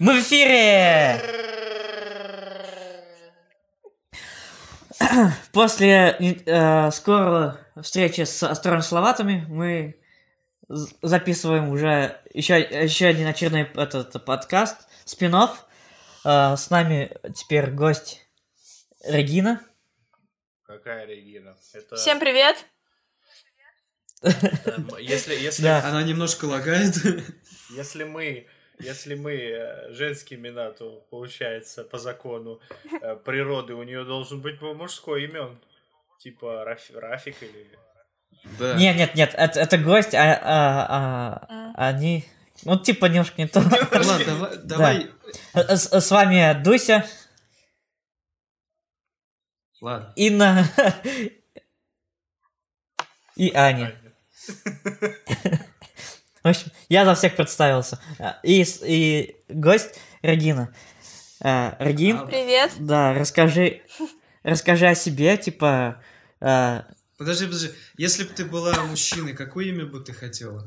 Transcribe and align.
Мы 0.00 0.18
в 0.18 0.22
эфире! 0.22 1.20
После 5.52 6.16
э, 6.18 6.90
скорой 6.90 7.52
встречи 7.82 8.22
с 8.22 8.42
астронавтами 8.42 9.44
мы 9.46 10.00
записываем 11.02 11.68
уже 11.68 12.18
еще, 12.32 12.60
еще 12.60 13.08
один 13.08 13.26
очередной 13.26 13.64
этот 13.74 14.24
подкаст, 14.24 14.88
спин 15.04 15.34
-офф. 15.34 15.50
Э, 16.24 16.56
с 16.56 16.70
нами 16.70 17.14
теперь 17.34 17.70
гость 17.70 18.26
Регина. 19.04 19.60
Какая 20.62 21.04
Регина? 21.04 21.58
Это... 21.74 21.96
Всем 21.96 22.20
привет! 22.20 22.56
Если, 24.98 25.34
если... 25.34 25.62
Да. 25.62 25.86
Она 25.86 26.02
немножко 26.02 26.46
лагает. 26.46 26.94
Если 27.68 28.04
мы 28.04 28.48
если 28.80 29.14
мы 29.14 29.32
э, 29.32 29.92
женские 29.92 30.38
имена, 30.38 30.70
то 30.70 31.06
получается 31.10 31.84
по 31.84 31.98
закону 31.98 32.60
э, 33.00 33.16
природы 33.24 33.74
у 33.74 33.82
нее 33.82 34.04
должен 34.04 34.40
быть 34.40 34.60
мужской 34.60 35.24
имен. 35.24 35.58
Типа 36.18 36.64
Раф, 36.64 36.90
Рафик 36.94 37.42
или... 37.42 37.66
Да. 38.58 38.74
Нет, 38.74 38.96
нет, 38.96 39.14
нет, 39.14 39.34
это, 39.36 39.60
это 39.60 39.78
гость, 39.78 40.14
а, 40.14 40.34
а, 40.42 40.86
а, 40.88 41.72
а. 41.76 41.88
они... 41.88 42.24
Ну, 42.64 42.78
типа, 42.78 43.06
немножко 43.06 43.40
не 43.40 43.48
то. 43.48 43.60
Ладно, 43.60 44.24
давай... 44.24 44.58
давай. 44.58 45.10
Да. 45.54 45.76
С, 45.76 45.88
с 45.88 46.10
вами 46.10 46.62
Дуся. 46.62 47.06
Ладно. 49.80 50.12
Инна. 50.14 50.68
И 53.36 53.50
Аня. 53.54 53.94
В 56.42 56.48
общем, 56.48 56.72
я 56.88 57.04
за 57.04 57.14
всех 57.14 57.36
представился. 57.36 58.00
И, 58.42 58.64
и 58.82 59.36
гость 59.48 60.00
Регина. 60.22 60.74
Э, 61.42 61.72
Регин. 61.78 62.26
Привет. 62.26 62.72
Да, 62.78 63.14
расскажи, 63.14 63.82
расскажи 64.42 64.86
о 64.86 64.94
себе, 64.94 65.36
типа... 65.36 66.02
Э... 66.40 66.82
Подожди, 67.18 67.46
подожди. 67.46 67.70
Если 67.98 68.24
бы 68.24 68.30
ты 68.30 68.44
была 68.44 68.72
мужчиной, 68.84 69.34
какое 69.34 69.66
имя 69.66 69.84
бы 69.84 70.00
ты 70.00 70.12
хотела? 70.12 70.66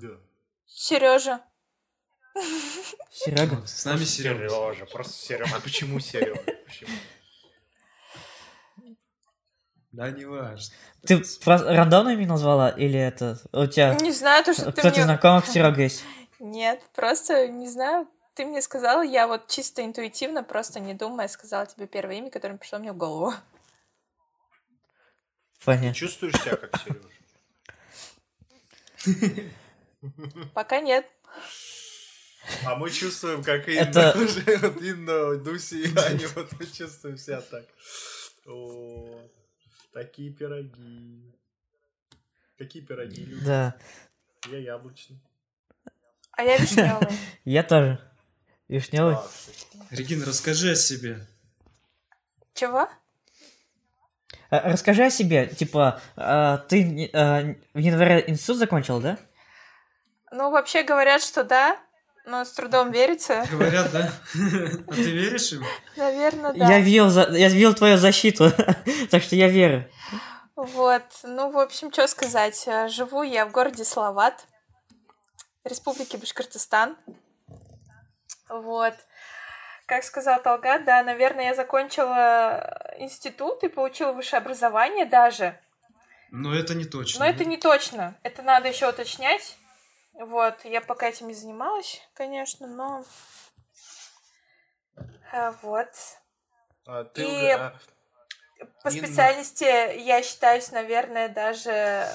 Сережа. 0.67 1.41
Серега. 3.11 3.65
С 3.65 3.85
нами 3.85 4.03
Сережа. 4.03 4.49
Сережа, 4.49 4.85
просто 4.85 5.13
Сережа. 5.13 5.55
А 5.55 5.59
почему 5.59 5.99
Сережа? 5.99 6.41
Почему? 6.65 6.89
Да, 9.93 10.09
не 10.09 10.25
важно. 10.25 10.73
Ты 11.05 11.21
рандомно 11.45 12.09
имя 12.09 12.27
назвала? 12.27 12.69
Или 12.69 12.99
это 12.99 13.37
у 13.51 13.67
тебя... 13.67 13.93
Не 13.93 14.11
знаю, 14.11 14.43
то, 14.43 14.53
что 14.53 14.65
ты 14.71 14.81
Кто-то 14.81 14.95
мне... 14.95 15.03
знакомых 15.03 15.45
Серега 15.47 15.83
есть? 15.83 16.03
Нет, 16.39 16.81
просто 16.95 17.47
не 17.47 17.69
знаю. 17.69 18.07
Ты 18.33 18.45
мне 18.45 18.63
сказала, 18.63 19.03
я 19.03 19.27
вот 19.27 19.47
чисто 19.47 19.85
интуитивно, 19.85 20.43
просто 20.43 20.79
не 20.79 20.95
думая, 20.95 21.27
сказала 21.27 21.67
тебе 21.67 21.85
первое 21.85 22.15
имя, 22.15 22.31
которое 22.31 22.57
пришло 22.57 22.79
мне 22.79 22.91
в 22.91 22.97
голову. 22.97 23.33
Понятно. 25.63 25.89
Ты 25.89 25.95
чувствуешь 25.95 26.33
себя 26.33 26.55
как 26.55 26.71
Сережа? 29.05 29.51
Пока 30.55 30.81
нет. 30.81 31.05
А 32.65 32.75
мы 32.75 32.89
чувствуем, 32.89 33.43
как 33.43 33.69
Инна 33.69 33.81
Это... 33.81 34.17
Инна, 34.81 35.35
Дуси 35.37 35.75
и 35.75 35.97
Аня, 35.97 36.27
вот 36.35 36.51
мы 36.59 36.65
чувствуем 36.65 37.17
себя 37.17 37.41
так. 37.41 37.65
Вот. 38.45 39.31
Такие 39.93 40.31
пироги. 40.31 41.35
Какие 42.57 42.83
пироги 42.83 43.23
любишь? 43.23 43.45
Да. 43.45 43.75
Я 44.49 44.57
яблочный. 44.57 45.21
А 46.31 46.43
я 46.43 46.57
вишневый. 46.57 47.07
Я 47.45 47.63
тоже. 47.63 47.99
Вишневый. 48.67 49.17
Регина, 49.91 50.25
расскажи 50.25 50.71
о 50.71 50.75
себе. 50.75 51.19
Чего? 52.55 52.89
А, 54.49 54.71
расскажи 54.71 55.03
о 55.05 55.09
себе. 55.11 55.47
Типа, 55.47 56.01
а, 56.15 56.57
ты 56.57 57.11
а, 57.13 57.55
в 57.73 57.77
январе 57.77 58.23
институт 58.25 58.57
закончил, 58.57 58.99
да? 58.99 59.19
Ну, 60.31 60.49
вообще 60.49 60.81
говорят, 60.81 61.21
что 61.21 61.43
да, 61.43 61.79
но 62.25 62.45
с 62.45 62.51
трудом 62.51 62.91
верится. 62.91 63.45
Говорят, 63.51 63.91
да? 63.91 64.11
А 64.87 64.93
ты 64.93 65.11
веришь 65.11 65.51
им? 65.53 65.63
Наверное, 65.95 66.53
да. 66.53 66.69
Я 66.69 66.79
видел, 66.79 67.09
я 67.09 67.49
видел 67.49 67.73
твою 67.73 67.97
защиту, 67.97 68.51
так 69.11 69.23
что 69.23 69.35
я 69.35 69.47
верю. 69.47 69.89
Вот, 70.55 71.03
ну, 71.23 71.51
в 71.51 71.57
общем, 71.57 71.91
что 71.91 72.07
сказать. 72.07 72.67
Живу 72.87 73.23
я 73.23 73.45
в 73.45 73.51
городе 73.51 73.83
Салават, 73.83 74.45
Республике 75.63 76.17
Башкортостан. 76.17 76.95
Вот. 78.49 78.93
Как 79.85 80.03
сказал 80.03 80.41
Талгат, 80.41 80.85
да, 80.85 81.03
наверное, 81.03 81.45
я 81.45 81.55
закончила 81.55 82.93
институт 82.97 83.63
и 83.63 83.67
получила 83.67 84.13
высшее 84.13 84.39
образование 84.39 85.05
даже. 85.05 85.59
Но 86.31 86.55
это 86.55 86.73
не 86.73 86.85
точно. 86.85 87.19
Но 87.19 87.25
это 87.29 87.45
не 87.45 87.57
точно. 87.57 88.17
Это 88.23 88.41
надо 88.41 88.69
еще 88.69 88.89
уточнять. 88.89 89.57
Вот, 90.13 90.63
я 90.63 90.81
пока 90.81 91.07
этим 91.09 91.27
не 91.27 91.33
занималась, 91.33 92.01
конечно, 92.13 92.67
но... 92.67 93.03
А, 95.31 95.51
вот. 95.63 95.89
А, 96.85 97.03
ты 97.05 97.23
И 97.23 97.49
а... 97.49 97.75
по 98.83 98.89
Инна... 98.89 99.07
специальности 99.07 99.97
я 99.99 100.21
считаюсь, 100.21 100.71
наверное, 100.71 101.29
даже 101.29 102.07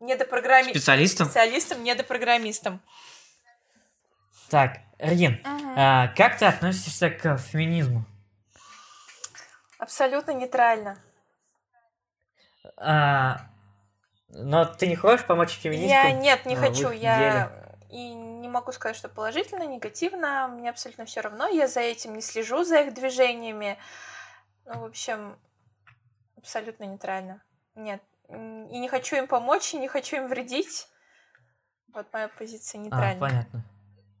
недопрограммистом. 0.00 0.74
Специалистом? 0.74 1.26
Специалистом, 1.26 1.84
недопрограммистом. 1.84 2.82
Так, 4.50 4.80
Регин, 4.98 5.40
угу. 5.44 5.72
а, 5.76 6.08
как 6.08 6.38
ты 6.38 6.44
относишься 6.44 7.08
к 7.10 7.38
феминизму? 7.38 8.04
Абсолютно 9.78 10.32
нейтрально. 10.32 10.98
А, 12.76 13.51
но 14.32 14.64
ты 14.64 14.86
не 14.86 14.96
хочешь 14.96 15.26
помочь 15.26 15.50
феминисткам? 15.50 15.90
Я 15.90 16.12
нет, 16.12 16.46
не 16.46 16.56
хочу. 16.56 16.90
Я 16.90 17.52
и 17.90 18.14
не 18.14 18.48
могу 18.48 18.72
сказать, 18.72 18.96
что 18.96 19.08
положительно, 19.08 19.64
негативно. 19.64 20.48
Мне 20.48 20.70
абсолютно 20.70 21.04
все 21.04 21.20
равно. 21.20 21.46
Я 21.46 21.68
за 21.68 21.80
этим 21.80 22.14
не 22.14 22.22
слежу, 22.22 22.64
за 22.64 22.80
их 22.80 22.94
движениями. 22.94 23.76
Ну, 24.64 24.80
в 24.80 24.84
общем, 24.84 25.36
абсолютно 26.38 26.84
нейтрально. 26.84 27.42
Нет. 27.74 28.02
И 28.28 28.78
не 28.78 28.88
хочу 28.88 29.16
им 29.16 29.26
помочь, 29.26 29.74
и 29.74 29.78
не 29.78 29.88
хочу 29.88 30.16
им 30.16 30.28
вредить. 30.28 30.88
Вот 31.92 32.06
моя 32.14 32.28
позиция 32.28 32.80
а, 32.80 32.82
нейтральная. 32.82 33.16
А, 33.16 33.20
понятно. 33.20 33.64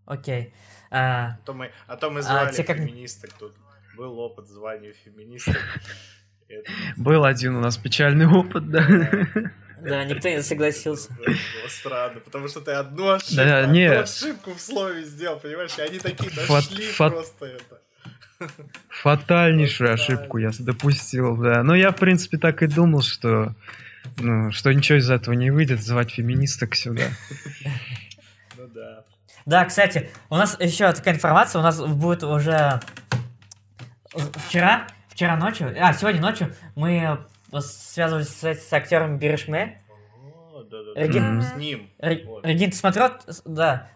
Окей. 0.04 0.54
А, 0.90 0.98
а, 0.98 1.38
то 1.46 1.54
мы, 1.54 1.72
а 1.86 1.96
то 1.96 2.10
мы 2.10 2.18
а 2.18 2.22
звали 2.22 2.60
а, 2.60 2.64
как... 2.64 2.76
феминисток 2.76 3.32
тут. 3.32 3.56
Был 3.96 4.18
опыт 4.18 4.46
звания 4.48 4.92
феминисток. 4.92 5.56
Был 6.98 7.24
один 7.24 7.56
у 7.56 7.60
нас 7.60 7.78
печальный 7.78 8.26
опыт, 8.26 8.70
да. 8.70 8.82
Да, 9.82 10.04
никто 10.04 10.28
не 10.28 10.42
согласился. 10.42 11.10
Было 11.26 11.68
странно, 11.68 12.20
потому 12.20 12.48
что 12.48 12.60
ты 12.60 12.72
одну 12.72 13.10
ошибку, 13.10 13.36
да, 13.36 13.60
одну 13.60 13.72
не. 13.72 13.86
ошибку 13.86 14.54
в 14.54 14.60
слове 14.60 15.04
сделал, 15.04 15.38
понимаешь? 15.38 15.72
И 15.76 15.80
они 15.80 15.98
такие 15.98 16.30
нашли 16.34 16.86
фат, 16.86 17.12
просто 17.12 17.46
это. 17.46 17.80
Фатальнейшую 18.88 19.92
ошибку 19.92 20.38
я 20.38 20.50
допустил, 20.58 21.36
да. 21.36 21.62
Но 21.62 21.74
я, 21.74 21.90
в 21.90 21.96
принципе, 21.96 22.38
так 22.38 22.62
и 22.62 22.66
думал, 22.66 23.02
что 23.02 23.54
ну, 24.18 24.50
что 24.52 24.72
ничего 24.72 24.98
из 24.98 25.10
этого 25.10 25.34
не 25.34 25.50
выйдет, 25.50 25.82
звать 25.82 26.12
феминисток 26.12 26.74
сюда. 26.74 27.04
Ну 28.56 28.68
да. 28.68 29.04
Да, 29.44 29.64
кстати, 29.64 30.10
у 30.28 30.36
нас 30.36 30.56
еще 30.60 30.92
такая 30.92 31.14
информация, 31.14 31.58
у 31.58 31.62
нас 31.62 31.80
будет 31.80 32.22
уже 32.22 32.80
вчера, 34.46 34.86
вчера 35.08 35.36
ночью, 35.36 35.74
а, 35.80 35.92
сегодня 35.94 36.20
ночью 36.20 36.54
мы 36.76 37.18
связывались 37.60 38.28
с, 38.28 38.44
с 38.44 38.72
актером 38.72 39.18
Берешме. 39.18 39.82
Регин, 40.94 41.42
с 41.42 41.54
ним. 41.54 41.90
Регин, 41.98 42.70
ты 42.70 42.76
смотрел? 42.76 43.10
Да. 43.44 43.88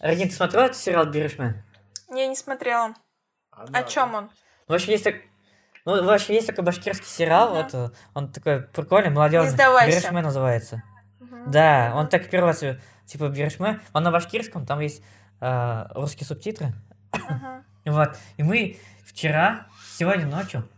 Регин, 0.00 0.28
ты 0.28 0.34
смотрел 0.34 0.64
этот 0.64 0.76
сериал 0.76 1.06
Берешме? 1.06 1.64
Я 2.10 2.26
не 2.26 2.36
смотрела. 2.36 2.94
А, 3.50 3.64
О 3.72 3.82
чем 3.82 4.14
он? 4.14 4.30
В 4.68 4.72
общем, 4.72 4.92
есть 4.92 5.04
так... 5.04 5.16
Ну, 5.84 6.04
в 6.04 6.10
общем, 6.10 6.34
есть 6.34 6.46
такой 6.46 6.64
башкирский 6.64 7.06
сериал, 7.06 7.54
вот, 7.54 7.92
он 8.14 8.32
такой 8.32 8.62
прикольный, 8.62 9.10
молодежный. 9.10 9.56
Берешме 9.56 10.20
называется. 10.20 10.82
Uh-huh. 11.20 11.44
Да, 11.46 11.92
он 11.94 12.08
так 12.08 12.28
первый 12.28 12.48
раз, 12.48 12.64
типа, 13.06 13.28
Берешме, 13.28 13.80
он 13.92 14.02
на 14.02 14.10
башкирском, 14.10 14.66
там 14.66 14.80
есть 14.80 15.02
э, 15.40 15.86
русские 15.90 16.26
субтитры. 16.26 16.72
Uh-huh. 17.12 17.62
вот, 17.86 18.18
и 18.36 18.42
мы 18.42 18.78
вчера, 19.04 19.68
сегодня 19.96 20.26
ночью, 20.26 20.68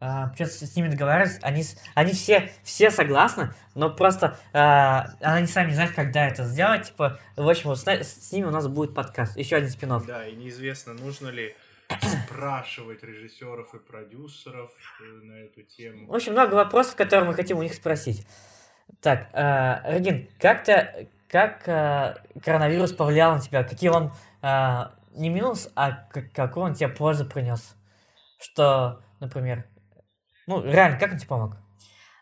а, 0.00 0.32
что 0.34 0.46
с 0.46 0.76
ними 0.76 0.88
договаривались, 0.88 1.38
они, 1.42 1.64
они 1.94 2.12
все, 2.12 2.50
все 2.62 2.90
согласны, 2.90 3.50
но 3.74 3.90
просто 3.90 4.38
а, 4.52 5.14
они 5.20 5.46
сами 5.46 5.68
не 5.68 5.74
знают, 5.74 5.94
когда 5.94 6.26
это 6.26 6.44
сделать. 6.44 6.88
Типа, 6.88 7.18
в 7.36 7.48
общем, 7.48 7.70
вот 7.70 7.78
с, 7.78 7.84
с 7.84 8.32
ними 8.32 8.46
у 8.46 8.50
нас 8.50 8.66
будет 8.68 8.94
подкаст, 8.94 9.36
еще 9.36 9.56
один 9.56 9.70
спин 9.70 9.92
-офф. 9.92 10.06
Да, 10.06 10.26
и 10.26 10.34
неизвестно, 10.36 10.92
нужно 10.92 11.28
ли 11.28 11.56
спрашивать 12.02 13.02
режиссеров 13.02 13.74
и 13.74 13.78
продюсеров 13.78 14.70
э, 15.00 15.04
на 15.04 15.32
эту 15.44 15.62
тему. 15.62 16.06
В 16.08 16.14
общем, 16.14 16.32
много 16.32 16.54
вопросов, 16.54 16.96
которые 16.96 17.28
мы 17.28 17.34
хотим 17.34 17.58
у 17.58 17.62
них 17.62 17.74
спросить. 17.74 18.26
Так, 19.00 19.28
э, 19.32 19.96
Регин, 19.96 20.28
как 20.38 20.64
то 20.64 21.06
как 21.28 21.66
э, 21.68 22.16
коронавирус 22.42 22.92
повлиял 22.92 23.34
на 23.34 23.40
тебя? 23.40 23.64
Какие 23.64 23.90
он 23.90 24.12
не 25.16 25.28
минус, 25.28 25.70
а 25.74 25.92
как, 26.10 26.30
какой 26.32 26.64
он 26.64 26.74
тебе 26.74 26.88
пользу 26.88 27.24
принес. 27.24 27.74
Что, 28.38 29.02
например, 29.18 29.64
ну, 30.46 30.64
реально, 30.64 30.98
как 30.98 31.12
он 31.12 31.18
тебе 31.18 31.28
помог? 31.28 31.56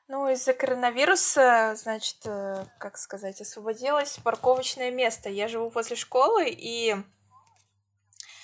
Ну, 0.06 0.28
из-за 0.28 0.52
коронавируса, 0.52 1.74
значит, 1.76 2.18
э, 2.26 2.66
как 2.78 2.98
сказать, 2.98 3.40
освободилось 3.40 4.18
парковочное 4.22 4.90
место. 4.90 5.30
Я 5.30 5.48
живу 5.48 5.70
возле 5.70 5.96
школы, 5.96 6.48
и 6.48 6.94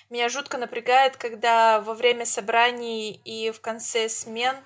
меня 0.08 0.28
жутко 0.28 0.58
напрягает, 0.58 1.16
когда 1.16 1.80
во 1.80 1.94
время 1.94 2.24
собраний 2.24 3.12
и 3.24 3.50
в 3.50 3.60
конце 3.60 4.08
смен 4.08 4.56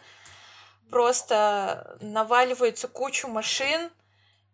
просто 0.88 1.98
наваливается 2.00 2.88
кучу 2.88 3.26
машин, 3.28 3.90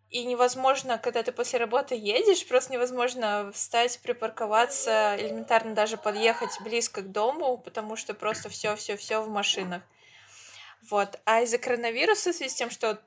и 0.09 0.25
невозможно, 0.25 0.97
когда 0.97 1.23
ты 1.23 1.31
после 1.31 1.59
работы 1.59 1.95
едешь, 1.95 2.45
просто 2.45 2.73
невозможно 2.73 3.51
встать, 3.53 3.99
припарковаться, 4.03 5.15
элементарно 5.17 5.73
даже 5.73 5.95
подъехать 5.95 6.59
близко 6.61 7.01
к 7.01 7.11
дому, 7.11 7.57
потому 7.57 7.95
что 7.95 8.13
просто 8.13 8.49
все, 8.49 8.75
все, 8.75 8.97
все 8.97 9.21
в 9.21 9.29
машинах. 9.29 9.83
Вот. 10.89 11.19
А 11.25 11.41
из-за 11.41 11.57
коронавируса, 11.57 12.31
в 12.31 12.35
связи 12.35 12.49
с 12.49 12.55
тем, 12.55 12.69
что 12.69 13.01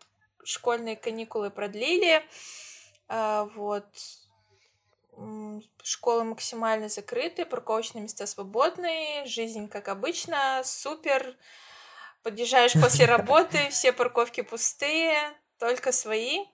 школьные 0.45 0.97
каникулы 0.97 1.51
продлили, 1.51 2.23
э, 3.09 3.49
вот, 3.55 3.87
школы 5.83 6.25
максимально 6.25 6.89
закрыты, 6.89 7.45
парковочные 7.45 8.03
места 8.03 8.27
свободные, 8.27 9.27
жизнь 9.27 9.69
как 9.69 9.89
обычно, 9.89 10.63
супер. 10.65 11.37
Подъезжаешь 12.23 12.73
после 12.73 13.05
работы, 13.07 13.69
все 13.71 13.93
парковки 13.93 14.43
пустые, 14.43 15.17
только 15.59 15.93
свои. 15.93 16.45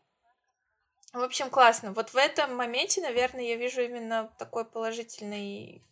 В 1.13 1.23
общем, 1.23 1.51
классно. 1.51 1.93
Вот 1.93 2.11
в 2.11 2.17
этом 2.17 2.55
моменте, 2.55 3.01
наверное, 3.01 3.45
я 3.45 3.57
вижу 3.57 3.83
именно 3.83 4.33
такой 4.39 4.65
положительный 4.65 5.85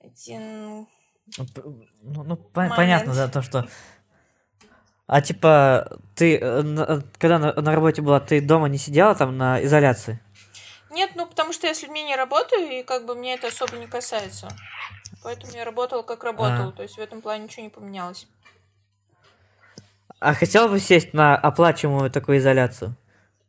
один 0.00 0.86
ну, 1.38 2.22
ну 2.22 2.36
понятно, 2.36 3.14
да, 3.14 3.28
то, 3.28 3.42
что... 3.42 3.68
А 5.06 5.22
типа, 5.22 5.98
ты, 6.16 6.36
э, 6.36 7.00
когда 7.18 7.38
на, 7.38 7.52
на 7.52 7.74
работе 7.74 8.02
была, 8.02 8.18
ты 8.18 8.40
дома 8.40 8.68
не 8.68 8.78
сидела 8.78 9.14
там 9.14 9.36
на 9.36 9.62
изоляции? 9.64 10.20
Нет, 10.90 11.12
ну 11.14 11.26
потому 11.26 11.52
что 11.52 11.66
я 11.66 11.74
с 11.74 11.82
людьми 11.82 12.02
не 12.02 12.16
работаю, 12.16 12.80
и 12.80 12.82
как 12.82 13.06
бы 13.06 13.14
мне 13.14 13.34
это 13.34 13.48
особо 13.48 13.76
не 13.76 13.86
касается. 13.86 14.48
Поэтому 15.22 15.52
я 15.52 15.64
работала 15.64 16.02
как 16.02 16.24
работала, 16.24 16.68
а. 16.68 16.72
то 16.72 16.82
есть 16.82 16.96
в 16.96 17.00
этом 17.00 17.20
плане 17.20 17.44
ничего 17.44 17.62
не 17.62 17.68
поменялось. 17.68 18.26
А 20.18 20.34
хотел 20.34 20.68
бы 20.68 20.80
сесть 20.80 21.12
на 21.12 21.36
оплачиваемую 21.36 22.10
такую 22.10 22.38
изоляцию? 22.38 22.96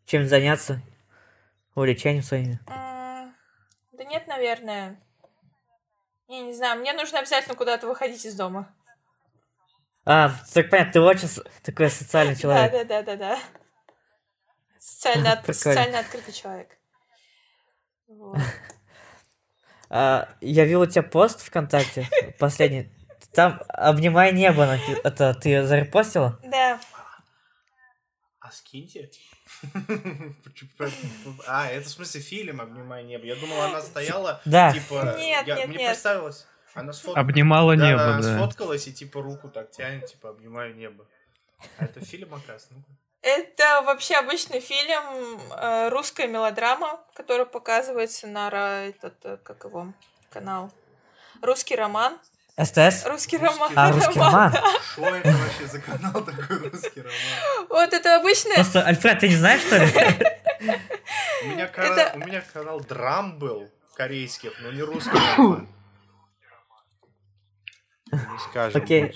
Чем 0.06 0.28
заняться? 0.28 0.82
Увлечением 1.74 2.24
своими? 2.24 2.60
Да 2.68 4.04
нет, 4.04 4.28
наверное. 4.28 5.00
Я 6.28 6.42
не 6.42 6.54
знаю, 6.54 6.80
мне 6.80 6.94
нужно 6.94 7.20
обязательно 7.20 7.56
куда-то 7.56 7.88
выходить 7.88 8.26
из 8.26 8.36
дома. 8.36 8.74
А, 10.10 10.32
так 10.54 10.70
понятно, 10.70 10.94
ты 10.94 11.02
очень 11.02 11.28
такой 11.64 11.90
социальный 11.90 12.38
человек. 12.38 12.72
Да, 12.72 12.84
да, 12.86 13.04
да, 13.04 13.04
да, 13.04 13.16
да. 13.18 13.40
Социально, 14.80 15.34
от... 15.34 15.46
социально 15.46 16.00
открытый 16.00 16.34
человек. 16.34 16.70
Вот. 18.08 18.38
А, 19.90 20.30
я 20.40 20.64
видел 20.64 20.82
у 20.82 20.86
тебя 20.86 21.04
пост 21.04 21.42
ВКонтакте 21.42 22.10
последний. 22.40 22.90
Там 23.34 23.62
обнимай 23.68 24.32
небо. 24.32 24.80
Это 25.04 25.34
ты 25.34 25.64
зарепостила? 25.64 26.40
Да. 26.44 26.80
А 28.40 28.52
скиньте. 28.52 29.10
А, 31.48 31.68
это 31.70 31.86
в 31.86 31.90
смысле 31.90 32.22
фильм 32.22 32.62
«Обнимай 32.62 33.04
небо». 33.04 33.26
Я 33.26 33.36
думал, 33.36 33.62
она 33.62 33.82
стояла, 33.82 34.42
да. 34.46 34.72
типа... 34.72 35.16
Нет, 35.18 35.48
нет, 35.48 35.68
Мне 35.68 35.78
нет. 35.78 35.92
представилось. 35.92 36.48
Она 36.78 36.94
сфот... 36.94 37.18
Обнимала 37.18 37.76
да, 37.76 37.90
небо, 37.90 38.04
она 38.04 38.22
да. 38.22 38.38
сфоткалась 38.38 38.88
и 38.88 38.94
типа 38.94 39.22
руку 39.22 39.50
так 39.50 39.72
тянет, 39.72 40.06
типа 40.06 40.30
«Обнимаю 40.30 40.76
небо». 40.76 41.06
А 41.80 41.86
это 41.86 42.06
фильм, 42.06 42.36
оказывается? 42.36 42.68
ну 42.72 42.84
Это 43.24 43.82
вообще 43.84 44.14
обычный 44.16 44.60
фильм, 44.60 45.42
э, 45.52 45.90
русская 45.90 46.28
мелодрама, 46.28 47.00
которая 47.16 47.48
показывается 47.48 48.28
на 48.28 48.50
этот, 48.86 49.16
э, 49.24 49.38
как 49.44 49.64
его, 49.64 49.92
канал. 50.30 50.72
Русский 51.42 51.76
роман. 51.76 52.20
СТС? 52.64 53.08
Русский 53.08 53.38
роман. 53.38 53.72
А, 53.76 53.92
русский 53.92 54.20
роман? 54.20 54.54
Что 54.94 55.16
это 55.16 55.32
вообще 55.32 55.66
за 55.66 55.82
канал 55.82 56.24
такой 56.24 56.70
русский 56.70 57.02
роман? 57.02 57.68
Вот 57.70 57.92
это 57.92 58.18
обычно... 58.18 58.54
Просто, 58.54 58.84
Альфред, 58.84 59.20
ты 59.20 59.30
не 59.30 59.36
знаешь, 59.36 59.62
что 59.62 59.78
ли? 59.78 59.92
У 61.44 61.48
меня, 61.48 61.68
канал, 61.68 62.12
у 62.14 62.18
меня 62.20 62.44
канал 62.54 62.82
драм 62.82 63.40
был 63.40 63.68
корейских, 63.96 64.54
но 64.62 64.72
не 64.72 64.84
русский 64.84 65.18
роман. 65.38 65.68
Скажем. 68.40 68.82
Окей, 68.82 69.12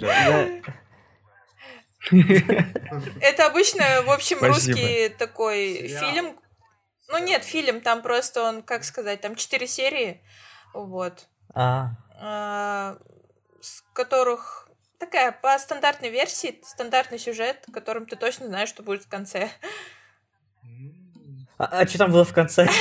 Это 3.21 3.45
обычно, 3.45 3.83
в 4.06 4.09
общем, 4.09 4.39
русский 4.41 5.09
такой 5.09 5.88
фильм. 5.88 6.35
Ну 7.09 7.19
нет, 7.19 7.44
фильм, 7.44 7.81
там 7.81 8.01
просто 8.01 8.41
он, 8.44 8.63
как 8.63 8.83
сказать, 8.83 9.21
там 9.21 9.35
четыре 9.35 9.68
серии, 9.68 10.21
вот. 10.73 11.27
А. 11.53 11.91
а 12.18 12.97
с 13.59 13.81
которых 13.94 14.69
такая 14.97 15.33
по 15.33 15.59
стандартной 15.59 16.09
версии, 16.09 16.59
стандартный 16.63 17.19
сюжет, 17.19 17.65
которым 17.73 18.06
ты 18.06 18.15
точно 18.15 18.47
знаешь, 18.47 18.69
что 18.69 18.81
будет 18.81 19.03
в 19.03 19.09
конце. 19.09 19.50
А, 21.57 21.65
а 21.65 21.85
что 21.88 21.97
там 21.97 22.12
было 22.12 22.23
в 22.23 22.33
конце? 22.33 22.68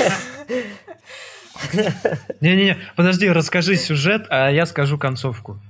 Не-не-не, 2.40 2.78
подожди, 2.96 3.28
расскажи 3.28 3.76
сюжет, 3.76 4.26
а 4.30 4.50
я 4.50 4.64
скажу 4.66 4.98
концовку. 4.98 5.60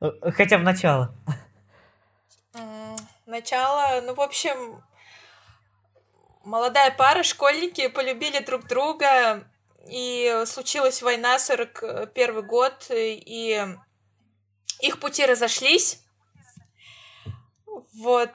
Хотя 0.00 0.58
бы 0.58 0.64
начало. 0.64 1.14
Начало, 3.26 4.00
ну, 4.00 4.14
в 4.14 4.20
общем, 4.20 4.82
молодая 6.44 6.90
пара, 6.90 7.22
школьники 7.22 7.88
полюбили 7.88 8.42
друг 8.42 8.66
друга, 8.66 9.44
и 9.88 10.42
случилась 10.46 11.02
война 11.02 11.38
41 11.38 12.46
год, 12.46 12.86
и 12.90 13.64
их 14.80 15.00
пути 15.00 15.26
разошлись. 15.26 16.02
Вот. 17.94 18.30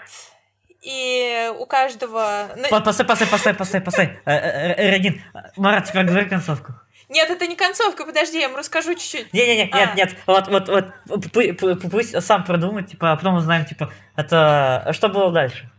И 0.82 1.52
у 1.58 1.66
каждого... 1.66 2.50
Постой, 2.70 3.06
постой, 3.06 3.28
постой, 3.28 3.54
постой, 3.56 3.82
постой. 3.82 4.06
Э, 4.26 4.32
э, 4.32 4.74
э, 4.78 4.92
Регин, 4.92 5.22
Марат, 5.58 5.86
теперь 5.86 6.06
говори 6.06 6.30
концовку. 6.30 6.74
Нет, 7.10 7.30
это 7.30 7.48
не 7.48 7.56
концовка, 7.56 8.06
подожди, 8.06 8.40
я 8.40 8.46
ему 8.46 8.58
расскажу 8.58 8.96
чуть-чуть. 8.96 9.32
Не-не-не, 9.34 9.70
а. 9.72 9.78
нет, 9.78 9.96
нет, 9.96 10.16
вот, 10.26 10.48
вот, 10.48 10.70
вот, 11.06 11.92
пусть 11.92 12.22
сам 12.24 12.44
продумает, 12.44 12.88
типа, 12.88 13.12
а 13.12 13.16
потом 13.16 13.36
узнаем, 13.36 13.66
типа, 13.66 13.92
это, 14.16 14.90
что 14.92 15.10
было 15.10 15.32
дальше? 15.32 15.70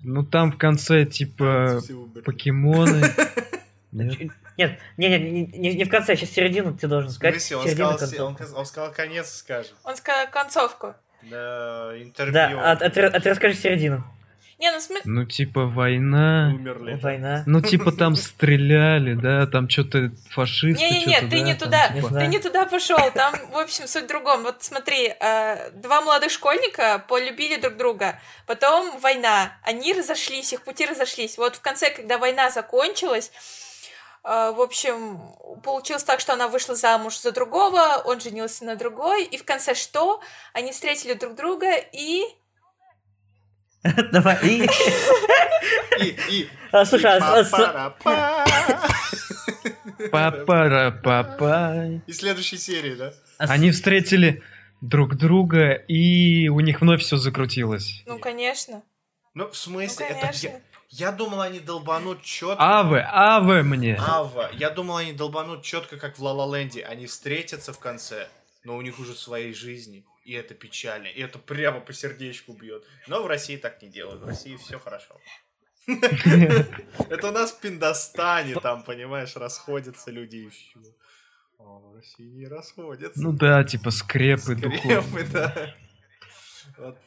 Ну, 0.00 0.24
там 0.24 0.52
в 0.52 0.58
конце, 0.58 1.04
типа, 1.04 1.80
покемоны. 2.24 3.02
Нет, 4.56 4.78
не, 4.96 5.08
не, 5.18 5.46
не, 5.46 5.74
не 5.74 5.84
в 5.84 5.90
конце, 5.90 6.16
сейчас 6.16 6.30
середину 6.30 6.76
ты 6.76 6.86
должен 6.86 7.10
сказать. 7.10 7.34
Смысле, 7.42 7.56
он, 7.56 7.98
сказал, 7.98 8.26
он, 8.26 8.36
он 8.54 8.66
сказал 8.66 8.92
конец, 8.92 9.34
скажем. 9.34 9.74
Он 9.84 9.96
сказал 9.96 10.26
концовку. 10.30 10.94
Да, 11.22 11.92
интервью. 11.96 12.32
Да, 12.32 12.50
а, 12.56 12.72
а, 12.72 12.90
ты, 12.90 13.02
а 13.02 13.20
ты 13.20 13.30
расскажи 13.30 13.54
середину. 13.54 14.04
Не, 14.58 14.70
ну, 14.70 14.80
см... 14.80 15.02
ну 15.04 15.26
типа 15.26 15.66
война. 15.66 16.50
Умерли. 16.54 16.98
Война. 17.02 17.42
Ну 17.46 17.60
типа 17.60 17.92
там 17.92 18.16
стреляли, 18.16 19.12
да, 19.12 19.46
там 19.46 19.68
что-то 19.68 20.10
фашисты. 20.30 20.82
Не, 20.82 21.04
не, 21.04 21.06
не, 21.06 21.28
ты 21.28 21.40
не 21.40 21.54
туда, 21.54 21.88
ты 21.88 22.26
не 22.26 22.38
туда 22.38 22.64
пошел. 22.64 22.96
Там, 23.14 23.34
в 23.52 23.58
общем, 23.58 23.86
суть 23.86 24.04
в 24.04 24.06
другом. 24.06 24.44
Вот 24.44 24.62
смотри, 24.62 25.08
э, 25.08 25.70
два 25.72 26.00
молодых 26.00 26.30
школьника 26.30 27.04
полюбили 27.06 27.56
друг 27.60 27.76
друга, 27.76 28.18
потом 28.46 28.98
война, 29.00 29.52
они 29.62 29.92
разошлись, 29.92 30.54
их 30.54 30.62
пути 30.62 30.86
разошлись. 30.86 31.36
Вот 31.36 31.56
в 31.56 31.60
конце, 31.60 31.90
когда 31.90 32.16
война 32.16 32.48
закончилась, 32.50 33.30
э, 34.24 34.52
в 34.56 34.60
общем, 34.62 35.20
получилось 35.62 36.04
так, 36.04 36.18
что 36.18 36.32
она 36.32 36.48
вышла 36.48 36.74
замуж 36.74 37.20
за 37.20 37.30
другого, 37.30 38.00
он 38.06 38.20
женился 38.20 38.64
на 38.64 38.76
другой, 38.76 39.24
и 39.24 39.36
в 39.36 39.44
конце 39.44 39.74
что? 39.74 40.22
Они 40.54 40.72
встретили 40.72 41.12
друг 41.12 41.34
друга 41.34 41.74
и 41.92 42.24
Давай. 44.12 44.38
И... 44.42 44.68
И, 45.98 46.14
и. 46.28 46.48
А, 46.72 46.84
слушай, 46.84 47.10
а... 47.18 47.96
Папара 50.10 50.90
папа. 51.02 52.02
И 52.06 52.12
следующей 52.12 52.58
серии, 52.58 52.94
да? 52.94 53.14
Они 53.38 53.70
встретили 53.70 54.42
друг 54.82 55.16
друга, 55.16 55.72
и 55.72 56.48
у 56.48 56.60
них 56.60 56.82
вновь 56.82 57.00
все 57.00 57.16
закрутилось. 57.16 58.02
Ну, 58.06 58.18
конечно. 58.18 58.82
Ну, 59.32 59.48
в 59.48 59.56
смысле, 59.56 60.06
ну, 60.10 60.16
это... 60.16 60.36
Я, 60.36 60.60
я 60.90 61.12
думал, 61.12 61.40
они 61.40 61.60
долбанут 61.60 62.22
четко. 62.22 62.62
Авы, 62.62 63.02
авы 63.06 63.62
мне. 63.62 63.96
Ава. 63.98 64.50
Я 64.52 64.70
думал, 64.70 64.98
они 64.98 65.12
долбанут 65.12 65.62
четко, 65.62 65.96
как 65.96 66.18
в 66.18 66.22
Ла 66.22 66.56
Ленде. 66.56 66.82
Они 66.82 67.06
встретятся 67.06 67.72
в 67.72 67.78
конце, 67.78 68.28
но 68.64 68.76
у 68.76 68.82
них 68.82 68.98
уже 68.98 69.14
своей 69.14 69.54
жизни 69.54 70.04
и 70.26 70.32
это 70.32 70.54
печально, 70.54 71.06
и 71.06 71.20
это 71.20 71.38
прямо 71.38 71.80
по 71.80 71.92
сердечку 71.92 72.52
бьет. 72.52 72.84
Но 73.06 73.22
в 73.22 73.26
России 73.26 73.56
так 73.56 73.80
не 73.80 73.88
делают, 73.88 74.22
в 74.22 74.26
России 74.26 74.56
все 74.56 74.78
хорошо. 74.78 75.20
Это 75.86 77.28
у 77.28 77.30
нас 77.30 77.52
в 77.52 77.60
Пиндостане, 77.60 78.58
там, 78.60 78.82
понимаешь, 78.82 79.36
расходятся 79.36 80.10
люди 80.10 80.36
и 80.36 80.48
все. 80.48 80.80
А 81.58 81.62
в 81.62 81.94
России 81.94 82.28
не 82.28 82.48
расходятся. 82.48 83.22
Ну 83.22 83.32
да, 83.32 83.62
типа 83.62 83.90
скрепы, 83.90 84.56
Скрепы, 84.56 85.24
да. 85.32 85.74
Вот 86.76 86.98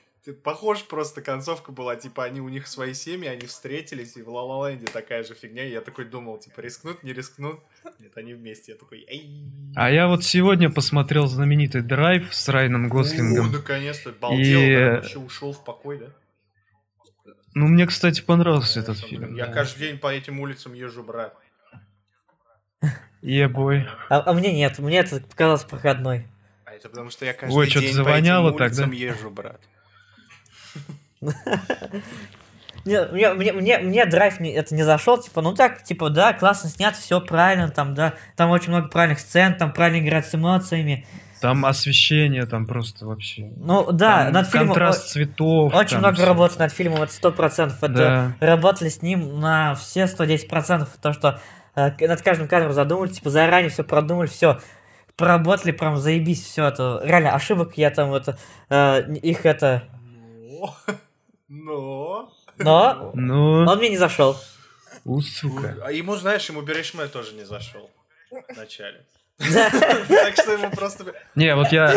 похож 0.43 0.83
просто 0.83 1.21
концовка 1.21 1.71
была, 1.71 1.95
типа, 1.95 2.25
они 2.25 2.41
у 2.41 2.49
них 2.49 2.67
свои 2.67 2.93
семьи, 2.93 3.27
они 3.27 3.47
встретились, 3.47 4.17
и 4.17 4.21
в 4.21 4.29
ла 4.29 4.69
такая 4.91 5.23
же 5.23 5.33
фигня, 5.33 5.65
и 5.65 5.71
я 5.71 5.81
такой 5.81 6.05
думал, 6.05 6.37
типа, 6.37 6.59
рискнут, 6.61 7.03
не 7.03 7.13
рискнут? 7.13 7.59
Нет, 7.99 8.15
они 8.17 8.33
вместе, 8.33 8.73
я 8.73 8.77
такой, 8.77 9.05
эй. 9.07 9.45
А 9.75 9.89
я 9.89 10.07
вот 10.07 10.23
сегодня 10.23 10.69
посмотрел 10.69 11.27
знаменитый 11.27 11.81
драйв 11.81 12.33
с 12.33 12.49
Райаном 12.49 12.89
Гослингом. 12.89 13.47
О, 13.47 13.49
наконец-то, 13.49 14.11
балдел, 14.11 14.61
и... 14.61 14.75
да, 14.75 14.91
вообще 14.95 15.19
ушел 15.19 15.53
в 15.53 15.63
покой, 15.63 15.99
да? 15.99 17.33
Ну, 17.55 17.67
мне, 17.67 17.85
кстати, 17.87 18.21
понравился 18.21 18.79
этот 18.79 18.99
фильм. 18.99 19.35
Я 19.35 19.47
да. 19.47 19.53
каждый 19.53 19.79
день 19.79 19.97
по 19.97 20.13
этим 20.13 20.39
улицам 20.39 20.73
езжу, 20.73 21.03
брат. 21.03 21.35
Ебой. 23.21 23.87
А, 24.09 24.23
а 24.25 24.33
мне 24.33 24.53
нет, 24.53 24.79
мне 24.79 24.99
это 24.99 25.19
показалось 25.19 25.63
проходной. 25.63 26.25
А 26.65 26.71
это 26.71 26.89
потому 26.89 27.09
что 27.09 27.25
я 27.25 27.33
каждый 27.33 27.55
Ой, 27.55 27.67
день 27.67 28.03
по 28.03 28.09
этим 28.09 28.45
улицам 28.45 28.91
езжу, 28.91 29.29
брат. 29.29 29.59
Мне, 32.85 33.33
мне, 33.33 33.51
мне, 33.51 33.77
мне 33.79 34.05
драйв 34.05 34.39
не, 34.39 34.53
это 34.53 34.73
не 34.73 34.83
зашел, 34.83 35.17
типа, 35.17 35.41
ну 35.41 35.53
так, 35.53 35.83
типа, 35.83 36.09
да, 36.09 36.33
классно 36.33 36.69
снят, 36.69 36.95
все 36.95 37.19
правильно, 37.19 37.69
там, 37.69 37.93
да, 37.93 38.13
там 38.35 38.51
очень 38.51 38.69
много 38.69 38.87
правильных 38.87 39.19
сцен, 39.19 39.55
там 39.55 39.73
правильно 39.73 40.05
играть 40.05 40.27
с 40.27 40.35
эмоциями. 40.35 41.05
Там 41.41 41.65
освещение, 41.65 42.45
там 42.45 42.65
просто 42.65 43.05
вообще. 43.05 43.51
Ну 43.57 43.91
да, 43.91 44.25
там 44.25 44.33
над 44.33 44.47
фильмом. 44.47 44.67
Контраст 44.69 45.09
цветов. 45.09 45.73
Очень 45.73 45.99
много 45.99 46.15
все. 46.15 46.25
работы 46.25 46.59
над 46.59 46.71
фильмом, 46.73 47.01
это 47.01 47.13
сто 47.13 47.31
процентов. 47.31 47.81
Это 47.81 48.35
да. 48.39 48.45
работали 48.45 48.89
с 48.89 49.01
ним 49.01 49.39
на 49.39 49.75
все 49.75 50.07
110 50.07 50.49
процентов, 50.49 50.89
то 51.01 51.13
что 51.13 51.39
э, 51.75 51.91
над 52.07 52.21
каждым 52.21 52.49
кадром 52.49 52.73
задумали, 52.73 53.09
типа 53.09 53.29
заранее 53.29 53.69
все 53.69 53.83
продумали, 53.83 54.27
все 54.27 54.59
поработали, 55.15 55.71
прям 55.71 55.95
заебись, 55.95 56.43
все 56.43 56.67
это. 56.67 57.01
Реально 57.03 57.33
ошибок 57.35 57.73
я 57.77 57.89
там 57.89 58.13
это 58.13 58.37
э, 58.69 59.13
их 59.21 59.45
это 59.45 59.83
но... 61.47 62.33
Но? 62.57 63.11
Но... 63.13 63.65
Он 63.65 63.77
мне 63.77 63.89
не 63.89 63.97
зашел. 63.97 64.37
У, 65.05 65.21
сука. 65.21 65.77
А 65.83 65.91
ему, 65.91 66.15
знаешь, 66.15 66.47
ему 66.49 66.61
Берешме 66.61 67.07
тоже 67.07 67.33
не 67.33 67.43
зашел. 67.43 67.89
Вначале. 68.49 69.05
Так 69.37 70.33
что 70.33 70.51
ему 70.51 70.69
просто... 70.71 71.13
Не, 71.35 71.55
вот 71.55 71.71
я... 71.71 71.93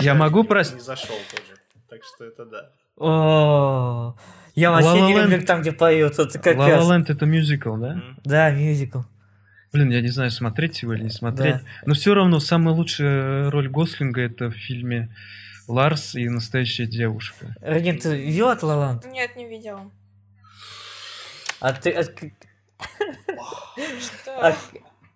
Я 0.00 0.14
могу 0.14 0.44
простить. 0.44 0.76
Не 0.76 0.82
зашел 0.82 1.16
тоже. 1.30 1.58
Так 1.88 2.00
что 2.04 2.24
это 2.24 2.44
да. 2.44 2.70
О, 2.96 4.16
я 4.54 4.70
вообще 4.70 5.02
не 5.02 5.14
люблю 5.14 5.42
там, 5.44 5.60
где 5.60 5.72
поют. 5.72 6.18
Это 6.18 6.38
капец. 6.38 6.56
La 6.56 6.80
La 6.80 7.04
это 7.06 7.26
мюзикл, 7.26 7.76
да? 7.76 8.00
Да, 8.24 8.50
мюзикл. 8.50 9.00
Блин, 9.72 9.90
я 9.90 10.00
не 10.00 10.08
знаю, 10.08 10.30
смотреть 10.30 10.82
его 10.82 10.94
или 10.94 11.04
не 11.04 11.10
смотреть. 11.10 11.56
Но 11.84 11.94
все 11.94 12.14
равно 12.14 12.40
самая 12.40 12.74
лучшая 12.74 13.50
роль 13.50 13.68
Гослинга 13.68 14.22
это 14.22 14.48
в 14.48 14.54
фильме 14.54 15.14
Ларс 15.68 16.14
и 16.14 16.28
настоящая 16.28 16.86
девушка. 16.86 17.54
Реген, 17.60 17.98
ты 17.98 18.16
видела 18.16 18.52
Атлаланд? 18.52 19.04
Нет, 19.06 19.36
не 19.36 19.46
видела. 19.46 19.90
А 21.60 21.72
ты... 21.72 21.90
А, 21.90 22.04
Что? 24.00 24.48
А, 24.48 24.56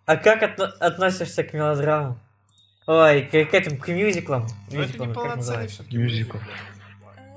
а 0.07 0.17
как 0.17 0.43
отно 0.43 0.67
относишься 0.67 1.45
к 1.45 1.53
мелодрамам? 1.53 2.21
Ой, 2.87 3.23
к, 3.23 3.31
к 3.31 3.55
этим, 3.55 3.79
к 3.79 3.89
мюзиклам. 3.89 4.49
Ну, 4.71 4.81
это 4.81 4.99
не 4.99 5.15
полноценный 5.15 5.69
все-таки 5.69 5.97
мюзикл. 5.97 6.39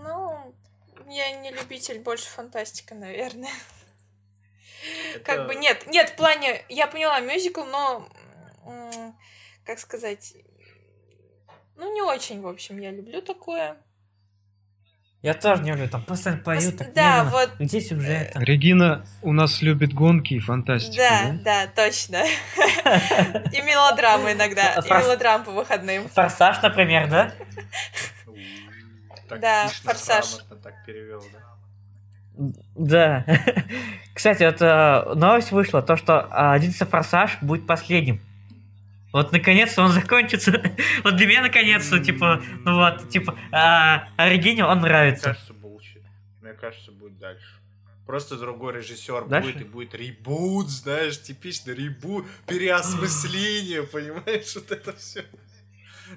Ну, 0.01 0.55
я 1.09 1.31
не 1.41 1.51
любитель 1.51 1.99
больше 1.99 2.25
фантастика, 2.25 2.95
наверное. 2.95 3.51
Это... 5.15 5.23
Как 5.23 5.47
бы 5.47 5.55
нет, 5.55 5.85
нет, 5.87 6.09
в 6.09 6.15
плане, 6.15 6.65
я 6.69 6.87
поняла 6.87 7.19
мюзикл, 7.19 7.63
но 7.63 8.09
как 9.65 9.79
сказать, 9.79 10.33
ну, 11.75 11.93
не 11.93 12.01
очень, 12.01 12.41
в 12.41 12.47
общем, 12.47 12.79
я 12.79 12.91
люблю 12.91 13.21
такое. 13.21 13.77
Я 15.23 15.33
тоже 15.33 15.63
не 15.63 15.71
люблю, 15.71 15.87
там 15.87 16.03
постоянно 16.03 16.43
поют, 16.43 16.77
так 16.77 16.93
Да, 16.93 17.23
вот. 17.23 17.51
Где 17.57 17.79
сюжет? 17.79 18.33
Регина 18.35 19.05
у 19.21 19.31
нас 19.31 19.61
любит 19.61 19.93
гонки 19.93 20.33
и 20.33 20.39
фантастику, 20.39 20.97
да? 20.97 21.31
Да, 21.31 21.65
да, 21.65 21.83
точно. 21.83 22.23
И 23.53 23.61
мелодрамы 23.61 24.33
иногда, 24.33 24.73
и 24.73 24.89
мелодрам 24.89 25.45
по 25.45 25.51
выходным. 25.51 26.09
Форсаж, 26.09 26.61
например, 26.61 27.09
да? 27.09 27.31
Да, 29.29 29.69
форсаж. 29.83 30.25
так 30.61 30.85
перевел, 30.85 31.23
да? 31.31 31.39
Да. 32.75 33.25
Кстати, 34.13 34.43
вот 34.43 34.61
э, 34.61 35.13
новость 35.15 35.51
вышла, 35.51 35.81
то, 35.81 35.95
что 35.95 36.27
одиннадцатый 36.29 36.87
форсаж 36.87 37.37
будет 37.41 37.65
последним. 37.65 38.19
Вот 39.13 39.31
наконец-то 39.31 39.83
он 39.83 39.91
закончится. 39.93 40.51
вот 41.03 41.15
для 41.15 41.27
меня 41.27 41.43
наконец-то, 41.43 41.99
типа, 41.99 42.41
ну 42.65 42.75
вот, 42.75 43.09
типа, 43.09 43.37
а, 43.51 44.09
Оригине 44.17 44.65
он 44.65 44.81
нравится. 44.81 45.27
Мне 45.29 45.35
кажется, 45.35 45.53
булщит. 45.53 46.01
Мне 46.41 46.53
кажется, 46.53 46.91
будет 46.91 47.19
дальше. 47.19 47.45
Просто 48.07 48.37
другой 48.37 48.73
режиссер 48.73 49.25
дальше? 49.25 49.53
будет 49.53 49.61
и 49.61 49.65
будет 49.65 49.95
ребут, 49.95 50.69
знаешь, 50.69 51.21
типичный 51.21 51.75
ребут, 51.75 52.25
переосмысление, 52.47 53.83
понимаешь, 53.91 54.53
вот 54.55 54.71
это 54.71 54.93
все. 54.93 55.23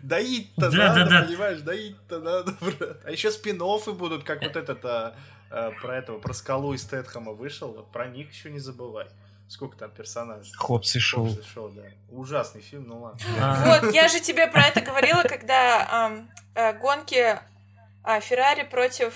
Доить-то 0.03 0.71
да, 0.71 0.77
надо, 0.77 1.05
да, 1.05 1.21
да. 1.21 1.27
понимаешь, 1.27 1.61
доить-то 1.61 2.19
надо, 2.19 2.57
брат. 2.61 3.03
А 3.05 3.11
еще 3.11 3.31
спин 3.31 3.59
будут, 3.59 4.25
как 4.25 4.43
вот 4.43 4.57
этот, 4.57 4.85
а, 4.85 5.15
а, 5.51 5.71
про 5.83 5.99
этого, 5.99 6.19
про 6.19 6.33
скалу 6.33 6.73
из 6.75 6.85
Тетхама 6.85 7.33
вышел, 7.33 7.73
вот 7.73 7.93
про 7.93 8.09
них 8.09 8.33
еще 8.33 8.51
не 8.51 8.59
забывай. 8.59 9.07
Сколько 9.49 9.77
там 9.77 9.91
персонажей? 9.91 10.53
Хопс 10.57 10.97
и 10.97 10.99
Шоу. 10.99 11.29
Хопс 11.29 11.39
и 11.39 11.49
Шоу, 11.55 11.69
да. 11.71 11.83
Ужасный 12.11 12.63
фильм, 12.63 12.85
ну 12.89 13.01
ладно. 13.01 13.21
Вот, 13.83 13.95
я 13.95 14.09
же 14.09 14.21
тебе 14.21 14.49
про 14.49 14.63
это 14.63 14.81
говорила, 14.81 15.23
когда 15.23 16.27
э, 16.55 16.73
гонки 16.79 17.39
а, 18.03 18.21
Феррари 18.21 18.65
против... 18.65 19.15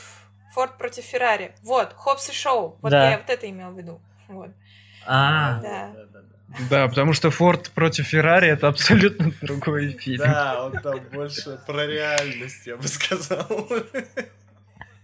Форд 0.54 0.78
против 0.78 1.04
Феррари. 1.04 1.54
Вот, 1.62 1.92
Хопс 1.94 2.28
и 2.28 2.32
Шоу. 2.32 2.76
Вот 2.82 2.92
я 2.92 3.18
вот 3.18 3.30
это 3.30 3.48
имел 3.48 3.70
в 3.70 3.78
виду. 3.78 4.00
Вот. 4.28 4.50
А, 5.06 5.60
да. 5.60 5.92
Да, 6.68 6.88
потому 6.88 7.12
что 7.12 7.30
Форд 7.30 7.70
против 7.70 8.08
Феррари 8.08 8.48
это 8.48 8.68
абсолютно 8.68 9.32
другой 9.42 9.92
фильм. 9.92 10.18
Да, 10.18 10.64
он 10.64 10.72
там 10.72 11.00
больше 11.12 11.60
про 11.66 11.86
реальность, 11.86 12.66
я 12.66 12.76
бы 12.76 12.86
сказал. 12.88 13.46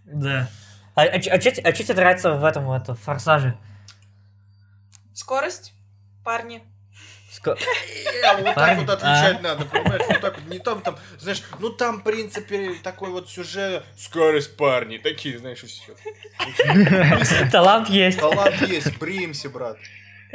Да. 0.08 0.48
А, 0.94 1.02
а, 1.02 1.16
а, 1.16 1.40
что 1.40 1.50
а 1.64 1.72
тебе 1.72 1.94
нравится 1.94 2.32
в 2.34 2.44
этом 2.44 2.66
вот, 2.66 2.96
форсаже? 3.00 3.56
Скорость, 5.16 5.72
парни. 6.22 6.60
Ско... 7.30 7.56
А, 8.26 8.36
вот 8.36 8.54
так 8.54 8.78
вот 8.78 8.90
отвечать 8.90 9.38
а? 9.38 9.42
надо, 9.42 9.64
понимаешь? 9.64 10.02
Вот 10.06 10.20
так 10.20 10.38
вот, 10.38 10.52
не 10.52 10.58
там, 10.58 10.82
там, 10.82 10.98
знаешь, 11.18 11.42
ну 11.58 11.70
там, 11.70 12.00
в 12.00 12.04
принципе, 12.04 12.74
такой 12.82 13.08
вот 13.08 13.30
сюжет, 13.30 13.82
скорость, 13.96 14.58
парни, 14.58 14.98
такие, 14.98 15.38
знаешь, 15.38 15.64
и 15.64 15.66
все. 15.68 15.96
Талант 17.50 17.88
есть. 17.88 18.20
Талант 18.20 18.60
есть, 18.60 18.98
бреемся, 18.98 19.48
брат. 19.48 19.78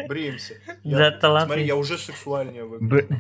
Бреемся. 0.08 0.56
Да, 0.84 1.12
талант 1.12 1.46
Смотри, 1.46 1.66
я 1.66 1.76
уже 1.76 2.00
сексуальнее 2.00 2.64
выгляжу. 2.64 3.16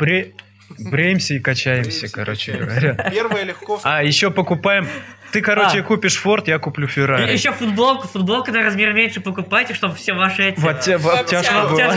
Бреемся 0.79 1.33
и 1.35 1.39
качаемся, 1.39 2.07
короче 2.09 2.53
говоря. 2.53 2.93
Первое 3.11 3.43
легко. 3.43 3.79
А, 3.83 4.03
еще 4.03 4.31
покупаем 4.31 4.87
ты, 5.31 5.41
короче, 5.41 5.79
а. 5.79 5.83
купишь 5.83 6.17
Форд, 6.17 6.47
я 6.47 6.59
куплю 6.59 6.87
Феррари. 6.87 7.31
Еще 7.31 7.51
футболку, 7.53 8.07
футболку 8.07 8.51
на 8.51 8.63
размер 8.63 8.93
меньше 8.93 9.21
покупайте, 9.21 9.73
чтобы 9.73 9.95
все 9.95 10.13
ваши 10.13 10.49
эти... 10.49 10.59
Вот 10.59 10.81
тебе 10.81 10.95
обтяжка 10.95 11.67
была. 11.69 11.95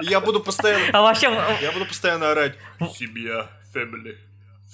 Я 0.00 0.20
буду 0.20 0.40
постоянно... 0.40 0.84
А 0.92 1.02
вообще... 1.02 1.26
Я 1.60 1.72
буду 1.72 1.86
постоянно 1.86 2.30
орать. 2.32 2.54
Семья, 2.94 3.46
family. 3.74 4.16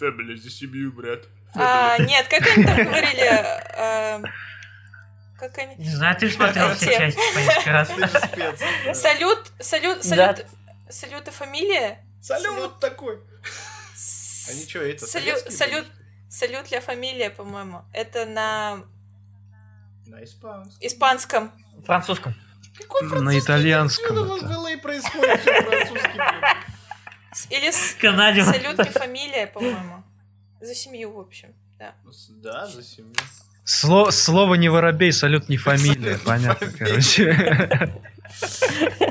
Family 0.00 0.36
за 0.36 0.50
семью, 0.50 0.92
брат. 0.92 1.20
А, 1.54 1.98
нет, 1.98 2.26
как 2.28 2.46
они 2.56 2.64
там 2.64 2.84
говорили? 2.84 3.28
А, 3.78 4.22
как 5.38 5.58
они... 5.58 5.76
Не 5.76 5.90
знаю, 5.90 6.16
ты 6.16 6.28
же 6.28 6.34
смотрел 6.34 6.74
все 6.74 6.98
части 6.98 7.20
по 7.64 7.70
раз. 7.70 7.88
Ты 7.88 8.00
же 8.00 8.08
спец. 8.08 8.60
Салют, 8.98 9.38
салют, 9.60 10.02
салют, 10.02 10.46
салют 10.90 11.28
и 11.28 11.30
фамилия? 11.30 12.04
Салют 12.20 12.80
такой. 12.80 13.20
А 14.48 14.52
ничего, 14.52 14.82
это 14.82 15.06
Салют, 15.06 15.38
салют, 15.50 15.86
Салют 16.34 16.66
для 16.66 16.80
фамилия, 16.80 17.30
по-моему. 17.30 17.84
Это 17.92 18.26
на... 18.26 18.82
На 20.06 20.24
испанском. 20.24 20.76
Испанском. 20.80 21.52
Французском. 21.86 22.34
Какой 22.76 23.20
На 23.20 23.38
итальянском. 23.38 24.16
Что 24.16 24.36
это? 24.36 24.46
в 24.46 24.80
происходит 24.80 25.40
французский? 25.40 26.20
Или 27.50 27.70
с... 27.70 27.94
Канаде. 28.00 28.44
Салют 28.44 28.78
не 28.78 28.90
фамилия, 28.90 29.46
по-моему. 29.46 30.02
За 30.60 30.74
семью, 30.74 31.12
в 31.12 31.20
общем. 31.20 31.54
Да, 31.78 31.94
да 32.28 32.66
за 32.66 32.82
семью. 32.82 33.14
Слово, 33.64 34.10
слово 34.10 34.56
не 34.56 34.68
воробей, 34.68 35.12
салют 35.12 35.48
не 35.48 35.56
фамилия. 35.56 36.18
Понятно, 36.18 36.72
короче. 36.76 37.94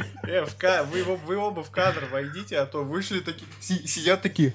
Э, 0.24 0.46
в 0.46 0.56
ка... 0.56 0.84
вы, 0.84 1.04
вы 1.04 1.36
оба 1.36 1.64
в 1.64 1.72
кадр 1.72 2.08
войдите, 2.12 2.58
а 2.58 2.66
то 2.66 2.84
вышли 2.84 3.20
такие, 3.20 3.48
сидят 3.60 4.22
такие. 4.22 4.54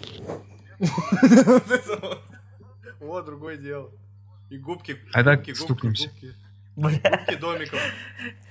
Вот 3.00 3.24
другое 3.26 3.56
дело. 3.56 3.90
И 4.50 4.58
губки. 4.58 4.98
А 5.12 5.22
так 5.22 5.44
стукнемся. 5.54 6.10
Руки 6.76 7.36
домиком, 7.40 7.78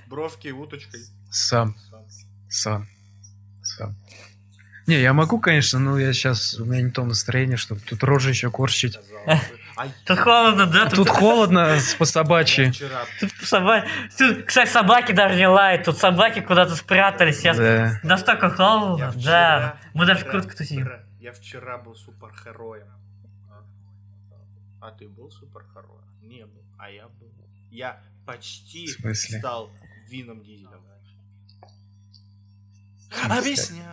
бровки 0.06 0.48
уточкой. 0.48 1.00
Сам. 1.30 1.76
Сам. 2.48 2.88
Сам. 3.62 3.96
Не, 4.86 5.00
я 5.00 5.12
могу, 5.12 5.38
конечно, 5.38 5.78
но 5.78 5.98
я 5.98 6.12
сейчас, 6.12 6.54
у 6.54 6.64
меня 6.64 6.82
не 6.82 6.90
то 6.90 7.04
настроение, 7.04 7.56
чтобы 7.56 7.80
тут 7.82 8.02
рожи 8.04 8.30
еще 8.30 8.50
корчить. 8.50 8.98
Тут 10.04 10.18
холодно, 10.18 10.66
да? 10.66 10.88
Тут 10.90 11.08
холодно 11.08 11.76
по 11.98 12.04
собачьи. 12.04 12.72
Тут 13.20 13.30
собаки... 13.42 13.88
Тут, 14.16 14.44
кстати, 14.44 14.70
собаки 14.70 15.12
даже 15.12 15.36
не 15.36 15.46
лают. 15.46 15.84
Тут 15.84 15.98
собаки 15.98 16.40
куда-то 16.40 16.74
спрятались. 16.76 17.38
Сейчас 17.38 17.56
да. 17.56 18.00
настолько 18.02 18.50
холодно. 18.50 19.12
Да. 19.16 19.76
Мы 19.94 20.06
даже 20.06 20.24
в 20.24 20.30
куртку 20.30 20.56
тусим. 20.56 20.88
Я 21.20 21.32
вчера 21.32 21.78
был 21.78 21.94
суперхероем. 21.94 22.88
А 24.80 24.90
ты 24.92 25.08
был 25.08 25.30
суперхероем? 25.30 26.06
Не 26.22 26.46
был. 26.46 26.64
А 26.78 26.90
я 26.90 27.08
был. 27.08 27.28
Я 27.70 28.00
почти 28.26 28.88
стал 29.14 29.70
вином 30.08 30.42
дизелем. 30.42 30.82
Объясняю. 33.28 33.86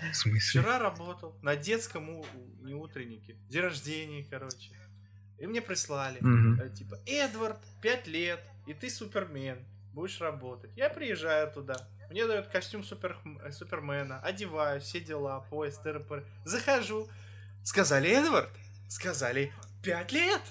В 0.00 0.14
смысле? 0.14 0.60
Вчера 0.60 0.78
работал 0.78 1.36
на 1.42 1.56
детском 1.56 2.24
не 2.62 2.74
утреннике. 2.74 3.36
День 3.48 3.62
рождения, 3.62 4.26
короче. 4.28 4.70
И 5.38 5.46
мне 5.46 5.62
прислали. 5.62 6.18
Угу. 6.18 6.74
Типа, 6.74 6.98
Эдвард, 7.06 7.58
5 7.82 8.06
лет, 8.06 8.40
и 8.66 8.74
ты 8.74 8.90
супермен. 8.90 9.58
Будешь 9.92 10.20
работать. 10.20 10.70
Я 10.76 10.88
приезжаю 10.88 11.50
туда. 11.50 11.88
Мне 12.10 12.26
дают 12.26 12.48
костюм 12.48 12.84
супер, 12.84 13.16
э, 13.42 13.52
супермена. 13.52 14.20
Одеваю, 14.20 14.80
все 14.80 15.00
дела, 15.00 15.40
поезд, 15.50 15.82
ТРП. 15.82 16.24
Захожу. 16.44 17.08
Сказали, 17.64 18.10
Эдвард. 18.10 18.50
Сказали, 18.88 19.52
5 19.82 20.12
лет. 20.12 20.42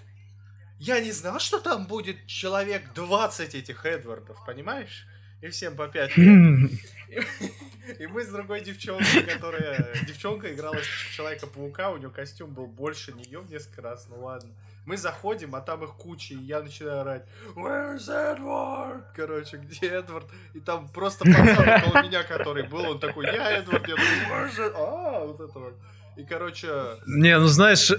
Я 0.80 1.02
не 1.02 1.12
знал, 1.12 1.40
что 1.40 1.60
там 1.60 1.86
будет 1.86 2.26
человек 2.28 2.94
20 2.94 3.56
этих 3.56 3.86
Эдвардов, 3.86 4.38
понимаешь? 4.46 5.06
И 5.42 5.48
всем 5.50 5.76
по 5.76 5.88
5 5.88 6.18
лет. 6.18 6.72
И 7.98 8.08
мы 8.08 8.24
с 8.24 8.28
другой 8.30 8.62
девчонкой, 8.62 9.24
которая... 9.24 9.94
Девчонка 10.06 10.54
играла 10.54 10.78
Человека-паука, 11.16 11.92
у 11.92 11.98
нее 11.98 12.10
костюм 12.10 12.54
был 12.54 12.68
больше 12.68 13.12
нее 13.14 13.40
в 13.40 13.50
несколько 13.50 13.82
раз, 13.82 14.08
ну 14.10 14.24
ладно. 14.24 14.50
Мы 14.86 14.98
заходим, 14.98 15.56
а 15.56 15.62
там 15.62 15.84
их 15.84 15.92
куча, 15.92 16.34
и 16.34 16.38
я 16.38 16.62
начинаю 16.62 17.02
орать 17.02 17.26
Where's 17.56 18.08
Edward? 18.08 19.04
Короче, 19.16 19.58
где 19.58 19.88
Эдвард? 19.88 20.26
И 20.54 20.60
там 20.60 20.88
просто 20.90 21.26
пацан 21.26 21.70
около 21.70 22.04
меня, 22.04 22.24
который 22.24 22.64
был, 22.64 22.92
он 22.92 23.00
такой, 23.00 23.26
я 23.26 23.60
Эдвард, 23.60 23.88
я 23.88 23.96
такой, 23.96 24.10
Where's 24.30 24.58
Edward? 24.58 24.74
А, 24.76 25.26
вот 25.26 25.40
это 25.42 25.60
вот. 25.60 25.74
И, 26.18 26.26
короче... 26.26 26.98
Не, 27.06 27.38
ну 27.38 27.48
знаешь, 27.48 27.92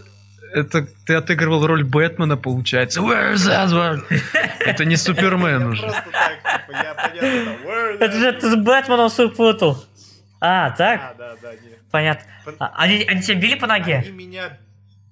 это 0.52 0.86
ты 1.06 1.14
отыгрывал 1.14 1.66
роль 1.66 1.84
Бэтмена, 1.84 2.36
получается. 2.36 3.00
Where's 3.00 3.48
Edward? 3.48 4.04
Это 4.60 4.84
не 4.84 4.96
Супермен 4.96 5.66
уже. 5.66 5.82
Просто 5.82 6.10
так, 6.10 6.36
типа, 6.36 6.72
я 6.72 6.94
понятно, 6.94 8.04
Это 8.04 8.12
же 8.12 8.32
ты 8.32 8.50
с 8.50 8.56
Бэтменом 8.56 9.10
супутал. 9.10 9.84
А, 10.40 10.70
так? 10.70 11.00
А, 11.00 11.14
да, 11.14 11.36
да, 11.42 11.52
нет. 11.52 11.78
Понятно. 11.90 12.26
А, 12.58 12.72
они, 12.76 13.04
они 13.04 13.22
тебя 13.22 13.40
били 13.40 13.54
по 13.56 13.66
ноге? 13.66 13.96
Они 13.96 14.10
меня 14.10 14.58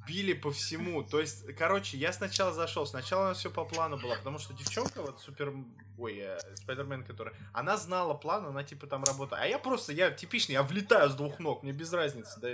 били 0.06 0.32
по 0.32 0.50
всему. 0.50 1.02
То 1.02 1.20
есть, 1.20 1.44
короче, 1.56 1.98
я 1.98 2.12
сначала 2.12 2.52
зашел. 2.52 2.86
Сначала 2.86 3.26
у 3.26 3.28
нас 3.28 3.38
все 3.38 3.50
по 3.50 3.64
плану 3.64 3.98
было, 3.98 4.14
потому 4.14 4.38
что 4.38 4.54
девчонка, 4.54 5.02
вот 5.02 5.20
супер... 5.20 5.52
Ой, 5.98 6.18
э, 6.18 6.38
Спайдермен, 6.54 7.04
которая... 7.04 7.34
Она 7.52 7.76
знала 7.76 8.14
план, 8.14 8.46
она 8.46 8.62
типа 8.62 8.86
там 8.86 9.04
работает. 9.04 9.42
А 9.42 9.46
я 9.46 9.58
просто, 9.58 9.92
я 9.92 10.10
типичный, 10.10 10.54
я 10.54 10.62
влетаю 10.62 11.10
с 11.10 11.14
двух 11.14 11.40
ног, 11.40 11.62
мне 11.62 11.72
без 11.72 11.92
разницы, 11.92 12.38
да, 12.40 12.48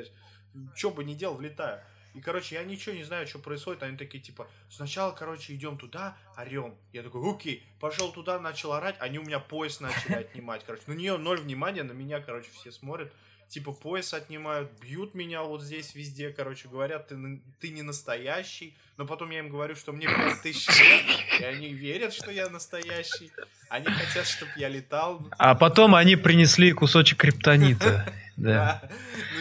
что 0.75 0.91
бы 0.91 1.05
ни 1.05 1.15
делал, 1.15 1.35
влетаю. 1.35 1.81
И, 2.15 2.21
короче, 2.21 2.55
я 2.55 2.65
ничего 2.65 2.95
не 2.95 3.03
знаю, 3.03 3.27
что 3.27 3.39
происходит. 3.39 3.83
Они 3.83 3.97
такие, 3.97 4.23
типа, 4.23 4.49
сначала, 4.71 5.13
короче, 5.13 5.55
идем 5.55 5.77
туда, 5.77 6.17
орем. 6.37 6.75
Я 6.93 7.03
такой, 7.03 7.29
окей, 7.29 7.63
пошел 7.81 8.13
туда, 8.13 8.39
начал 8.39 8.73
орать. 8.73 8.97
Они 9.01 9.19
у 9.19 9.23
меня 9.23 9.41
пояс 9.41 9.81
начали 9.81 10.15
отнимать, 10.15 10.63
короче. 10.65 10.85
На 10.87 10.93
нее 10.93 11.17
ноль 11.17 11.41
внимания, 11.41 11.83
на 11.83 11.93
меня, 11.93 12.21
короче, 12.21 12.49
все 12.53 12.71
смотрят. 12.71 13.13
Типа, 13.49 13.73
пояс 13.73 14.15
отнимают, 14.15 14.71
бьют 14.81 15.15
меня 15.15 15.43
вот 15.43 15.63
здесь 15.63 15.95
везде, 15.95 16.31
короче, 16.31 16.69
говорят, 16.69 17.09
ты, 17.09 17.41
ты 17.61 17.69
не 17.69 17.83
настоящий. 17.83 18.77
Но 18.97 19.07
потом 19.07 19.31
я 19.31 19.41
им 19.41 19.49
говорю, 19.49 19.75
что 19.75 19.93
мне 19.93 20.07
5000 20.07 20.81
лет, 20.81 21.41
и 21.41 21.45
они 21.45 21.69
верят, 21.69 22.15
что 22.15 22.31
я 22.31 22.49
настоящий. 22.49 23.31
Они 23.69 23.87
хотят, 23.87 24.27
чтобы 24.27 24.53
я 24.57 24.69
летал. 24.69 25.27
А 25.39 25.55
потом 25.55 25.95
они 25.95 26.17
принесли 26.17 26.73
кусочек 26.73 27.19
криптонита. 27.19 28.13
Да. 28.37 28.83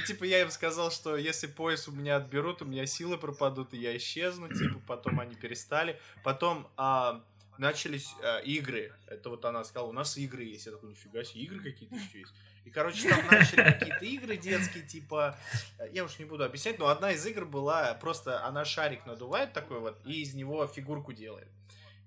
Типа, 0.05 0.23
я 0.23 0.41
им 0.41 0.51
сказал, 0.51 0.91
что 0.91 1.15
если 1.17 1.47
пояс 1.47 1.87
у 1.87 1.91
меня 1.91 2.17
отберут, 2.17 2.61
у 2.61 2.65
меня 2.65 2.85
силы 2.85 3.17
пропадут, 3.17 3.73
и 3.73 3.77
я 3.77 3.95
исчезну. 3.97 4.47
Типа, 4.53 4.81
потом 4.85 5.19
они 5.19 5.35
перестали. 5.35 5.99
Потом 6.23 6.67
а, 6.77 7.23
начались 7.57 8.13
а, 8.21 8.39
игры. 8.39 8.93
Это 9.07 9.29
вот 9.29 9.45
она 9.45 9.63
сказала, 9.63 9.89
у 9.89 9.93
нас 9.93 10.17
игры 10.17 10.43
есть. 10.43 10.65
Я 10.65 10.73
такой, 10.73 10.89
нифига 10.89 11.23
себе, 11.23 11.41
игры 11.43 11.59
какие-то 11.59 11.95
еще 11.95 12.19
есть. 12.19 12.33
И, 12.65 12.69
короче, 12.69 13.09
там 13.09 13.25
начали 13.27 13.61
какие-то 13.61 14.05
игры 14.05 14.37
детские, 14.37 14.83
типа, 14.83 15.37
я 15.91 16.05
уж 16.05 16.17
не 16.17 16.25
буду 16.25 16.45
объяснять, 16.45 16.79
но 16.79 16.87
одна 16.87 17.11
из 17.11 17.25
игр 17.25 17.45
была 17.45 17.93
просто, 17.95 18.45
она 18.45 18.63
шарик 18.63 19.05
надувает 19.05 19.51
такой 19.51 19.79
вот, 19.79 19.99
и 20.05 20.21
из 20.21 20.33
него 20.33 20.65
фигурку 20.67 21.11
делает. 21.11 21.49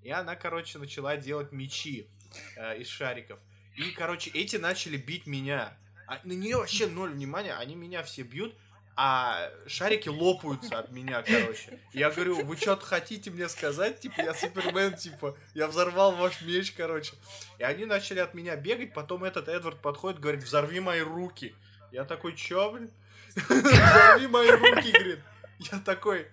И 0.03 0.11
она, 0.11 0.35
короче, 0.35 0.79
начала 0.79 1.17
делать 1.17 1.53
мечи 1.53 2.09
э, 2.57 2.79
из 2.79 2.89
шариков. 2.89 3.39
И, 3.77 3.91
короче, 3.91 4.31
эти 4.31 4.57
начали 4.57 4.97
бить 4.97 5.27
меня. 5.27 5.77
А 6.07 6.21
на 6.25 6.33
нее 6.33 6.57
вообще 6.57 6.87
ноль 6.87 7.13
внимания, 7.13 7.55
они 7.55 7.75
меня 7.75 8.03
все 8.03 8.23
бьют, 8.23 8.55
а 8.99 9.51
шарики 9.67 10.09
лопаются 10.09 10.79
от 10.79 10.91
меня, 10.91 11.23
короче. 11.23 11.79
Я 11.93 12.11
говорю, 12.11 12.45
вы 12.45 12.57
что-то 12.57 12.87
хотите 12.87 13.31
мне 13.31 13.49
сказать? 13.49 14.01
Типа, 14.01 14.23
я 14.23 14.33
Супермен, 14.33 14.97
типа, 14.97 15.37
я 15.53 15.67
взорвал 15.67 16.13
ваш 16.13 16.41
меч, 16.41 16.73
короче. 16.73 17.15
И 17.59 17.63
они 17.63 17.85
начали 17.85 18.21
от 18.21 18.33
меня 18.33 18.57
бегать, 18.57 18.95
потом 18.95 19.25
этот 19.25 19.49
Эдвард 19.49 19.83
подходит, 19.83 20.19
говорит, 20.19 20.45
взорви 20.45 20.81
мои 20.81 21.01
руки. 21.01 21.55
Я 21.93 22.05
такой, 22.05 22.35
чё, 22.35 22.73
блин? 22.73 22.91
Взорви 23.35 24.27
мои 24.29 24.51
руки, 24.51 24.93
говорит. 24.93 25.21
Я 25.59 25.79
такой, 25.81 26.27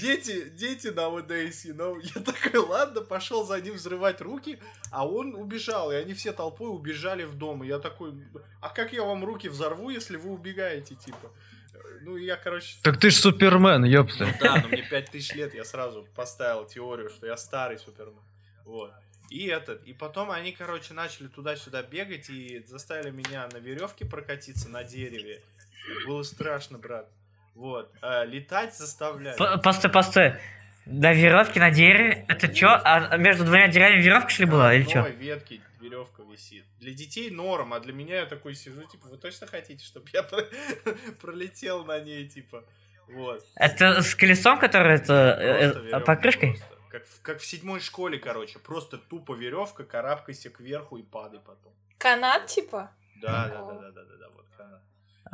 дети, 0.00 0.48
дети 0.50 0.88
на 0.88 1.06
ОДС, 1.06 1.64
но 1.66 1.98
я 1.98 2.20
такой, 2.22 2.60
ладно, 2.60 3.00
пошел 3.00 3.44
за 3.44 3.60
ним 3.60 3.74
взрывать 3.74 4.20
руки, 4.20 4.58
а 4.90 5.06
он 5.06 5.34
убежал, 5.34 5.92
и 5.92 5.96
они 5.96 6.14
все 6.14 6.32
толпой 6.32 6.70
убежали 6.70 7.24
в 7.24 7.34
дом, 7.36 7.64
и 7.64 7.68
я 7.68 7.78
такой, 7.78 8.12
а 8.60 8.68
как 8.68 8.92
я 8.92 9.02
вам 9.02 9.24
руки 9.24 9.48
взорву, 9.48 9.90
если 9.90 10.16
вы 10.16 10.30
убегаете, 10.30 10.94
типа? 10.94 11.30
Ну, 12.02 12.16
я, 12.16 12.36
короче... 12.36 12.76
Так 12.82 12.98
ты 13.00 13.10
ж 13.10 13.14
Супермен, 13.14 13.84
ёпта. 13.84 14.26
Ну, 14.26 14.32
да, 14.40 14.60
но 14.62 14.68
мне 14.68 14.82
5000 14.82 15.34
лет, 15.34 15.54
я 15.54 15.64
сразу 15.64 16.06
поставил 16.14 16.66
теорию, 16.66 17.08
что 17.08 17.26
я 17.26 17.36
старый 17.36 17.78
Супермен. 17.78 18.22
Вот. 18.64 18.92
И 19.30 19.46
этот, 19.46 19.82
и 19.84 19.92
потом 19.92 20.30
они, 20.30 20.52
короче, 20.52 20.92
начали 20.94 21.28
туда-сюда 21.28 21.82
бегать 21.82 22.28
и 22.28 22.62
заставили 22.66 23.10
меня 23.10 23.48
на 23.52 23.56
веревке 23.56 24.04
прокатиться 24.04 24.68
на 24.68 24.84
дереве. 24.84 25.42
Было 26.06 26.22
страшно, 26.22 26.78
брат. 26.78 27.10
Вот. 27.54 27.92
А, 28.02 28.24
летать 28.24 28.76
заставляют. 28.76 29.38
Постой, 29.62 29.90
постой. 29.90 30.34
На 30.86 31.12
веревке 31.14 31.60
на 31.60 31.70
дереве? 31.70 32.26
Это 32.28 32.54
что? 32.54 32.76
А 32.76 33.16
между 33.16 33.44
двумя 33.44 33.68
деревьями 33.68 34.02
веревка 34.02 34.28
шли 34.28 34.44
была 34.44 34.74
или 34.74 34.84
что? 34.84 35.00
ветки 35.00 35.62
веревка 35.80 36.22
висит. 36.22 36.64
Для 36.78 36.92
детей 36.92 37.30
норм, 37.30 37.72
а 37.72 37.80
для 37.80 37.92
меня 37.92 38.16
я 38.16 38.26
такой 38.26 38.54
сижу, 38.54 38.82
типа, 38.84 39.08
вы 39.08 39.16
точно 39.16 39.46
хотите, 39.46 39.84
чтобы 39.84 40.08
я 40.12 40.22
пролетел 41.20 41.84
на 41.84 42.00
ней, 42.00 42.26
типа, 42.28 42.64
вот. 43.08 43.44
Это 43.54 44.02
с 44.02 44.14
колесом, 44.14 44.58
которое 44.58 44.96
это 44.96 45.36
э, 45.40 45.96
э, 45.96 46.00
покрышкой? 46.00 46.58
Как, 46.90 47.02
как 47.22 47.40
в 47.40 47.46
седьмой 47.46 47.80
школе, 47.80 48.18
короче, 48.18 48.58
просто 48.58 48.98
тупо 48.98 49.34
веревка, 49.34 49.84
карабкайся 49.84 50.50
кверху 50.50 50.96
и 50.96 51.02
падай 51.02 51.40
потом. 51.40 51.72
Канат, 51.98 52.46
типа? 52.46 52.90
Да, 53.16 53.48
да, 53.48 53.62
да, 53.62 53.72
да, 53.72 53.90
да, 53.90 54.04
да, 54.04 54.16
да, 54.16 54.28
вот 54.30 54.46
канат. 54.56 54.82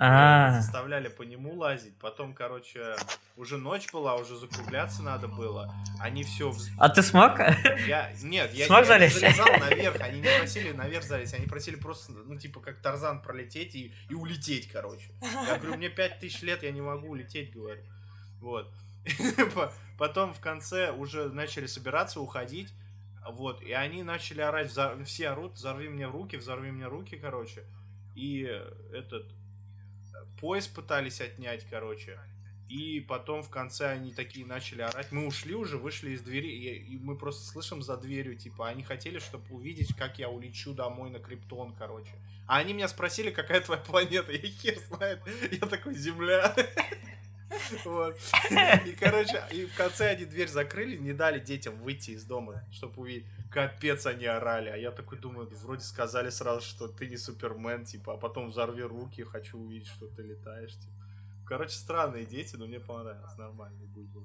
А. 0.03 0.59
Заставляли 0.63 1.09
по 1.09 1.21
нему 1.25 1.55
лазить. 1.57 1.95
Потом, 1.99 2.33
короче, 2.33 2.97
уже 3.37 3.59
ночь 3.59 3.93
была, 3.93 4.17
уже 4.17 4.35
закругляться 4.35 5.03
надо 5.03 5.29
было. 5.29 5.75
Они 6.01 6.25
все... 6.25 6.55
А 6.79 6.89
ты 6.89 7.03
смог? 7.03 7.39
Я... 7.87 8.11
Нет, 8.23 8.55
я, 8.55 8.65
смог 8.65 8.87
я 8.87 8.99
не 8.99 9.09
залезал 9.09 9.47
наверх. 9.59 10.01
Они 10.01 10.23
не 10.23 10.39
просили 10.39 10.73
наверх 10.73 11.05
залезть. 11.05 11.35
Они 11.35 11.47
просили 11.47 11.77
просто, 11.77 12.13
ну, 12.13 12.39
типа, 12.39 12.61
как 12.61 12.79
Тарзан 12.81 13.21
пролететь 13.21 13.75
и, 13.75 13.93
и 14.09 14.15
улететь, 14.15 14.69
короче. 14.69 15.11
Я 15.21 15.59
говорю, 15.59 15.77
мне 15.77 15.91
пять 15.91 16.19
тысяч 16.19 16.41
лет, 16.41 16.63
я 16.63 16.71
не 16.71 16.81
могу 16.81 17.09
улететь, 17.09 17.53
говорю. 17.53 17.83
Вот. 18.41 18.73
Потом 19.99 20.33
в 20.33 20.41
конце 20.41 20.93
уже 20.93 21.29
начали 21.29 21.67
собираться, 21.67 22.21
уходить. 22.21 22.73
Вот, 23.29 23.61
и 23.61 23.73
они 23.73 24.03
начали 24.03 24.41
орать, 24.41 24.73
все 25.05 25.29
орут, 25.29 25.57
взорви 25.57 25.91
мне 25.91 26.07
руки, 26.07 26.37
взорви 26.37 26.71
мне 26.71 26.87
руки, 26.87 27.17
короче. 27.17 27.65
И 28.15 28.43
этот, 28.95 29.27
пояс 30.41 30.67
пытались 30.67 31.21
отнять, 31.21 31.67
короче. 31.69 32.19
И 32.69 33.01
потом 33.01 33.43
в 33.43 33.51
конце 33.51 33.89
они 33.91 34.13
такие 34.13 34.47
начали 34.47 34.83
орать. 34.83 35.11
Мы 35.11 35.27
ушли 35.27 35.55
уже, 35.55 35.77
вышли 35.77 36.11
из 36.11 36.23
двери, 36.23 36.49
и, 36.49 36.95
и 36.95 36.99
мы 36.99 37.17
просто 37.17 37.45
слышим 37.45 37.83
за 37.83 37.97
дверью, 37.97 38.37
типа, 38.37 38.69
они 38.69 38.85
хотели, 38.85 39.19
чтобы 39.19 39.45
увидеть, 39.51 39.97
как 39.97 40.21
я 40.21 40.29
улечу 40.29 40.73
домой 40.73 41.11
на 41.11 41.19
Криптон, 41.19 41.75
короче. 41.77 42.13
А 42.47 42.59
они 42.59 42.73
меня 42.73 42.87
спросили, 42.87 43.31
какая 43.31 43.61
твоя 43.61 43.81
планета. 43.81 44.33
Я 44.33 44.49
хер 44.49 44.79
знает. 44.89 45.21
Я 45.51 45.67
такой, 45.67 45.95
Земля. 45.95 46.55
Вот. 47.85 48.17
И, 48.87 48.93
короче, 48.93 49.43
и 49.51 49.67
в 49.67 49.75
конце 49.75 50.11
они 50.11 50.25
дверь 50.25 50.49
закрыли, 50.49 50.97
не 50.97 51.13
дали 51.13 51.41
детям 51.41 51.77
выйти 51.77 52.13
из 52.13 52.25
дома, 52.25 52.65
чтобы 52.73 53.03
увидеть. 53.03 53.27
Капец 53.51 54.07
они 54.07 54.27
орали. 54.27 54.69
А 54.69 54.77
я 54.77 54.93
такой 54.93 55.19
думаю, 55.19 55.49
вроде 55.63 55.83
сказали 55.83 56.31
сразу, 56.31 56.61
что 56.61 56.89
ты 56.89 57.09
не 57.09 57.17
Супермен, 57.17 57.85
типа, 57.85 58.15
а 58.15 58.17
потом 58.17 58.51
взорви 58.51 58.83
руки, 58.83 59.25
хочу 59.25 59.59
увидеть, 59.59 59.89
что 59.89 60.07
ты 60.07 60.23
летаешь, 60.23 60.75
типа. 60.75 60.95
Короче, 61.47 61.73
странные 61.73 62.27
дети, 62.27 62.55
но 62.55 62.67
мне 62.67 62.79
понравилось, 62.79 63.37
нормальный 63.37 63.87
был. 63.87 64.25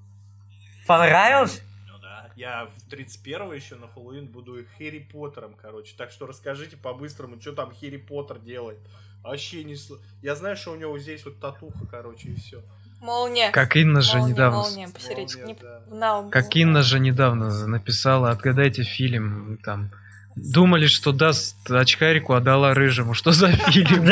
Понравилось? 0.86 1.64
Ну 1.88 1.98
да. 1.98 2.30
Я 2.36 2.66
в 2.68 2.90
31 2.90 3.54
еще 3.54 3.76
на 3.76 3.88
Хэллоуин 3.88 4.28
буду 4.28 4.64
Хэри 4.78 5.00
Поттером, 5.12 5.56
короче. 5.56 5.96
Так 5.98 6.12
что 6.12 6.28
расскажите 6.28 6.78
по-быстрому, 6.78 7.42
что 7.42 7.54
там 7.54 7.74
Хэри 7.74 7.98
Поттер 7.98 8.38
делает. 8.38 8.78
Вообще 9.24 9.64
не... 9.64 9.76
Я 10.22 10.36
знаю, 10.36 10.56
что 10.56 10.74
у 10.74 10.76
него 10.76 11.00
здесь 11.00 11.26
вот 11.26 11.40
татуха, 11.40 11.88
короче, 11.88 12.30
и 12.30 12.36
все. 12.36 12.62
Молния. 13.06 13.52
Как 13.52 13.76
Инна 13.76 14.02
же 14.02 14.18
молния, 14.18 14.34
недавно... 14.34 14.58
Молния, 14.58 14.88
молния, 14.88 15.58
да. 15.92 16.30
Как 16.32 16.56
Инна 16.56 16.82
же 16.82 17.00
недавно 17.00 17.68
написала, 17.68 18.32
отгадайте 18.32 18.84
фильм, 18.84 19.60
там... 19.64 19.92
Думали, 20.36 20.88
что 20.88 21.14
даст 21.14 21.72
очкарику, 21.72 22.34
а 22.34 22.42
дала 22.42 22.74
рыжему. 22.74 23.14
Что 23.14 23.32
за 23.32 23.52
фильм? 23.72 24.06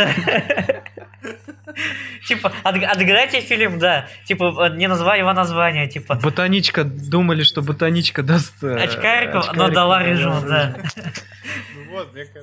Типа, 2.27 2.51
отгадайте 2.63 3.41
фильм, 3.41 3.79
да. 3.79 4.07
Типа, 4.25 4.69
не 4.69 4.87
назвали 4.87 5.19
его 5.19 5.33
название, 5.33 5.87
типа. 5.87 6.15
Ботаничка, 6.15 6.83
думали, 6.83 7.43
что 7.43 7.61
ботаничка 7.61 8.23
даст... 8.23 8.63
Э, 8.63 8.83
очкарику, 8.83 9.41
но 9.55 9.69
дала 9.69 9.99
рыжему, 9.99 10.41
да. 10.41 10.75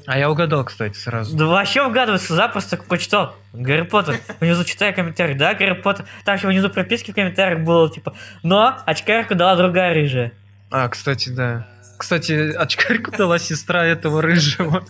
А 0.07 0.19
я 0.19 0.31
угадал, 0.31 0.65
кстати, 0.65 0.97
сразу. 0.97 1.37
Да 1.37 1.47
вообще 1.47 1.83
угадывается, 1.83 2.35
запросто 2.35 2.77
почитал. 2.77 3.35
Гарри 3.53 3.83
Поттер. 3.83 4.17
Внизу 4.39 4.65
читаю 4.65 4.95
комментарий, 4.95 5.35
да, 5.35 5.55
Гарри 5.55 5.73
Поттер. 5.73 6.05
Там 6.25 6.37
еще 6.37 6.47
внизу 6.47 6.69
прописки 6.69 7.11
в 7.11 7.15
комментариях 7.15 7.61
было, 7.61 7.91
типа, 7.91 8.15
но 8.43 8.79
очкарику 8.87 9.35
дала 9.35 9.57
другая 9.57 9.95
рыжая. 9.95 10.33
А, 10.71 10.89
кстати, 10.89 11.31
да. 11.31 11.67
Кстати, 11.99 12.53
очкарику 12.53 13.11
дала 13.11 13.39
сестра 13.39 13.85
этого 13.85 14.23
рыжего. 14.23 14.85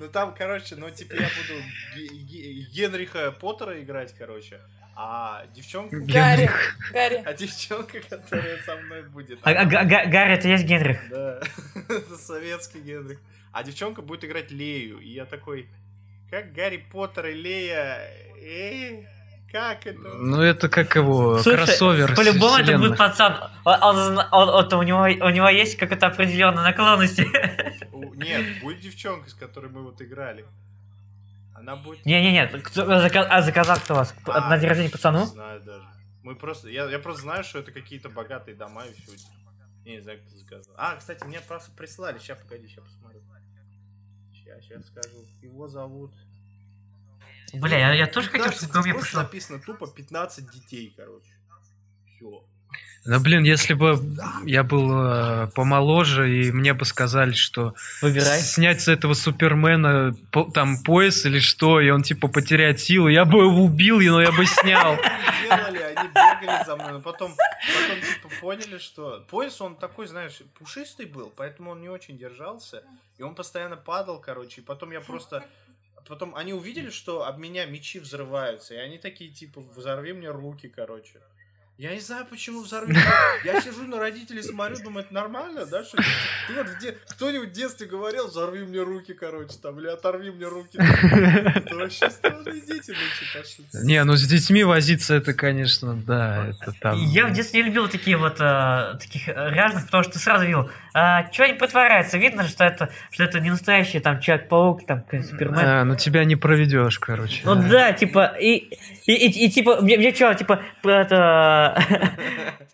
Ну 0.00 0.08
там, 0.08 0.34
короче, 0.34 0.76
ну 0.76 0.90
типа 0.90 1.12
я 1.12 1.28
буду 1.28 1.62
Генриха 2.72 3.32
Поттера 3.32 3.80
играть, 3.82 4.14
короче. 4.16 4.60
А 4.96 5.46
девчонка... 5.54 6.00
Гарри. 6.00 6.50
Гарри. 6.92 7.22
А 7.24 7.32
девчонка, 7.34 8.00
которая 8.00 8.58
со 8.64 8.76
мной 8.76 9.02
будет... 9.02 9.38
А, 9.42 9.50
а, 9.50 9.64
Гарри, 9.64 10.34
это 10.34 10.48
есть 10.48 10.64
Генрих? 10.64 10.98
Да, 11.10 11.40
это 11.88 12.16
советский 12.16 12.80
Генрих. 12.80 13.18
А 13.52 13.62
девчонка 13.62 14.02
будет 14.02 14.24
играть 14.24 14.50
Лею. 14.50 14.98
И 14.98 15.08
я 15.10 15.26
такой, 15.26 15.68
как 16.30 16.52
Гарри 16.52 16.78
Поттер 16.78 17.26
и 17.26 17.34
Лея... 17.34 18.10
Эй, 18.42 19.06
как 19.50 19.86
это? 19.86 19.98
Ну, 20.00 20.40
это 20.40 20.68
как 20.68 20.94
его 20.94 21.38
Слушай, 21.38 21.56
кроссовер 21.56 22.14
По-любому 22.14 22.56
это 22.56 22.78
будет 22.78 22.96
пацан. 22.96 23.36
Он, 23.64 23.82
он, 23.82 24.18
он, 24.30 24.48
он, 24.48 24.74
у, 24.74 24.82
него, 24.82 25.02
у 25.02 25.30
него 25.30 25.48
есть 25.48 25.76
какая-то 25.76 26.06
определенная 26.06 26.62
наклонность. 26.62 27.18
Нет, 27.18 28.60
будет 28.62 28.80
девчонка, 28.80 29.28
с 29.30 29.34
которой 29.34 29.70
мы 29.70 29.82
вот 29.82 30.00
играли. 30.02 30.44
Она 31.54 31.76
будет... 31.76 32.06
Не-не-не, 32.06 32.42
а 32.42 33.42
заказал 33.42 33.78
кто 33.78 33.94
вас? 33.94 34.14
А, 34.26 34.48
на 34.48 34.58
день 34.58 34.68
рождения 34.68 34.90
пацану? 34.90 35.20
Не 35.20 35.26
знаю 35.26 35.60
даже. 35.62 35.86
Мы 36.22 36.36
просто... 36.36 36.68
Я, 36.68 36.88
я 36.90 36.98
просто 36.98 37.22
знаю, 37.22 37.44
что 37.44 37.58
это 37.58 37.72
какие-то 37.72 38.08
богатые 38.08 38.56
дома 38.56 38.84
и 38.86 38.92
все. 38.92 39.12
Я 39.84 39.92
не 39.92 40.00
знаю, 40.00 40.20
кто 40.20 40.36
заказал. 40.36 40.74
А, 40.78 40.96
кстати, 40.96 41.24
мне 41.24 41.40
просто 41.40 41.70
прислали. 41.72 42.18
Сейчас, 42.18 42.38
погоди, 42.38 42.68
сейчас 42.68 42.84
посмотрю. 42.84 43.20
Сейчас, 44.32 44.62
сейчас 44.62 44.86
скажу. 44.86 45.24
Его 45.42 45.68
зовут... 45.68 46.12
Бля, 47.54 47.78
я, 47.78 47.94
я 47.94 48.06
тоже 48.06 48.28
хотел, 48.28 48.52
чтобы 48.52 48.72
ко 48.72 48.82
мне 48.82 48.94
пришло. 48.94 49.22
написано 49.22 49.58
тупо 49.60 49.86
15 49.86 50.50
детей, 50.50 50.92
короче. 50.96 51.30
Все. 52.06 52.44
Да 53.06 53.18
блин, 53.18 53.44
если 53.44 53.72
бы 53.72 53.98
я 54.44 54.62
был 54.62 54.92
э, 54.92 55.46
помоложе, 55.54 56.30
и 56.30 56.52
мне 56.52 56.74
бы 56.74 56.84
сказали, 56.84 57.32
что 57.32 57.74
Выбирай. 58.02 58.40
снять 58.40 58.82
с 58.82 58.88
этого 58.88 59.14
Супермена 59.14 60.14
по, 60.30 60.44
там 60.44 60.82
пояс 60.82 61.24
или 61.24 61.38
что, 61.38 61.80
и 61.80 61.88
он 61.88 62.02
типа 62.02 62.28
потеряет 62.28 62.78
силу, 62.78 63.08
я 63.08 63.24
бы 63.24 63.38
его 63.38 63.64
убил, 63.64 64.00
но 64.00 64.20
я 64.20 64.30
бы 64.30 64.44
снял. 64.44 64.96
Делали, 65.42 65.78
они 65.78 66.08
бегали 66.08 66.64
за 66.66 66.76
мной, 66.76 66.92
но 66.92 67.00
потом, 67.00 67.34
потом 67.34 68.00
типа 68.02 68.28
поняли, 68.42 68.76
что 68.76 69.24
пояс 69.30 69.62
он 69.62 69.76
такой, 69.76 70.06
знаешь, 70.06 70.42
пушистый 70.58 71.06
был, 71.06 71.32
поэтому 71.34 71.70
он 71.70 71.80
не 71.80 71.88
очень 71.88 72.18
держался, 72.18 72.82
и 73.16 73.22
он 73.22 73.34
постоянно 73.34 73.76
падал, 73.76 74.20
короче, 74.20 74.60
и 74.60 74.64
потом 74.64 74.90
я 74.90 75.00
просто 75.00 75.42
Потом 76.06 76.34
они 76.34 76.52
увидели, 76.52 76.90
что 76.90 77.24
об 77.26 77.38
меня 77.38 77.66
мечи 77.66 77.98
взрываются, 77.98 78.74
и 78.74 78.78
они 78.78 78.98
такие, 78.98 79.30
типа, 79.30 79.60
взорви 79.60 80.12
мне 80.12 80.30
руки, 80.30 80.68
короче. 80.68 81.20
Я 81.80 81.94
не 81.94 82.00
знаю, 82.00 82.26
почему 82.28 82.60
взорви. 82.60 82.94
Я 83.42 83.58
сижу 83.62 83.84
на 83.84 83.98
родителей, 83.98 84.42
смотрю, 84.42 84.76
думаю, 84.84 85.02
это 85.02 85.14
нормально, 85.14 85.64
да? 85.64 85.82
Что 85.82 85.96
ты 85.96 86.54
вот 86.54 86.68
в 86.68 86.78
де... 86.78 86.94
Кто-нибудь 87.08 87.48
в 87.48 87.52
детстве 87.52 87.86
говорил, 87.86 88.26
взорви 88.26 88.64
мне 88.64 88.82
руки, 88.82 89.14
короче, 89.14 89.54
там, 89.62 89.78
или 89.80 89.86
оторви 89.86 90.30
мне 90.30 90.46
руки. 90.46 90.78
Это 90.78 91.74
вообще 91.74 92.10
странные 92.10 92.60
дети 92.60 92.90
ночи 92.90 93.24
пошли. 93.34 93.64
Не, 93.82 94.04
ну 94.04 94.14
с 94.14 94.26
детьми 94.26 94.62
возиться, 94.62 95.14
это, 95.14 95.32
конечно, 95.32 95.94
да, 95.94 96.48
это 96.48 96.74
там... 96.78 97.02
Я 97.02 97.26
в 97.26 97.32
детстве 97.32 97.62
не 97.62 97.68
любил 97.68 97.88
такие 97.88 98.18
вот, 98.18 98.36
э, 98.40 98.98
таких 99.00 99.28
ряжных, 99.28 99.86
потому 99.86 100.02
что 100.02 100.12
ты 100.12 100.18
сразу 100.18 100.44
видел, 100.44 100.70
а, 100.92 101.32
что 101.32 101.44
они 101.44 101.54
притворяются, 101.54 102.18
видно, 102.18 102.46
что 102.46 102.64
это, 102.64 102.90
что 103.10 103.24
это 103.24 103.40
не 103.40 103.48
настоящий 103.48 104.00
там 104.00 104.20
Человек-паук, 104.20 104.84
там, 104.84 105.02
Супермен. 105.10 105.58
А, 105.58 105.84
ну 105.84 105.96
тебя 105.96 106.24
не 106.24 106.36
проведешь, 106.36 106.98
короче. 106.98 107.40
Ну 107.44 107.54
да, 107.54 107.94
типа, 107.94 108.36
и, 108.38 108.76
и, 109.10 109.26
и, 109.26 109.46
и 109.46 109.50
типа, 109.50 109.80
мне, 109.80 109.96
мне 109.96 110.14
что, 110.14 110.34
типа, 110.34 110.62
это 110.84 111.82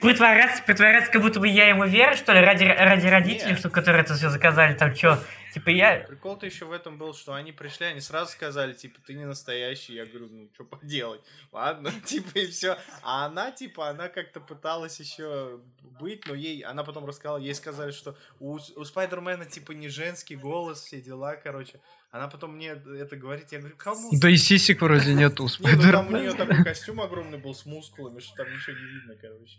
Притворяться, 0.00 0.62
притворяться, 0.62 1.10
как 1.10 1.22
будто 1.22 1.40
бы 1.40 1.48
я 1.48 1.68
ему 1.68 1.86
верю, 1.86 2.16
что 2.16 2.32
ли, 2.32 2.40
ради, 2.40 2.64
ради 2.64 3.06
родителей, 3.06 3.56
что, 3.56 3.70
которые 3.70 4.02
это 4.02 4.14
все 4.14 4.28
заказали, 4.28 4.74
там 4.74 4.94
что, 4.94 5.18
типа 5.54 5.70
я... 5.70 6.04
Прикол-то 6.06 6.44
еще 6.44 6.66
в 6.66 6.72
этом 6.72 6.98
был, 6.98 7.14
что 7.14 7.32
они 7.32 7.52
пришли, 7.52 7.86
они 7.86 8.00
сразу 8.00 8.32
сказали, 8.32 8.74
типа, 8.74 9.00
ты 9.06 9.14
не 9.14 9.24
настоящий, 9.24 9.94
я 9.94 10.04
говорю, 10.04 10.28
ну, 10.30 10.50
что 10.52 10.64
поделать, 10.64 11.22
ладно, 11.50 11.90
типа, 12.04 12.38
и 12.38 12.46
все. 12.46 12.76
А 13.02 13.24
она, 13.26 13.50
типа, 13.52 13.88
она 13.88 14.08
как-то 14.08 14.40
пыталась 14.40 15.00
еще 15.00 15.60
быть, 15.98 16.26
но 16.26 16.34
ей, 16.34 16.60
она 16.60 16.84
потом 16.84 17.06
рассказала, 17.06 17.38
ей 17.38 17.54
сказали, 17.54 17.90
что 17.90 18.16
у, 18.38 18.58
у 18.76 18.84
Спайдермена, 18.84 19.46
типа, 19.46 19.72
не 19.72 19.88
женский 19.88 20.36
голос, 20.36 20.82
все 20.82 21.00
дела, 21.00 21.36
короче. 21.36 21.80
Она 22.16 22.28
потом 22.28 22.56
мне 22.56 22.68
это 22.68 23.16
говорит, 23.16 23.52
я 23.52 23.58
говорю, 23.58 23.76
кому? 23.76 24.10
Да 24.12 24.30
и 24.30 24.36
сисек 24.36 24.80
вроде 24.80 25.14
нет 25.14 25.38
у 25.40 25.48
Спайдермена. 25.48 25.86
Ну 25.86 25.92
там 25.92 26.14
у 26.14 26.18
нее 26.18 26.32
такой 26.32 26.64
костюм 26.64 27.00
огромный 27.00 27.38
был 27.38 27.54
с 27.54 27.66
мускулами, 27.66 28.20
что 28.20 28.36
там 28.36 28.46
ничего 28.52 28.76
не 28.76 28.84
видно, 28.84 29.14
короче. 29.20 29.58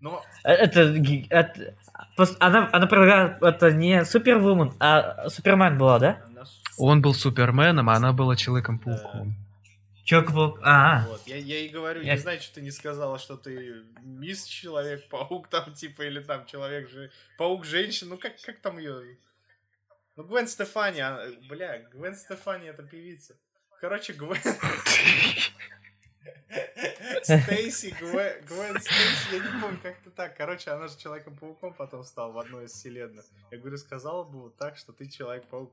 Но... 0.00 0.24
Э, 0.44 0.52
это, 0.52 0.94
это 1.30 1.74
она, 2.38 2.70
она 2.72 2.86
предлагала, 2.86 3.38
это 3.48 3.72
не 3.72 4.04
Супервумен, 4.04 4.72
а 4.78 5.28
Супермен 5.28 5.76
была, 5.76 5.98
да? 5.98 6.24
Он 6.78 7.02
был 7.02 7.14
Суперменом, 7.14 7.90
а 7.90 7.94
она 7.94 8.12
была 8.12 8.36
Человеком-пауком. 8.36 9.34
Человек-паук, 10.04 10.60
а, 10.62 11.04
вот. 11.06 11.20
я, 11.26 11.36
я 11.36 11.58
и 11.58 11.68
говорю, 11.68 12.00
я... 12.00 12.14
не 12.14 12.18
знаю, 12.18 12.40
что 12.40 12.54
ты 12.54 12.60
не 12.62 12.70
сказала, 12.70 13.18
что 13.18 13.36
ты 13.36 13.82
мисс 14.02 14.44
Человек-паук 14.44 15.48
там, 15.48 15.74
типа, 15.74 16.02
или 16.02 16.20
там 16.20 16.46
Человек 16.46 16.88
же 16.88 17.10
Паук-женщина, 17.36 18.10
ну 18.10 18.16
как, 18.16 18.40
как 18.40 18.58
там 18.60 18.78
ее 18.78 19.18
ну, 20.18 20.24
Гвен 20.24 20.48
Стефани, 20.48 20.98
а, 20.98 21.30
бля, 21.48 21.78
Гвен 21.92 22.16
Стефани 22.16 22.66
это 22.66 22.82
певица. 22.82 23.36
Короче, 23.80 24.14
Гвен... 24.14 24.36
Стейси, 27.22 27.94
Гвен, 28.00 28.44
Гвен 28.44 28.80
Стейси, 28.80 29.34
я 29.34 29.38
не 29.38 29.60
помню, 29.60 29.78
как-то 29.80 30.10
так. 30.10 30.36
Короче, 30.36 30.72
она 30.72 30.88
же 30.88 30.98
Человеком-пауком 30.98 31.72
потом 31.72 32.02
стала 32.02 32.32
в 32.32 32.38
одной 32.38 32.64
из 32.64 32.72
вселенных. 32.72 33.24
Я 33.52 33.58
говорю, 33.58 33.78
сказала 33.78 34.24
бы 34.24 34.40
вот 34.42 34.56
так, 34.56 34.76
что 34.76 34.92
ты 34.92 35.08
Человек-паук. 35.08 35.72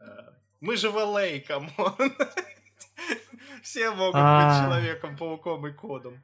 Э, 0.00 0.30
мы 0.62 0.78
же 0.78 0.88
в 0.88 0.96
LA, 0.96 1.40
come 1.40 1.71
on. 1.71 1.94
Все 3.62 3.90
могут 3.90 4.14
быть 4.14 4.22
а. 4.24 4.64
Человеком-пауком 4.64 5.66
и 5.66 5.72
котом. 5.72 6.22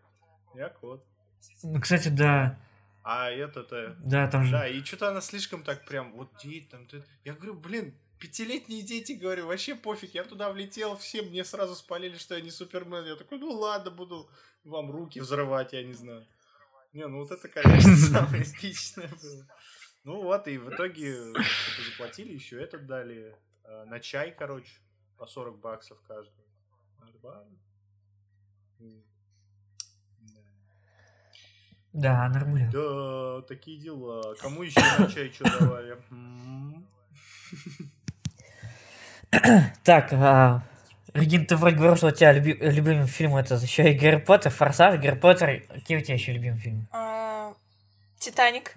Я 0.55 0.71
кот. 0.71 1.05
Ну, 1.63 1.79
кстати, 1.79 2.09
да. 2.09 2.59
А 3.03 3.31
это-то... 3.31 3.97
Да, 4.05 4.29
там 4.29 4.45
же... 4.45 4.53
Да, 4.53 4.69
и 4.69 4.83
что-то 4.85 5.09
она 5.09 5.21
слишком 5.21 5.63
так 5.63 5.85
прям, 5.87 6.13
вот 6.13 6.31
дети 6.43 6.67
там... 6.71 6.87
Ты... 6.87 7.03
Я 7.25 7.35
говорю, 7.35 7.55
блин, 7.55 7.95
пятилетние 8.19 8.83
дети, 8.83 9.13
говорю, 9.13 9.47
вообще 9.47 9.75
пофиг, 9.75 10.15
я 10.15 10.25
туда 10.25 10.51
влетел, 10.51 10.97
все 10.97 11.23
мне 11.23 11.45
сразу 11.45 11.75
спалили, 11.75 12.19
что 12.19 12.35
я 12.35 12.43
не 12.43 12.51
Супермен. 12.51 13.07
Я 13.07 13.17
такой, 13.17 13.39
ну 13.39 13.51
ладно, 13.51 13.91
буду 13.91 14.29
вам 14.65 14.91
руки 14.91 15.21
взрывать, 15.21 15.73
я 15.73 15.83
не 15.83 15.95
знаю. 15.95 16.27
Не, 16.93 17.07
ну 17.07 17.19
вот 17.19 17.31
это, 17.31 17.49
конечно, 17.49 17.97
самое 17.97 18.43
эпичное 18.43 19.09
было. 19.09 19.47
Ну 20.05 20.23
вот, 20.23 20.49
и 20.49 20.59
в 20.59 20.71
итоге 20.75 21.15
что-то 21.43 21.91
заплатили, 21.91 22.33
еще 22.33 22.61
этот 22.61 22.87
дали 22.87 23.35
э, 23.65 23.85
на 23.85 24.01
чай, 24.01 24.35
короче, 24.37 24.73
по 25.17 25.27
40 25.27 25.59
баксов 25.59 25.99
каждый. 26.07 26.45
Нормально. 26.99 27.59
Да, 31.93 32.29
нормально. 32.29 32.71
Да, 32.73 33.43
такие 33.43 33.79
дела. 33.79 34.35
Кому 34.41 34.63
еще 34.63 34.81
на 34.99 35.11
чай 35.11 35.31
что 35.33 35.45
давали? 35.59 35.97
Так, 39.85 40.13
а, 40.13 40.63
Регин, 41.15 41.47
ты 41.47 41.57
вроде 41.57 41.77
говорил, 41.77 41.97
что 41.97 42.09
у 42.09 42.11
тебя 42.11 42.33
люби, 42.33 42.53
любимый 42.61 43.07
фильм 43.07 43.37
это 43.37 43.55
еще 43.57 43.93
и 43.93 43.99
Гарри 43.99 44.17
Поттер, 44.17 44.53
Форсаж, 44.53 45.01
Гарри 45.01 45.17
Поттер. 45.17 45.63
Какие 45.69 45.99
у 45.99 46.01
тебя 46.01 46.15
еще 46.15 46.33
любимые 46.33 46.61
фильмы? 46.61 46.87
А, 46.93 47.55
Титаник. 48.19 48.77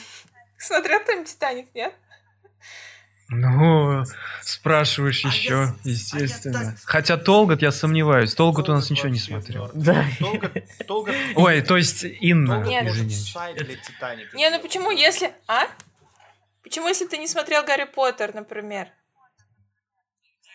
Смотрел 0.58 1.00
там 1.04 1.24
Титаник, 1.24 1.74
нет? 1.74 1.94
Ну, 3.28 4.04
спрашиваешь 4.42 5.24
а 5.24 5.28
еще, 5.28 5.48
я, 5.48 5.74
естественно. 5.82 6.60
А 6.60 6.64
так... 6.64 6.74
Хотя 6.84 7.16
Толгот 7.16 7.62
я 7.62 7.72
сомневаюсь. 7.72 8.34
Толгот 8.34 8.68
у 8.68 8.72
нас 8.72 8.90
ничего 8.90 9.08
не 9.08 9.18
смотрел. 9.18 9.70
Да. 9.74 10.04
Ой, 11.34 11.62
то 11.62 11.76
есть 11.76 12.04
Инна, 12.04 12.62
Нет. 12.64 12.84
Не, 14.34 14.50
ну 14.50 14.60
почему, 14.60 14.90
если... 14.90 15.32
А? 15.46 15.66
Почему, 16.62 16.88
если 16.88 17.06
ты 17.06 17.18
не 17.18 17.28
смотрел 17.28 17.64
Гарри 17.64 17.84
Поттер, 17.84 18.34
например? 18.34 18.88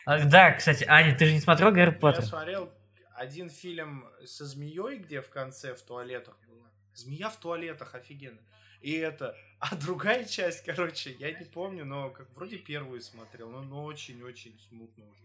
А, 0.06 0.20
да, 0.20 0.52
кстати, 0.54 0.86
Аня, 0.88 1.16
ты 1.16 1.26
же 1.26 1.34
не 1.34 1.40
смотрел 1.40 1.72
Гарри 1.72 1.92
Поттер? 1.92 2.24
Я 2.24 2.28
смотрел 2.28 2.74
один 3.16 3.50
фильм 3.50 4.06
со 4.26 4.46
змеей, 4.46 4.98
где 4.98 5.22
в 5.22 5.30
конце 5.30 5.76
в 5.76 5.82
туалетах 5.82 6.38
было. 6.48 6.72
Змея 6.94 7.30
в 7.30 7.38
туалетах, 7.38 7.94
офигенно. 7.96 8.40
И 8.82 8.94
это... 8.94 9.36
А 9.60 9.76
другая 9.76 10.24
часть, 10.24 10.64
короче, 10.64 11.12
я 11.20 11.38
не 11.38 11.44
помню, 11.46 11.84
но 11.86 12.10
как 12.12 12.30
вроде 12.36 12.58
первую 12.58 13.02
смотрел, 13.02 13.50
но, 13.50 13.62
но 13.62 13.84
очень-очень 13.84 14.58
смутно 14.70 15.06
уже. 15.06 15.22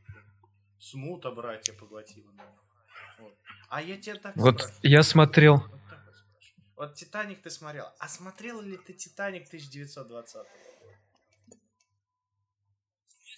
Смута 0.80 1.30
братья 1.30 1.72
поглотила. 1.72 2.30
Вот. 3.18 3.34
А 3.68 3.80
я 3.80 3.96
тебе 3.96 4.16
так 4.16 4.36
Вот 4.36 4.60
спрашиваю. 4.60 4.90
я 4.90 5.02
смотрел. 5.04 5.56
Вот, 5.56 5.80
вот 6.76 6.94
Титаник 6.94 7.42
ты 7.42 7.50
смотрел. 7.50 7.86
А 8.00 8.08
смотрел 8.08 8.60
ли 8.60 8.76
ты 8.76 8.92
Титаник 8.92 9.46
1920 9.46 10.36
-го? 10.36 10.46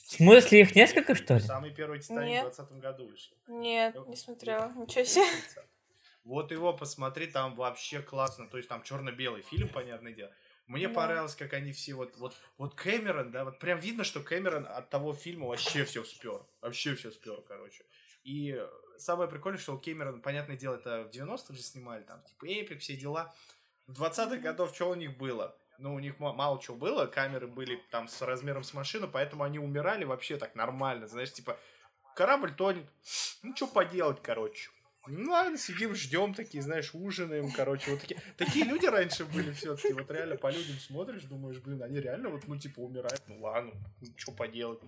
В 0.06 0.12
смысле, 0.12 0.60
их 0.60 0.74
несколько, 0.74 1.14
что 1.14 1.34
ли? 1.34 1.40
Самый 1.40 1.72
первый 1.72 2.00
Титаник 2.00 2.40
в 2.40 2.56
20 2.56 2.72
году 2.80 3.06
вышел. 3.08 3.36
Нет, 3.48 3.94
не 4.06 4.16
смотрела. 4.16 4.72
Ничего 4.76 5.04
себе. 5.04 5.24
Вот 6.26 6.50
его 6.50 6.72
посмотри, 6.72 7.28
там 7.28 7.54
вообще 7.54 8.02
классно. 8.02 8.48
То 8.48 8.56
есть 8.56 8.68
там 8.68 8.82
черно-белый 8.82 9.42
фильм, 9.42 9.68
понятное 9.68 10.12
дело. 10.12 10.32
Мне 10.66 10.88
да. 10.88 10.94
понравилось, 10.94 11.36
как 11.36 11.52
они 11.52 11.70
все 11.70 11.94
вот, 11.94 12.16
вот, 12.16 12.34
вот 12.58 12.74
Кэмерон, 12.74 13.30
да, 13.30 13.44
вот 13.44 13.60
прям 13.60 13.78
видно, 13.78 14.02
что 14.02 14.20
Кэмерон 14.20 14.66
от 14.66 14.90
того 14.90 15.14
фильма 15.14 15.46
вообще 15.46 15.84
все 15.84 16.02
спер. 16.02 16.44
Вообще 16.60 16.96
все 16.96 17.12
спер, 17.12 17.40
короче. 17.46 17.84
И 18.24 18.60
самое 18.98 19.30
прикольное, 19.30 19.60
что 19.60 19.76
у 19.76 19.78
Кэмерона, 19.78 20.18
понятное 20.18 20.56
дело, 20.56 20.74
это 20.74 21.04
в 21.04 21.10
90-х 21.16 21.54
же 21.54 21.62
снимали, 21.62 22.02
там, 22.02 22.20
типа, 22.24 22.46
эпик, 22.46 22.80
все 22.80 22.96
дела. 22.96 23.32
В 23.86 24.02
20-х 24.02 24.38
годов 24.38 24.74
что 24.74 24.90
у 24.90 24.96
них 24.96 25.16
было? 25.16 25.56
Ну, 25.78 25.94
у 25.94 26.00
них 26.00 26.18
мало 26.18 26.60
чего 26.60 26.76
было, 26.76 27.06
камеры 27.06 27.46
были 27.46 27.80
там 27.92 28.08
с 28.08 28.20
размером 28.20 28.64
с 28.64 28.74
машину, 28.74 29.06
поэтому 29.06 29.44
они 29.44 29.60
умирали 29.60 30.02
вообще 30.02 30.38
так 30.38 30.56
нормально, 30.56 31.06
знаешь, 31.06 31.32
типа, 31.32 31.56
корабль 32.16 32.52
тонет, 32.52 32.90
ну, 33.44 33.54
что 33.54 33.68
поделать, 33.68 34.20
короче. 34.22 34.70
Ну 35.08 35.30
ладно, 35.30 35.58
сидим, 35.58 35.94
ждем 35.94 36.34
такие, 36.34 36.62
знаешь, 36.62 36.90
ужинаем, 36.94 37.50
короче, 37.52 37.90
вот 37.90 38.00
такие. 38.00 38.20
Такие 38.36 38.64
люди 38.64 38.86
раньше 38.86 39.24
были 39.24 39.52
все-таки, 39.52 39.92
вот 39.92 40.10
реально 40.10 40.36
по 40.36 40.50
людям 40.50 40.76
смотришь, 40.78 41.22
думаешь, 41.22 41.58
блин, 41.58 41.82
они 41.82 42.00
реально 42.00 42.28
вот, 42.30 42.46
ну, 42.46 42.58
типа, 42.58 42.80
умирают, 42.80 43.22
ну 43.26 43.40
ладно, 43.40 43.72
что 44.16 44.32
поделать. 44.32 44.80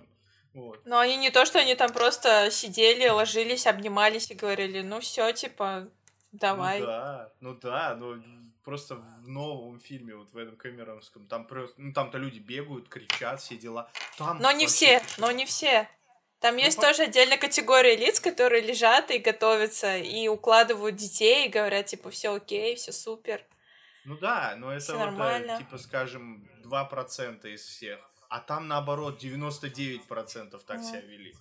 Вот. 0.55 0.85
Но 0.87 0.99
они 0.99 1.17
не 1.17 1.31
то, 1.31 1.45
что 1.45 1.59
они 1.59 1.75
там 1.75 1.93
просто 1.93 2.51
сидели, 2.51 3.09
ложились, 3.09 3.67
обнимались 3.67 4.31
и 4.31 4.35
говорили, 4.35 4.83
ну 4.83 5.01
все, 5.01 5.33
типа, 5.33 5.89
давай. 6.33 6.81
Ну 6.81 6.87
да, 6.87 7.33
ну 7.41 7.55
да, 7.55 7.97
ну 7.97 8.23
просто 8.65 8.97
в 8.97 9.29
новом 9.29 9.81
фильме, 9.81 10.15
вот 10.15 10.33
в 10.33 10.37
этом 10.37 10.57
Кэмеронском, 10.57 11.27
там 11.27 11.47
просто, 11.47 11.81
ну 11.81 11.93
там-то 11.93 12.19
люди 12.19 12.39
бегают, 12.39 12.89
кричат, 12.89 13.41
все 13.41 13.57
дела. 13.57 13.91
Там 14.19 14.39
но 14.41 14.53
не 14.53 14.67
все, 14.67 15.03
но 15.19 15.31
не 15.31 15.47
все. 15.47 15.89
Там 16.41 16.55
ну, 16.55 16.61
есть 16.61 16.77
по... 16.77 16.83
тоже 16.83 17.05
отдельная 17.05 17.37
категория 17.37 17.97
лиц, 17.97 18.21
которые 18.21 18.63
лежат 18.63 19.11
и 19.11 19.19
готовятся, 19.19 19.97
и 19.97 20.29
укладывают 20.29 20.97
детей, 20.97 21.47
и 21.47 21.49
говорят, 21.49 21.87
типа, 21.87 22.11
все 22.11 22.35
окей, 22.35 22.77
все 22.77 22.93
супер. 22.93 23.43
Ну 24.05 24.17
да, 24.17 24.55
но 24.57 24.73
это 24.73 24.93
вот, 24.95 25.03
э, 25.03 25.05
нормально. 25.05 25.59
типа, 25.59 25.79
скажем, 25.79 26.49
2% 26.65 27.47
из 27.53 27.63
всех. 27.63 27.99
А 28.29 28.41
там, 28.41 28.69
наоборот, 28.69 29.23
99% 29.23 30.61
так 30.67 30.83
себя 30.83 31.01
вели. 31.01 31.35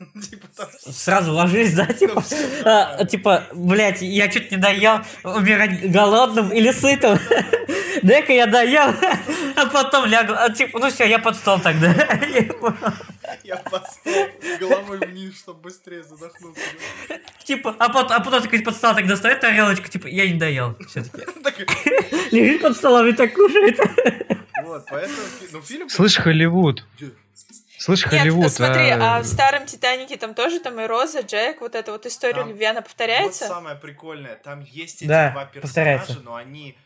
Типа 0.30 0.46
Сразу 0.78 1.34
ложись, 1.34 1.74
да, 1.74 1.86
типа, 1.86 2.24
а, 2.64 3.04
типа, 3.04 3.46
блядь, 3.52 4.00
я 4.00 4.28
чуть 4.28 4.50
не 4.50 4.56
доел, 4.56 5.00
умирать 5.24 5.90
голодным 5.90 6.50
или 6.52 6.70
сытым. 6.72 7.18
Дай-ка 8.02 8.32
я 8.32 8.46
доел, 8.46 8.94
а 9.60 9.66
потом 9.66 10.06
лягу, 10.06 10.34
а, 10.36 10.50
типа, 10.50 10.78
ну 10.78 10.90
все, 10.90 11.04
я 11.08 11.18
под 11.18 11.36
стол 11.36 11.60
тогда. 11.60 11.92
Я 13.44 13.56
под 13.56 13.86
стол, 13.86 14.26
головой 14.58 14.98
вниз, 14.98 15.38
чтобы 15.38 15.60
быстрее 15.60 16.02
задохнуться. 16.02 16.62
Типа, 17.44 17.76
а 17.78 17.88
потом, 17.88 18.16
а 18.16 18.20
потом 18.20 18.42
такой 18.42 18.60
под 18.60 18.74
стол 18.74 18.94
так 18.94 19.06
достает 19.06 19.40
тарелочку, 19.40 19.88
типа, 19.88 20.08
я 20.08 20.26
не 20.26 20.38
доел, 20.38 20.76
все-таки. 20.88 21.24
Лежит 22.32 22.62
под 22.62 22.76
столом 22.76 23.06
и 23.06 23.12
так 23.12 23.32
кушает. 23.32 23.78
Вот, 24.64 24.84
поэтому, 24.90 25.16
ну, 25.52 25.62
фильм... 25.62 25.88
Слышь, 25.88 26.16
Холливуд, 26.16 26.84
Слышь, 27.80 28.04
Нет, 28.04 28.20
Холливуд, 28.20 28.52
смотри, 28.52 28.90
а... 28.90 29.16
а 29.16 29.22
в 29.22 29.26
старом 29.26 29.64
Титанике 29.64 30.18
там 30.18 30.34
тоже 30.34 30.60
там 30.60 30.78
и 30.80 30.86
Роза, 30.86 31.20
Джек, 31.20 31.62
вот 31.62 31.74
эта 31.74 31.92
вот 31.92 32.04
история 32.04 32.34
там, 32.34 32.50
любви, 32.50 32.66
она 32.66 32.82
повторяется? 32.82 33.46
Вот 33.46 33.54
самое 33.54 33.76
прикольное, 33.76 34.36
там 34.36 34.60
есть 34.60 34.96
эти 34.96 35.08
да, 35.08 35.30
два 35.30 35.46
персонажа, 35.46 35.62
повторяется. 35.62 36.20
но 36.22 36.34
они... 36.34 36.76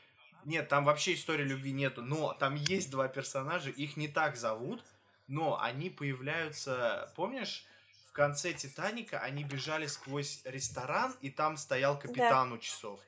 Нет, 0.45 0.69
там 0.69 0.85
вообще 0.85 1.15
истории 1.15 1.45
любви 1.45 1.73
нету, 1.73 2.03
но 2.03 2.35
там 2.35 2.55
есть 2.55 2.91
два 2.91 3.09
персонажа, 3.09 3.71
их 3.71 3.97
не 3.97 4.09
так 4.09 4.37
зовут, 4.37 4.85
но 5.27 5.61
они 5.61 5.91
появляются, 5.91 7.13
помнишь, 7.17 7.65
в 8.07 8.13
конце 8.13 8.53
Титаника 8.53 9.19
они 9.19 9.45
бежали 9.45 9.87
сквозь 9.87 10.43
ресторан, 10.45 11.15
и 11.21 11.31
там 11.31 11.57
стоял 11.57 11.99
капитан 11.99 12.51
да. 12.51 12.55
у 12.55 12.59
часов. 12.59 13.01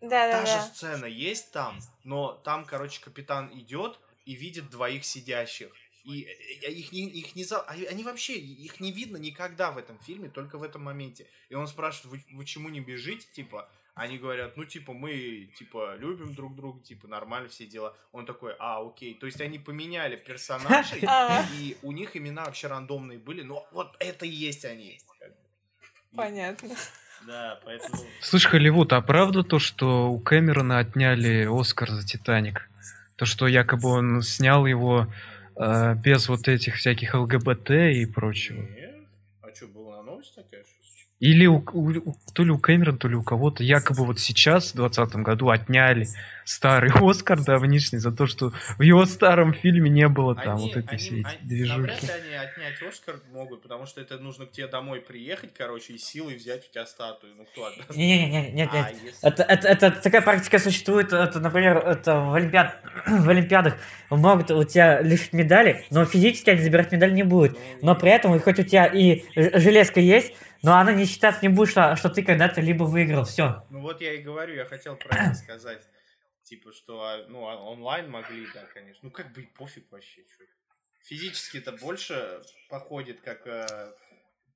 Да, 0.00 0.30
Та 0.30 0.40
да, 0.40 0.46
же 0.46 0.52
да. 0.52 0.62
сцена 0.62 1.06
есть 1.06 1.52
там, 1.52 1.78
но 2.04 2.32
там, 2.32 2.64
короче, 2.64 3.00
капитан 3.00 3.50
идет 3.58 3.98
и 4.24 4.34
видит 4.34 4.68
двоих 4.70 5.04
сидящих. 5.04 5.72
И 6.04 6.24
э, 6.24 6.70
их 6.70 6.92
не, 6.92 7.08
их 7.08 7.36
не 7.36 7.44
за... 7.44 7.60
А, 7.60 7.72
они 7.72 8.02
вообще, 8.02 8.34
их 8.34 8.80
не 8.80 8.90
видно 8.90 9.16
никогда 9.16 9.70
в 9.70 9.78
этом 9.78 9.98
фильме, 10.00 10.28
только 10.28 10.58
в 10.58 10.64
этом 10.64 10.82
моменте. 10.82 11.28
И 11.48 11.54
он 11.54 11.68
спрашивает, 11.68 12.24
вы, 12.26 12.36
вы 12.36 12.44
чему 12.44 12.68
не 12.68 12.80
бежите, 12.80 13.26
типа? 13.32 13.70
Они 13.94 14.16
говорят, 14.16 14.56
ну, 14.56 14.64
типа, 14.64 14.94
мы, 14.94 15.50
типа, 15.58 15.96
любим 15.96 16.34
друг 16.34 16.56
друга, 16.56 16.82
типа, 16.82 17.08
нормально 17.08 17.48
все 17.48 17.66
дела. 17.66 17.94
Он 18.12 18.24
такой, 18.24 18.54
а, 18.58 18.80
окей. 18.86 19.14
То 19.14 19.26
есть 19.26 19.40
они 19.42 19.58
поменяли 19.58 20.16
персонажей, 20.16 21.02
и 21.58 21.76
у 21.82 21.92
них 21.92 22.16
имена 22.16 22.46
вообще 22.46 22.68
рандомные 22.68 23.18
были, 23.18 23.42
но 23.42 23.66
вот 23.70 23.94
это 23.98 24.24
и 24.24 24.30
есть 24.30 24.64
они. 24.64 24.98
Понятно. 26.16 26.70
Да, 27.26 27.60
поэтому... 27.64 28.02
Слышь, 28.20 28.46
Холливуд, 28.46 28.92
а 28.94 29.00
правда 29.02 29.42
то, 29.42 29.58
что 29.58 30.10
у 30.10 30.18
Кэмерона 30.18 30.78
отняли 30.78 31.46
Оскар 31.48 31.90
за 31.90 32.04
«Титаник»? 32.04 32.68
То, 33.16 33.26
что 33.26 33.46
якобы 33.46 33.90
он 33.90 34.22
снял 34.22 34.66
его 34.66 35.06
э, 35.56 35.94
без 35.94 36.28
вот 36.28 36.48
этих 36.48 36.76
всяких 36.76 37.14
ЛГБТ 37.14 37.70
и 37.70 38.06
прочего. 38.06 38.62
Нет. 38.62 38.96
А 39.42 39.54
что, 39.54 39.66
была 39.68 40.02
новость 40.02 40.34
такая? 40.34 40.64
Или 41.22 41.46
у, 41.46 41.62
у, 41.72 42.16
то 42.32 42.42
ли 42.42 42.50
у 42.50 42.58
Кэмерона, 42.58 42.98
то 42.98 43.06
ли 43.06 43.14
у 43.14 43.22
кого-то. 43.22 43.62
Якобы 43.62 44.04
вот 44.04 44.18
сейчас, 44.18 44.72
в 44.72 44.74
2020 44.74 45.16
году, 45.22 45.50
отняли 45.50 46.08
старый 46.52 46.90
Оскар 47.00 47.42
давнишний 47.42 47.98
за 47.98 48.12
то, 48.12 48.26
что 48.26 48.52
в 48.78 48.82
его 48.82 49.04
старом 49.06 49.54
фильме 49.54 49.90
не 49.90 50.08
было 50.08 50.34
там 50.34 50.56
они, 50.56 50.68
вот 50.68 50.76
этой 50.76 50.90
они, 50.90 50.98
всей 50.98 51.24
они, 51.24 51.38
движухи. 51.42 52.06
Они 52.10 52.34
отнять 52.34 52.82
Оскар 52.82 53.16
могут, 53.32 53.62
потому 53.62 53.86
что 53.86 54.00
это 54.00 54.18
нужно 54.18 54.46
к 54.46 54.52
тебе 54.52 54.66
домой 54.66 55.00
приехать, 55.00 55.50
короче, 55.56 55.94
и 55.94 55.98
силой 55.98 56.36
взять 56.36 56.68
у 56.68 56.72
тебя 56.72 56.86
статую. 56.86 57.34
Ну 57.36 57.44
кто 57.44 57.66
отдаст? 57.66 57.96
Не-не-не, 57.96 58.52
нет, 58.52 58.72
нет. 58.72 58.86
А, 58.86 58.90
если... 58.90 59.26
это, 59.26 59.42
это, 59.42 59.68
это 59.68 59.90
такая 59.90 60.22
практика 60.22 60.58
существует, 60.58 61.12
это, 61.12 61.40
например, 61.40 61.78
это 61.78 62.20
в, 62.20 62.34
Олимпиад... 62.34 62.76
в 63.06 63.28
Олимпиадах 63.28 63.76
могут 64.10 64.50
у 64.50 64.64
тебя 64.64 65.00
лишить 65.00 65.32
медали, 65.32 65.84
но 65.90 66.04
физически 66.04 66.50
они 66.50 66.62
забирать 66.62 66.92
медаль 66.92 67.14
не 67.14 67.22
будут. 67.22 67.52
Ну, 67.80 67.88
но 67.88 67.94
при 67.94 68.10
этом, 68.10 68.38
хоть 68.40 68.58
у 68.58 68.62
тебя 68.62 68.86
и 68.86 69.24
железка 69.34 70.00
есть, 70.00 70.34
но 70.62 70.76
она 70.76 70.92
не 70.92 71.04
считаться 71.04 71.40
не 71.42 71.48
будет, 71.48 71.70
что, 71.70 71.96
что 71.96 72.08
ты 72.08 72.22
когда-то 72.22 72.60
либо 72.60 72.84
выиграл, 72.84 73.24
все. 73.24 73.64
Ну 73.70 73.80
вот 73.80 74.00
я 74.00 74.12
и 74.14 74.18
говорю, 74.18 74.54
я 74.54 74.64
хотел 74.64 74.96
правильно 74.96 75.34
сказать. 75.34 75.82
Типа, 76.52 76.70
что 76.70 77.02
а, 77.02 77.24
ну, 77.28 77.48
а, 77.48 77.56
онлайн 77.56 78.10
могли, 78.10 78.46
да, 78.52 78.60
конечно. 78.74 79.00
Ну 79.04 79.10
как 79.10 79.32
бы 79.32 79.40
и 79.40 79.46
пофиг 79.46 79.90
вообще. 79.90 80.20
Что. 80.20 80.44
Физически 81.02 81.56
это 81.56 81.72
больше 81.72 82.42
походит 82.68 83.22
как 83.22 83.46
э, 83.46 83.90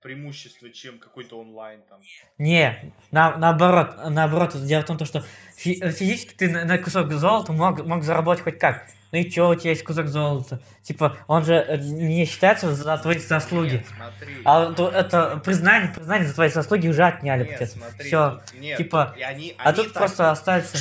преимущество, 0.02 0.68
чем 0.68 0.98
какой-то 0.98 1.40
онлайн 1.40 1.80
там. 1.88 2.02
Не, 2.36 2.92
на, 3.12 3.38
наоборот, 3.38 3.96
наоборот, 4.10 4.62
дело 4.66 4.82
в 4.82 4.84
том, 4.84 5.02
что 5.06 5.24
физически 5.56 6.34
ты 6.34 6.50
на, 6.50 6.66
на 6.66 6.76
кусок 6.76 7.10
золота 7.12 7.54
мог, 7.54 7.82
мог 7.86 8.02
заработать 8.02 8.44
хоть 8.44 8.58
как. 8.58 8.86
Ну 9.12 9.18
и 9.18 9.30
чё, 9.30 9.48
у 9.48 9.54
тебя 9.54 9.70
есть 9.70 9.82
кусок 9.82 10.08
золота? 10.08 10.60
Типа, 10.82 11.16
он 11.26 11.46
же 11.46 11.54
э, 11.54 11.78
не 11.78 12.26
считается 12.26 12.74
за 12.74 12.98
твои 12.98 13.16
заслуги. 13.16 13.76
Нет, 13.76 13.86
смотри. 13.86 14.34
А 14.44 14.70
то, 14.74 14.90
это 14.90 15.40
признание, 15.42 15.90
признание 15.94 16.28
за 16.28 16.34
твои 16.34 16.50
заслуги 16.50 16.88
уже 16.88 17.04
отняли. 17.04 17.48
Нет, 17.48 17.70
смотри, 17.70 18.04
Все, 18.04 18.42
нет, 18.52 18.76
типа, 18.76 19.16
они, 19.24 19.54
а 19.56 19.72
тут 19.72 19.94
так... 19.94 20.02
просто 20.02 20.30
остается... 20.30 20.76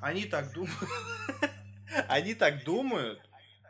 Они 0.00 0.24
так 0.24 0.52
думают. 0.52 0.90
Они 2.08 2.34
так 2.34 2.64
думают, 2.64 3.20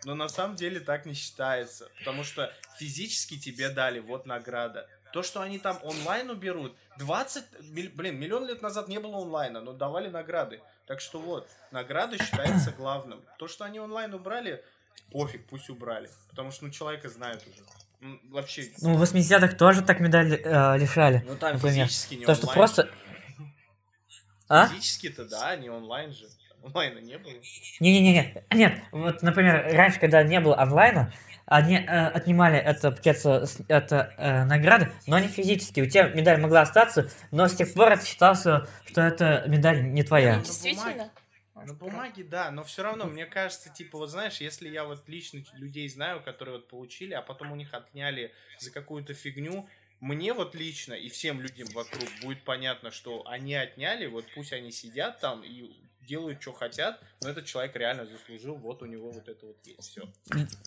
но 0.04 0.14
на 0.14 0.28
самом 0.28 0.56
деле 0.56 0.80
так 0.80 1.06
не 1.06 1.14
считается. 1.14 1.88
Потому 1.98 2.24
что 2.24 2.52
физически 2.78 3.38
тебе 3.38 3.70
дали 3.70 4.00
вот 4.00 4.26
награда. 4.26 4.86
То, 5.12 5.22
что 5.22 5.40
они 5.40 5.58
там 5.58 5.78
онлайн 5.82 6.30
уберут, 6.30 6.76
20, 6.98 7.44
блин, 7.72 8.18
миллион 8.20 8.46
лет 8.46 8.62
назад 8.62 8.86
не 8.86 9.00
было 9.00 9.16
онлайна, 9.16 9.60
но 9.60 9.72
давали 9.72 10.08
награды. 10.08 10.60
Так 10.86 11.00
что 11.00 11.18
вот, 11.18 11.48
награды 11.72 12.18
считается 12.18 12.70
главным. 12.76 13.20
То, 13.38 13.48
что 13.48 13.64
они 13.64 13.80
онлайн 13.80 14.14
убрали, 14.14 14.62
пофиг, 15.10 15.46
пусть 15.46 15.68
убрали. 15.68 16.10
Потому 16.28 16.52
что, 16.52 16.66
ну, 16.66 16.70
человека 16.70 17.08
знают 17.08 17.42
уже. 17.42 18.18
Вообще. 18.30 18.70
Ну, 18.80 18.96
в 18.96 19.02
80-х 19.02 19.56
тоже 19.56 19.82
так 19.82 20.00
медаль 20.00 20.34
э, 20.34 20.78
лишали. 20.78 21.22
Ну, 21.26 21.36
там 21.36 21.54
например. 21.54 21.86
физически 21.86 22.14
не 22.14 22.24
То, 22.24 22.32
онлайн. 22.32 22.46
что 22.46 22.54
просто... 22.54 22.90
А? 24.50 24.66
Физически-то, 24.66 25.26
да, 25.26 25.54
не 25.54 25.70
онлайн 25.70 26.12
же. 26.12 26.26
Онлайна 26.64 26.98
не 26.98 27.16
было. 27.18 27.32
Не-не-не, 27.78 28.44
нет, 28.52 28.82
вот, 28.90 29.22
например, 29.22 29.64
раньше, 29.72 30.00
когда 30.00 30.24
не 30.24 30.40
было 30.40 30.58
онлайна, 30.58 31.12
они 31.46 31.76
э, 31.76 32.06
отнимали 32.08 32.58
это, 32.58 32.90
получается, 32.90 33.46
это 33.68 34.12
э, 34.18 34.44
награды, 34.44 34.90
но 35.06 35.20
не 35.20 35.28
физически. 35.28 35.80
У 35.80 35.88
тебя 35.88 36.08
медаль 36.08 36.40
могла 36.40 36.62
остаться, 36.62 37.08
но 37.30 37.46
с 37.46 37.54
тех 37.54 37.72
пор 37.72 37.92
это 37.92 38.04
считалось, 38.04 38.40
что 38.40 39.00
это 39.00 39.44
медаль 39.46 39.84
не 39.84 40.02
твоя. 40.02 40.40
Действительно? 40.40 41.10
На 41.54 41.74
бумаге, 41.74 42.24
да, 42.24 42.50
но 42.50 42.64
все 42.64 42.82
равно, 42.82 43.04
мне 43.04 43.26
кажется, 43.26 43.68
типа, 43.68 43.98
вот 43.98 44.10
знаешь, 44.10 44.40
если 44.40 44.68
я 44.68 44.84
вот 44.84 45.08
лично 45.08 45.42
людей 45.52 45.88
знаю, 45.88 46.22
которые 46.22 46.56
вот 46.56 46.68
получили, 46.68 47.12
а 47.12 47.22
потом 47.22 47.52
у 47.52 47.56
них 47.56 47.72
отняли 47.72 48.32
за 48.58 48.72
какую-то 48.72 49.14
фигню, 49.14 49.68
мне 50.00 50.32
вот 50.32 50.54
лично 50.54 50.94
и 50.94 51.08
всем 51.08 51.40
людям 51.40 51.68
вокруг 51.74 52.08
будет 52.22 52.42
понятно, 52.42 52.90
что 52.90 53.26
они 53.26 53.54
отняли, 53.54 54.06
вот 54.06 54.24
пусть 54.34 54.52
они 54.52 54.72
сидят 54.72 55.20
там 55.20 55.42
и 55.44 55.70
делают, 56.06 56.40
что 56.42 56.52
хотят, 56.52 57.00
но 57.22 57.28
этот 57.28 57.44
человек 57.44 57.76
реально 57.76 58.04
заслужил, 58.06 58.56
вот 58.56 58.82
у 58.82 58.86
него 58.86 59.10
вот 59.10 59.28
это 59.28 59.46
вот 59.46 59.56
есть, 59.64 59.80
все. 59.80 60.02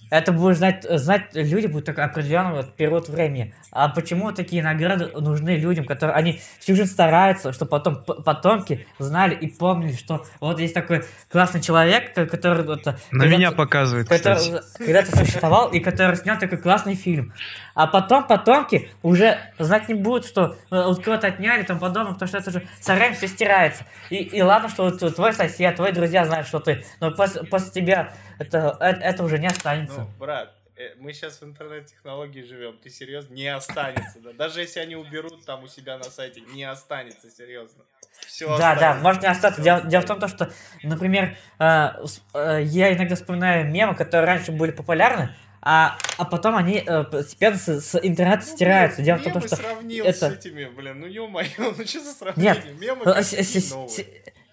Это 0.09 0.31
будут 0.31 0.57
знать, 0.57 0.85
знать 0.89 1.29
люди 1.33 1.67
будут 1.67 1.85
только 1.85 2.03
определенный 2.05 2.53
вот 2.53 2.75
период 2.75 3.09
времени. 3.09 3.53
А 3.71 3.89
почему 3.89 4.31
такие 4.31 4.63
награды 4.63 5.07
нужны 5.19 5.57
людям, 5.57 5.85
которые, 5.85 6.15
они 6.15 6.41
всю 6.59 6.75
жизнь 6.75 6.91
стараются, 6.91 7.51
чтобы 7.51 7.71
потом 7.71 8.03
потомки 8.03 8.87
знали 8.99 9.35
и 9.35 9.47
помнили, 9.47 9.95
что 9.95 10.25
вот 10.39 10.59
есть 10.59 10.73
такой 10.73 11.03
классный 11.29 11.61
человек, 11.61 12.13
который... 12.13 12.63
Вот, 12.63 12.85
На 13.11 13.25
меня 13.25 13.51
показывает, 13.51 14.07
который, 14.07 14.61
Когда-то 14.77 15.17
существовал 15.17 15.71
и 15.71 15.79
который 15.79 16.15
снял 16.15 16.37
такой 16.39 16.57
классный 16.57 16.95
фильм. 16.95 17.33
А 17.73 17.87
потом 17.87 18.27
потомки 18.27 18.91
уже 19.01 19.39
знать 19.57 19.89
не 19.89 19.95
будут, 19.95 20.27
что 20.27 20.55
э, 20.69 20.85
вот 20.85 21.03
кого-то 21.03 21.27
отняли 21.27 21.63
и 21.63 21.65
тому 21.65 21.79
подобное, 21.79 22.13
потому 22.13 22.27
что 22.27 22.37
это 22.37 22.49
уже 22.51 22.67
со 22.79 22.93
временем 22.93 23.15
все 23.15 23.27
стирается. 23.27 23.85
И, 24.11 24.17
и 24.17 24.41
ладно, 24.43 24.69
что 24.69 24.83
вот 24.83 25.17
твой 25.23 25.33
сосед, 25.33 25.75
твои 25.75 25.91
друзья 25.91 26.25
знают, 26.25 26.47
что 26.47 26.59
ты, 26.59 26.83
но 26.99 27.11
после, 27.11 27.43
после 27.43 27.71
тебя 27.71 28.13
это, 28.39 28.77
это, 28.79 28.99
это 28.99 29.23
уже 29.23 29.39
не 29.39 29.47
останется. 29.47 30.01
Ну, 30.01 30.09
брат, 30.19 30.53
э, 30.75 30.95
мы 30.99 31.13
сейчас 31.13 31.39
в 31.39 31.45
интернет-технологии 31.45 32.41
живем, 32.41 32.77
ты 32.77 32.89
серьезно? 32.89 33.33
Не 33.33 33.47
останется, 33.47 34.19
да? 34.19 34.33
Даже 34.33 34.59
если 34.59 34.81
они 34.81 34.95
уберут 34.95 35.45
там 35.45 35.63
у 35.63 35.67
себя 35.67 35.97
на 35.97 36.05
сайте, 36.05 36.41
не 36.41 36.65
останется, 36.65 37.31
серьезно. 37.31 37.83
Все 38.27 38.47
да, 38.47 38.71
останется. 38.71 38.79
да, 38.81 38.95
может 38.95 39.21
не 39.21 39.27
остаться. 39.29 39.61
Дело, 39.61 39.81
дело 39.81 40.01
в 40.01 40.05
том, 40.05 40.27
что, 40.27 40.51
например, 40.83 41.37
э, 41.59 41.89
э, 42.33 42.61
я 42.63 42.93
иногда 42.93 43.15
вспоминаю 43.15 43.71
мемы, 43.71 43.95
которые 43.95 44.27
раньше 44.27 44.51
были 44.51 44.71
популярны, 44.71 45.33
а, 45.65 45.97
а 46.17 46.25
потом 46.25 46.57
они 46.57 46.83
э, 46.85 47.03
постепенно 47.05 47.57
с, 47.57 47.79
с 47.79 47.99
интернета 48.03 48.43
ну, 48.45 48.53
стираются. 48.53 49.01
Дело 49.01 49.17
в 49.17 49.23
том, 49.23 49.41
что... 49.41 49.55
сравнил 49.55 50.03
это... 50.03 50.29
с 50.29 50.33
этими, 50.33 50.65
блин, 50.65 50.99
ну 50.99 51.07
ё-моё, 51.07 51.47
ну 51.77 51.85
что 51.85 52.01
за 52.01 52.11
сравнение? 52.11 52.55
Нет, 52.55 52.79
Мемы 52.81 53.03
э, 53.05 53.23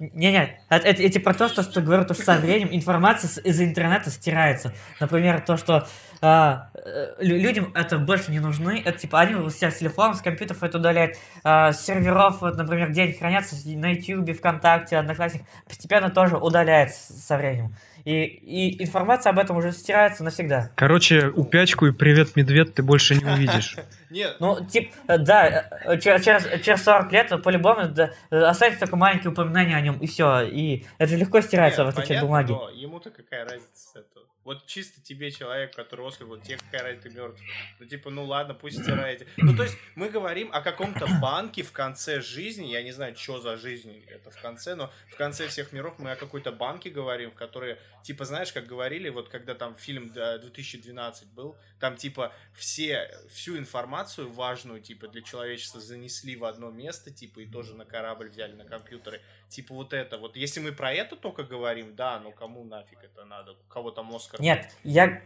не-не, 0.01 0.59
это 0.71 1.21
про 1.21 1.35
то, 1.35 1.49
что, 1.49 1.63
что 1.63 1.83
говорю, 1.83 2.05
то, 2.05 2.15
что 2.15 2.25
со 2.25 2.37
временем 2.37 2.71
информация 2.73 3.43
из 3.45 3.61
интернета 3.61 4.11
стирается. 4.11 4.73
Например, 4.99 5.41
то, 5.41 5.59
что 5.59 5.87
а, 6.23 6.71
э, 6.75 7.15
людям 7.21 7.73
это 7.75 7.99
больше 7.99 8.31
не 8.31 8.41
нужны. 8.41 8.83
Это 8.85 8.99
типа 8.99 9.21
они 9.21 9.35
у 9.35 9.49
себя 9.51 9.71
с 9.71 9.79
телефонов, 9.79 10.17
с 10.17 10.21
компьютеров 10.21 10.63
это 10.63 10.79
удаляют. 10.79 11.17
А, 11.45 11.73
с 11.73 11.85
серверов, 11.85 12.41
вот, 12.41 12.57
например, 12.57 12.91
где 12.91 13.03
они 13.03 13.13
хранятся 13.13 13.57
на 13.67 13.93
YouTube, 13.93 14.37
ВКонтакте, 14.37 14.97
Одноклассник, 14.97 15.43
постепенно 15.67 16.11
тоже 16.11 16.37
удаляется 16.37 17.13
со 17.13 17.37
временем. 17.37 17.75
И, 18.05 18.25
и 18.25 18.83
информация 18.83 19.31
об 19.31 19.39
этом 19.39 19.57
уже 19.57 19.73
стирается 19.73 20.25
навсегда. 20.25 20.71
Короче, 20.75 21.29
упячку 21.29 21.87
и 21.87 21.93
привет, 21.93 22.35
медведь 22.35 22.75
ты 22.75 22.83
больше 22.83 23.15
не 23.15 23.25
увидишь. 23.25 23.77
Нет. 24.11 24.37
Ну, 24.41 24.65
типа, 24.65 25.19
да, 25.19 25.69
э, 25.85 25.99
через, 25.99 26.63
через 26.63 26.83
40 26.83 27.13
лет 27.13 27.43
по-любому 27.43 27.89
да, 27.89 28.11
останется 28.31 28.81
только 28.81 28.97
маленькие 28.97 29.33
упоминания 29.33 29.77
о 29.77 29.81
нем, 29.81 29.99
и 29.99 30.07
все. 30.07 30.43
И 30.43 30.87
это 30.99 31.11
же 31.11 31.17
легко 31.19 31.41
стирается, 31.41 31.85
Нет, 31.85 31.95
в 31.95 31.99
отличие 31.99 32.19
от 32.19 32.25
бумаги. 32.25 32.53
ему-то 32.75 33.11
какая 33.11 33.45
разница 33.45 34.01
это? 34.01 34.30
Вот 34.45 34.67
чисто 34.67 35.03
тебе 35.03 35.31
человек, 35.31 35.75
который 35.75 36.07
Оскар, 36.09 36.27
вот 36.27 36.43
тебе 36.43 36.57
какая 36.57 36.83
разница, 36.83 37.09
ты 37.09 37.15
мертв. 37.15 37.41
Ну, 37.79 37.87
типа, 37.87 38.11
ну 38.11 38.25
ладно, 38.25 38.55
пусть 38.55 38.83
стираете. 38.83 39.27
Ну, 39.37 39.55
то 39.55 39.65
есть, 39.65 39.77
мы 39.95 40.09
говорим 40.09 40.51
о 40.53 40.63
каком-то 40.63 41.07
банке 41.21 41.63
в 41.63 41.73
конце 41.73 42.21
жизни, 42.23 42.67
я 42.69 42.83
не 42.83 42.93
знаю, 42.93 43.15
что 43.17 43.41
за 43.41 43.57
жизнь 43.57 44.03
это 44.09 44.31
в 44.31 44.41
конце, 44.41 44.75
но 44.75 44.91
в 45.13 45.17
конце 45.17 45.49
всех 45.49 45.73
миров 45.73 45.99
мы 45.99 46.13
о 46.13 46.17
какой-то 46.17 46.53
банке 46.53 46.89
говорим, 46.89 47.31
в 47.31 47.35
которой, 47.35 47.77
типа, 48.03 48.25
знаешь, 48.25 48.53
как 48.53 48.67
говорили, 48.67 49.09
вот 49.09 49.29
когда 49.29 49.55
там 49.55 49.75
фильм 49.77 50.13
2012 50.13 51.33
был, 51.33 51.57
там, 51.79 51.97
типа, 51.97 52.33
все, 52.55 53.09
всю 53.33 53.57
информацию 53.57 54.31
важную, 54.31 54.81
типа, 54.81 55.09
для 55.09 55.23
человечества 55.23 55.81
занесли 55.81 56.37
в 56.37 56.45
одно 56.45 56.71
место, 56.71 57.11
типа, 57.11 57.41
и 57.41 57.47
тоже 57.47 57.75
на 57.75 57.85
корабль 57.85 58.29
взяли, 58.29 58.55
на 58.55 58.65
компьютеры. 58.65 59.21
Типа, 59.49 59.75
вот 59.75 59.93
это 59.93 60.19
вот. 60.19 60.37
Если 60.37 60.61
мы 60.61 60.73
про 60.73 60.93
это 60.93 61.17
только 61.17 61.45
говорим, 61.45 61.95
да, 61.95 62.19
но 62.21 62.33
кому 62.33 62.65
нафиг 62.65 62.99
это 63.03 63.25
надо? 63.25 63.53
У 63.53 63.69
кого 63.69 63.91
там 63.91 64.15
Оскар 64.15 64.41
нет, 64.41 64.71
я, 64.85 65.23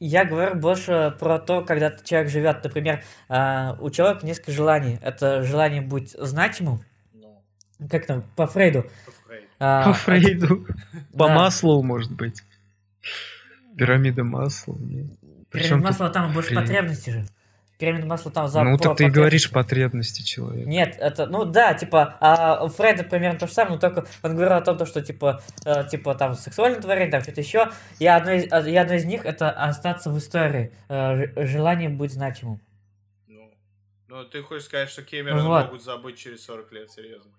я 0.00 0.24
говорю 0.24 0.56
больше 0.56 1.14
про 1.18 1.38
то, 1.38 1.62
когда 1.62 1.90
человек 1.90 2.30
живет. 2.30 2.64
Например, 2.64 3.04
э, 3.28 3.74
у 3.80 3.90
человека 3.90 4.24
несколько 4.24 4.52
желаний. 4.52 4.98
Это 5.02 5.42
желание 5.42 5.82
быть 5.82 6.10
значимым. 6.12 6.84
Ну. 7.12 7.42
Как 7.90 8.06
там, 8.06 8.22
по 8.34 8.46
Фрейду. 8.46 8.82
По 8.82 8.88
Фрейду. 8.88 9.15
А, 9.58 9.84
по, 9.84 9.92
Фрейду. 9.92 10.66
по 11.16 11.28
маслу, 11.28 11.82
может 11.82 12.12
быть. 12.12 12.42
Пирамида 13.76 14.24
масла. 14.24 14.76
Пирамида 15.50 15.76
масла 15.76 16.10
там 16.10 16.32
больше 16.32 16.54
потребности 16.54 17.10
же 17.10 17.26
пирамида 17.78 18.06
масла 18.06 18.30
там 18.30 18.48
за... 18.48 18.62
Ну, 18.62 18.78
так 18.78 18.96
ты 18.96 19.04
и 19.04 19.10
говоришь 19.10 19.50
потребности 19.50 20.22
человека. 20.22 20.68
Нет, 20.68 20.96
это, 20.98 21.26
ну 21.26 21.44
да, 21.44 21.74
типа, 21.74 22.16
а 22.20 22.64
у 22.64 22.68
Фрейда 22.68 23.04
примерно 23.04 23.38
то 23.38 23.46
же 23.46 23.52
самое, 23.52 23.74
но 23.74 23.80
только 23.80 24.06
он 24.22 24.34
говорил 24.34 24.56
о 24.56 24.60
том, 24.62 24.86
что, 24.86 25.02
типа, 25.02 25.42
э, 25.64 25.86
типа, 25.88 26.14
там, 26.14 26.34
сексуальное 26.34 26.80
творение, 26.80 27.10
там, 27.10 27.22
что-то 27.22 27.40
еще, 27.40 27.70
и 27.98 28.06
одно, 28.06 28.32
из, 28.32 28.50
а, 28.50 28.60
и 28.60 28.74
одно 28.74 28.94
из 28.94 29.04
них 29.04 29.26
это 29.26 29.50
остаться 29.50 30.10
в 30.10 30.18
истории, 30.18 30.72
э, 30.88 31.46
желание 31.46 31.88
быть 31.88 32.12
значимым. 32.12 32.60
Ну, 33.26 33.52
ну, 34.08 34.24
ты 34.24 34.42
хочешь 34.42 34.64
сказать, 34.64 34.88
что 34.88 35.02
Кемерона 35.02 35.46
вот. 35.46 35.64
могут 35.66 35.82
забыть 35.82 36.16
через 36.16 36.44
40 36.44 36.72
лет, 36.72 36.90
серьезно? 36.90 37.30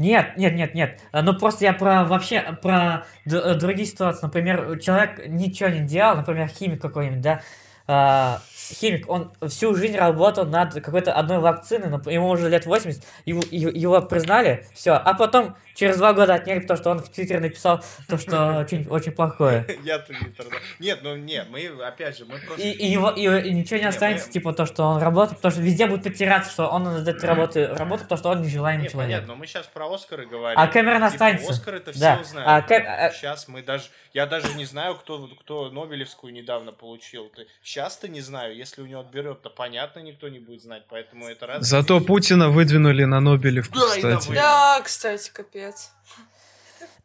Нет, 0.00 0.38
нет, 0.38 0.54
нет, 0.54 0.74
нет. 0.74 0.98
Ну 1.12 1.34
просто 1.34 1.66
я 1.66 1.74
про 1.74 2.04
вообще 2.04 2.56
про 2.62 3.04
другие 3.26 3.86
ситуации. 3.86 4.22
Например, 4.22 4.78
человек 4.78 5.28
ничего 5.28 5.68
не 5.68 5.80
делал, 5.80 6.16
например, 6.16 6.48
химик 6.48 6.80
какой-нибудь, 6.80 7.20
да, 7.20 7.42
а, 7.86 8.40
химик, 8.56 9.10
он 9.10 9.32
всю 9.48 9.74
жизнь 9.74 9.96
работал 9.96 10.46
над 10.46 10.72
какой-то 10.72 11.12
одной 11.12 11.40
вакциной, 11.40 11.88
но 11.90 12.00
ему 12.10 12.28
уже 12.28 12.48
лет 12.48 12.64
80, 12.64 13.04
его, 13.26 13.42
его 13.50 14.00
признали, 14.00 14.64
все, 14.72 14.92
а 14.92 15.12
потом 15.12 15.56
через 15.80 15.96
два 15.96 16.12
года 16.12 16.34
отняли, 16.34 16.60
потому 16.60 16.78
что 16.78 16.90
он 16.90 16.98
в 16.98 17.08
Твиттере 17.08 17.40
написал 17.40 17.82
то, 18.06 18.18
что 18.18 18.58
очень, 18.60 18.86
очень 18.88 19.12
плохое. 19.12 19.66
Я 19.82 19.98
Твиттер, 19.98 20.44
да. 20.50 20.56
Нет, 20.78 21.00
ну 21.02 21.16
нет, 21.16 21.46
мы, 21.48 21.66
опять 21.82 22.18
же, 22.18 22.26
мы 22.26 22.38
просто... 22.38 22.62
И, 22.62 22.70
и, 22.70 22.86
его, 22.86 23.10
и, 23.10 23.22
и 23.22 23.52
ничего 23.52 23.80
не 23.80 23.86
останется, 23.86 24.26
мы... 24.26 24.32
типа, 24.32 24.52
то, 24.52 24.66
что 24.66 24.84
он 24.84 25.02
работает, 25.02 25.38
потому 25.38 25.52
что 25.52 25.62
везде 25.62 25.86
будет 25.86 26.04
подтираться, 26.04 26.52
что 26.52 26.68
он 26.68 26.84
над 26.84 27.08
этой 27.08 27.24
работой 27.26 27.66
работает, 27.66 28.08
потому 28.08 28.18
что 28.18 28.28
он 28.28 28.42
нежелаемый 28.42 28.84
нет, 28.84 28.92
человек. 28.92 29.20
Нет, 29.20 29.26
но 29.26 29.36
мы 29.36 29.46
сейчас 29.46 29.66
про 29.66 29.92
Оскары 29.92 30.26
говорим. 30.26 30.58
А 30.58 30.66
Кэмерон 30.66 30.96
типа, 30.96 31.06
останется. 31.06 31.50
Оскар 31.50 31.74
это 31.76 31.98
да. 31.98 32.16
все 32.16 32.24
знают. 32.24 32.48
А, 32.48 32.62
Кэм... 32.62 32.84
А 32.86 33.10
сейчас 33.10 33.48
мы 33.48 33.62
даже... 33.62 33.84
Я 34.12 34.26
даже 34.26 34.52
не 34.54 34.64
знаю, 34.64 34.96
кто, 34.96 35.28
кто 35.40 35.70
Нобелевскую 35.70 36.32
недавно 36.32 36.72
получил. 36.72 37.30
Сейчас-то 37.62 38.08
не 38.08 38.20
знаю. 38.20 38.56
Если 38.56 38.82
у 38.82 38.86
него 38.86 39.00
отберет, 39.00 39.42
то 39.42 39.50
понятно, 39.50 40.00
никто 40.00 40.28
не 40.28 40.40
будет 40.40 40.62
знать. 40.62 40.82
Поэтому 40.88 41.26
это 41.26 41.46
раз. 41.46 41.66
Зато 41.66 42.00
Путина 42.00 42.50
выдвинули 42.50 43.04
на 43.04 43.20
Нобелевку, 43.20 43.78
да, 43.78 43.88
кстати. 43.88 44.32
Да, 44.32 44.80
кстати, 44.82 45.30
капец. 45.32 45.69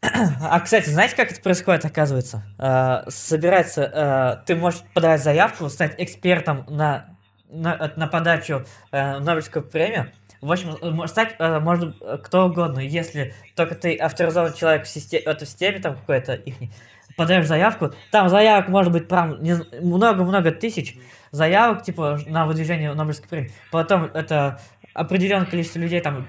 А, 0.41 0.59
кстати, 0.59 0.89
знаете, 0.89 1.15
как 1.15 1.31
это 1.31 1.41
происходит, 1.41 1.85
оказывается? 1.85 2.43
Э, 2.59 3.09
собирается, 3.09 4.39
э, 4.41 4.45
ты 4.45 4.55
можешь 4.55 4.81
подать 4.93 5.23
заявку, 5.23 5.69
стать 5.69 5.95
экспертом 5.97 6.65
на, 6.69 7.17
на, 7.49 7.91
на 7.95 8.07
подачу 8.07 8.65
э, 8.91 9.19
Нобелевской 9.19 9.61
премии. 9.61 10.13
В 10.41 10.51
общем, 10.51 11.07
стать 11.07 11.39
может 11.39 11.95
кто 12.23 12.45
угодно, 12.45 12.79
если 12.79 13.33
только 13.55 13.73
ты 13.73 13.95
авторизованный 13.95 14.55
человек 14.55 14.85
в 14.85 14.87
системе, 14.87 15.23
в 15.23 15.27
этой 15.27 15.47
системе 15.47 15.79
там 15.79 15.95
какой-то 15.95 16.33
их 16.33 16.55
подаешь 17.17 17.47
заявку, 17.47 17.91
там 18.11 18.29
заявок 18.29 18.67
может 18.67 18.91
быть 18.91 19.07
прям 19.07 19.39
много-много 19.81 20.51
тысяч 20.51 20.97
заявок, 21.31 21.83
типа, 21.83 22.19
на 22.27 22.45
выдвижение 22.45 22.93
Нобелевской 22.93 23.29
премии. 23.29 23.51
Потом 23.71 24.05
это 24.05 24.59
определенное 24.93 25.47
количество 25.47 25.79
людей 25.79 26.01
там 26.01 26.27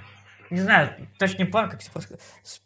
не 0.51 0.61
знаю, 0.61 0.91
точно 1.19 1.43
не 1.43 1.45
помню, 1.45 1.71
как 1.71 1.81
все, 1.81 1.91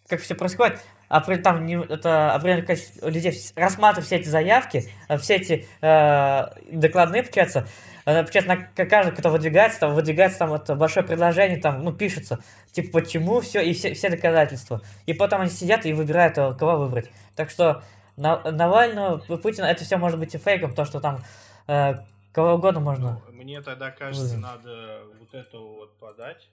как 0.08 0.20
все 0.20 0.34
происходит, 0.34 0.80
а 1.08 1.20
при, 1.20 1.36
там 1.36 1.66
не, 1.66 1.74
это 1.74 2.32
определенное 2.34 2.66
количество 2.66 3.08
людей 3.08 3.32
рассматривают 3.56 4.06
все 4.06 4.16
эти 4.16 4.28
заявки, 4.28 4.90
э, 5.08 5.16
все 5.18 5.36
эти 5.36 5.66
э, 5.80 6.46
докладные, 6.70 7.22
получается, 7.22 7.66
Получается, 8.04 8.48
на 8.48 8.86
каждый, 8.86 9.14
кто 9.14 9.30
выдвигается, 9.30 9.80
там 9.80 9.94
выдвигается 9.94 10.38
там 10.40 10.48
вот 10.48 10.68
большое 10.70 11.06
предложение, 11.06 11.60
там, 11.60 11.84
ну, 11.84 11.92
пишется, 11.92 12.40
типа, 12.72 13.00
почему 13.00 13.40
все, 13.40 13.60
и 13.60 13.72
все, 13.72 13.94
все 13.94 14.08
доказательства. 14.08 14.80
И 15.06 15.12
потом 15.12 15.42
они 15.42 15.50
сидят 15.50 15.84
и 15.86 15.92
выбирают, 15.92 16.36
э, 16.38 16.54
кого 16.54 16.78
выбрать. 16.78 17.10
Так 17.36 17.50
что 17.50 17.82
Навального, 18.16 19.18
Путина, 19.36 19.66
это 19.66 19.84
все 19.84 19.96
может 19.96 20.18
быть 20.18 20.34
и 20.34 20.38
фейком, 20.38 20.74
то, 20.74 20.84
что 20.84 21.00
там 21.00 21.20
э, 21.66 21.94
кого 22.32 22.54
угодно 22.54 22.80
можно. 22.80 23.22
Ну, 23.26 23.32
мне 23.32 23.60
тогда 23.62 23.90
кажется, 23.90 24.22
вызвать. 24.22 24.42
надо 24.42 25.02
вот 25.18 25.34
этого 25.34 25.74
вот 25.76 25.98
подать. 25.98 26.48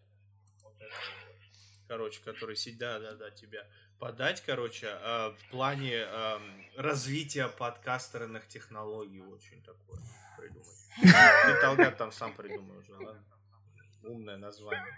Вот 0.63 0.75
этого, 0.75 0.91
короче, 1.87 2.21
который 2.23 2.55
сидит, 2.55 2.79
да, 2.79 2.99
да, 2.99 3.13
да, 3.13 3.31
тебя 3.31 3.65
подать, 3.99 4.43
короче, 4.45 4.87
э, 4.87 5.31
в 5.31 5.51
плане 5.51 5.93
э, 5.95 6.37
развития 6.77 7.47
подкастерных 7.47 8.47
технологий 8.47 9.21
очень 9.21 9.61
такое 9.63 9.99
придумать. 10.37 10.67
Ты, 11.01 11.61
Талгат, 11.61 11.97
там 11.97 12.11
сам 12.11 12.33
придумай 12.33 12.77
уже, 12.77 12.93
ладно? 12.93 13.23
Умное 14.03 14.37
название. 14.37 14.95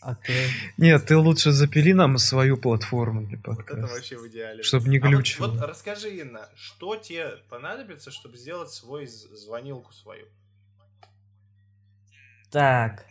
Окей. 0.00 0.48
Нет, 0.76 1.06
ты 1.06 1.16
лучше 1.16 1.50
запили 1.50 1.92
нам 1.92 2.18
свою 2.18 2.56
платформу 2.56 3.26
для 3.26 3.38
подкаста. 3.38 3.74
Вот 3.74 3.84
это 3.84 3.94
вообще 3.94 4.16
в 4.16 4.28
идеале. 4.28 4.62
Чтобы 4.62 4.88
не 4.88 4.98
глючило. 4.98 5.46
А 5.46 5.50
вот, 5.50 5.60
вот 5.60 5.68
расскажи, 5.68 6.18
Инна, 6.18 6.48
что 6.54 6.96
тебе 6.96 7.38
понадобится, 7.48 8.10
чтобы 8.10 8.36
сделать 8.36 8.70
свой 8.70 9.06
звонилку 9.06 9.92
свою? 9.92 10.26
Так. 12.50 13.06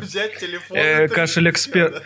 Взять 0.00 0.38
телефон. 0.38 0.76
Э, 0.76 1.08
кашель 1.08 1.50
эксперт. 1.50 2.02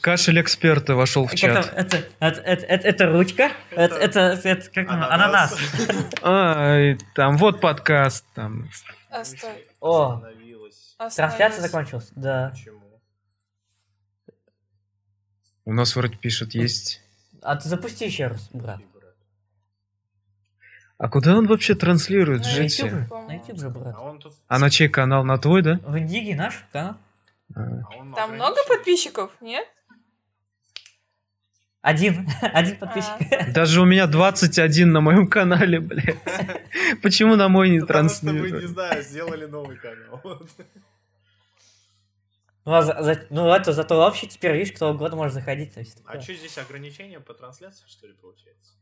Кашель 0.00 0.40
эксперта 0.40 0.94
вошел 0.94 1.26
в 1.26 1.34
чат. 1.34 1.72
Это, 1.74 1.98
это, 2.18 2.40
это, 2.40 2.66
это, 2.66 2.88
это 2.88 3.06
ручка? 3.06 3.52
Это, 3.70 3.94
это, 3.94 4.40
это 4.42 4.70
как 4.70 4.88
ананас. 4.90 5.56
А, 6.22 6.94
там 7.14 7.36
вот 7.36 7.60
подкаст. 7.60 8.24
Там. 8.34 8.68
О, 9.80 10.22
трансляция 11.14 11.62
закончилась? 11.62 12.10
Да. 12.16 12.50
Почему? 12.50 12.80
У 15.64 15.72
нас 15.72 15.94
вроде 15.94 16.16
пишет, 16.16 16.54
есть... 16.54 17.00
А 17.40 17.54
ты 17.56 17.68
запусти 17.68 18.06
еще 18.06 18.26
раз, 18.26 18.48
брат. 18.52 18.80
А 21.02 21.08
куда 21.08 21.36
он 21.36 21.48
вообще 21.48 21.74
транслирует, 21.74 22.42
на 22.42 22.48
Жити? 22.48 22.84
На 23.10 23.34
YouTube 23.34 23.58
же, 23.58 23.70
брат. 23.70 23.96
А, 23.98 24.16
тут... 24.20 24.34
а 24.46 24.58
на 24.60 24.70
чей 24.70 24.88
канал? 24.88 25.24
На 25.24 25.36
твой, 25.36 25.60
да? 25.60 25.80
В 25.84 25.98
Индиге 25.98 26.36
наш 26.36 26.64
канал. 26.70 26.94
А. 27.56 27.60
а 27.60 28.14
Там 28.14 28.34
много 28.36 28.58
подписчиков, 28.68 29.32
нет? 29.40 29.66
Один. 31.80 32.28
Один 32.40 32.76
подписчик. 32.76 33.10
А. 33.32 33.50
Даже 33.50 33.80
у 33.80 33.84
меня 33.84 34.06
21 34.06 34.92
на 34.92 35.00
моем 35.00 35.26
канале, 35.26 35.80
бля. 35.80 36.14
Почему 37.02 37.34
на 37.34 37.48
мой 37.48 37.70
не 37.70 37.80
транслируют? 37.80 38.44
Потому 38.44 38.46
что 38.46 38.54
вы, 38.54 38.62
не 38.62 38.72
знаю, 38.72 39.02
сделали 39.02 39.46
новый 39.46 39.76
канал. 39.78 40.22
Ну, 42.64 42.74
а 42.74 42.82
за, 42.82 43.02
за, 43.02 43.26
ну 43.30 43.52
это 43.52 43.72
зато 43.72 43.96
вообще 43.96 44.28
теперь, 44.28 44.56
видишь, 44.56 44.72
кто 44.72 44.92
угодно 44.92 45.16
может 45.16 45.34
заходить. 45.34 45.72
а 46.04 46.20
что 46.20 46.32
здесь 46.32 46.56
ограничения 46.58 47.18
по 47.18 47.34
трансляции, 47.34 47.86
что 47.88 48.06
ли, 48.06 48.12
получается? 48.12 48.74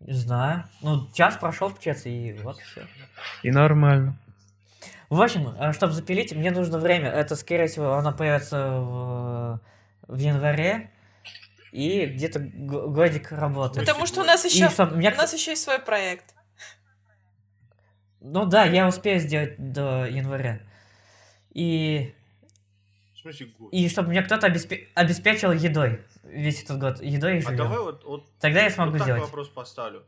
Не 0.00 0.14
знаю. 0.14 0.64
Ну, 0.80 1.08
час 1.12 1.36
прошел, 1.36 1.70
получается, 1.70 2.08
и 2.08 2.32
вот 2.32 2.58
все. 2.58 2.86
И 3.42 3.50
нормально. 3.50 4.18
В 5.10 5.20
общем, 5.20 5.48
э, 5.48 5.72
чтобы 5.72 5.92
запилить, 5.92 6.32
мне 6.32 6.50
нужно 6.50 6.78
время. 6.78 7.10
Это, 7.10 7.36
скорее 7.36 7.66
всего, 7.66 7.94
оно 7.94 8.12
появится 8.12 8.70
в, 8.70 9.60
в 10.08 10.16
январе. 10.18 10.90
И 11.72 12.06
где-то 12.06 12.40
годик 12.40 13.30
работает. 13.30 13.86
Потому 13.86 14.06
что 14.06 14.22
у 14.22 14.24
нас 14.24 14.44
еще, 14.44 14.68
чтобы, 14.70 14.96
у 14.96 15.00
нас 15.00 15.32
еще 15.32 15.52
есть 15.52 15.62
свой 15.62 15.78
проект. 15.78 16.34
Ну 18.20 18.44
да, 18.44 18.64
я 18.64 18.88
успею 18.88 19.20
сделать 19.20 19.54
до 19.58 20.06
января. 20.06 20.60
И... 21.52 22.14
И 23.70 23.88
чтобы 23.88 24.10
меня 24.10 24.22
кто-то 24.22 24.46
обеспе... 24.46 24.88
обеспечил 24.94 25.52
едой 25.52 26.00
весь 26.22 26.62
этот 26.62 26.78
год. 26.78 27.00
Едой 27.00 27.38
и 27.38 27.40
живем. 27.40 27.54
А 27.54 27.56
давай 27.56 27.78
вот, 27.78 28.04
вот 28.04 28.26
Тогда 28.38 28.62
я 28.62 28.70
смогу 28.70 28.92
вот 28.92 28.98
так 28.98 29.06
сделать. 29.06 29.22
вопрос 29.22 29.48
поставлю. 29.48 30.04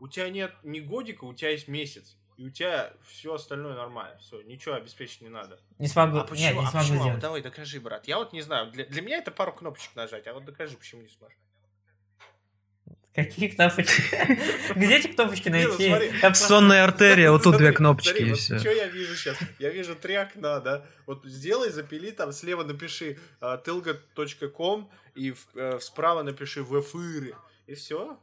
У 0.00 0.08
тебя 0.08 0.28
нет 0.30 0.52
ни 0.62 0.80
годика, 0.80 1.24
у 1.24 1.34
тебя 1.34 1.50
есть 1.50 1.68
месяц. 1.68 2.16
И 2.36 2.46
у 2.46 2.50
тебя 2.50 2.92
все 3.06 3.34
остальное 3.34 3.74
нормально. 3.74 4.18
Все, 4.18 4.40
ничего 4.42 4.74
обеспечить 4.74 5.20
не 5.20 5.28
надо. 5.28 5.60
Не 5.78 5.86
смогу. 5.86 6.18
А 6.18 6.24
почему? 6.24 6.46
Нет, 6.46 6.54
не 6.54 6.64
а 6.64 6.70
смогу 6.70 6.86
почему? 6.86 7.02
сделать. 7.02 7.20
Давай, 7.20 7.42
докажи, 7.42 7.80
брат. 7.80 8.08
Я 8.08 8.18
вот 8.18 8.32
не 8.32 8.40
знаю. 8.40 8.70
Для, 8.72 8.84
для 8.86 9.02
меня 9.02 9.18
это 9.18 9.30
пару 9.30 9.52
кнопочек 9.52 9.94
нажать, 9.94 10.26
а 10.26 10.34
вот 10.34 10.44
докажи, 10.44 10.76
почему 10.76 11.02
не 11.02 11.08
сможешь. 11.08 11.36
Какие 13.14 13.48
кнопочки? 13.48 14.02
Где 14.74 14.96
эти 14.96 15.08
кнопочки 15.08 15.50
ну 15.50 15.56
найти? 15.56 16.34
Сонная 16.34 16.84
артерия, 16.84 17.30
вот 17.30 17.42
тут 17.42 17.58
две 17.58 17.72
кнопочки 17.72 18.22
и 18.22 18.32
все. 18.32 18.58
Что 18.58 18.70
я 18.70 18.86
вижу 18.86 19.14
сейчас? 19.16 19.36
Я 19.58 19.68
вижу 19.68 19.94
три 19.94 20.14
окна, 20.14 20.60
да? 20.60 20.86
Вот 21.06 21.24
сделай, 21.26 21.70
запили, 21.70 22.10
там 22.10 22.32
слева 22.32 22.64
напиши 22.64 23.18
tilga.com 23.40 24.90
и 25.14 25.34
э, 25.54 25.78
справа 25.80 26.22
напиши 26.22 26.62
в 26.62 26.80
эфире. 26.80 27.34
И 27.66 27.74
все. 27.74 28.18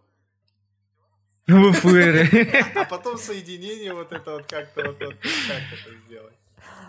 В 1.46 1.72
эфире. 1.72 2.66
А 2.76 2.86
потом 2.86 3.18
соединение 3.18 3.94
вот 3.94 4.12
это 4.12 4.32
вот 4.32 4.48
как-то 4.48 4.88
вот, 4.88 5.00
вот 5.00 5.16
как 5.48 5.80
это 5.80 5.96
сделать. 6.08 6.39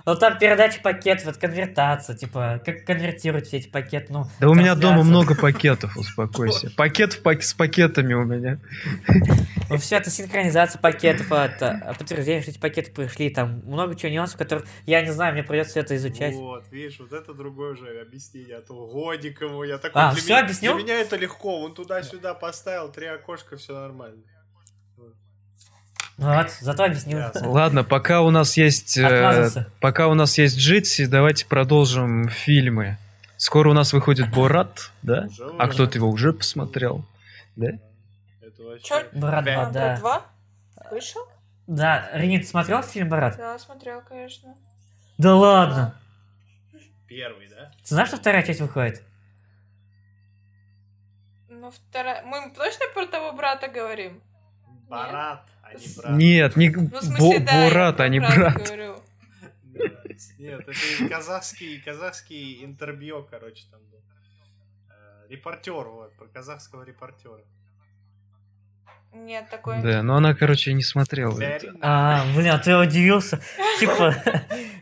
Ну 0.07 0.17
там 0.17 0.39
передача 0.39 0.81
пакетов, 0.81 1.27
вот 1.27 1.37
конвертация, 1.37 2.17
типа, 2.17 2.61
как 2.65 2.85
конвертировать 2.85 3.47
все 3.47 3.59
эти 3.59 3.69
пакеты, 3.69 4.13
ну... 4.13 4.25
Да 4.41 4.49
у 4.49 4.55
меня 4.55 4.75
дома 4.75 5.03
много 5.03 5.35
пакетов, 5.41 5.97
успокойся. 5.97 6.71
Пакет 6.77 7.13
в 7.13 7.23
пак... 7.23 7.43
с 7.43 7.53
пакетами 7.55 8.15
у 8.15 8.25
меня. 8.25 8.59
Ну 9.69 9.77
все, 9.77 9.97
это 9.97 10.11
синхронизация 10.11 10.81
пакетов, 10.81 11.31
это 11.31 11.95
подтверждение, 11.99 12.43
что 12.43 12.51
эти 12.51 12.59
пакеты 12.59 12.91
пришли, 12.91 13.31
там 13.31 13.63
много 13.65 13.95
чего 13.95 14.11
нюансов, 14.11 14.39
которых 14.39 14.65
я 14.87 15.03
не 15.03 15.13
знаю, 15.13 15.35
мне 15.35 15.43
придется 15.43 15.73
все 15.73 15.81
это 15.81 15.97
изучать. 15.97 16.35
Вот, 16.35 16.65
видишь, 16.71 16.99
вот 16.99 17.13
это 17.13 17.35
другое 17.35 17.77
же 17.77 18.01
объяснение, 18.01 18.57
а 18.57 18.63
то 18.63 18.87
годикову, 18.87 19.65
я 19.65 19.79
такой... 19.79 20.03
А, 20.03 20.13
все 20.13 20.37
объяснил? 20.39 20.75
Для 20.75 20.83
меня 20.83 21.01
это 21.01 21.17
легко, 21.17 21.61
он 21.61 21.75
туда-сюда 21.75 22.35
поставил, 22.35 22.91
три 22.91 23.07
окошка, 23.07 23.57
все 23.57 23.75
нормально. 23.75 24.23
Вот, 26.21 26.51
зато 26.61 26.85
объяснил. 26.85 27.19
Ладно, 27.45 27.83
пока 27.83 28.21
у 28.21 28.31
нас 28.31 28.59
есть... 28.59 28.99
Э, 28.99 29.65
пока 29.81 30.07
у 30.07 30.13
нас 30.13 30.37
есть 30.37 30.59
Джитси, 30.59 31.07
давайте 31.07 31.47
продолжим 31.47 32.29
фильмы. 32.29 32.99
Скоро 33.39 33.71
у 33.71 33.73
нас 33.73 33.95
выходит 33.95 34.31
Борат, 34.31 34.91
да? 35.01 35.29
Уже, 35.31 35.51
а 35.59 35.67
кто-то 35.69 35.97
его 35.97 36.11
уже 36.11 36.35
посмотрел, 36.35 37.07
да? 37.57 37.69
Чё? 38.83 39.03
Борат 39.13 39.45
2, 39.45 39.71
да. 39.71 39.97
2? 39.97 40.27
Вышел? 40.91 41.23
Да, 41.67 42.11
Ренит, 42.13 42.47
смотрел 42.47 42.83
фильм 42.83 43.09
Борат? 43.09 43.39
Да, 43.39 43.59
смотрел, 43.59 44.03
конечно. 44.03 44.55
Да 45.17 45.35
ладно? 45.37 45.95
Первый, 47.09 47.49
да? 47.49 47.71
Ты 47.83 47.95
знаешь, 47.95 48.09
что 48.09 48.19
вторая 48.19 48.43
часть 48.43 48.61
выходит? 48.61 49.03
Ну, 51.49 51.71
вторая... 51.71 52.23
Мы 52.27 52.53
точно 52.55 52.85
про 52.93 53.07
того 53.07 53.33
брата 53.33 53.69
говорим? 53.69 54.21
Барат. 54.87 55.41
Нет? 55.41 55.60
А 55.73 55.79
не 55.79 55.95
брат. 55.97 56.17
Нет, 56.17 56.57
не 56.57 56.71
ну, 56.71 57.01
смысле, 57.01 57.39
Бо- 57.39 57.45
да, 57.47 57.65
Бурат, 57.65 58.01
а 58.01 58.09
не 58.09 58.21
брат. 58.21 58.71
Нет, 60.39 60.61
это 60.61 61.09
казахский, 61.09 61.81
казахский 61.81 62.65
интервью, 62.65 63.27
короче, 63.31 63.65
там 63.71 63.81
был. 63.91 64.01
Э, 64.91 65.31
репортер, 65.31 65.85
вот, 65.87 66.15
про 66.17 66.27
казахского 66.27 66.83
репортера. 66.83 67.41
Нет, 69.13 69.51
такой. 69.51 69.83
Да, 69.83 70.03
но 70.03 70.17
она, 70.17 70.35
короче, 70.35 70.73
не 70.73 70.83
смотрела. 70.83 71.39
А, 71.81 72.25
блин, 72.35 72.53
а 72.53 72.59
ты 72.59 72.77
удивился. 72.77 73.41
Типа, 73.81 74.15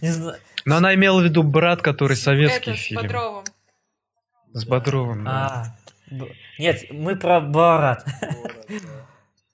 не 0.01 0.11
знаю. 0.11 0.39
Но 0.64 0.76
она 0.76 0.95
имела 0.95 1.20
в 1.20 1.24
виду 1.24 1.43
брат, 1.43 1.80
который 1.80 2.16
советский 2.16 2.74
фильм. 2.74 3.01
С 3.01 3.05
Бодровым. 3.05 3.45
С 4.53 4.64
Бодровым, 4.64 5.24
да. 5.24 5.74
А, 6.11 6.24
нет, 6.59 6.91
мы 6.91 7.16
про 7.16 7.41
Барат. 7.41 8.07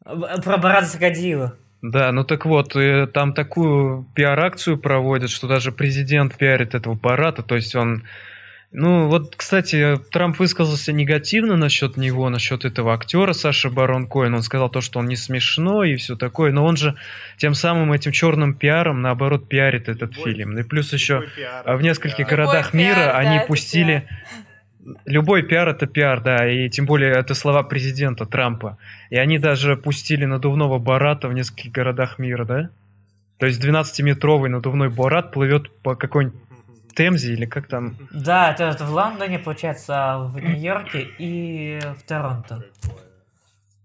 Про 0.04 0.58
Барата 0.58 0.86
Сагадиева. 0.86 1.54
Да, 1.82 2.12
ну 2.12 2.24
так 2.24 2.46
вот, 2.46 2.74
там 3.12 3.34
такую 3.34 4.06
пиар-акцию 4.14 4.78
проводят, 4.78 5.30
что 5.30 5.46
даже 5.46 5.70
президент 5.72 6.36
пиарит 6.36 6.74
этого 6.74 6.94
Барата, 6.94 7.42
то 7.42 7.54
есть 7.56 7.74
он... 7.74 8.04
Ну, 8.76 9.06
вот, 9.06 9.36
кстати, 9.36 10.00
Трамп 10.10 10.36
высказался 10.40 10.92
негативно 10.92 11.56
насчет 11.56 11.96
него, 11.96 12.28
насчет 12.28 12.64
этого 12.64 12.92
актера 12.92 13.32
Саши 13.32 13.70
Барон 13.70 14.08
Коэн. 14.08 14.34
Он 14.34 14.42
сказал 14.42 14.68
то, 14.68 14.80
что 14.80 14.98
он 14.98 15.06
не 15.06 15.14
смешной 15.14 15.92
и 15.92 15.96
все 15.96 16.16
такое, 16.16 16.50
но 16.50 16.64
он 16.64 16.76
же 16.76 16.96
тем 17.36 17.54
самым 17.54 17.92
этим 17.92 18.10
черным 18.10 18.52
пиаром, 18.52 19.00
наоборот, 19.00 19.48
пиарит 19.48 19.88
этот 19.88 20.16
любой, 20.16 20.32
фильм. 20.32 20.58
И 20.58 20.64
плюс 20.64 20.92
еще 20.92 21.22
пиар, 21.36 21.76
в 21.76 21.82
нескольких 21.82 22.16
пиар. 22.16 22.30
городах 22.30 22.74
любой 22.74 22.86
мира 22.86 22.96
пиар, 22.96 23.16
они 23.16 23.38
да, 23.38 23.44
пустили... 23.44 24.08
Любой 25.06 25.42
пиар 25.42 25.68
это 25.68 25.86
пиар, 25.86 26.20
да, 26.22 26.48
и 26.48 26.68
тем 26.68 26.86
более 26.86 27.12
это 27.12 27.34
слова 27.34 27.62
президента 27.62 28.26
Трампа. 28.26 28.78
И 29.10 29.16
они 29.16 29.38
даже 29.38 29.76
пустили 29.76 30.24
надувного 30.24 30.78
Барата 30.78 31.28
в 31.28 31.32
нескольких 31.32 31.72
городах 31.72 32.18
мира, 32.18 32.44
да? 32.44 32.70
То 33.38 33.46
есть 33.46 33.64
12-метровый 33.64 34.48
надувной 34.48 34.90
Барат 34.90 35.32
плывет 35.32 35.70
по 35.82 35.96
какой-нибудь 35.96 36.38
Темзе 36.94 37.32
или 37.32 37.46
как 37.46 37.66
там? 37.66 37.96
Да, 38.12 38.52
это, 38.52 38.64
это 38.64 38.84
в 38.84 38.92
Лондоне, 38.92 39.38
получается, 39.38 40.18
в 40.18 40.38
Нью-Йорке 40.38 41.08
и 41.18 41.80
в 41.98 42.02
Торонто. 42.06 42.64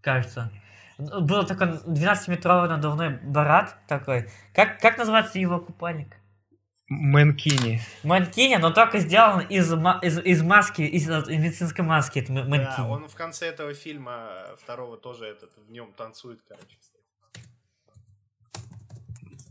Кажется. 0.02 0.52
Был 0.98 1.46
такой 1.46 1.68
12-метровый 1.68 2.68
надувной 2.68 3.10
барат 3.24 3.76
такой. 3.88 4.28
Как, 4.54 4.80
как 4.80 4.98
называется 4.98 5.40
его 5.40 5.60
купальник? 5.60 6.19
Мэнкини. 6.90 7.82
Мэнкини, 8.04 8.56
но 8.58 8.72
только 8.72 9.00
сделан 9.00 9.42
из, 9.42 9.72
из, 10.02 10.20
из 10.20 10.42
маски, 10.42 10.82
из, 10.82 11.08
из 11.08 11.28
медицинской 11.28 11.86
маски. 11.86 12.20
Это 12.20 12.34
Мэнкини. 12.34 12.78
Да, 12.78 12.88
он 12.88 13.08
в 13.08 13.16
конце 13.16 13.48
этого 13.48 13.74
фильма 13.74 14.46
второго 14.62 14.98
тоже 14.98 15.26
этот, 15.26 15.52
в 15.68 15.72
нем 15.72 15.94
танцует, 15.96 16.40
короче. 16.48 16.78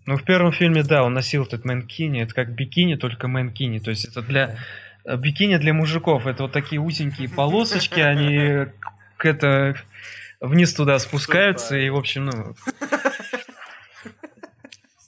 Ну, 0.07 0.17
в 0.17 0.25
первом 0.25 0.53
фильме, 0.53 0.83
да, 0.83 1.05
он 1.05 1.13
носил 1.13 1.45
этот 1.45 1.67
мэнкини. 1.67 2.23
Это 2.23 2.35
как 2.35 2.55
бикини, 2.55 2.97
только 2.97 3.29
мэнкини. 3.29 3.79
То 3.79 3.91
есть 3.91 4.07
это 4.07 4.23
для... 4.23 4.57
Э, 5.05 5.17
бикини 5.17 5.59
для 5.59 5.75
мужиков. 5.75 6.27
Это 6.27 6.45
вот 6.45 6.53
такие 6.53 6.81
узенькие 6.81 7.29
полосочки, 7.29 8.01
они 8.01 8.73
к 9.19 9.27
это 9.27 9.75
вниз 10.41 10.73
туда 10.73 10.99
спускаются, 10.99 11.77
и, 11.77 11.91
в 11.91 11.97
общем, 11.97 12.25
ну... 12.25 12.55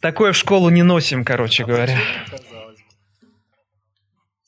Такое 0.00 0.32
в 0.32 0.36
школу 0.36 0.70
не 0.70 0.82
носим, 0.82 1.24
короче 1.24 1.64
а 1.64 1.66
говоря. 1.66 1.98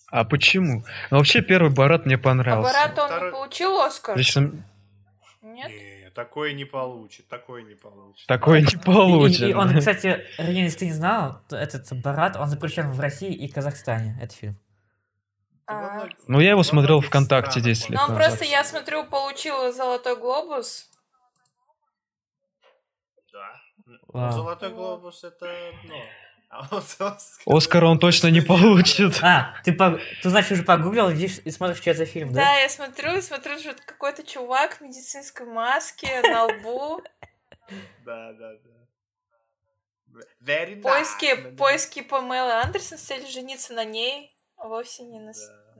А 0.08 0.24
почему? 0.24 0.84
Ну, 1.10 1.18
вообще 1.18 1.40
первый 1.40 1.70
Барат 1.70 2.04
мне 2.04 2.18
понравился. 2.18 2.70
А 2.70 2.88
Барат 2.88 2.98
он 2.98 3.06
Второй... 3.06 3.32
получил 3.32 3.80
Оскар? 3.80 4.16
Лично... 4.16 4.52
Нет? 5.42 5.70
Не, 5.70 6.10
такое 6.14 6.52
не 6.52 6.66
получит, 6.66 7.28
такое 7.28 7.62
не 7.62 7.74
получит. 7.74 8.26
Такое 8.26 8.60
не 8.60 8.76
получит. 8.76 9.42
И, 9.42 9.50
и 9.50 9.54
он, 9.54 9.74
кстати, 9.78 10.22
если 10.38 10.78
ты 10.80 10.86
не 10.86 10.92
знал, 10.92 11.40
то 11.48 11.56
этот 11.56 11.90
Барат, 12.02 12.36
он 12.36 12.48
запрещен 12.48 12.90
в 12.90 13.00
России 13.00 13.32
и 13.32 13.48
Казахстане, 13.48 14.18
этот 14.20 14.36
фильм. 14.36 14.58
А... 15.66 16.06
Ну, 16.26 16.40
я 16.40 16.50
его 16.50 16.62
смотрел 16.62 17.00
ВКонтакте 17.00 17.60
10 17.60 17.90
лет 17.90 17.98
Ну, 17.98 18.06
он 18.06 18.16
просто, 18.16 18.44
я 18.44 18.64
смотрю, 18.64 19.04
получил 19.04 19.72
Золотой 19.72 20.16
Глобус. 20.16 20.90
Да. 23.32 23.60
А. 24.14 24.32
Золотой 24.32 24.70
Глобус 24.70 25.24
это 25.24 25.46
одно. 25.68 26.02
А 26.50 26.68
вот 26.70 26.84
Оскар... 26.98 27.16
Оскар 27.46 27.84
он 27.84 27.98
точно 27.98 28.28
не 28.28 28.42
получит. 28.42 29.18
А, 29.22 29.54
ты, 29.64 29.72
по... 29.72 29.98
ты 30.22 30.28
значит, 30.28 30.52
уже 30.52 30.64
погуглил 30.64 31.08
видишь, 31.08 31.38
и 31.44 31.50
смотришь, 31.50 31.78
что 31.80 31.90
это 31.90 32.00
за 32.00 32.04
фильм, 32.04 32.32
да? 32.32 32.42
Да, 32.42 32.54
я 32.56 32.68
смотрю, 32.68 33.22
смотрю, 33.22 33.58
что 33.58 33.74
какой-то 33.86 34.22
чувак 34.22 34.74
в 34.74 34.80
медицинской 34.82 35.46
маске 35.46 36.20
на 36.20 36.44
лбу. 36.44 37.02
Да, 38.04 38.32
да, 38.34 38.52
да. 38.52 40.22
Very 40.44 40.82
поиски, 40.82 41.34
поиски 41.56 42.02
Памелы 42.02 42.52
Андерсон 42.52 42.98
с 42.98 43.02
целью 43.02 43.28
жениться 43.30 43.72
на 43.72 43.86
ней, 43.86 44.36
а 44.56 44.68
вовсе 44.68 45.04
не 45.04 45.20
на... 45.20 45.32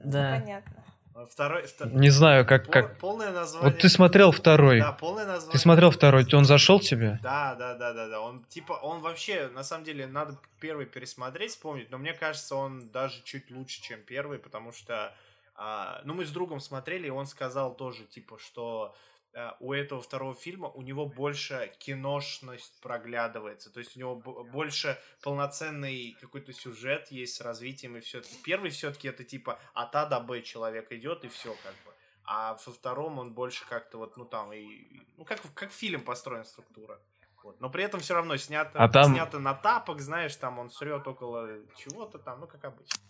Да. 0.03 0.39
Понятно. 0.39 0.82
Второй, 1.29 1.67
второй... 1.67 1.93
Не 1.93 2.09
знаю, 2.09 2.45
как, 2.45 2.69
как... 2.69 2.97
Полное 2.97 3.31
название... 3.31 3.71
Вот 3.71 3.79
ты 3.79 3.89
смотрел 3.89 4.31
второй. 4.31 4.79
Да, 4.79 4.91
полное 4.93 5.25
название... 5.25 5.51
Ты 5.51 5.59
смотрел 5.59 5.91
второй, 5.91 6.27
он 6.33 6.45
зашел 6.45 6.79
тебе? 6.79 7.19
Да, 7.21 7.55
да, 7.55 7.75
да, 7.75 7.93
да, 7.93 8.07
да. 8.07 8.19
Он 8.19 8.43
типа, 8.45 8.73
он 8.73 9.01
вообще, 9.01 9.47
на 9.49 9.63
самом 9.63 9.83
деле, 9.83 10.07
надо 10.07 10.37
первый 10.59 10.85
пересмотреть, 10.85 11.51
вспомнить, 11.51 11.91
но 11.91 11.97
мне 11.97 12.13
кажется, 12.13 12.55
он 12.55 12.89
даже 12.89 13.21
чуть 13.23 13.51
лучше, 13.51 13.81
чем 13.81 14.01
первый, 14.01 14.39
потому 14.39 14.71
что, 14.71 15.13
а, 15.55 16.01
ну, 16.03 16.15
мы 16.15 16.25
с 16.25 16.31
другом 16.31 16.59
смотрели, 16.59 17.07
и 17.07 17.11
он 17.11 17.27
сказал 17.27 17.75
тоже, 17.75 18.05
типа, 18.05 18.39
что 18.39 18.95
Э, 18.95 19.12
у 19.59 19.73
этого 19.73 20.01
второго 20.01 20.35
фильма 20.35 20.69
у 20.69 20.81
него 20.81 21.05
больше 21.05 21.73
киношность 21.79 22.79
проглядывается, 22.81 23.71
то 23.71 23.79
есть 23.79 23.95
у 23.97 23.99
него 23.99 24.15
больше 24.15 24.99
полноценный 25.21 26.15
какой-то 26.21 26.53
сюжет 26.53 27.11
есть 27.11 27.35
с 27.35 27.41
развитием 27.41 27.97
и 27.97 27.99
все. 27.99 28.21
Первый 28.43 28.69
все-таки 28.69 29.07
это 29.07 29.23
типа 29.23 29.59
от 29.73 29.95
А 29.95 30.05
до 30.05 30.19
Б 30.19 30.41
человек 30.41 30.91
идет 30.91 31.23
и 31.25 31.29
все 31.29 31.55
как 31.63 31.73
бы. 31.85 31.93
А 32.25 32.57
во 32.65 32.73
втором 32.73 33.19
он 33.19 33.33
больше 33.33 33.65
как-то 33.67 33.97
вот, 33.97 34.17
ну 34.17 34.25
там, 34.25 34.53
и, 34.53 35.01
ну 35.17 35.25
как, 35.25 35.41
как 35.53 35.71
фильм 35.71 36.01
построен 36.01 36.45
структура. 36.45 36.99
Вот. 37.43 37.59
Но 37.59 37.69
при 37.69 37.83
этом 37.83 37.99
все 37.99 38.13
равно 38.13 38.37
снято, 38.37 38.79
а 38.79 38.87
там... 38.87 39.13
снято 39.13 39.39
на 39.39 39.53
тапок, 39.53 39.99
знаешь, 39.99 40.35
там 40.37 40.59
он 40.59 40.69
срет 40.69 41.05
около 41.05 41.59
чего-то 41.75 42.17
там, 42.17 42.39
ну 42.39 42.47
как 42.47 42.63
обычно. 42.63 43.03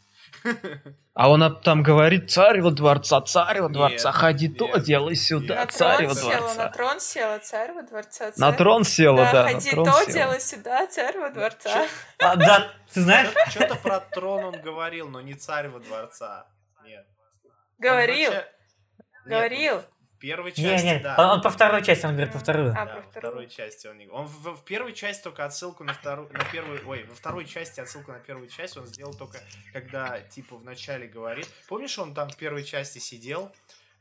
А 1.13 1.29
он 1.29 1.61
там 1.61 1.83
говорит, 1.83 2.31
царева 2.31 2.71
дворца, 2.71 3.21
царева 3.21 3.69
дворца, 3.69 4.11
ходи 4.11 4.47
нет, 4.47 4.57
то, 4.57 4.77
делай 4.79 5.15
сюда, 5.15 5.61
нет. 5.61 5.71
царева 5.71 6.15
дворца. 6.15 6.55
На 6.55 6.69
трон 6.69 6.99
села, 6.99 7.39
царева 7.39 7.83
дворца. 7.83 8.31
Царь... 8.31 8.39
На 8.39 8.51
трон 8.51 8.83
села, 8.83 9.17
да, 9.17 9.31
да 9.31 9.47
ходи 9.49 9.71
то, 9.71 9.85
села. 9.85 10.11
делай 10.11 10.41
сюда, 10.41 10.87
царева 10.87 11.29
дворца. 11.29 11.87
А, 12.17 12.35
да, 12.35 12.71
ты 12.91 13.01
знаешь? 13.01 13.29
Что-то 13.49 13.75
про 13.75 13.99
трон 13.99 14.43
он 14.45 14.61
говорил, 14.61 15.07
но 15.07 15.21
не 15.21 15.35
царева 15.35 15.79
дворца. 15.79 16.47
Нет. 16.83 17.05
Говорил. 17.77 18.31
Говорил 19.25 19.83
первой 20.23 20.53
части, 20.53 20.85
не, 20.85 20.93
не, 20.93 20.99
да. 20.99 21.15
Он, 21.17 21.25
он 21.31 21.41
по 21.41 21.49
второй 21.49 21.83
части, 21.83 22.05
он 22.05 22.13
говорит 22.13 22.31
по 22.31 22.39
второй. 22.39 22.71
А, 22.71 22.85
да, 22.85 23.01
по 23.01 23.19
второй 23.19 23.49
части 23.49 23.87
он 23.87 23.97
не... 23.97 24.07
Он 24.07 24.25
в, 24.25 24.55
в 24.55 24.63
первой 24.63 24.93
части 24.93 25.21
только 25.21 25.43
отсылку 25.43 25.83
на 25.83 25.93
вторую, 25.93 26.31
на 26.31 26.45
первую, 26.45 26.79
ой, 26.87 27.03
во 27.03 27.13
второй 27.13 27.45
части 27.45 27.81
отсылку 27.81 28.13
на 28.13 28.19
первую 28.19 28.47
часть 28.47 28.77
он 28.77 28.87
сделал 28.87 29.13
только, 29.13 29.39
когда, 29.73 30.21
типа, 30.21 30.55
в 30.55 30.63
начале 30.63 31.07
говорит. 31.07 31.49
Помнишь, 31.67 31.99
он 31.99 32.13
там 32.13 32.29
в 32.29 32.37
первой 32.37 32.63
части 32.63 32.99
сидел, 32.99 33.53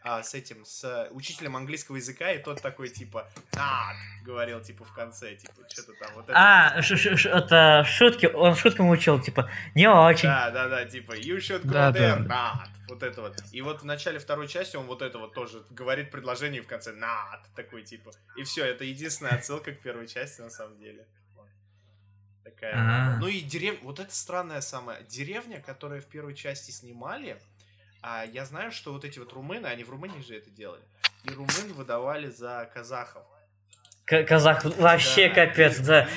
а, 0.05 0.23
с 0.23 0.35
этим, 0.35 0.65
с 0.65 1.09
учителем 1.13 1.57
английского 1.57 1.97
языка, 1.97 2.33
и 2.33 2.43
тот 2.43 2.61
такой, 2.61 2.89
типа, 2.89 3.29
а, 3.57 3.93
говорил, 4.25 4.61
типа, 4.61 4.85
в 4.85 4.93
конце, 4.93 5.37
типа, 5.37 5.55
что-то 5.69 5.93
там, 5.95 6.15
вот 6.15 6.25
это. 6.25 6.35
А, 6.35 6.83
ш 6.83 6.95
-ш 6.95 7.15
-ш 7.15 7.31
это 7.31 7.85
шутки, 7.85 8.27
он 8.27 8.57
шуткам 8.57 8.91
учил, 8.91 9.21
типа, 9.21 9.51
не 9.75 9.89
очень. 9.89 10.29
Да, 10.29 10.51
да, 10.51 10.69
да, 10.69 10.85
типа, 10.85 11.13
you 11.13 11.37
should 11.39 11.63
go 11.63 11.73
да, 11.73 11.91
there, 11.91 12.23
да. 12.25 12.55
not. 12.65 12.69
Вот 12.89 13.03
это 13.03 13.23
вот. 13.23 13.43
И 13.53 13.63
вот 13.63 13.83
в 13.83 13.85
начале 13.85 14.19
второй 14.19 14.49
части 14.49 14.77
он 14.77 14.87
вот 14.87 15.03
это 15.03 15.19
вот 15.19 15.35
тоже 15.35 15.65
говорит 15.71 16.11
предложение 16.11 16.63
в 16.63 16.67
конце, 16.67 16.93
not, 16.93 17.41
такой, 17.55 17.83
типа. 17.83 18.11
И 18.37 18.43
все, 18.43 18.65
это 18.65 18.85
единственная 18.85 19.35
отсылка 19.35 19.73
к 19.73 19.81
первой 19.81 20.09
части, 20.09 20.41
на 20.41 20.51
самом 20.51 20.79
деле. 20.79 21.07
Такая. 22.45 22.75
А-а-а. 22.75 23.19
Ну 23.19 23.29
и 23.29 23.41
деревня, 23.41 23.79
вот 23.83 24.01
это 24.01 24.15
странная 24.15 24.61
самая 24.61 25.03
деревня, 25.03 25.61
которая 25.61 26.01
в 26.01 26.07
первой 26.07 26.35
части 26.35 26.73
снимали, 26.73 27.41
а 28.03 28.25
я 28.25 28.45
знаю, 28.45 28.73
что 28.73 28.93
вот 28.93 29.05
эти 29.05 29.19
вот 29.19 29.33
румыны, 29.33 29.67
они 29.67 29.85
в 29.85 29.91
Румынии 29.91 30.21
же 30.23 30.37
это 30.37 30.51
делали, 30.51 30.83
и 31.25 31.31
румын 31.31 31.73
выдавали 31.75 32.29
за 32.29 32.69
казахов. 32.75 33.23
Казах 34.05 34.65
вообще 34.65 35.29
да. 35.29 35.47
капец, 35.47 35.79
да. 35.79 36.09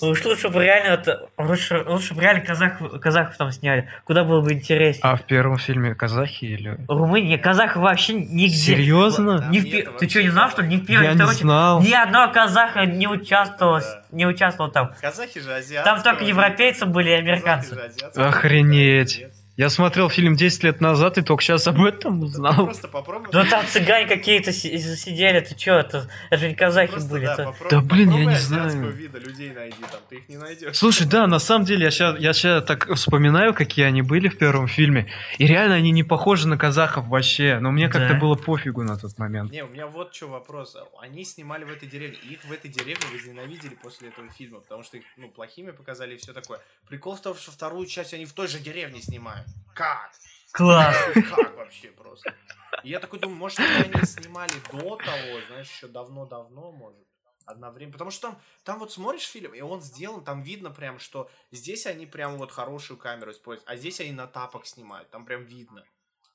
Уж 0.00 0.24
лучше 0.24 0.48
бы 0.48 0.62
реально 0.62 0.94
это, 0.94 1.30
лучше, 1.38 1.82
лучше 1.86 2.12
бы 2.12 2.20
реально 2.20 2.44
казах, 2.44 2.78
казахов 3.00 3.36
там 3.36 3.52
сняли. 3.52 3.88
Куда 4.04 4.24
было 4.24 4.40
бы 4.40 4.52
интереснее. 4.52 5.02
А 5.04 5.16
в 5.16 5.22
первом 5.22 5.56
фильме 5.56 5.94
казахи 5.94 6.44
или... 6.44 6.78
Румыния, 6.88 7.38
казахов 7.38 7.82
вообще 7.82 8.14
нигде. 8.14 8.56
Серьезно? 8.56 9.48
Не 9.50 9.60
в... 9.60 9.98
Ты 9.98 10.08
что, 10.08 10.22
не 10.22 10.30
знал, 10.30 10.50
что 10.50 10.62
ли? 10.62 10.68
Не 10.68 10.76
в 10.78 10.86
первом, 10.86 11.04
Я 11.04 11.14
не 11.14 11.32
знал. 11.32 11.80
Ни 11.80 11.92
одного 11.92 12.32
казаха 12.32 12.84
не 12.84 13.06
участвовало, 13.06 13.80
да. 13.80 14.04
не 14.10 14.26
участвовал 14.26 14.72
там. 14.72 14.92
Казахи 15.00 15.40
же 15.40 15.54
азиаты. 15.54 15.88
Там 15.88 16.02
только 16.02 16.24
европейцы 16.24 16.86
были 16.86 17.10
и 17.10 17.14
американцы. 17.14 17.74
Охренеть. 18.16 19.24
Я 19.58 19.70
смотрел 19.70 20.08
фильм 20.08 20.36
10 20.36 20.62
лет 20.62 20.80
назад 20.80 21.18
и 21.18 21.22
только 21.22 21.42
сейчас 21.42 21.66
об 21.66 21.84
этом 21.84 22.22
узнал. 22.22 22.54
Да 22.54 22.64
просто 22.66 22.86
попробуй. 22.86 23.28
Ну 23.32 23.44
там 23.44 23.66
цыгане 23.66 24.06
какие-то 24.06 24.52
сидели, 24.52 25.40
ты 25.40 25.56
чё, 25.56 25.74
это, 25.74 26.08
это 26.30 26.40
же 26.40 26.48
не 26.50 26.54
казахи 26.54 26.92
просто, 26.92 27.10
были. 27.10 27.24
Да, 27.24 27.32
это... 27.32 27.54
да 27.68 27.80
блин, 27.80 28.10
я 28.12 28.24
не 28.26 28.36
знаю. 28.36 28.92
вида 28.92 29.18
людей 29.18 29.50
найди, 29.50 29.76
там, 29.80 30.00
ты 30.08 30.18
их 30.18 30.28
не 30.28 30.36
найдешь. 30.36 30.76
Слушай, 30.76 31.08
да, 31.08 31.26
на 31.26 31.40
самом 31.40 31.64
деле 31.64 31.86
я 31.86 31.90
сейчас, 31.90 32.20
я 32.20 32.32
сейчас 32.34 32.64
так 32.66 32.88
вспоминаю, 32.94 33.52
какие 33.52 33.84
они 33.84 34.02
были 34.02 34.28
в 34.28 34.38
первом 34.38 34.68
фильме. 34.68 35.10
И 35.38 35.46
реально 35.48 35.74
они 35.74 35.90
не 35.90 36.04
похожи 36.04 36.46
на 36.46 36.56
казахов 36.56 37.08
вообще. 37.08 37.58
Но 37.60 37.72
мне 37.72 37.88
как-то 37.88 38.14
было 38.14 38.36
пофигу 38.36 38.84
на 38.84 38.96
тот 38.96 39.18
момент. 39.18 39.50
Не, 39.50 39.64
у 39.64 39.68
меня 39.68 39.88
вот 39.88 40.14
что 40.14 40.28
вопрос. 40.28 40.76
Они 41.00 41.24
снимали 41.24 41.64
в 41.64 41.72
этой 41.72 41.88
деревне. 41.88 42.16
Их 42.30 42.44
в 42.44 42.52
этой 42.52 42.70
деревне 42.70 43.04
возненавидели 43.12 43.74
после 43.74 44.10
этого 44.10 44.28
фильма, 44.30 44.60
потому 44.60 44.84
что 44.84 44.98
их 44.98 45.04
ну, 45.16 45.28
плохими 45.28 45.72
показали 45.72 46.14
и 46.14 46.16
все 46.16 46.32
такое. 46.32 46.60
Прикол 46.88 47.16
в 47.16 47.20
том, 47.20 47.34
что 47.34 47.50
вторую 47.50 47.86
часть 47.86 48.14
они 48.14 48.24
в 48.24 48.32
той 48.32 48.46
же 48.46 48.60
деревне 48.60 49.02
снимают. 49.02 49.47
Как? 49.74 50.10
Класс. 50.52 50.96
Как 51.14 51.56
вообще 51.56 51.88
просто? 51.88 52.34
И 52.82 52.90
я 52.90 53.00
такой 53.00 53.18
думаю, 53.18 53.38
может, 53.38 53.58
они 53.60 54.04
снимали 54.04 54.52
до 54.72 54.96
того, 54.96 55.40
знаешь, 55.48 55.70
еще 55.70 55.88
давно-давно, 55.88 56.72
может 56.72 57.08
одновременно. 57.48 57.92
Потому 57.92 58.10
что 58.10 58.28
там, 58.28 58.40
там 58.64 58.78
вот 58.78 58.92
смотришь 58.92 59.26
фильм, 59.26 59.54
и 59.54 59.60
он 59.60 59.80
сделан, 59.80 60.24
там 60.24 60.42
видно 60.42 60.70
прям, 60.70 60.98
что 60.98 61.30
здесь 61.50 61.86
они 61.86 62.06
прям 62.06 62.36
вот 62.36 62.50
хорошую 62.50 62.98
камеру 62.98 63.32
используют, 63.32 63.68
а 63.68 63.76
здесь 63.76 64.00
они 64.00 64.12
на 64.12 64.26
тапок 64.26 64.66
снимают, 64.66 65.10
там 65.10 65.24
прям 65.24 65.44
видно. 65.44 65.84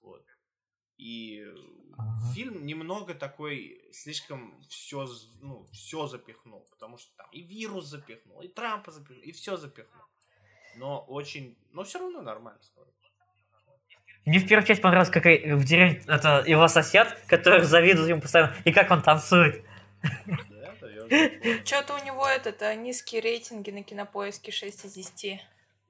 Вот. 0.02 0.26
И 0.98 1.44
ага. 1.98 2.34
фильм 2.34 2.66
немного 2.66 3.14
такой, 3.14 3.90
слишком 3.92 4.62
все, 4.70 5.08
ну, 5.42 5.66
все 5.72 6.08
запихнул, 6.08 6.68
потому 6.70 6.98
что 6.98 7.16
там 7.16 7.28
и 7.32 7.42
вирус 7.42 7.86
запихнул, 7.86 8.42
и 8.42 8.48
Трампа 8.48 8.92
запихнул, 8.92 9.22
и 9.24 9.32
все 9.32 9.58
запихнул. 9.58 10.04
Но 10.76 11.04
очень, 11.06 11.58
но 11.72 11.84
все 11.84 12.00
равно 12.00 12.22
нормально 12.22 12.62
смотрится. 12.64 13.03
Мне 14.26 14.40
в 14.40 14.48
первую 14.48 14.66
часть 14.66 14.82
понравилось, 14.82 15.10
как 15.10 15.26
в 15.26 15.64
деревне 15.66 16.02
это 16.08 16.44
его 16.48 16.68
сосед, 16.68 17.18
который 17.28 17.64
завидует 17.64 18.10
ему 18.10 18.22
постоянно, 18.22 18.56
и 18.64 18.72
как 18.72 18.90
он 18.92 19.02
танцует. 19.02 19.64
Что-то 21.66 21.96
у 21.96 22.06
него 22.06 22.28
этот, 22.28 22.62
а, 22.62 22.74
низкие 22.76 23.22
рейтинги 23.22 23.72
на 23.72 23.84
кинопоиске 23.84 24.52
6 24.52 24.86
из 24.86 24.94
10. 24.94 25.42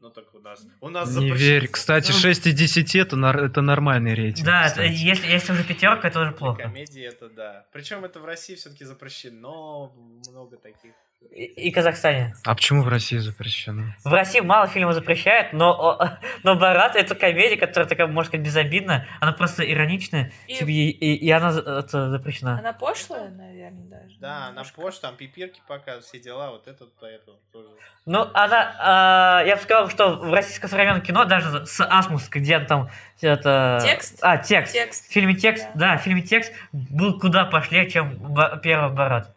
Ну 0.02 0.10
так 0.10 0.34
у 0.36 0.40
нас. 0.40 0.66
У 0.82 0.90
нас 0.90 1.08
Не 1.08 1.14
запрещено. 1.14 1.38
верь. 1.38 1.68
Кстати, 1.70 2.12
6 2.12 2.48
из 2.48 2.54
10 2.56 2.96
это, 2.96 3.16
это 3.16 3.62
нормальный 3.62 4.14
рейтинг. 4.16 4.46
Да, 4.46 4.68
это, 4.68 4.84
если, 4.84 5.28
если 5.32 5.54
уже 5.54 5.64
пятерка, 5.64 6.10
это 6.10 6.20
уже 6.20 6.32
плохо. 6.34 6.64
Комедии 6.64 7.04
это 7.04 7.30
да. 7.30 7.66
Причем 7.72 8.04
это 8.04 8.20
в 8.20 8.26
России 8.26 8.56
все-таки 8.56 8.84
запрещено. 8.84 9.94
Много 10.30 10.58
таких. 10.58 10.92
И, 11.32 11.72
Казахстане. 11.72 12.36
А 12.46 12.54
почему 12.54 12.84
в 12.84 12.88
России 12.88 13.18
запрещено? 13.18 13.86
В 14.04 14.14
России 14.14 14.40
мало 14.40 14.68
фильмов 14.68 14.94
запрещают, 14.94 15.52
но, 15.52 16.18
но 16.44 16.56
Барат 16.56 16.96
это 16.96 17.16
комедия, 17.16 17.58
которая 17.58 17.90
такая, 17.90 18.06
может 18.06 18.30
сказать, 18.30 18.46
безобидная. 18.46 19.08
Она 19.20 19.32
просто 19.32 19.70
ироничная, 19.70 20.32
и, 20.48 20.54
типа, 20.54 20.70
и, 20.70 20.90
и, 20.90 21.16
и 21.16 21.32
она 21.32 21.50
это 21.50 22.12
запрещена. 22.12 22.60
Она 22.60 22.74
пошлая, 22.74 23.30
наверное, 23.32 23.86
даже. 23.86 24.16
Да, 24.20 24.48
она 24.48 24.64
пошлая, 24.64 25.02
там 25.02 25.16
пипирки 25.16 25.60
показывают, 25.68 26.06
все 26.06 26.20
дела, 26.20 26.52
вот 26.52 26.68
это 26.68 26.86
поэтому 27.00 27.38
тоже. 27.52 27.70
Ну, 28.06 28.30
она, 28.34 29.42
э, 29.44 29.48
я 29.48 29.56
бы 29.56 29.62
сказал, 29.62 29.90
что 29.90 30.16
в 30.16 30.32
российском 30.32 30.70
современном 30.70 31.02
кино, 31.02 31.26
даже 31.26 31.66
с 31.66 31.84
Асмус, 31.84 32.30
где 32.30 32.60
там 32.60 32.90
это... 33.22 33.80
Текст? 33.82 34.20
А, 34.22 34.38
текст. 34.38 34.74
текст. 34.74 35.10
В 35.10 35.12
фильме 35.12 35.34
текст, 35.34 35.68
да. 35.74 35.94
да, 35.94 35.98
в 35.98 36.02
фильме 36.02 36.22
текст 36.22 36.54
был 36.72 37.20
куда 37.20 37.46
пошлее, 37.46 37.90
чем 37.90 38.36
первый 38.62 38.92
Барат 38.92 39.34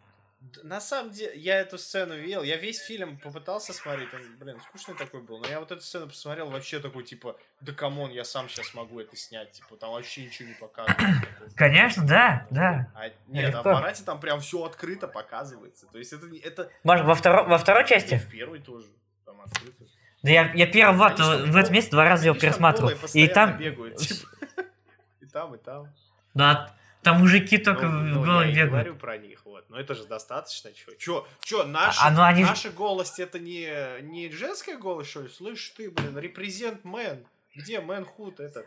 на 0.66 0.80
самом 0.80 1.12
деле, 1.12 1.32
я 1.36 1.60
эту 1.60 1.78
сцену 1.78 2.16
видел, 2.16 2.42
я 2.42 2.56
весь 2.56 2.80
фильм 2.80 3.18
попытался 3.18 3.72
смотреть, 3.72 4.12
он, 4.12 4.20
блин, 4.38 4.60
скучный 4.60 4.96
такой 4.96 5.22
был, 5.22 5.38
но 5.38 5.46
я 5.48 5.60
вот 5.60 5.70
эту 5.70 5.80
сцену 5.80 6.08
посмотрел, 6.08 6.50
вообще 6.50 6.80
такой, 6.80 7.04
типа, 7.04 7.36
да 7.60 7.72
come 7.72 7.94
on, 7.94 8.10
я 8.10 8.24
сам 8.24 8.48
сейчас 8.48 8.74
могу 8.74 9.00
это 9.00 9.16
снять, 9.16 9.52
типа, 9.52 9.76
там 9.76 9.92
вообще 9.92 10.24
ничего 10.24 10.48
не 10.48 10.54
показывают. 10.54 11.54
Конечно, 11.54 12.06
да, 12.06 12.46
да. 12.50 12.90
А, 12.94 13.08
нет, 13.28 13.52
на 13.52 13.60
аппарате 13.60 14.02
там 14.04 14.18
прям 14.18 14.40
все 14.40 14.64
открыто 14.64 15.06
показывается, 15.06 15.86
то 15.86 15.98
есть 15.98 16.12
это... 16.12 16.26
это... 16.42 16.70
Может, 16.82 17.06
во, 17.06 17.14
второ, 17.14 17.44
во 17.44 17.58
второй 17.58 17.86
части? 17.86 18.14
И 18.14 18.18
в 18.18 18.28
первой 18.28 18.58
тоже, 18.58 18.88
там 19.24 19.40
открыто. 19.40 19.84
Да 20.22 20.30
я, 20.30 20.52
я 20.54 20.66
первый 20.66 20.96
вот 20.96 21.20
в 21.20 21.56
этом 21.56 21.72
месте 21.72 21.92
два 21.92 22.04
раза 22.04 22.26
его 22.26 22.36
пересматривал. 22.36 22.90
И 23.14 23.28
там... 23.28 23.56
Бегают, 23.58 23.98
типа. 23.98 24.28
И 25.20 25.26
там, 25.26 25.54
и 25.54 25.58
там. 25.58 25.92
Да, 26.34 26.75
там 27.06 27.20
мужики 27.20 27.56
только 27.58 27.86
ну, 27.86 28.20
в 28.20 28.24
голом 28.24 28.48
бегают. 28.48 28.56
Я 28.56 28.66
говорю 28.66 28.96
про 28.96 29.16
них. 29.16 29.46
Но 29.68 29.78
это 29.78 29.94
же 29.94 30.06
достаточно. 30.06 30.72
Чё, 30.72 30.92
чё, 30.98 31.26
чё 31.40 31.64
наши, 31.64 32.00
а, 32.02 32.10
ну 32.10 32.22
они... 32.22 32.42
наши 32.42 32.70
голос 32.70 33.18
это 33.20 33.38
не, 33.38 34.00
не 34.02 34.28
женская 34.32 34.76
голос, 34.76 35.08
что 35.08 35.22
ли? 35.22 35.28
Слышь 35.28 35.72
ты, 35.76 35.88
блин, 35.88 36.18
репрезент 36.18 36.84
мэн. 36.84 37.24
Где 37.54 37.80
мэн-худ 37.80 38.40
этот? 38.40 38.66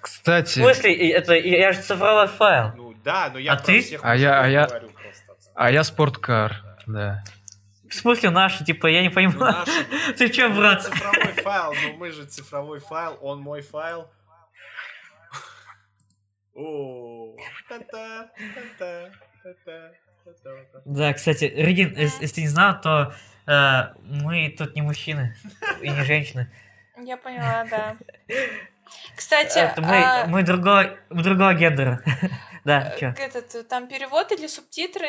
Кстати... 0.00 0.60
В 0.60 0.62
смысле, 0.62 1.10
это 1.10 1.34
я 1.34 1.72
же 1.72 1.82
цифровой 1.82 2.28
файл. 2.28 2.72
Ну 2.76 2.94
да, 3.04 3.30
но 3.32 3.38
я 3.38 3.54
а 3.54 3.56
ты? 3.56 3.80
всех 3.80 4.00
а 4.04 4.14
я, 4.16 4.40
а 4.40 4.46
я, 4.46 4.66
просто. 4.66 5.36
А 5.54 5.70
я 5.70 5.82
спорткар, 5.82 6.62
да. 6.86 7.24
В 7.90 7.94
смысле 7.94 8.30
наши, 8.30 8.64
типа, 8.64 8.86
я 8.86 9.02
не 9.02 9.10
понимаю. 9.10 9.38
Ну, 9.66 9.72
наши. 9.72 10.14
Ты 10.14 10.28
чё, 10.28 10.50
брат? 10.54 10.82
Цифровой 10.82 11.32
файл, 11.42 11.74
ну 11.82 11.96
мы 11.98 12.12
же 12.12 12.24
цифровой 12.26 12.78
файл, 12.78 13.18
он 13.20 13.40
мой 13.40 13.60
файл. 13.60 14.08
О, 16.54 17.34
та-та, 17.68 18.30
та-та, 18.54 19.10
та-та. 19.42 19.90
Да, 20.84 21.12
кстати, 21.12 21.52
Регин, 21.56 21.94
если, 21.96 22.42
не 22.42 22.48
знал, 22.48 22.80
то 22.80 23.14
э, 23.46 23.94
мы 24.02 24.54
тут 24.56 24.76
не 24.76 24.82
мужчины 24.82 25.34
и 25.80 25.90
не 25.90 26.04
женщины. 26.04 26.46
Я 26.96 27.16
поняла, 27.16 27.66
да. 27.68 27.96
Кстати, 29.16 29.80
мы, 29.80 30.02
а... 30.02 30.26
мы 30.26 30.42
другого, 30.42 30.96
другого 31.10 31.54
гендера. 31.54 32.02
да, 32.64 32.92
э, 32.94 32.98
чё? 33.00 33.14
Этот, 33.18 33.68
там 33.68 33.88
перевод 33.88 34.30
или 34.32 34.46
субтитры? 34.46 35.08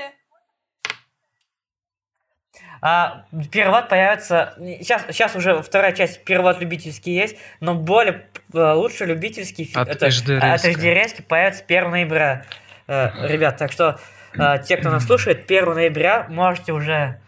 А, 2.85 3.23
перевод 3.53 3.87
появится... 3.87 4.55
Сейчас, 4.57 5.05
сейчас 5.07 5.33
уже 5.37 5.61
вторая 5.61 5.93
часть 5.93 6.25
перевод 6.25 6.59
любительский 6.59 7.13
есть, 7.13 7.37
но 7.61 7.75
более 7.75 8.25
э, 8.53 8.73
лучше 8.73 9.05
любительский... 9.05 9.71
От 9.73 9.87
это, 9.87 10.07
HD 10.07 10.37
От 10.37 10.65
HD 10.65 11.23
появится 11.23 11.63
1 11.65 11.89
ноября. 11.89 12.45
Э, 12.87 13.11
ребят, 13.25 13.55
так 13.55 13.71
что 13.71 14.01
э, 14.37 14.57
те, 14.67 14.75
кто 14.75 14.89
нас 14.89 15.05
слушает, 15.05 15.49
1 15.49 15.73
ноября 15.73 16.27
можете 16.27 16.73
уже 16.73 17.21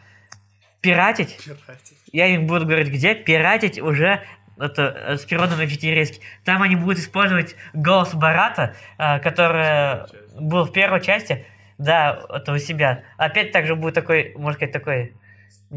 пиратить. 0.82 1.38
пиратить. 1.38 1.98
Я 2.12 2.28
им 2.28 2.48
буду 2.48 2.66
говорить, 2.66 2.90
где 2.90 3.16
пиратить 3.16 3.80
уже 3.80 4.24
это 4.60 4.84
э, 4.84 5.16
с 5.16 5.24
переводом 5.24 5.58
на 5.58 5.64
GT 5.64 6.20
Там 6.44 6.64
они 6.64 6.76
будут 6.76 7.00
использовать 7.00 7.56
голос 7.74 8.14
Барата, 8.14 8.76
э, 8.98 9.20
который 9.20 10.06
был 10.38 10.66
в 10.66 10.74
первой 10.74 11.00
части. 11.00 11.46
Да, 11.78 12.20
это 12.30 12.52
у 12.52 12.58
себя. 12.58 13.04
Опять 13.16 13.54
также 13.54 13.76
будет 13.76 13.94
такой, 13.94 14.34
можно 14.36 14.58
сказать, 14.58 14.74
такой 14.74 15.14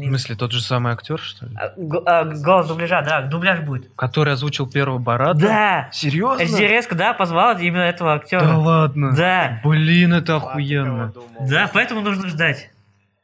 в 0.05 0.09
смысле, 0.09 0.35
тот 0.35 0.51
же 0.51 0.61
самый 0.61 0.93
актер, 0.93 1.19
что 1.19 1.45
ли? 1.45 1.55
А, 1.55 1.73
а, 2.05 2.25
голос 2.25 2.67
дубляжа, 2.67 3.01
да, 3.01 3.21
дубляж 3.21 3.61
будет. 3.61 3.91
Который 3.95 4.33
озвучил 4.33 4.69
первого 4.69 4.97
Барата? 4.97 5.39
Да! 5.39 5.89
Серьезно? 5.91 6.43
Резко, 6.59 6.95
да, 6.95 7.13
позвал 7.13 7.57
именно 7.57 7.81
этого 7.81 8.13
актера. 8.13 8.41
Да 8.41 8.57
ладно? 8.57 9.15
Да. 9.15 9.61
Блин, 9.63 10.13
это 10.13 10.37
охуенно. 10.37 11.13
Да, 11.39 11.69
поэтому 11.73 12.01
нужно 12.01 12.27
ждать. 12.27 12.69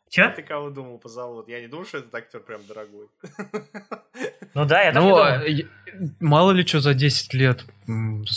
Че? 0.10 0.30
Ты 0.30 0.44
кого 0.44 0.70
думал 0.70 0.98
позовут? 0.98 1.50
Я 1.50 1.60
не 1.60 1.68
думаю, 1.68 1.86
что 1.86 1.98
этот 1.98 2.16
актер 2.16 2.40
прям 2.40 2.62
дорогой. 2.68 3.08
Ну 4.54 4.64
да, 4.64 4.82
я 4.84 4.94
так 4.94 5.04
ну, 5.04 5.18
а, 5.18 5.42
Мало 6.22 6.52
ли 6.52 6.66
что 6.66 6.80
за 6.80 6.94
10 6.94 7.34
лет 7.34 7.66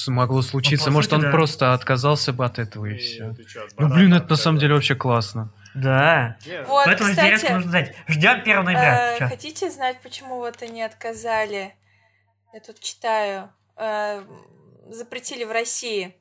могло 0.08 0.42
случиться. 0.42 0.88
Ну, 0.88 0.96
Может, 0.96 1.10
сути, 1.10 1.20
он 1.20 1.26
да. 1.26 1.30
просто 1.30 1.74
отказался 1.74 2.32
бы 2.32 2.44
от 2.44 2.58
этого 2.58 2.86
и, 2.86 2.94
и 2.94 2.98
все. 2.98 3.34
Ну, 3.78 3.88
блин, 3.94 4.12
это 4.14 4.30
на 4.30 4.36
самом 4.36 4.58
деле 4.58 4.74
вообще 4.74 4.96
классно. 4.96 5.50
Да. 5.82 6.38
Вот, 6.66 6.86
Поэтому 6.86 7.10
кстати, 7.10 7.26
интересно 7.26 7.54
нужно 7.56 7.70
знать. 7.70 7.94
Ждем 8.06 8.40
1 8.40 8.64
ноября. 8.64 9.16
Э, 9.16 9.28
хотите 9.28 9.70
знать, 9.70 10.00
почему 10.02 10.36
вот 10.36 10.62
они 10.62 10.82
отказали? 10.82 11.74
Я 12.52 12.60
тут 12.60 12.80
читаю. 12.80 13.52
Э, 13.76 14.24
запретили 14.90 15.44
в 15.44 15.50
России. 15.50 16.14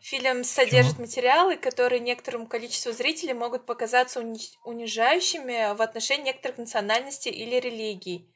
Фильм 0.00 0.44
содержит 0.44 0.94
Чего? 0.94 1.02
материалы, 1.02 1.56
которые 1.56 2.00
некоторому 2.00 2.46
количеству 2.46 2.92
зрителей 2.92 3.34
могут 3.34 3.66
показаться 3.66 4.20
унижающими 4.20 5.74
в 5.74 5.82
отношении 5.82 6.26
некоторых 6.26 6.58
национальностей 6.58 7.32
или 7.32 7.56
религий. 7.56 8.30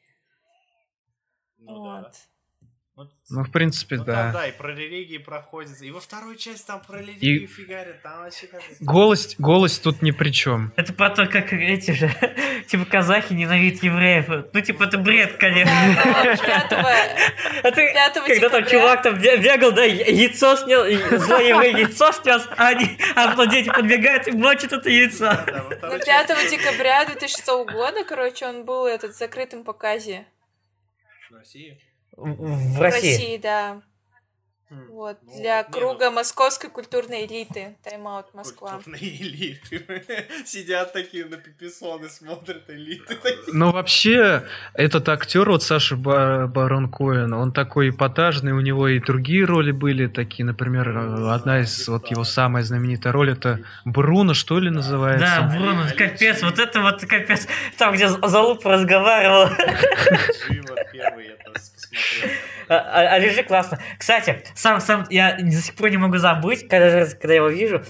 Ну, 1.59 1.79
вот. 1.79 2.13
Да. 2.13 2.13
Ну, 3.31 3.45
в 3.45 3.51
принципе, 3.53 3.97
ну, 3.97 4.05
да. 4.05 4.13
Там, 4.13 4.33
да, 4.33 4.47
и 4.49 4.53
про 4.53 4.75
религии 4.75 5.19
проходится. 5.19 5.85
И 5.85 5.91
во 5.91 6.01
второй 6.01 6.37
части 6.37 6.67
там 6.67 6.81
про 6.81 6.99
религию 6.99 7.45
и... 7.45 7.47
фигарят. 7.47 8.03
Там 8.03 8.25
вообще 8.25 8.47
как 8.49 8.63
голос, 8.81 9.37
голос 9.39 9.79
тут 9.79 10.03
ни 10.03 10.11
при 10.11 10.31
чем. 10.31 10.73
Это 10.77 10.93
про 10.93 11.11
то, 11.11 11.27
как 11.27 11.53
эти 11.53 11.93
же, 11.93 12.11
типа, 12.67 12.85
казахи 12.85 13.33
ненавидят 13.33 13.83
евреев. 13.83 14.49
Ну, 14.53 14.61
типа, 14.61 14.85
это 14.85 14.99
бред, 14.99 15.37
конечно. 15.37 15.73
Это 17.63 18.21
когда 18.27 18.49
там 18.49 18.67
чувак 18.67 19.03
там 19.03 19.19
бегал, 19.19 19.73
да, 19.73 19.85
яйцо 19.85 20.57
снял, 20.57 20.85
злой 21.19 21.49
еврей 21.49 21.73
яйцо 21.73 22.13
снес, 22.13 22.49
а 22.57 22.69
они, 22.69 22.99
а 23.15 23.29
потом 23.29 23.49
дети 23.49 23.69
подбегают 23.69 24.29
и 24.29 24.33
мочат 24.33 24.73
это 24.73 24.89
яйцо. 24.91 25.33
Ну, 25.83 25.99
5 25.99 26.51
декабря 26.51 27.05
2006 27.05 27.47
года, 27.73 28.05
короче, 28.05 28.47
он 28.47 28.65
был 28.65 28.87
этот 28.87 29.13
в 29.13 29.19
закрытом 29.19 29.65
показе. 29.65 30.27
В 31.31 31.35
России? 31.35 31.81
В 32.21 32.81
России. 32.81 32.81
В 32.81 32.81
России, 32.81 33.37
да. 33.39 33.83
Хм. 34.71 34.87
Вот, 34.91 35.19
ну, 35.23 35.37
для 35.37 35.65
круга 35.65 36.11
ну... 36.11 36.17
московской 36.17 36.71
культурной 36.71 37.27
элиты. 37.27 37.77
Тайм-аут 37.83 38.33
Москва. 38.35 38.75
Культурные 38.75 39.21
элиты. 39.21 39.85
Сидят 40.47 40.93
такие 40.93 41.25
на 41.25 41.39
пиписоны, 41.39 42.09
смотрят 42.09 42.71
элиты. 42.71 43.19
Ну, 43.49 43.73
вообще, 43.73 44.45
этот 44.75 45.09
актер, 45.09 45.51
вот 45.51 45.65
Саша 45.65 45.97
Барон 45.97 46.89
Коэн, 46.89 47.33
он 47.33 47.53
такой 47.53 47.91
эпатажный, 47.91 48.53
у 48.53 48.61
него 48.61 48.87
и 48.87 49.01
другие 49.01 49.45
роли 49.45 49.73
были 49.73 50.07
такие, 50.07 50.45
например, 50.45 50.93
ну, 50.93 51.31
одна 51.31 51.63
из, 51.63 51.89
вот 51.89 52.07
его 52.07 52.23
самая 52.23 52.63
знаменитая 52.63 53.13
роль, 53.13 53.33
это 53.33 53.59
Бруно, 53.85 54.35
что 54.35 54.61
ли, 54.61 54.71
называется? 54.71 55.27
Да, 55.27 55.49
Бруно, 55.53 55.83
капец, 55.97 56.45
вот 56.45 56.61
это 56.61 56.81
вот 56.81 57.01
капец, 57.01 57.49
там, 57.77 57.95
где 57.95 58.09
Залуп 58.09 58.65
разговаривал. 58.65 59.49
первый, 60.93 61.37
я 61.91 61.99
посмотрел. 61.99 62.39
А, 62.69 62.75
а, 62.75 63.15
а 63.15 63.19
лежи 63.19 63.43
классно. 63.43 63.79
Кстати, 63.99 64.43
сам, 64.55 64.81
сам, 64.81 65.07
я 65.11 65.37
до 65.37 65.51
сих 65.51 65.75
пор 65.75 65.91
не 65.91 65.97
могу 65.97 66.19
забыть, 66.19 66.69
когда, 66.69 67.07
когда 67.07 67.35
его 67.35 67.49
вижу, 67.49 67.83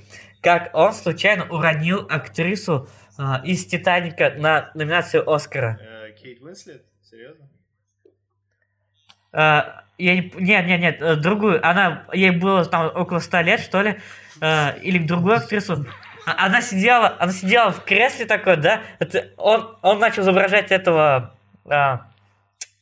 как 0.42 0.70
он 0.72 0.92
случайно 0.92 1.44
уронил 1.50 2.06
актрису 2.08 2.88
э, 3.18 3.22
из 3.44 3.66
Титаника 3.66 4.34
на 4.36 4.70
номинацию 4.74 5.28
Оскара. 5.30 5.78
Э, 5.80 6.12
Кейт 6.12 6.40
Уинслет? 6.40 6.84
Серьезно? 7.02 7.48
Я 10.00 10.14
не, 10.14 10.32
нет, 10.38 10.66
нет, 10.66 10.80
нет, 10.80 11.02
э, 11.02 11.16
другую. 11.16 11.64
Она, 11.66 12.04
ей 12.12 12.30
было 12.30 12.64
там 12.64 12.90
около 12.94 13.18
ста 13.18 13.42
лет, 13.42 13.60
что 13.60 13.82
ли, 13.82 14.00
uh, 14.40 14.80
или 14.80 14.98
другую 14.98 15.36
актрису. 15.36 15.86
А, 16.26 16.46
она 16.46 16.62
сидела, 16.62 17.16
она 17.18 17.32
сидела 17.32 17.70
в 17.70 17.84
кресле 17.84 18.24
такой, 18.24 18.56
да. 18.56 18.80
Это, 18.98 19.28
он, 19.36 19.76
он 19.82 19.98
начал 19.98 20.22
изображать 20.22 20.72
этого 20.72 21.34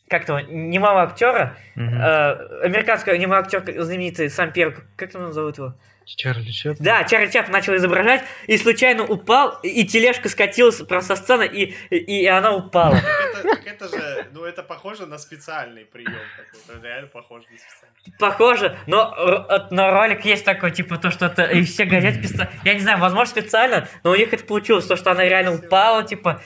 uh, 0.08 0.10
как-то 0.10 0.40
немого 0.40 1.02
актера, 1.02 1.56
угу. 1.76 1.84
э, 1.84 2.64
американского 2.64 3.14
немого 3.14 3.40
актера 3.40 3.64
знаменитый 3.82 4.30
сам 4.30 4.52
первый, 4.52 4.76
как 4.96 5.12
там 5.12 5.32
зовут 5.32 5.58
его? 5.58 5.74
Чарли 6.16 6.50
Чаплин? 6.50 6.82
Да, 6.82 7.04
Чарли 7.04 7.30
Чаплин 7.30 7.52
начал 7.52 7.76
изображать 7.76 8.24
и 8.46 8.56
случайно 8.56 9.04
упал, 9.04 9.58
и 9.62 9.84
тележка 9.84 10.30
скатилась 10.30 10.76
просто 10.76 11.16
со 11.16 11.22
сцены, 11.22 11.46
и, 11.46 11.74
и, 11.90 12.22
и 12.22 12.26
она 12.26 12.54
упала. 12.54 12.96
Это, 12.96 13.58
это 13.66 13.88
же, 13.88 14.26
ну 14.32 14.44
это 14.44 14.62
похоже 14.62 15.04
на 15.04 15.18
специальный 15.18 15.84
прием 15.84 16.14
такой, 16.36 16.82
реально 16.82 17.08
похоже 17.08 17.44
на 17.50 17.58
специальный. 17.58 18.18
Похоже, 18.18 18.78
но, 18.86 19.68
но 19.70 19.90
ролик 19.90 20.24
есть 20.24 20.46
такой, 20.46 20.70
типа 20.70 20.96
то, 20.96 21.10
что 21.10 21.26
это, 21.26 21.44
и 21.44 21.62
все 21.62 21.84
говорят 21.84 22.14
специально, 22.14 22.50
я 22.64 22.72
не 22.72 22.80
знаю, 22.80 22.98
возможно 22.98 23.30
специально, 23.30 23.86
но 24.02 24.12
у 24.12 24.16
них 24.16 24.32
это 24.32 24.44
получилось, 24.44 24.86
то, 24.86 24.96
что 24.96 25.10
она 25.10 25.24
реально 25.24 25.56
упала, 25.56 26.04
типа, 26.04 26.40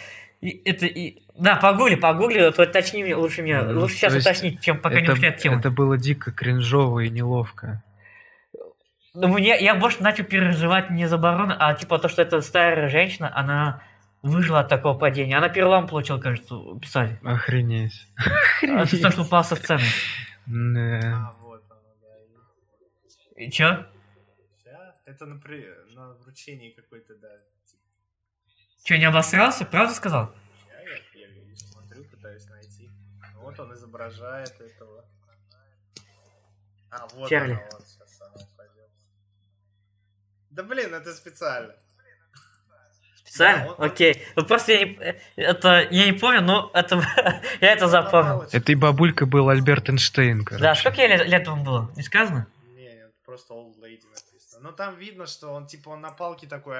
это, 0.50 0.86
и, 0.86 1.22
да, 1.38 1.56
погугли, 1.56 1.94
погугли, 1.94 2.50
то 2.50 2.66
точнее 2.66 3.14
лучше 3.14 3.42
меня, 3.42 3.62
лучше 3.62 3.94
сейчас 3.94 4.14
уточнить, 4.14 4.60
чем 4.60 4.80
пока 4.80 4.96
это, 4.96 5.06
не 5.06 5.12
ушли 5.12 5.28
от 5.28 5.36
темы. 5.38 5.60
Это 5.60 5.70
было 5.70 5.96
дико 5.96 6.32
кринжово 6.32 7.00
и 7.00 7.10
неловко. 7.10 7.82
Ну, 9.14 9.28
мне, 9.28 9.56
я 9.60 9.74
больше 9.74 10.02
начал 10.02 10.24
переживать 10.24 10.90
не 10.90 11.06
за 11.06 11.18
барона, 11.18 11.56
а 11.58 11.74
типа 11.74 11.98
то, 11.98 12.08
что 12.08 12.22
эта 12.22 12.40
старая 12.40 12.88
женщина, 12.88 13.30
она 13.36 13.82
выжила 14.22 14.60
от 14.60 14.68
такого 14.68 14.96
падения. 14.96 15.36
Она 15.36 15.48
перелом 15.48 15.86
получила, 15.86 16.18
кажется, 16.18 16.56
писали. 16.80 17.20
Охренеть. 17.22 18.08
Охренеть. 18.16 18.94
Это 18.94 19.02
то, 19.02 19.10
что 19.10 19.22
упал 19.22 19.44
со 19.44 19.56
сцены. 19.56 19.82
А, 20.46 20.50
да. 20.50 21.32
И 23.36 23.50
чё? 23.50 23.84
Это 25.04 25.26
на, 25.26 25.38
при... 25.38 25.66
на 25.94 26.14
вручении 26.14 26.70
какой-то, 26.70 27.14
да. 27.20 27.28
Чё, 28.82 28.96
не 28.96 29.04
обосрался? 29.04 29.64
Правда 29.64 29.94
сказал? 29.94 30.34
Я, 30.68 31.20
я, 31.20 31.28
я 31.28 31.56
смотрю, 31.56 32.04
пытаюсь 32.04 32.46
найти. 32.48 32.90
Вот 33.36 33.58
он 33.60 33.74
изображает 33.74 34.60
этого. 34.60 35.04
А, 36.90 37.06
вот 37.14 37.28
Чарли. 37.28 37.52
Оно, 37.52 37.62
вот. 37.70 37.82
Да 40.50 40.62
блин, 40.64 40.92
это 40.92 41.14
специально. 41.14 41.74
Специально? 43.14 43.64
Да, 43.64 43.72
он, 43.72 43.84
Окей. 43.86 44.22
Ну 44.36 44.44
просто 44.44 44.72
я 44.72 44.84
не, 44.84 45.16
это, 45.36 45.88
я 45.90 46.04
не 46.04 46.12
помню, 46.12 46.42
но 46.42 46.70
это, 46.74 47.02
я 47.60 47.72
это 47.72 47.86
запомнил. 47.86 48.42
Это 48.52 48.72
и 48.72 48.74
бабулька 48.74 49.24
был 49.24 49.48
Альберт 49.48 49.88
Эйнштейн, 49.88 50.44
короче. 50.44 50.62
Да, 50.62 50.74
сколько 50.74 51.06
лет, 51.06 51.26
лет 51.26 51.46
вам 51.48 51.64
было? 51.64 51.90
Не 51.96 52.02
сказано? 52.02 52.46
Не, 52.74 52.82
нет, 52.82 53.12
просто 53.24 53.54
old 53.54 53.78
lady 53.80 54.02
написано. 54.04 54.60
Но 54.60 54.72
там 54.72 54.96
видно, 54.96 55.26
что 55.26 55.52
он 55.52 55.66
типа 55.66 55.90
он 55.90 56.02
на 56.02 56.10
палке 56.10 56.46
такой, 56.46 56.76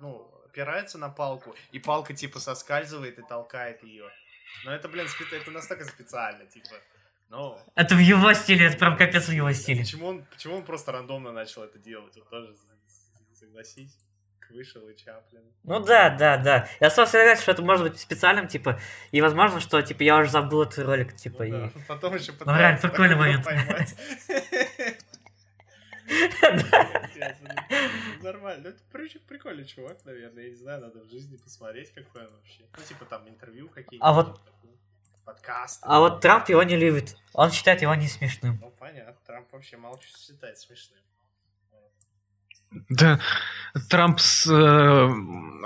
ну, 0.00 0.28
опирается 0.54 0.98
на 0.98 1.08
палку, 1.08 1.54
и 1.72 1.80
палка 1.80 2.14
типа 2.14 2.38
соскальзывает 2.38 3.18
и 3.18 3.22
толкает 3.22 3.82
ее. 3.82 4.08
Но 4.64 4.72
это, 4.72 4.88
блин, 4.88 5.06
это 5.32 5.50
настолько 5.50 5.84
специально, 5.84 6.46
типа. 6.46 6.76
Ну, 7.28 7.58
это 7.74 7.96
в 7.96 7.98
его 7.98 8.32
стиле, 8.34 8.66
это 8.66 8.76
прям 8.78 8.96
капец 8.96 9.26
в 9.26 9.32
его 9.32 9.52
стиле. 9.52 9.80
Почему 9.80 10.06
он, 10.06 10.24
почему 10.24 10.56
он 10.56 10.64
просто 10.64 10.92
рандомно 10.92 11.32
начал 11.32 11.64
это 11.64 11.78
делать? 11.78 12.14
Вот 12.16 12.30
тоже 12.30 12.54
согласись. 13.32 13.98
Вышел 14.50 14.86
и 14.88 14.96
Чаплин. 14.96 15.42
Ну 15.64 15.80
да, 15.80 16.10
да, 16.10 16.36
да. 16.36 16.68
Я 16.78 16.90
сам 16.90 17.06
согласен, 17.06 17.42
что 17.42 17.52
это 17.52 17.62
может 17.62 17.88
быть 17.88 17.98
специальным, 17.98 18.46
типа, 18.46 18.78
и 19.10 19.20
возможно, 19.20 19.58
что, 19.58 19.82
типа, 19.82 20.02
я 20.04 20.18
уже 20.18 20.30
забыл 20.30 20.62
этот 20.62 20.84
ролик, 20.84 21.16
типа, 21.16 21.44
ну, 21.44 21.44
и... 21.44 21.50
Да. 21.50 21.70
Потом 21.88 22.14
еще 22.14 22.32
Ну, 22.38 22.56
реально, 22.56 22.78
прикольный 22.78 23.16
момент. 23.16 23.44
Нормально. 28.22 28.68
Это 28.68 28.78
прикольный 29.28 29.64
чувак, 29.64 30.04
наверное. 30.04 30.44
Я 30.44 30.50
не 30.50 30.56
знаю, 30.56 30.80
надо 30.80 31.00
в 31.04 31.08
жизни 31.10 31.36
посмотреть, 31.36 31.92
какой 31.92 32.26
он 32.26 32.32
вообще. 32.34 32.64
Ну, 32.76 32.84
типа, 32.84 33.04
там 33.04 33.28
интервью 33.28 33.68
какие-то. 33.68 34.04
А 34.04 34.12
вот... 34.12 34.40
Подкаст. 35.24 35.80
А 35.84 36.00
вот 36.00 36.20
Трамп 36.20 36.50
его 36.50 36.62
не 36.64 36.76
любит. 36.76 37.16
Он 37.32 37.50
считает 37.50 37.80
его 37.80 37.94
не 37.94 38.08
смешным. 38.08 38.58
Ну, 38.60 38.70
понятно. 38.78 39.16
Трамп 39.26 39.50
вообще 39.52 39.78
мало 39.78 39.98
что 40.02 40.18
считает 40.18 40.58
смешным. 40.58 41.00
Да, 42.88 43.20
Трамп 43.88 44.20
с... 44.20 44.46
Э, 44.50 45.08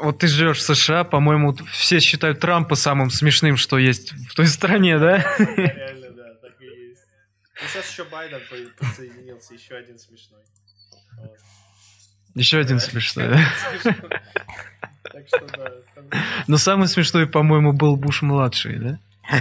вот 0.02 0.18
ты 0.18 0.28
живешь 0.28 0.58
в 0.58 0.62
США, 0.62 1.04
по-моему, 1.04 1.56
все 1.72 2.00
считают 2.00 2.40
Трампа 2.40 2.74
самым 2.74 3.10
смешным, 3.10 3.56
что 3.56 3.78
есть 3.78 4.12
в 4.12 4.34
той 4.34 4.46
стране, 4.46 4.98
да? 4.98 5.24
И 7.62 7.66
сейчас 7.66 7.90
еще 7.90 8.04
Байден 8.04 8.40
подсоединился, 8.78 9.54
еще 9.54 9.76
один 9.76 9.98
смешной. 9.98 10.40
Вот. 11.16 11.36
Еще 12.34 12.58
один 12.58 12.80
смешной, 12.80 13.28
да? 13.28 13.40
Так 15.02 15.26
что 15.26 15.40
да. 15.56 15.72
Но 16.46 16.58
самый 16.58 16.86
смешной, 16.86 17.26
по-моему, 17.26 17.72
был 17.72 17.96
Буш-младший, 17.96 18.78
да? 18.78 18.98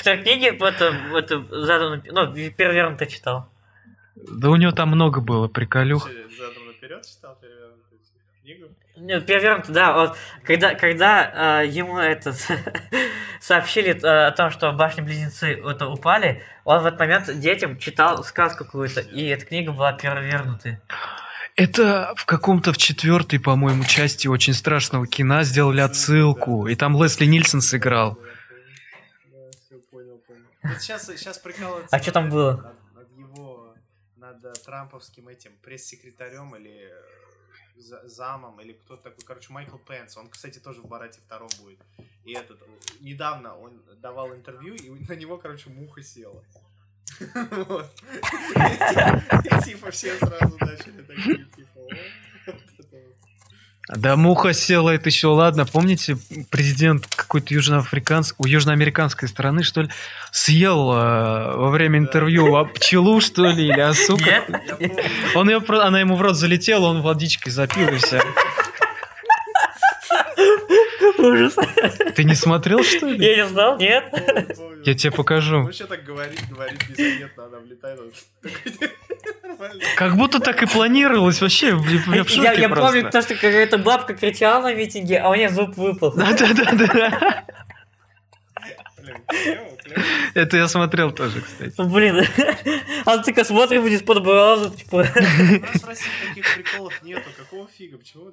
Кто 0.00 0.16
книги 0.16 0.48
это, 0.48 0.92
это 1.16 1.64
задано, 1.64 2.02
ну, 2.06 2.32
перевернуто 2.34 3.06
читал. 3.06 3.48
Да 4.16 4.50
у 4.50 4.56
него 4.56 4.72
там 4.72 4.90
много 4.90 5.20
было 5.20 5.46
приколюх 5.46 6.10
вперед 6.90 7.06
читал 7.06 7.36
перевернутую 7.40 8.00
книгу? 8.42 8.68
Нет, 9.00 9.26
перевернутую, 9.26 9.74
да. 9.74 9.92
Вот, 9.94 10.16
когда 10.44 10.74
когда 10.74 11.62
э, 11.62 11.66
ему 11.68 11.98
этот 11.98 12.36
сообщили 13.40 13.94
э, 13.94 14.26
о 14.26 14.30
том, 14.30 14.50
что 14.50 14.72
башни-близнецы 14.72 15.54
это 15.54 15.86
упали, 15.86 16.42
он 16.64 16.82
в 16.82 16.86
этот 16.86 17.00
момент 17.00 17.40
детям 17.40 17.78
читал 17.78 18.22
сказку 18.24 18.64
какую-то, 18.64 19.00
и 19.00 19.26
эта 19.26 19.46
книга 19.46 19.72
была 19.72 19.92
перевернутая. 19.92 20.80
Это 21.56 22.12
в 22.16 22.26
каком-то 22.26 22.72
в 22.72 22.78
четвертой, 22.78 23.40
по-моему, 23.40 23.84
части 23.84 24.28
очень 24.28 24.54
страшного 24.54 25.06
кино 25.06 25.42
сделали 25.42 25.80
отсылку, 25.80 26.68
и 26.68 26.74
там 26.74 27.00
Лесли 27.02 27.26
Нильсон 27.26 27.60
сыграл. 27.60 28.18
сейчас, 30.78 31.06
сейчас 31.06 31.38
прикалывается. 31.38 31.96
А 31.96 32.00
что 32.00 32.12
там 32.12 32.28
было? 32.28 32.74
над 34.42 34.62
трамповским 34.64 35.28
этим 35.28 35.52
пресс-секретарем 35.62 36.54
или 36.54 36.88
э, 36.88 37.19
замом, 37.80 38.60
или 38.60 38.72
кто-то 38.72 39.02
такой, 39.02 39.24
короче, 39.24 39.52
Майкл 39.52 39.78
Пенс. 39.78 40.16
Он, 40.16 40.28
кстати, 40.28 40.58
тоже 40.58 40.80
в 40.82 40.86
Барате 40.86 41.20
втором 41.20 41.48
будет. 41.60 41.78
И 42.24 42.32
этот, 42.32 42.62
недавно 43.00 43.56
он 43.56 43.82
давал 43.96 44.34
интервью, 44.34 44.74
и 44.74 44.90
на 44.90 45.14
него, 45.14 45.38
короче, 45.38 45.70
муха 45.70 46.02
села. 46.02 46.44
И 47.20 47.24
типа 49.64 49.90
все 49.90 50.16
сразу 50.18 50.56
начали 50.60 51.02
такие, 51.02 51.44
типа, 51.56 51.80
да, 53.96 54.16
муха 54.16 54.52
села, 54.52 54.90
это 54.90 55.08
еще 55.08 55.28
ладно. 55.28 55.66
Помните, 55.66 56.16
президент 56.50 57.06
какой-то 57.06 57.52
южноафриканской, 57.54 58.36
у 58.38 58.46
южноамериканской 58.46 59.28
страны, 59.28 59.64
что 59.64 59.82
ли, 59.82 59.88
съел 60.30 60.92
э, 60.92 61.56
во 61.56 61.70
время 61.70 61.98
интервью 61.98 62.54
а 62.56 62.64
пчелу, 62.64 63.20
что 63.20 63.46
ли, 63.46 63.66
или 63.66 63.80
осу? 63.80 64.16
Он 65.34 65.50
ее, 65.50 65.60
она 65.68 66.00
ему 66.00 66.14
в 66.14 66.22
рот 66.22 66.36
залетела, 66.36 66.86
он 66.86 67.02
водичкой 67.02 67.52
запил 67.52 67.88
и 67.88 67.96
все. 67.96 68.22
Ужас. 71.20 71.56
Ты 72.14 72.24
не 72.24 72.34
смотрел, 72.34 72.82
что 72.82 73.06
ли? 73.06 73.24
Я 73.24 73.36
не 73.36 73.46
знал, 73.46 73.78
нет. 73.78 74.04
Я 74.84 74.94
тебе 74.94 75.12
покажу. 75.12 75.62
Вообще 75.62 75.86
так 75.86 76.02
говорит, 76.04 76.40
говорит 76.50 76.88
незаметно, 76.88 77.44
она 77.44 77.58
влетает. 77.58 78.00
Как 79.96 80.16
будто 80.16 80.40
так 80.40 80.62
и 80.62 80.66
планировалось 80.66 81.40
вообще. 81.42 81.78
Я, 82.08 82.24
я, 82.28 82.52
я 82.52 82.68
помню, 82.68 83.10
то, 83.10 83.20
что 83.22 83.34
какая-то 83.34 83.78
бабка 83.78 84.14
кричала 84.14 84.62
на 84.62 84.74
митинге, 84.74 85.18
а 85.18 85.28
у 85.28 85.34
нее 85.34 85.50
зуб 85.50 85.76
выпал. 85.76 86.12
Да-да-да. 86.12 87.44
Это 90.34 90.56
я 90.56 90.68
смотрел 90.68 91.12
тоже, 91.12 91.40
кстати. 91.40 91.74
Ну, 91.76 91.88
блин, 91.88 92.24
а 93.04 93.18
ты 93.18 93.24
такая 93.24 93.44
смотришь 93.44 93.82
из-под 93.92 94.22
браза, 94.22 94.70
типа. 94.70 94.96
У 94.96 94.98
нас 94.98 95.82
в 95.82 95.86
России 95.86 96.10
таких 96.28 96.54
приколов 96.54 97.02
нету, 97.02 97.28
какого 97.36 97.68
фига, 97.76 97.98
почему 97.98 98.32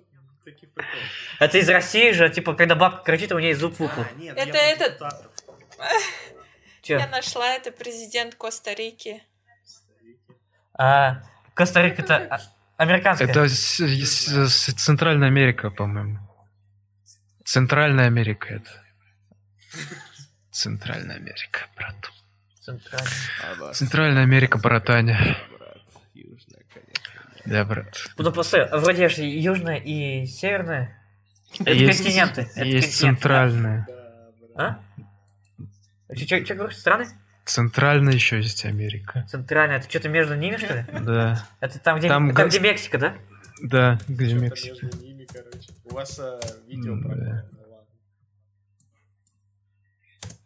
таких 0.51 0.71
приколов? 0.71 1.03
Это 1.39 1.57
из 1.57 1.69
России 1.69 2.11
же, 2.11 2.29
типа, 2.29 2.55
когда 2.55 2.75
бабка 2.75 3.03
кричит, 3.03 3.31
а 3.31 3.35
у 3.35 3.39
нее 3.39 3.55
зуб 3.55 3.77
выпал. 3.79 4.03
А, 4.03 4.19
нет, 4.19 4.37
это 4.37 4.57
этот... 4.57 5.01
Я 6.83 7.07
нашла, 7.07 7.53
это 7.53 7.71
президент 7.71 8.35
Коста-Рики. 8.35 9.21
А, 10.73 11.21
Коста-Рика 11.53 12.01
это 12.01 12.41
американская. 12.77 13.27
Это 13.27 13.47
с, 13.49 13.79
с, 13.79 14.49
с 14.49 14.73
Центральная 14.73 15.27
Америка, 15.27 15.69
по-моему. 15.69 16.19
Центральная 17.43 18.07
Америка 18.07 18.53
это. 18.53 18.83
Центральная 20.51 21.17
Америка, 21.17 21.67
брат. 21.75 21.95
Центральная. 22.61 23.73
Центральная 23.73 24.23
Америка, 24.23 24.57
братаня. 24.57 25.37
Да, 27.47 27.63
брат. 27.63 27.95
Ну, 28.17 28.31
просто 28.31 28.69
вроде 28.73 29.07
же 29.09 29.23
южная 29.23 29.77
и 29.77 30.25
северная. 30.25 30.97
Это 31.59 31.71
есть, 31.71 32.03
континенты. 32.03 32.49
Это 32.55 32.65
есть 32.65 32.97
центральная. 32.97 33.87
А? 34.55 34.79
Что 36.13 36.55
говоришь, 36.55 36.77
страны? 36.77 37.07
Центральная 37.45 38.13
еще 38.13 38.37
есть 38.37 38.65
Америка. 38.65 39.25
Центральная, 39.29 39.77
это 39.77 39.89
что-то 39.89 40.09
между 40.09 40.35
ними, 40.35 40.57
что 40.57 40.73
ли? 40.73 40.85
Да. 41.01 41.47
Это 41.61 41.79
там, 41.79 41.99
где, 41.99 42.09
там, 42.09 42.33
там, 42.33 42.49
где 42.49 42.59
Мексика, 42.59 42.97
да? 42.97 43.15
Да, 43.61 43.99
где 44.09 44.33
Мексика. 44.33 44.85
Между 44.85 45.05
ними, 45.05 45.25
короче. 45.31 45.69
У 45.85 45.93
вас 45.93 46.19
а, 46.19 46.39
видео 46.67 46.97
про 47.01 47.45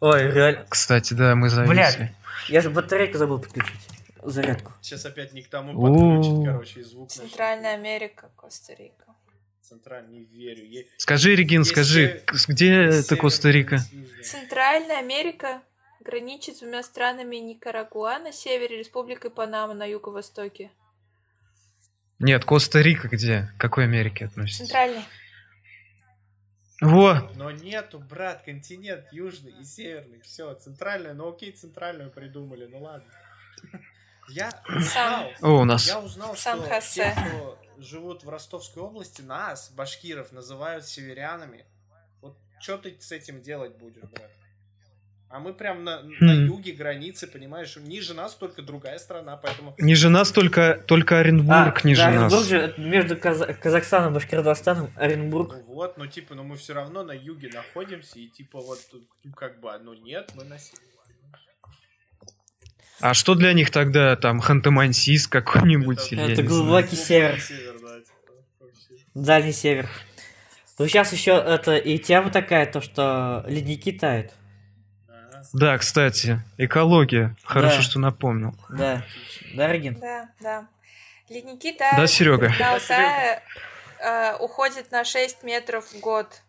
Ой, 0.01 0.31
реально. 0.31 0.65
Кстати, 0.69 1.13
да, 1.15 1.35
мы 1.35 1.49
зависли. 1.49 1.73
Блядь, 1.73 2.11
я 2.47 2.61
же 2.61 2.69
батарейку 2.69 3.17
забыл 3.17 3.39
подключить. 3.39 3.79
Зарядку. 4.23 4.73
Сейчас 4.81 5.05
опять 5.05 5.33
не 5.33 5.41
к 5.41 5.49
тому 5.49 5.73
подключить, 5.73 6.45
короче, 6.45 6.79
и 6.79 6.83
звук. 6.83 7.09
Центральная 7.09 7.73
Америка, 7.73 8.31
Коста-Рика. 8.35 9.15
Центральная, 9.61 10.11
не 10.11 10.23
верю. 10.25 10.85
Скажи, 10.97 11.35
Регин, 11.35 11.63
скажи, 11.63 12.23
где 12.47 12.73
это 12.73 13.15
Коста-Рика? 13.15 13.79
Центральная 14.23 14.99
Америка 14.99 15.61
граничит 16.01 16.57
с 16.57 16.59
двумя 16.59 16.83
странами 16.83 17.37
Никарагуа 17.37 18.19
на 18.19 18.31
севере, 18.31 18.77
Республикой 18.79 19.31
Панама 19.31 19.73
на 19.73 19.85
юго-востоке. 19.85 20.71
Нет, 22.19 22.43
Коста-Рика 22.45 23.07
где? 23.07 23.51
К 23.57 23.61
какой 23.61 23.85
Америке 23.85 24.25
относится? 24.25 24.63
Центральной. 24.63 25.03
Во. 26.81 27.31
Но 27.35 27.51
нету, 27.51 27.99
брат, 27.99 28.41
континент 28.43 29.05
южный 29.11 29.53
и 29.59 29.63
северный. 29.63 30.19
Все, 30.21 30.53
центральная, 30.55 31.13
ну 31.13 31.29
окей, 31.29 31.51
центральную 31.51 32.09
придумали, 32.11 32.65
ну 32.65 32.81
ладно. 32.81 33.07
Я 34.31 34.51
узнал, 34.67 35.31
О, 35.41 35.61
у 35.61 35.65
нас. 35.65 35.87
я 35.87 35.99
узнал 35.99 36.35
что 36.35 36.81
те, 36.93 37.11
кто 37.11 37.57
живут 37.77 38.23
в 38.23 38.29
Ростовской 38.29 38.83
области, 38.83 39.21
нас, 39.21 39.71
башкиров, 39.75 40.31
называют 40.31 40.85
северянами. 40.85 41.65
Вот 42.21 42.37
что 42.59 42.77
ты 42.77 42.95
с 42.99 43.11
этим 43.11 43.41
делать 43.41 43.75
будешь, 43.75 44.03
брат? 44.03 44.31
А 45.31 45.39
мы 45.39 45.53
прям 45.53 45.85
на, 45.85 45.99
хм. 46.01 46.13
на 46.19 46.31
юге 46.31 46.73
границы, 46.73 47.25
понимаешь? 47.25 47.77
Ниже 47.77 48.13
нас 48.13 48.35
только 48.35 48.61
другая 48.61 48.99
страна, 48.99 49.37
поэтому... 49.37 49.73
Ниже 49.77 50.09
нас 50.09 50.29
только, 50.29 50.83
только 50.85 51.19
Оренбург 51.19 51.81
а, 51.83 51.87
ниже 51.87 52.01
да, 52.01 52.11
нас. 52.11 52.33
Оренбург 52.33 52.45
же 52.49 52.73
между 52.77 53.15
Каза- 53.15 53.53
Казахстаном 53.53 54.11
и 54.11 54.15
Башкортостаном 54.15 54.91
Оренбург. 54.97 55.53
Ну 55.53 55.73
вот, 55.73 55.97
ну 55.97 56.05
типа, 56.05 56.35
ну 56.35 56.43
мы 56.43 56.57
все 56.57 56.73
равно 56.73 57.03
на 57.03 57.13
юге 57.13 57.49
находимся, 57.53 58.19
и 58.19 58.27
типа 58.27 58.59
вот, 58.59 58.79
ну 59.23 59.31
как 59.33 59.61
бы, 59.61 59.71
ну 59.81 59.93
нет, 59.93 60.33
мы 60.35 60.43
на 60.43 60.59
севере. 60.59 60.90
А 63.01 63.13
что 63.13 63.35
для 63.35 63.53
них 63.53 63.71
тогда 63.71 64.15
там 64.15 64.39
Ханты-Мансийск 64.39 65.29
какой-нибудь? 65.29 66.13
Это, 66.13 66.21
это 66.21 66.43
глубокий 66.43 66.95
север. 66.95 67.39
север 67.39 67.75
да, 67.81 67.99
типа, 67.99 69.03
Дальний 69.15 69.51
север. 69.53 69.89
Ну 70.77 70.87
сейчас 70.87 71.11
еще 71.13 71.31
это 71.31 71.77
и 71.77 71.97
тема 71.97 72.31
такая, 72.31 72.65
то 72.65 72.81
что 72.81 73.43
ледники 73.47 73.91
тают. 73.91 74.31
Да, 75.53 75.77
кстати, 75.77 76.41
экология. 76.57 77.35
Хорошо, 77.43 77.77
да. 77.77 77.81
что 77.81 77.99
напомнил. 77.99 78.55
Да. 78.69 79.03
Да, 79.53 79.71
Регин? 79.71 79.99
Да, 79.99 80.29
да. 80.39 80.67
Ледники 81.29 81.73
тают. 81.73 81.97
Да, 81.97 82.07
Серега. 82.07 82.53
Да, 82.57 82.73
Алтая 82.73 83.43
э, 83.99 84.35
уходит 84.37 84.91
на 84.91 85.03
6 85.03 85.43
метров 85.43 85.85
в 85.91 85.99
год. 85.99 86.41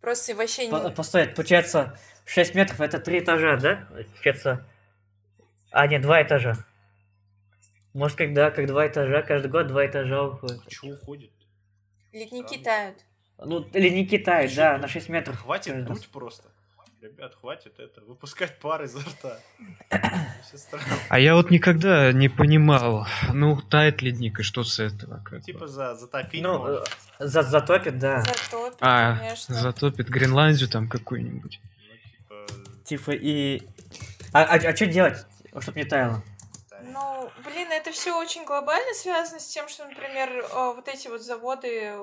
Просто 0.00 0.34
вообще 0.34 0.68
не... 0.68 0.90
Постой, 0.90 1.26
получается, 1.26 1.98
6 2.24 2.54
метров 2.54 2.80
это 2.80 2.98
3 2.98 3.18
этажа, 3.18 3.56
да? 3.56 3.86
Получается... 3.90 4.66
А, 5.78 5.86
нет, 5.86 6.02
2 6.02 6.22
этажа. 6.22 6.54
Может, 7.94 8.18
когда, 8.18 8.50
как 8.50 8.66
два 8.66 8.86
этажа, 8.86 9.22
каждый 9.22 9.50
год 9.50 9.68
два 9.68 9.86
этажа 9.86 10.22
уходит. 10.24 10.60
А 10.66 10.70
что 10.70 10.86
уходит? 10.88 11.30
Ледники 12.12 12.58
тают. 12.58 12.96
Ну, 13.38 13.64
ледники 13.72 14.18
тают, 14.18 14.54
да, 14.54 14.78
на 14.78 14.88
6 14.88 15.08
метров. 15.08 15.40
Хватит 15.40 15.84
дуть 15.84 16.08
просто 16.08 16.48
ребят, 17.00 17.34
хватит 17.40 17.78
это, 17.78 18.00
выпускать 18.02 18.58
пар 18.58 18.82
изо 18.84 19.00
рта. 19.00 19.38
А 21.10 21.18
я 21.18 21.34
вот 21.34 21.50
никогда 21.50 22.12
не 22.12 22.28
понимал, 22.28 23.06
ну, 23.32 23.60
тает 23.60 24.02
ледник, 24.02 24.40
и 24.40 24.42
что 24.42 24.64
с 24.64 24.80
этого? 24.80 25.22
Как 25.24 25.42
типа 25.42 25.66
за, 25.66 25.94
затопить 25.94 26.42
Ну, 26.42 26.66
э, 26.66 26.84
за, 27.18 27.42
затопит, 27.42 27.98
да. 27.98 28.22
Затопит, 28.22 28.78
а, 28.80 29.16
конечно. 29.18 29.54
затопит 29.54 30.08
Гренландию 30.08 30.68
там 30.68 30.88
какую-нибудь. 30.88 31.60
Ну, 32.30 32.36
типа... 32.84 33.12
типа 33.12 33.12
и... 33.12 33.62
А, 34.32 34.42
а, 34.42 34.54
а 34.56 34.76
что 34.76 34.86
делать, 34.86 35.26
чтобы 35.60 35.80
не 35.80 35.84
таяло? 35.84 36.22
Ну, 36.82 37.30
блин, 37.44 37.70
это 37.72 37.90
все 37.90 38.16
очень 38.18 38.44
глобально 38.44 38.94
связано 38.94 39.40
с 39.40 39.48
тем, 39.48 39.68
что, 39.68 39.86
например, 39.86 40.30
э, 40.30 40.74
вот 40.74 40.86
эти 40.88 41.08
вот 41.08 41.22
заводы 41.22 41.96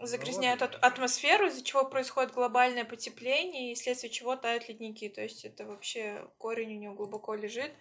загрязняют 0.00 0.62
от 0.62 0.76
атмосферу, 0.76 1.48
из-за 1.48 1.64
чего 1.64 1.84
происходит 1.84 2.32
глобальное 2.32 2.84
потепление, 2.84 3.72
и 3.72 3.74
вследствие 3.74 4.12
чего 4.12 4.36
тают 4.36 4.68
ледники. 4.68 5.08
То 5.08 5.22
есть 5.22 5.44
это 5.44 5.66
вообще 5.66 6.28
корень 6.38 6.76
у 6.76 6.80
него 6.80 6.94
глубоко 6.94 7.34
лежит. 7.34 7.72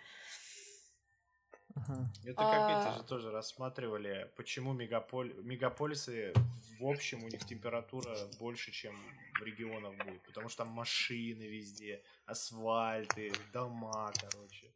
Это 2.25 2.33
как 2.33 2.37
а... 2.37 2.89
эти 2.89 2.97
же 2.97 3.03
тоже 3.03 3.31
рассматривали, 3.31 4.31
почему 4.35 4.73
мегаполь... 4.73 5.33
мегаполисы 5.43 6.33
в 6.79 6.85
общем 6.85 7.23
у 7.23 7.27
них 7.27 7.45
температура 7.45 8.15
больше, 8.39 8.71
чем 8.71 8.95
в 9.39 9.43
регионах 9.43 9.93
будет. 10.03 10.21
Потому 10.23 10.49
что 10.49 10.63
там 10.63 10.73
машины 10.73 11.43
везде, 11.43 12.03
асфальты, 12.25 13.31
дома, 13.53 14.11
короче 14.19 14.67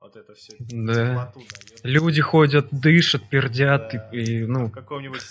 вот 0.00 0.16
это 0.16 0.34
все. 0.34 0.54
Да. 0.58 1.32
Люди 1.82 2.20
ходят, 2.20 2.68
дышат, 2.70 3.28
пердят, 3.28 3.90
да. 3.92 4.08
и, 4.12 4.22
и 4.22 4.46
ну, 4.46 4.70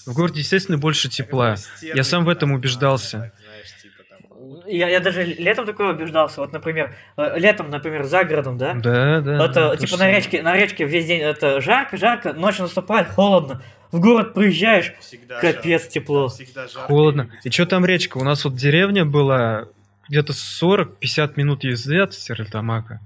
в 0.06 0.14
городе, 0.14 0.40
естественно, 0.42 0.78
больше 0.78 1.10
тепла. 1.10 1.56
Я 1.82 2.04
сам 2.04 2.26
в 2.26 2.30
этом 2.30 2.52
убеждался. 2.52 3.32
Типа 3.82 3.98
я, 4.68 4.90
я 4.90 5.00
даже 5.00 5.24
летом 5.24 5.66
такое 5.66 5.94
убеждался. 5.94 6.42
Вот, 6.42 6.52
например, 6.52 6.96
э, 7.16 7.40
летом, 7.40 7.70
например, 7.70 8.04
за 8.04 8.24
городом, 8.24 8.58
да? 8.58 8.74
Да, 8.74 9.22
да. 9.22 9.46
Это, 9.46 9.54
да, 9.54 9.78
типа, 9.78 9.98
на 9.98 10.12
речке, 10.12 10.42
на 10.42 10.56
речке 10.56 10.86
весь 10.86 11.06
день 11.06 11.22
это 11.22 11.62
жарко, 11.62 11.98
жарко, 11.98 12.34
ночью 12.34 12.64
наступает, 12.64 13.10
холодно. 13.10 13.62
В 13.92 14.00
город 14.00 14.34
приезжаешь, 14.34 14.94
всегда 15.00 15.40
капец 15.40 15.84
жарко. 15.84 15.94
тепло. 15.94 16.28
Всегда 16.28 16.68
жарко. 16.68 16.88
Холодно. 16.88 17.30
И 17.44 17.50
что 17.50 17.66
там 17.66 17.86
речка? 17.86 18.18
У 18.18 18.24
нас 18.24 18.44
вот 18.44 18.56
деревня 18.56 19.06
была 19.06 19.68
где-то 20.10 20.34
40-50 20.34 21.34
минут 21.36 21.64
езды 21.64 22.00
от 22.00 22.14
Стерлитамака. 22.14 23.00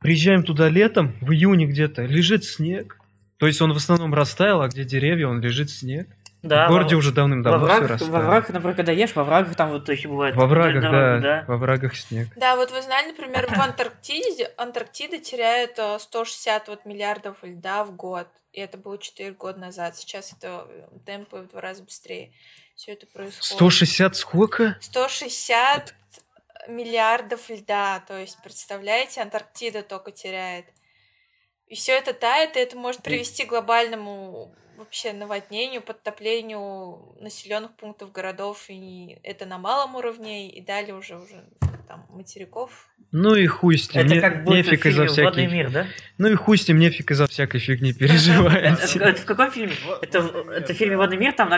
Приезжаем 0.00 0.42
туда 0.42 0.68
летом, 0.68 1.14
в 1.20 1.30
июне 1.30 1.66
где-то, 1.66 2.02
лежит 2.02 2.44
снег. 2.44 2.98
То 3.36 3.46
есть 3.46 3.60
он 3.60 3.72
в 3.72 3.76
основном 3.76 4.14
растаял, 4.14 4.62
а 4.62 4.68
где 4.68 4.84
деревья, 4.84 5.28
он 5.28 5.40
лежит 5.40 5.70
снег. 5.70 6.08
Да, 6.42 6.68
в 6.68 6.70
городе 6.70 6.94
во, 6.94 7.00
уже 7.00 7.12
давным-давно 7.12 7.66
все 7.66 7.86
растаяло. 7.86 8.16
Во 8.16 8.22
врагах, 8.22 8.48
например, 8.48 8.76
когда 8.76 8.92
ешь, 8.92 9.14
во 9.14 9.24
врагах 9.24 9.54
там 9.56 9.70
вот 9.70 9.88
еще 9.90 10.08
бывает. 10.08 10.34
Во 10.36 10.46
врагах, 10.46 10.82
да, 10.82 11.18
да, 11.18 11.44
во 11.46 11.58
врагах 11.58 11.94
снег. 11.94 12.28
Да, 12.36 12.56
вот 12.56 12.70
вы 12.70 12.80
знали, 12.80 13.08
например, 13.08 13.46
в 13.46 13.60
Антарктиде, 13.60 14.50
Антарктида 14.56 15.18
теряет 15.18 15.78
160 15.98 16.68
э, 16.68 16.70
вот 16.70 16.86
миллиардов 16.86 17.36
льда 17.42 17.84
в 17.84 17.94
год. 17.94 18.26
И 18.52 18.60
это 18.60 18.78
было 18.78 18.96
4 18.96 19.32
года 19.32 19.60
назад. 19.60 19.96
Сейчас 19.96 20.32
это 20.32 20.66
э, 20.68 20.88
темпы 21.04 21.42
в 21.42 21.48
два 21.48 21.60
раза 21.60 21.82
быстрее. 21.82 22.32
Все 22.74 22.92
это 22.92 23.06
происходит. 23.06 23.44
160 23.44 24.16
сколько? 24.16 24.76
160 24.80 25.94
миллиардов 26.68 27.48
льда. 27.48 28.00
То 28.06 28.18
есть, 28.18 28.38
представляете, 28.42 29.22
Антарктида 29.22 29.82
только 29.82 30.12
теряет. 30.12 30.66
И 31.66 31.74
все 31.74 31.92
это 31.92 32.12
тает, 32.12 32.56
и 32.56 32.60
это 32.60 32.76
может 32.76 33.02
привести 33.02 33.44
к 33.44 33.50
глобальному 33.50 34.54
вообще 34.76 35.12
наводнению, 35.12 35.82
подтоплению 35.82 37.14
населенных 37.20 37.76
пунктов 37.76 38.12
городов, 38.12 38.64
и 38.68 39.18
это 39.22 39.46
на 39.46 39.58
малом 39.58 39.94
уровне, 39.94 40.50
и 40.50 40.60
далее 40.60 40.94
уже 40.94 41.18
уже 41.18 41.44
там 41.90 42.06
материков 42.10 42.88
ну 43.12 43.34
и 43.34 43.46
хуй 43.46 43.76
с 43.76 43.92
ним, 43.92 44.06
это 44.06 44.14
не, 44.14 44.20
как 44.20 44.46
нефиг 44.46 44.86
из-за 44.86 45.06
всякой... 45.06 45.48
мир, 45.48 45.70
да? 45.70 45.86
Ну 46.18 46.28
и 46.28 46.34
хуй 46.36 46.56
с 46.56 46.68
ним, 46.68 46.78
нефиг 46.78 47.10
из-за 47.10 47.26
всякой 47.26 47.58
фигни 47.58 47.92
переживать. 47.92 48.94
Это 48.94 49.20
в 49.20 49.24
каком 49.24 49.50
фильме? 49.50 49.74
Это 50.00 50.72
в 50.72 50.76
фильме 50.76 50.96
«Водный 50.96 51.16
мир», 51.16 51.32
там 51.32 51.50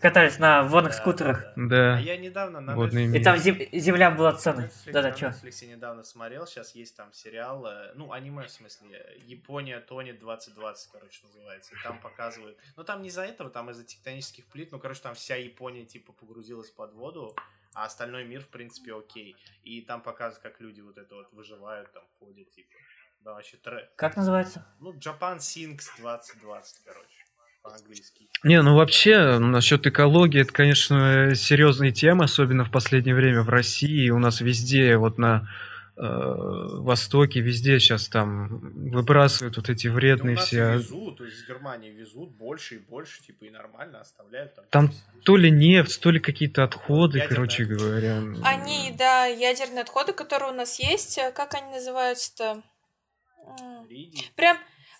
катались 0.00 0.38
на 0.38 0.62
водных 0.62 0.94
скутерах. 0.94 1.44
Да. 1.56 1.96
А 1.96 2.00
я 2.00 2.16
недавно 2.16 2.60
на 2.60 2.86
И 2.86 3.22
там 3.22 3.36
земля 3.36 4.10
была 4.10 4.32
ценой. 4.32 4.70
Да-да? 4.86 5.10
На 5.10 5.12
Netflix 5.12 5.66
недавно 5.66 6.04
смотрел, 6.04 6.46
сейчас 6.46 6.74
есть 6.74 6.96
там 6.96 7.12
сериал, 7.12 7.66
э, 7.66 7.92
ну 7.94 8.12
аниме 8.12 8.44
в 8.44 8.50
смысле, 8.50 9.04
Япония 9.26 9.80
тонет 9.80 10.20
2020, 10.20 10.90
короче, 10.92 11.20
называется. 11.26 11.74
И 11.74 11.82
там 11.82 11.98
показывают, 12.00 12.56
ну 12.76 12.84
там 12.84 13.02
не 13.02 13.08
из-за 13.08 13.22
этого, 13.22 13.50
там 13.50 13.70
из-за 13.70 13.84
тектонических 13.84 14.46
плит, 14.46 14.72
ну 14.72 14.78
короче, 14.78 15.02
там 15.02 15.14
вся 15.14 15.36
Япония 15.36 15.84
типа 15.84 16.12
погрузилась 16.12 16.70
под 16.70 16.94
воду, 16.94 17.36
а 17.80 17.84
остальной 17.84 18.24
мир, 18.24 18.42
в 18.42 18.48
принципе, 18.48 18.94
окей. 18.94 19.36
И 19.64 19.80
там 19.80 20.02
показывают, 20.02 20.42
как 20.42 20.60
люди 20.60 20.82
вот 20.82 20.98
это 20.98 21.14
вот 21.14 21.32
выживают, 21.32 21.90
там 21.92 22.02
ходят, 22.18 22.50
типа. 22.50 22.68
Да, 23.20 23.32
вообще 23.32 23.56
трек. 23.56 23.94
Как 23.96 24.16
называется? 24.16 24.66
Ну, 24.80 24.92
Japan 24.92 25.38
Sinks 25.38 25.86
2020, 25.98 26.84
короче, 26.84 27.08
по-английски. 27.62 28.28
Не, 28.44 28.60
ну 28.60 28.76
вообще, 28.76 29.38
насчет 29.38 29.86
экологии, 29.86 30.42
это, 30.42 30.52
конечно, 30.52 31.34
серьезная 31.34 31.90
тема, 31.90 32.24
особенно 32.24 32.64
в 32.64 32.70
последнее 32.70 33.14
время 33.14 33.42
в 33.42 33.48
России. 33.48 34.10
У 34.10 34.18
нас 34.18 34.42
везде, 34.42 34.98
вот 34.98 35.16
на 35.16 35.48
Востоке, 36.00 37.40
везде 37.40 37.78
сейчас 37.78 38.08
там 38.08 38.48
выбрасывают 38.90 39.56
вот 39.56 39.68
эти 39.68 39.88
вредные 39.88 40.36
да 40.36 40.42
все. 40.42 40.72
Везут, 40.74 41.18
то 41.18 41.24
есть 41.24 41.36
из 41.38 41.46
Германии 41.46 41.90
везут 41.90 42.30
больше 42.30 42.76
и 42.76 42.78
больше, 42.78 43.22
типа 43.22 43.44
и 43.44 43.50
нормально 43.50 44.00
оставляют 44.00 44.54
там. 44.54 44.64
Там 44.70 44.90
то 45.24 45.36
ли 45.36 45.50
нефть, 45.50 46.00
то 46.00 46.10
ли 46.10 46.18
какие-то 46.18 46.64
отходы, 46.64 47.18
ядерные 47.18 47.36
короче 47.36 47.64
говоря. 47.64 48.22
Они, 48.44 48.94
да, 48.96 49.26
ядерные 49.26 49.82
отходы, 49.82 50.14
которые 50.14 50.52
у 50.52 50.54
нас 50.54 50.78
есть, 50.78 51.18
э, 51.18 51.32
как 51.32 51.54
они 51.54 51.70
называются-то? 51.74 52.62
Прям, 54.36 54.56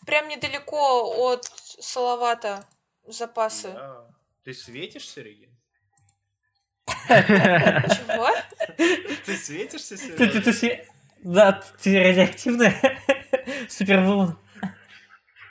прям 0.07 0.29
недалеко 0.29 1.33
от 1.33 1.45
Салавата 1.81 2.67
запасы. 3.07 3.73
Да. 3.73 4.07
Ты 4.45 4.53
светишься, 4.53 5.23
Регин? 5.23 5.51
Чего? 7.09 8.29
Ты 9.27 9.37
светишься 9.37 9.97
сегодня? 9.97 10.17
Ты, 10.17 10.41
ты, 10.41 10.53
ты, 10.53 10.87
да, 11.23 11.63
ты 11.83 11.99
радиоактивная. 11.99 12.75
Супервумен. 13.69 14.39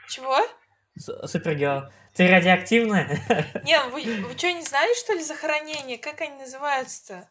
Чего? 0.08 0.39
Супергерл. 1.26 1.91
Ты 2.16 2.28
радиоактивная? 2.28 3.20
Не, 3.64 3.82
вы, 3.89 4.04
вы 4.24 4.38
что, 4.38 4.52
не 4.52 4.64
знали, 4.64 4.93
что 4.97 5.14
ли, 5.14 5.24
захоронение? 5.24 5.97
Как 5.97 6.22
они 6.22 6.38
называются-то? 6.38 7.28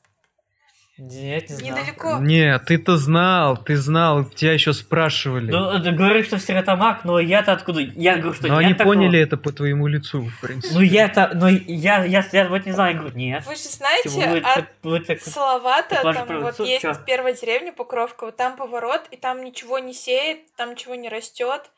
Нет, 0.99 1.49
не 1.49 1.57
знал. 1.57 1.71
Недалеко. 1.79 2.19
Не, 2.19 2.59
ты-то 2.59 2.97
знал, 2.97 3.57
ты 3.57 3.77
знал, 3.77 4.25
тебя 4.25 4.53
еще 4.53 4.73
спрашивали. 4.73 5.51
Ну, 5.51 5.83
ты 5.83 5.93
говоришь, 5.93 6.27
что 6.27 6.39
в 6.39 6.43
Сиротамак, 6.43 7.05
но 7.05 7.21
я-то 7.21 7.53
откуда? 7.53 7.81
Я 7.81 8.17
говорю, 8.17 8.35
что 8.35 8.49
Но 8.49 8.61
нет 8.61 8.65
они 8.67 8.75
такого. 8.75 8.95
поняли 8.95 9.21
это 9.21 9.37
по 9.37 9.53
твоему 9.53 9.87
лицу, 9.87 10.23
в 10.23 10.41
принципе. 10.41 10.75
Ну 10.75 10.81
я-то, 10.81 11.31
ну 11.35 11.47
я, 11.47 12.05
я, 12.05 12.25
я 12.33 12.49
вот 12.49 12.67
не 12.67 12.73
знаю, 12.73 12.95
я 12.95 12.99
говорю, 13.01 13.17
нет. 13.17 13.47
Вы 13.47 13.55
же 13.55 13.63
знаете, 13.63 14.09
Типа, 14.09 14.27
вы- 14.29 14.39
от 14.39 14.65
вы 14.83 15.01
так- 15.01 15.21
Салавата, 15.21 16.01
там 16.03 16.41
вот 16.43 16.55
лицо, 16.55 16.65
есть 16.65 16.83
чё? 16.83 16.95
первая 17.07 17.35
деревня 17.35 17.73
Покровка, 17.73 18.27
вот 18.27 18.37
там 18.37 18.57
поворот, 18.57 19.03
и 19.13 19.17
там 19.17 19.45
ничего 19.45 19.79
не 19.79 19.95
сеет, 19.95 20.53
там 20.57 20.73
ничего 20.73 20.97
не 20.97 21.09
растет. 21.09 21.71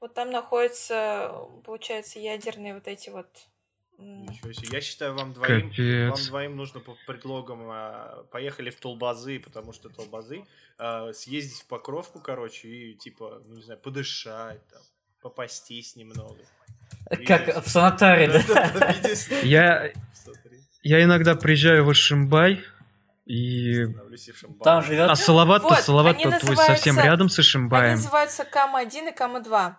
Вот 0.00 0.14
там 0.14 0.30
находятся, 0.30 1.32
получается, 1.64 2.20
ядерные 2.20 2.74
вот 2.74 2.86
эти 2.86 3.10
вот... 3.10 3.26
Ничего 3.98 4.52
себе. 4.52 4.68
Я 4.72 4.80
считаю, 4.80 5.14
вам 5.14 5.32
двоим, 5.32 5.70
Капец. 5.70 6.10
вам 6.10 6.26
двоим 6.26 6.56
нужно 6.56 6.80
по 6.80 6.96
предлогам 7.06 7.68
а, 7.68 8.24
поехали 8.30 8.70
в 8.70 8.76
Толбазы, 8.76 9.40
потому 9.40 9.72
что 9.72 9.88
Толбазы 9.88 10.44
а, 10.78 11.12
съездить 11.12 11.62
в 11.62 11.66
Покровку, 11.66 12.20
короче, 12.20 12.68
и 12.68 12.94
типа, 12.94 13.42
ну 13.44 13.56
не 13.56 13.62
знаю, 13.62 13.80
подышать, 13.80 14.64
там, 14.68 14.82
попастись 15.20 15.96
немного. 15.96 16.38
Как 17.26 17.64
в 17.64 17.68
санатории, 17.68 18.28
да? 18.28 18.94
Я, 19.42 19.92
я 20.82 21.02
иногда 21.02 21.34
приезжаю 21.34 21.84
в 21.84 21.92
Ишимбай, 21.92 22.62
и... 23.26 23.84
Там 24.62 24.82
живет. 24.82 25.10
А 25.10 25.16
Салават-то, 25.16 25.68
Вот, 25.68 25.80
Салават-то 25.80 26.28
они 26.28 26.38
твой 26.38 26.56
совсем 26.56 26.98
рядом 26.98 27.28
с 27.28 27.38
Они 27.38 27.46
Ишимбаем. 27.46 27.96
называются 27.96 28.44
Кам-1 28.44 29.10
и 29.10 29.12
Кам-2. 29.12 29.74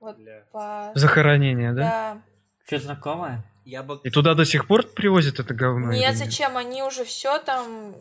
Вот 0.00 0.16
бля. 0.16 0.44
по... 0.52 0.92
Захоронение, 0.94 1.72
да? 1.72 1.82
Да. 1.82 2.22
Что 2.66 2.78
знакомое? 2.80 3.44
Я 3.64 3.82
бы... 3.82 4.00
И 4.04 4.10
туда 4.10 4.34
до 4.34 4.44
сих 4.44 4.66
пор 4.66 4.84
привозят 4.86 5.40
это 5.40 5.54
говно? 5.54 5.92
Нет, 5.92 6.14
или 6.14 6.24
зачем? 6.24 6.56
Они 6.56 6.82
уже 6.82 7.04
все 7.04 7.38
там, 7.38 7.94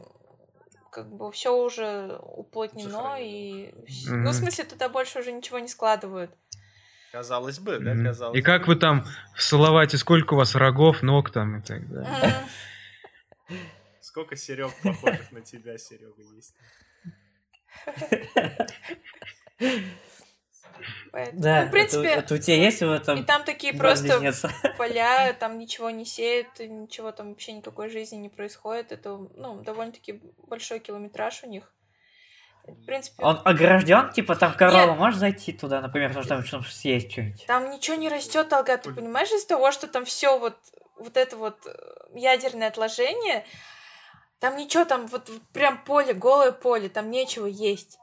как 0.91 1.09
бы 1.11 1.31
все 1.31 1.55
уже 1.55 2.17
уплотнено 2.21 2.89
Сохранено. 2.91 3.27
и... 3.27 3.73
Мгм. 4.09 4.23
Ну, 4.23 4.29
в 4.31 4.33
смысле, 4.33 4.63
туда 4.65 4.89
больше 4.89 5.19
уже 5.19 5.31
ничего 5.31 5.59
не 5.59 5.67
складывают. 5.67 6.31
Казалось 7.11 7.59
бы, 7.59 7.79
да, 7.79 7.93
Мгм. 7.93 8.05
казалось 8.05 8.37
И 8.37 8.41
как 8.41 8.63
бы. 8.63 8.73
вы 8.73 8.75
там 8.75 9.05
в 9.35 9.41
Салавате, 9.41 9.97
сколько 9.97 10.33
у 10.33 10.37
вас 10.37 10.53
рогов, 10.55 11.01
ног 11.01 11.31
там 11.31 11.59
и 11.59 11.61
так 11.61 11.87
далее? 11.89 12.33
М, 13.49 13.57
Сколько 14.01 14.35
Серег 14.35 14.71
похожих 14.83 15.31
на 15.31 15.41
тебя, 15.41 15.77
Серега, 15.77 16.21
есть? 16.35 16.53
поэтому- 21.11 21.41
Да, 21.41 21.61
Ну, 21.63 21.67
в 21.67 21.71
принципе, 21.71 22.07
это, 22.07 22.19
это 22.19 22.34
у 22.36 22.38
тебя 22.38 22.55
есть 22.57 22.82
в 22.82 22.91
и 22.91 22.95
этом 22.95 23.26
там 23.26 23.43
такие 23.43 23.73
просто 23.73 24.03
близнеца? 24.19 24.51
поля, 24.78 25.34
там 25.34 25.57
ничего 25.57 25.89
не 25.89 26.05
сеют, 26.05 26.47
и 26.59 26.67
ничего 26.67 27.11
там 27.11 27.30
вообще 27.30 27.53
никакой 27.53 27.89
жизни 27.89 28.17
не 28.17 28.30
происходит. 28.30 28.91
Это, 28.91 29.17
ну, 29.36 29.61
довольно-таки 29.61 30.21
большой 30.47 30.80
километраж 30.80 31.43
у 31.43 31.47
них. 31.47 31.71
В 32.67 32.86
принципе, 32.86 33.23
Он 33.23 33.39
огражден, 33.45 34.11
типа 34.11 34.36
там 34.36 34.53
корова, 34.55 34.88
Нет. 34.91 34.97
можешь 34.97 35.19
зайти 35.19 35.53
туда, 35.53 35.82
например, 35.82 36.09
потому 36.09 36.26
что 36.26 36.36
там 36.36 36.43
что 36.43 36.61
съесть 36.63 37.11
что-нибудь. 37.11 37.45
там 37.45 37.69
ничего 37.69 37.95
не 37.95 38.09
растет, 38.09 38.51
Алга, 38.51 38.78
ты 38.78 38.91
понимаешь, 38.91 39.32
из 39.32 39.45
того, 39.45 39.71
что 39.71 39.88
там 39.88 40.03
все 40.05 40.39
вот, 40.39 40.57
вот 40.97 41.15
это 41.15 41.38
вот 41.38 41.59
э, 41.67 41.71
ядерное 42.15 42.69
отложение, 42.69 43.45
там 44.39 44.57
ничего, 44.57 44.84
там 44.84 45.05
вот 45.07 45.30
прям 45.53 45.84
поле, 45.84 46.13
голое 46.13 46.51
поле, 46.51 46.89
там 46.89 47.11
нечего 47.11 47.45
есть. 47.45 47.99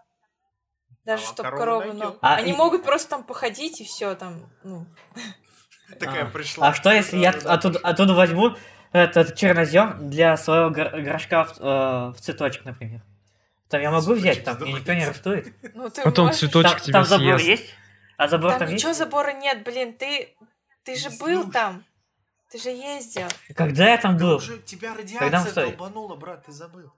Даже 1.04 1.24
А 1.24 1.26
чтоб 1.26 1.46
корову 1.46 1.58
коровы, 1.80 1.92
но... 1.94 2.16
А, 2.22 2.36
Они 2.36 2.52
и- 2.52 2.56
могут 2.56 2.84
просто 2.84 3.10
там 3.10 3.24
походить 3.24 3.80
и 3.80 3.84
все 3.84 4.14
там, 4.14 4.50
ну... 4.62 4.86
Такая 5.98 6.24
А. 6.24 6.26
пришла. 6.26 6.68
А 6.68 6.74
что 6.74 6.90
если 6.90 7.18
я 7.18 7.30
оттуда, 7.30 7.78
оттуда 7.80 8.14
возьму 8.14 8.54
этот 8.92 9.34
чернозем 9.34 10.08
для 10.10 10.36
своего 10.36 10.70
гор- 10.70 11.00
горшка 11.00 11.44
в, 11.44 11.58
э, 11.60 12.12
в 12.12 12.16
цветочек, 12.20 12.64
например? 12.64 13.02
Там 13.68 13.80
я 13.80 13.90
могу 13.90 14.14
Цветочек 14.14 14.22
взять, 14.22 14.44
там 14.44 14.64
и 14.64 14.72
никто 14.72 14.92
не 14.92 15.06
растует. 15.06 15.54
Ну, 15.74 15.90
ты 15.90 16.02
Потом 16.02 16.26
можешь. 16.26 16.40
цветочек 16.40 16.72
Там, 16.76 16.80
тебя 16.80 16.92
там 17.00 17.04
забор 17.04 17.40
съест. 17.40 17.62
есть? 17.62 17.74
А 18.18 18.28
забор 18.28 18.50
там, 18.50 18.58
Там 18.60 18.68
есть? 18.68 18.80
ничего 18.82 18.92
забора 18.94 19.32
нет, 19.32 19.64
блин, 19.64 19.94
ты... 19.94 20.34
Ты 20.84 20.96
же 20.96 21.10
был 21.10 21.50
там. 21.50 21.84
Ты 22.50 22.58
же 22.58 22.68
ездил. 22.70 23.28
Когда 23.56 23.88
я 23.88 23.96
там 23.96 24.16
был? 24.18 24.36
уже 24.36 24.58
тебя 24.58 24.94
Когда 24.94 25.14
радиация 25.16 25.66
долбанула, 25.66 26.16
брат, 26.16 26.44
ты 26.44 26.52
забыл. 26.52 26.92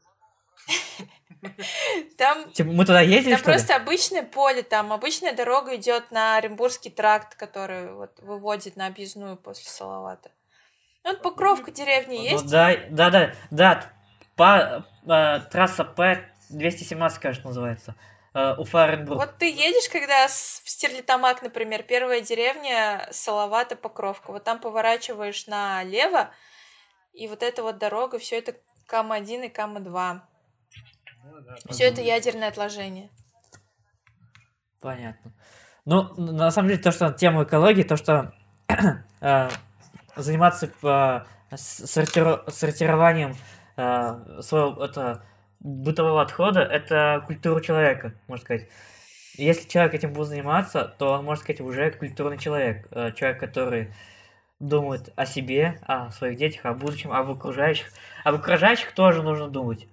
Там 2.16 2.50
Типа, 2.52 2.70
мы 2.70 2.84
туда 2.86 3.00
ездили, 3.00 3.32
Там 3.34 3.40
что 3.42 3.50
ли? 3.50 3.56
просто 3.58 3.76
обычное 3.76 4.22
поле, 4.22 4.62
там 4.62 4.92
обычная 4.92 5.32
дорога 5.34 5.76
идет 5.76 6.10
на 6.10 6.36
Оренбургский 6.36 6.90
тракт, 6.90 7.34
который 7.34 7.92
вот 7.92 8.18
выводит 8.20 8.76
на 8.76 8.86
объездную 8.86 9.36
после 9.36 9.66
Салавата. 9.70 10.30
Ну, 11.04 11.10
вот 11.12 11.22
Покровка 11.22 11.70
деревня 11.70 12.16
Ну, 12.16 12.22
есть. 12.24 12.46
да, 12.50 12.74
да, 12.88 13.10
да, 13.10 13.34
да. 13.50 13.92
По, 14.36 14.86
э, 15.06 15.40
трасса 15.50 15.84
П-217, 15.84 17.18
кажется, 17.20 17.46
называется. 17.46 17.94
Э, 18.32 18.54
Уфа, 18.56 18.84
Оренбург. 18.84 19.20
Вот 19.20 19.36
ты 19.38 19.50
едешь, 19.50 19.88
когда 19.90 20.26
с- 20.26 20.62
в 20.64 20.70
Стерлитамак, 20.70 21.42
например, 21.42 21.82
первая 21.82 22.20
деревня 22.20 23.06
Салавата, 23.12 23.76
Покровка. 23.76 24.32
Вот 24.32 24.42
там 24.44 24.58
поворачиваешь 24.60 25.46
налево, 25.46 26.30
и 27.12 27.28
вот 27.28 27.42
эта 27.42 27.62
вот 27.62 27.76
дорога, 27.78 28.18
все 28.18 28.38
это 28.38 28.56
Кам-1 28.88 29.46
и 29.46 29.48
Кам-2. 31.24 31.72
Все 31.72 31.84
это 31.84 32.00
ядерное 32.00 32.48
отложение. 32.48 33.10
Понятно. 34.80 35.32
Ну, 35.84 36.14
на 36.16 36.50
самом 36.50 36.68
деле, 36.68 36.82
то, 36.82 36.92
что 36.92 37.12
тема 37.12 37.44
экологии, 37.44 37.82
то, 37.82 37.96
что 37.96 38.32
э, 39.20 39.48
заниматься 40.16 40.66
э, 40.82 41.20
сортиро- 41.52 42.50
сортированием 42.50 43.34
э, 43.76 44.40
своего 44.40 44.84
это, 44.84 45.22
бытового 45.60 46.22
отхода, 46.22 46.60
это 46.60 47.22
культура 47.26 47.60
человека, 47.60 48.14
можно 48.28 48.44
сказать. 48.44 48.68
Если 49.36 49.68
человек 49.68 49.94
этим 49.94 50.12
будет 50.12 50.28
заниматься, 50.28 50.94
то 50.98 51.12
он, 51.12 51.24
можно 51.24 51.42
сказать, 51.42 51.60
уже 51.60 51.90
культурный 51.90 52.38
человек. 52.38 52.86
Э, 52.90 53.12
человек, 53.12 53.40
который 53.40 53.92
думает 54.60 55.12
о 55.16 55.26
себе, 55.26 55.80
о 55.82 56.10
своих 56.10 56.38
детях, 56.38 56.64
о 56.64 56.74
будущем, 56.74 57.12
об 57.12 57.30
окружающих. 57.30 57.88
Об 58.22 58.36
окружающих 58.36 58.92
тоже 58.92 59.22
нужно 59.22 59.48
думать. 59.48 59.88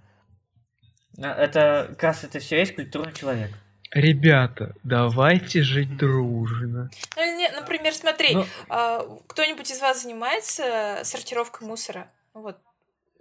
Э, 1.23 1.27
Это 1.27 1.87
как 1.91 2.03
раз 2.03 2.23
это 2.23 2.39
все 2.39 2.59
есть 2.59 2.75
культурный 2.75 3.13
человек. 3.13 3.51
Ребята, 3.91 4.73
давайте 4.83 5.63
жить 5.63 5.97
дружно. 5.97 6.89
Ну, 7.17 7.37
не- 7.37 7.49
например, 7.51 7.93
смотри, 7.93 8.35
Ну, 8.35 8.45
а, 8.69 9.05
кто-нибудь 9.27 9.69
из 9.69 9.81
вас 9.81 10.03
занимается 10.03 11.01
сортировкой 11.03 11.67
мусора? 11.67 12.07
Ну, 12.33 12.41
Вот 12.41 12.57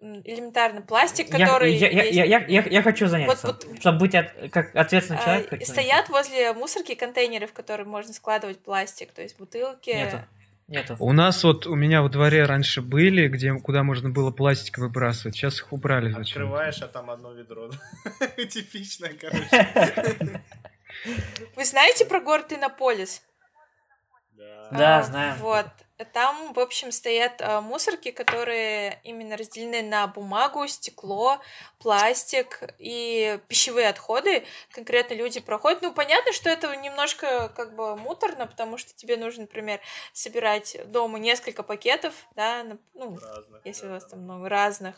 элементарно 0.00 0.80
пластик, 0.80 1.26
я, 1.36 1.44
который 1.46 1.74
я, 1.74 1.90
я, 1.90 2.02
есть. 2.04 2.16
я, 2.16 2.24
я, 2.24 2.38
я- 2.46 2.62
я 2.70 2.82
хочу 2.82 3.06
заняться. 3.06 3.46
Вот- 3.48 3.64
вот- 3.64 3.80
Чтобы 3.80 3.98
быть 3.98 4.14
от- 4.14 4.32
как 4.50 4.74
ответственный 4.74 5.18
А, 5.20 5.24
человек. 5.24 5.66
стоят 5.66 6.08
возле 6.08 6.54
мусорки 6.54 6.94
контейнеры, 6.94 7.46
в 7.46 7.52
которые 7.52 7.86
можно 7.86 8.12
складывать 8.14 8.60
пластик, 8.60 9.12
то 9.12 9.20
есть 9.20 9.36
бутылки. 9.38 9.90
Нету. 9.90 10.20
Нету. 10.70 10.94
У 11.00 11.12
нас 11.12 11.42
вот, 11.42 11.66
у 11.66 11.74
меня 11.74 12.00
во 12.00 12.08
дворе 12.08 12.44
раньше 12.44 12.80
были, 12.80 13.26
где, 13.26 13.52
куда 13.54 13.82
можно 13.82 14.08
было 14.08 14.30
пластик 14.30 14.78
выбрасывать. 14.78 15.34
Сейчас 15.34 15.58
их 15.58 15.72
убрали 15.72 16.12
Открываешь, 16.12 16.80
а 16.80 16.86
там 16.86 17.10
одно 17.10 17.32
ведро. 17.32 17.70
Типичное, 18.36 19.12
короче. 19.20 20.40
Вы 21.56 21.64
знаете 21.64 22.06
про 22.06 22.20
город 22.20 22.52
Иннополис? 22.52 23.20
Да. 24.38 24.68
Да, 24.70 25.02
знаю. 25.02 25.34
Вот. 25.40 25.66
Там, 26.12 26.52
в 26.52 26.60
общем, 26.60 26.92
стоят 26.92 27.40
а, 27.42 27.60
мусорки, 27.60 28.10
которые 28.10 29.00
именно 29.04 29.36
разделены 29.36 29.82
на 29.82 30.06
бумагу, 30.06 30.66
стекло, 30.66 31.40
пластик 31.78 32.62
и 32.78 33.38
пищевые 33.48 33.88
отходы. 33.88 34.44
Конкретно 34.70 35.14
люди 35.14 35.40
проходят. 35.40 35.82
Ну, 35.82 35.92
понятно, 35.92 36.32
что 36.32 36.48
это 36.48 36.74
немножко 36.76 37.50
как 37.50 37.74
бы 37.74 37.96
муторно, 37.96 38.46
потому 38.46 38.78
что 38.78 38.94
тебе 38.94 39.16
нужно, 39.16 39.42
например, 39.42 39.80
собирать 40.12 40.76
дома 40.86 41.18
несколько 41.18 41.62
пакетов, 41.62 42.14
да, 42.34 42.64
ну, 42.94 43.18
Разных, 43.18 43.66
если 43.66 43.82
да, 43.82 43.88
у 43.88 43.90
вас 43.92 44.02
там. 44.04 44.10
там 44.10 44.20
много 44.20 44.48
разных, 44.48 44.96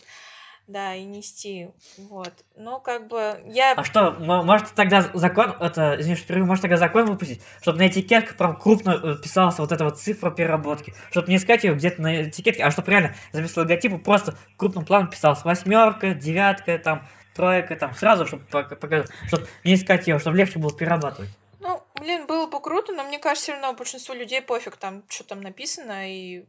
да, 0.67 0.95
и 0.95 1.05
нести, 1.05 1.71
вот. 1.97 2.33
Но 2.57 2.81
как 2.81 3.09
бы 3.09 3.43
я... 3.47 3.73
А 3.75 3.85
что, 3.85 4.13
мо- 4.13 4.43
может 4.43 4.73
тогда 4.75 5.03
закон, 5.13 5.55
это, 5.61 5.97
извини, 5.99 6.43
может 6.43 6.63
тогда 6.63 6.77
закон 6.77 7.05
выпустить, 7.07 7.43
чтобы 7.61 7.79
на 7.79 7.89
этикетках 7.89 8.37
прям 8.37 8.57
крупно 8.57 9.01
э, 9.03 9.17
писалась 9.23 9.59
вот 9.59 9.73
эта 9.73 9.85
вот 9.85 9.99
цифра 9.99 10.31
переработки, 10.31 10.95
чтобы 11.11 11.29
не 11.29 11.37
искать 11.37 11.65
ее 11.65 11.75
где-то 11.75 12.01
на 12.01 12.25
этикетке, 12.25 12.65
а 12.65 12.71
чтобы 12.71 12.91
реально 12.91 13.15
заместо 13.33 13.61
логотипа 13.61 13.99
просто 13.99 14.35
крупным 14.57 14.85
планом 14.85 15.11
писалась 15.11 15.45
восьмерка, 15.45 16.15
девятка, 16.15 16.79
там, 16.79 17.07
тройка, 17.35 17.77
там, 17.77 17.95
сразу, 17.95 18.27
чтобы 18.27 18.45
показать, 18.45 19.11
чтобы 19.27 19.47
не 19.65 19.75
искать 19.75 20.07
ее, 20.07 20.19
чтобы 20.19 20.37
легче 20.37 20.59
было 20.59 20.75
перерабатывать. 20.75 21.31
Ну, 21.61 21.83
блин, 21.95 22.27
было 22.27 22.47
бы 22.47 22.61
круто, 22.61 22.93
но 22.93 23.05
мне 23.05 23.19
кажется, 23.19 23.53
все 23.53 23.53
равно 23.53 23.75
большинству 23.75 24.15
людей 24.15 24.43
пофиг 24.43 24.77
там, 24.77 25.03
что 25.09 25.25
там 25.25 25.41
написано, 25.41 26.11
и 26.11 26.45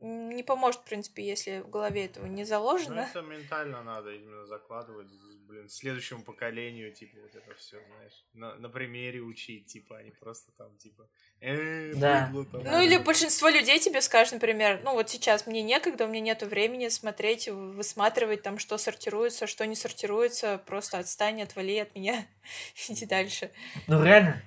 не 0.00 0.42
поможет, 0.42 0.80
в 0.80 0.84
принципе, 0.84 1.22
если 1.22 1.60
в 1.60 1.68
голове 1.68 2.06
этого 2.06 2.26
не 2.26 2.44
заложено. 2.44 3.08
Ну, 3.14 3.20
это 3.20 3.20
ментально 3.20 3.82
надо 3.82 4.10
именно 4.10 4.46
закладывать, 4.46 5.08
блин, 5.46 5.68
следующему 5.68 6.22
поколению, 6.22 6.90
типа, 6.92 7.18
вот 7.20 7.34
это 7.34 7.54
все, 7.56 7.78
знаешь, 7.86 8.24
на, 8.32 8.54
на 8.54 8.70
примере 8.70 9.20
учить, 9.20 9.66
типа, 9.66 9.98
а 9.98 10.02
не 10.02 10.10
просто 10.10 10.52
там, 10.56 10.74
типа, 10.78 11.06
э, 11.40 11.92
да. 11.94 12.30
быдло, 12.32 12.62
там. 12.62 12.72
Ну, 12.72 12.82
или 12.82 12.96
большинство 12.96 13.50
людей 13.50 13.78
тебе 13.78 14.00
скажет, 14.00 14.32
например, 14.34 14.80
ну, 14.84 14.94
вот 14.94 15.10
сейчас 15.10 15.46
мне 15.46 15.62
некогда, 15.62 16.06
у 16.06 16.08
меня 16.08 16.20
нету 16.20 16.46
времени 16.46 16.88
смотреть, 16.88 17.48
высматривать 17.48 18.42
там, 18.42 18.58
что 18.58 18.78
сортируется, 18.78 19.46
что 19.46 19.66
не 19.66 19.76
сортируется, 19.76 20.62
просто 20.64 20.98
отстань, 20.98 21.42
отвали 21.42 21.76
от 21.76 21.94
меня, 21.94 22.26
иди 22.88 23.04
дальше. 23.04 23.50
Ну, 23.86 24.02
реально, 24.02 24.42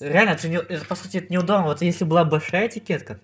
реально, 0.00 0.30
это, 0.30 0.48
не, 0.48 0.56
это, 0.56 0.84
по 0.84 0.96
сути, 0.96 1.16
это 1.16 1.32
неудобно, 1.32 1.68
вот 1.68 1.80
если 1.80 2.04
была 2.04 2.26
большая 2.26 2.68
этикетка, 2.68 3.20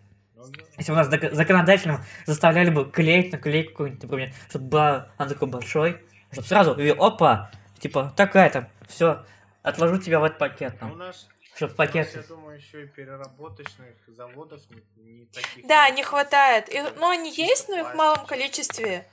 если 0.77 0.93
у 0.93 0.95
нас 0.95 1.09
законодательно 1.09 2.05
заставляли 2.27 2.71
бы 2.71 2.91
клеить 2.91 3.33
наклейку 3.33 3.71
какую-нибудь, 3.71 4.03
например, 4.03 4.35
чтобы 4.49 4.67
была 4.67 5.09
она 5.17 5.29
такой 5.29 5.49
большой, 5.49 6.03
чтобы 6.33 6.47
сразу, 6.47 6.75
и 6.75 6.89
опа, 6.91 7.51
типа, 7.79 8.13
такая 8.17 8.51
там, 8.51 8.69
все, 8.89 9.25
отложу 9.63 9.99
тебя 9.99 10.21
в 10.21 10.25
этот 10.25 10.39
пакет. 10.39 10.79
Там, 10.79 10.93
у 10.93 10.97
нас, 10.97 11.29
чтобы 11.55 11.75
пакет. 11.75 12.11
У 12.13 12.17
нас, 12.17 12.29
я 12.29 12.37
думаю, 12.37 12.57
еще 12.57 12.85
и 12.85 12.87
переработочных 12.87 13.95
заводов 14.09 14.61
не, 14.71 15.19
не 15.19 15.27
таких. 15.27 15.67
Да, 15.67 15.89
не 15.91 16.03
хватает. 16.03 16.73
И, 16.73 16.83
ну, 16.97 17.11
они 17.11 17.33
есть, 17.33 17.69
но 17.69 17.81
их 17.81 17.93
в 17.93 17.97
малом 17.97 18.27
количестве. 18.27 19.07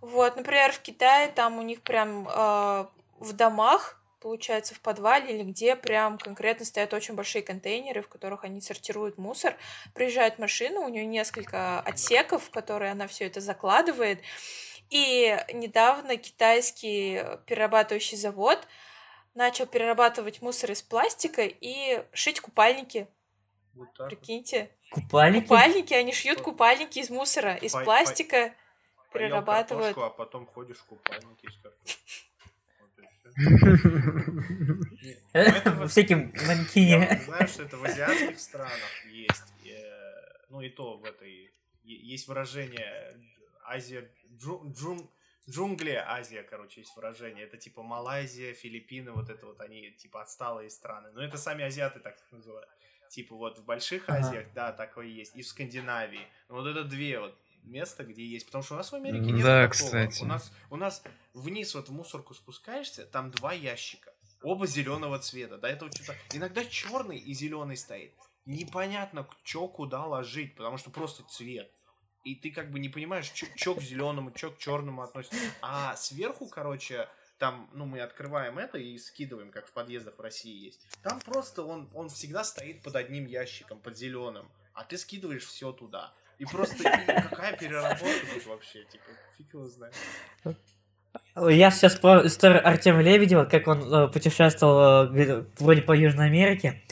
Вот, 0.00 0.36
например, 0.36 0.72
в 0.72 0.80
Китае 0.80 1.28
там 1.28 1.58
у 1.58 1.62
них 1.62 1.82
прям 1.82 2.28
э, 2.28 2.86
в 3.18 3.32
домах 3.32 4.00
получается, 4.26 4.74
в 4.74 4.80
подвале 4.80 5.36
или 5.36 5.44
где 5.44 5.76
прям 5.76 6.18
конкретно 6.18 6.64
стоят 6.64 6.92
очень 6.92 7.14
большие 7.14 7.42
контейнеры, 7.42 8.02
в 8.02 8.08
которых 8.08 8.42
они 8.42 8.60
сортируют 8.60 9.18
мусор. 9.18 9.56
Приезжает 9.94 10.40
машина, 10.40 10.80
у 10.80 10.88
нее 10.88 11.06
несколько 11.06 11.78
отсеков, 11.78 12.46
в 12.46 12.50
которые 12.50 12.90
она 12.90 13.06
все 13.06 13.26
это 13.26 13.40
закладывает. 13.40 14.20
И 14.90 15.38
недавно 15.54 16.16
китайский 16.16 17.22
перерабатывающий 17.46 18.16
завод 18.16 18.66
начал 19.34 19.64
перерабатывать 19.64 20.42
мусор 20.42 20.72
из 20.72 20.82
пластика 20.82 21.42
и 21.42 22.02
шить 22.12 22.40
купальники. 22.40 23.06
Вот 23.74 23.94
так 23.94 24.08
Прикиньте. 24.08 24.72
Купальники? 24.90 25.44
Купальники, 25.44 25.94
они 25.94 26.12
шьют 26.12 26.40
купальники 26.40 26.98
из 26.98 27.10
мусора, 27.10 27.54
из 27.54 27.74
пластика, 27.74 28.54
перерабатывают. 29.12 29.94
Картошку, 29.94 30.02
а 30.02 30.10
потом 30.10 30.46
ходишь 30.46 30.78
в 30.78 30.86
купальники 30.86 31.46
из 31.46 31.56
картошки. 31.62 32.26
Всяким 35.88 36.32
манкине. 36.46 37.20
Знаешь, 37.24 37.50
что 37.50 37.62
это 37.64 37.76
в 37.76 37.84
азиатских 37.84 38.38
странах 38.40 39.04
есть. 39.10 39.52
Ну 40.48 40.60
и 40.62 40.68
то 40.70 40.96
в 40.96 41.04
этой... 41.04 41.50
Есть 41.84 42.28
выражение 42.28 43.16
Азия... 43.64 44.10
Джунгли 45.48 45.92
Азия, 45.92 46.42
короче, 46.42 46.80
есть 46.80 46.96
выражение. 46.96 47.44
Это 47.44 47.56
типа 47.56 47.82
Малайзия, 47.82 48.52
Филиппины, 48.52 49.12
вот 49.12 49.30
это 49.30 49.46
вот 49.46 49.60
они 49.60 49.92
типа 49.92 50.22
отсталые 50.22 50.70
страны. 50.70 51.10
Но 51.12 51.22
это 51.22 51.36
сами 51.36 51.62
азиаты 51.62 52.00
так 52.00 52.16
их 52.16 52.32
называют. 52.32 52.68
Типа 53.10 53.36
вот 53.36 53.58
в 53.58 53.64
больших 53.64 54.08
Азиях, 54.08 54.52
да, 54.54 54.72
такое 54.72 55.06
есть. 55.06 55.36
И 55.36 55.42
в 55.42 55.46
Скандинавии. 55.46 56.26
Вот 56.48 56.66
это 56.66 56.82
две 56.82 57.20
вот 57.20 57.38
место, 57.66 58.04
где 58.04 58.24
есть. 58.24 58.46
Потому 58.46 58.64
что 58.64 58.74
у 58.74 58.76
нас 58.78 58.90
в 58.90 58.94
Америке 58.94 59.30
нет 59.30 59.44
да, 59.44 59.68
такого. 59.68 59.86
кстати. 59.86 60.22
У 60.22 60.26
нас, 60.26 60.52
у 60.70 60.76
нас 60.76 61.02
вниз 61.34 61.74
вот 61.74 61.88
в 61.88 61.92
мусорку 61.92 62.34
спускаешься, 62.34 63.06
там 63.06 63.30
два 63.30 63.52
ящика. 63.52 64.12
Оба 64.42 64.66
зеленого 64.66 65.18
цвета. 65.18 65.58
До 65.58 65.68
этого 65.68 65.90
что-то... 65.92 66.14
Иногда 66.32 66.64
черный 66.64 67.18
и 67.18 67.34
зеленый 67.34 67.76
стоит. 67.76 68.12
Непонятно, 68.44 69.26
что 69.42 69.66
куда 69.66 70.04
ложить, 70.04 70.54
потому 70.54 70.78
что 70.78 70.90
просто 70.90 71.24
цвет. 71.24 71.70
И 72.24 72.34
ты 72.34 72.50
как 72.50 72.70
бы 72.70 72.78
не 72.78 72.88
понимаешь, 72.88 73.32
что 73.56 73.74
к 73.74 73.80
зеленому, 73.80 74.32
что 74.34 74.50
к 74.50 74.58
черному 74.58 75.02
относится. 75.02 75.38
А 75.62 75.94
сверху, 75.96 76.46
короче, 76.46 77.08
там, 77.38 77.68
ну, 77.72 77.86
мы 77.86 78.00
открываем 78.00 78.58
это 78.58 78.78
и 78.78 78.98
скидываем, 78.98 79.50
как 79.50 79.68
в 79.68 79.72
подъездах 79.72 80.18
в 80.18 80.20
России 80.20 80.64
есть. 80.66 80.80
Там 81.02 81.20
просто 81.20 81.62
он, 81.62 81.88
он 81.94 82.08
всегда 82.08 82.44
стоит 82.44 82.82
под 82.82 82.96
одним 82.96 83.26
ящиком, 83.26 83.78
под 83.78 83.96
зеленым. 83.96 84.48
А 84.74 84.84
ты 84.84 84.98
скидываешь 84.98 85.46
все 85.46 85.72
туда. 85.72 86.12
И 86.38 86.44
просто 86.44 86.84
какая 86.84 87.56
переработка 87.56 88.26
тут 88.34 88.46
вообще, 88.46 88.84
типа, 88.84 89.04
фиг 89.38 89.54
его 89.54 89.66
знает. 89.68 89.94
Я 91.34 91.70
сейчас 91.70 91.94
про 91.96 92.26
историю 92.26 92.66
Артема 92.66 93.02
Лебедева, 93.02 93.44
как 93.44 93.68
он 93.68 93.92
э, 93.92 94.08
путешествовал 94.08 95.14
э, 95.14 95.44
вроде 95.58 95.82
по 95.82 95.92
Южной 95.92 96.26
Америке. 96.26 96.82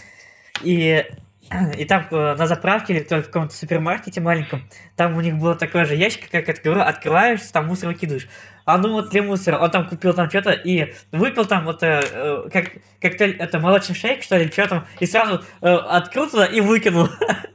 И, 0.62 1.05
и 1.78 1.84
там 1.84 2.07
э, 2.11 2.34
на 2.34 2.47
заправке 2.47 2.95
или 2.95 3.03
в 3.03 3.26
каком-то 3.26 3.55
супермаркете 3.55 4.22
маленьком, 4.22 4.68
там 4.97 5.16
у 5.16 5.20
них 5.20 5.36
было 5.36 5.55
такое 5.55 5.84
же 5.84 5.95
ящик, 5.95 6.30
как 6.30 6.47
говорю, 6.62 6.80
открываешь, 6.80 7.40
там 7.53 7.66
мусор 7.66 7.90
выкидываешь. 7.90 8.28
А 8.64 8.78
ну 8.78 8.92
вот 8.92 9.11
для 9.11 9.22
мусора, 9.22 9.59
он 9.59 9.70
там 9.70 9.86
купил 9.86 10.14
там 10.14 10.30
что-то 10.30 10.53
и 10.53 10.95
выпил 11.12 11.45
там 11.45 11.64
вот 11.64 11.82
э, 11.82 12.49
как 12.51 12.72
коктейль, 13.01 13.36
это 13.36 13.59
молочный 13.59 13.95
шейк, 13.95 14.22
что 14.22 14.38
ли, 14.38 14.51
что 14.51 14.66
там, 14.68 14.86
и 15.01 15.07
сразу 15.07 15.45
э, 15.61 15.68
открыл 15.68 16.30
туда 16.30 16.47
и 16.47 16.61
выкинул. 16.61 17.09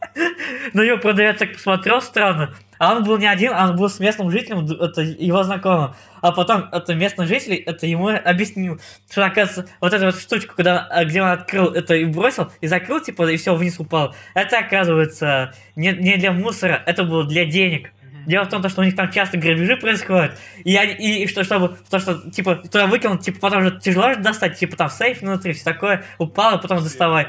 На 0.73 0.85
него 0.85 0.97
продавец 0.97 1.37
так 1.37 1.53
посмотрел 1.53 2.01
странно. 2.01 2.53
А 2.79 2.95
он 2.95 3.03
был 3.03 3.17
не 3.17 3.27
один, 3.27 3.51
а 3.53 3.69
он 3.69 3.75
был 3.75 3.89
с 3.89 3.99
местным 3.99 4.31
жителем, 4.31 4.65
это 4.65 5.01
его 5.01 5.43
знакомым. 5.43 5.93
А 6.21 6.31
потом 6.31 6.69
это 6.71 6.95
местный 6.95 7.27
житель, 7.27 7.55
это 7.55 7.85
ему 7.85 8.09
объяснил, 8.09 8.79
что, 9.11 9.25
оказывается, 9.25 9.71
вот 9.81 9.93
эту 9.93 10.05
вот 10.05 10.15
штучку, 10.15 10.55
когда, 10.55 10.87
а, 10.89 11.03
где 11.03 11.21
он 11.21 11.29
открыл 11.29 11.67
это 11.73 11.95
и 11.95 12.05
бросил, 12.05 12.49
и 12.61 12.67
закрыл, 12.67 13.01
типа, 13.01 13.29
и 13.29 13.35
все 13.35 13.53
вниз 13.53 13.79
упал, 13.79 14.15
это, 14.33 14.59
оказывается, 14.59 15.53
не, 15.75 15.91
не 15.91 16.15
для 16.15 16.31
мусора, 16.31 16.81
это 16.85 17.03
было 17.03 17.25
для 17.25 17.45
денег. 17.45 17.91
Дело 18.25 18.45
в 18.45 18.49
том, 18.49 18.67
что 18.69 18.81
у 18.81 18.83
них 18.83 18.95
там 18.95 19.11
часто 19.11 19.37
грабежи 19.37 19.75
происходят. 19.75 20.37
И, 20.63 20.75
они, 20.75 20.93
и, 20.93 21.23
и 21.23 21.27
что, 21.27 21.43
чтобы, 21.43 21.77
то, 21.89 21.99
что, 21.99 22.29
типа, 22.31 22.55
туда 22.55 22.87
выкинул, 22.87 23.17
типа, 23.17 23.39
потом 23.39 23.63
же 23.63 23.79
тяжело 23.79 24.13
же 24.13 24.19
достать, 24.19 24.57
типа, 24.57 24.77
там 24.77 24.89
сейф 24.89 25.21
внутри, 25.21 25.53
все 25.53 25.63
такое, 25.63 26.05
упало, 26.17 26.57
потом 26.57 26.81
доставай. 26.81 27.27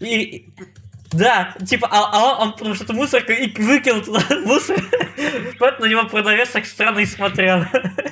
И, 0.00 0.48
да, 1.12 1.56
типа, 1.66 1.88
а, 1.90 2.10
а 2.12 2.42
он, 2.42 2.48
он 2.48 2.52
потому 2.52 2.74
что 2.74 2.92
мусорку 2.92 3.32
и 3.32 3.50
выкинул 3.50 4.02
туда 4.02 4.20
мусор. 4.44 4.76
Вот 5.58 5.80
на 5.80 5.86
него 5.86 6.06
продавец 6.06 6.50
так 6.50 6.66
странно 6.66 6.98
и 6.98 7.06
смотрел. 7.06 7.60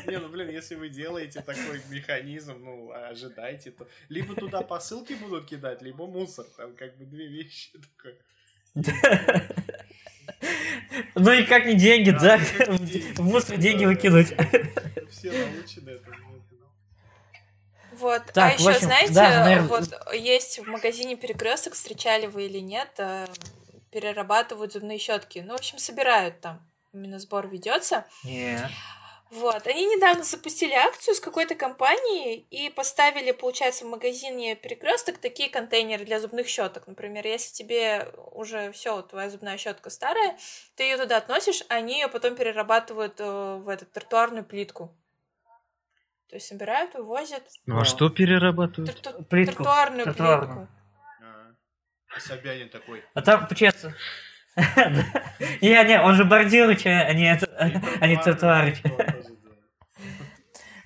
Не, 0.06 0.18
ну 0.18 0.28
блин, 0.28 0.48
если 0.48 0.76
вы 0.76 0.88
делаете 0.88 1.42
такой 1.42 1.82
механизм, 1.90 2.56
ну, 2.58 2.92
ожидайте, 2.92 3.70
то 3.70 3.86
либо 4.08 4.34
туда 4.34 4.62
посылки 4.62 5.12
будут 5.12 5.46
кидать, 5.46 5.82
либо 5.82 6.06
мусор. 6.06 6.46
Там 6.56 6.74
как 6.74 6.96
бы 6.96 7.04
две 7.04 7.26
вещи 7.26 7.70
такое. 7.72 8.16
Ну 11.14 11.32
и 11.32 11.44
как 11.44 11.66
не 11.66 11.74
деньги, 11.74 12.10
да? 12.10 12.38
В 12.38 13.20
мусор 13.20 13.58
деньги 13.58 13.84
выкинуть. 13.84 14.28
Все 15.10 15.32
научены 15.32 15.90
этому. 15.90 16.25
Вот. 17.98 18.22
А 18.28 18.32
так, 18.32 18.52
а 18.52 18.54
еще, 18.54 18.70
общем, 18.70 18.86
знаете, 18.86 19.12
да, 19.12 19.44
наверное... 19.44 19.68
вот 19.68 20.14
есть 20.14 20.58
в 20.58 20.66
магазине 20.66 21.16
перекресток, 21.16 21.74
встречали 21.74 22.26
вы 22.26 22.46
или 22.46 22.58
нет, 22.58 22.90
э, 22.98 23.26
перерабатывают 23.90 24.72
зубные 24.72 24.98
щетки. 24.98 25.38
Ну, 25.38 25.52
в 25.54 25.56
общем, 25.56 25.78
собирают 25.78 26.40
там. 26.40 26.66
Именно 26.92 27.18
сбор 27.18 27.48
ведется. 27.48 28.06
Нет. 28.24 28.70
Вот. 29.30 29.66
Они 29.66 29.84
недавно 29.86 30.22
запустили 30.22 30.72
акцию 30.72 31.14
с 31.14 31.20
какой-то 31.20 31.54
компанией 31.56 32.46
и 32.50 32.70
поставили, 32.70 33.32
получается, 33.32 33.84
в 33.84 33.88
магазине 33.88 34.54
перекресток 34.54 35.18
такие 35.18 35.50
контейнеры 35.50 36.04
для 36.04 36.20
зубных 36.20 36.46
щеток. 36.46 36.86
Например, 36.86 37.26
если 37.26 37.52
тебе 37.52 38.08
уже 38.32 38.70
все, 38.72 39.02
твоя 39.02 39.28
зубная 39.28 39.56
щетка 39.56 39.90
старая, 39.90 40.38
ты 40.76 40.84
ее 40.84 40.96
туда 40.96 41.16
относишь, 41.16 41.64
они 41.68 41.94
ее 41.94 42.08
потом 42.08 42.36
перерабатывают 42.36 43.16
э, 43.18 43.56
в 43.56 43.68
эту 43.68 43.86
тротуарную 43.86 44.44
плитку. 44.44 44.94
То 46.28 46.36
есть 46.36 46.48
собирают, 46.48 46.94
вывозят. 46.94 47.44
Ну 47.66 47.80
а 47.80 47.84
что 47.84 48.08
перерабатывают? 48.10 49.06
Тр- 49.06 49.24
плитку. 49.24 49.62
Тротуарную, 49.62 50.04
Тротуарную. 50.04 50.66
плитку. 50.66 50.72
А, 52.16 52.20
Собянин 52.20 52.68
такой. 52.68 53.04
А 53.14 53.22
там, 53.22 53.46
получается... 53.46 53.94
Не, 54.56 55.84
не, 55.84 56.00
он 56.00 56.14
же 56.14 56.24
бордюрыч, 56.24 56.86
а 56.86 57.12
не, 57.12 57.30
а 57.30 58.22
тротуарыч. 58.22 58.82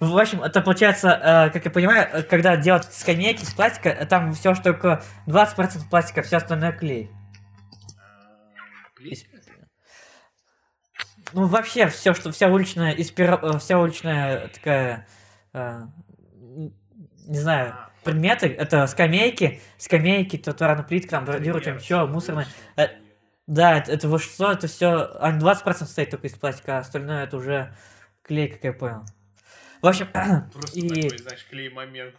В 0.01 0.19
общем, 0.19 0.43
это 0.43 0.61
получается, 0.61 1.09
э, 1.11 1.51
как 1.51 1.67
я 1.67 1.71
понимаю, 1.71 2.27
когда 2.29 2.57
делают 2.57 2.87
скамейки 2.87 3.43
из 3.43 3.53
пластика, 3.55 3.95
там 4.07 4.35
все, 4.35 4.55
что 4.55 4.73
только 4.73 5.05
20% 5.29 5.89
пластика, 5.89 6.23
все 6.23 6.39
остальное 6.39 6.73
клей. 6.73 7.11
Ну, 11.33 11.47
вообще, 11.47 11.87
все, 11.89 12.15
что 12.15 12.33
вся 12.33 12.49
уличная, 12.49 12.95
э, 12.95 13.59
вся 13.59 13.79
уличная 13.79 14.49
такая 14.49 15.07
э, 15.07 15.21
не 15.53 17.39
знаю, 17.39 17.75
предметы, 18.05 18.47
это 18.47 18.87
скамейки, 18.87 19.61
скамейки, 19.79 20.39
тротуарная 20.39 20.85
плитка, 20.85 21.11
там, 21.11 21.25
бордюры, 21.25 21.61
там 21.61 21.77
еще, 21.77 22.07
мусорные. 22.07 22.47
Э, 22.77 22.89
да, 23.47 23.79
это, 23.79 23.93
это 23.93 24.09
вот 24.09 24.23
что, 24.23 24.53
это 24.53 24.69
все, 24.69 25.11
20% 25.21 25.75
состоит 25.75 26.11
только 26.11 26.27
из 26.27 26.35
пластика, 26.35 26.77
а 26.77 26.81
остальное 26.81 27.25
это 27.25 27.37
уже 27.37 27.75
клей, 28.23 28.49
как 28.49 28.65
я 28.65 28.73
понял. 28.73 29.05
В 29.83 29.87
общем, 29.87 30.09
Просто 30.53 30.79
и... 30.79 30.89
такой, 30.89 31.19
знаешь, 31.19 31.47
клей-момент, 31.49 32.15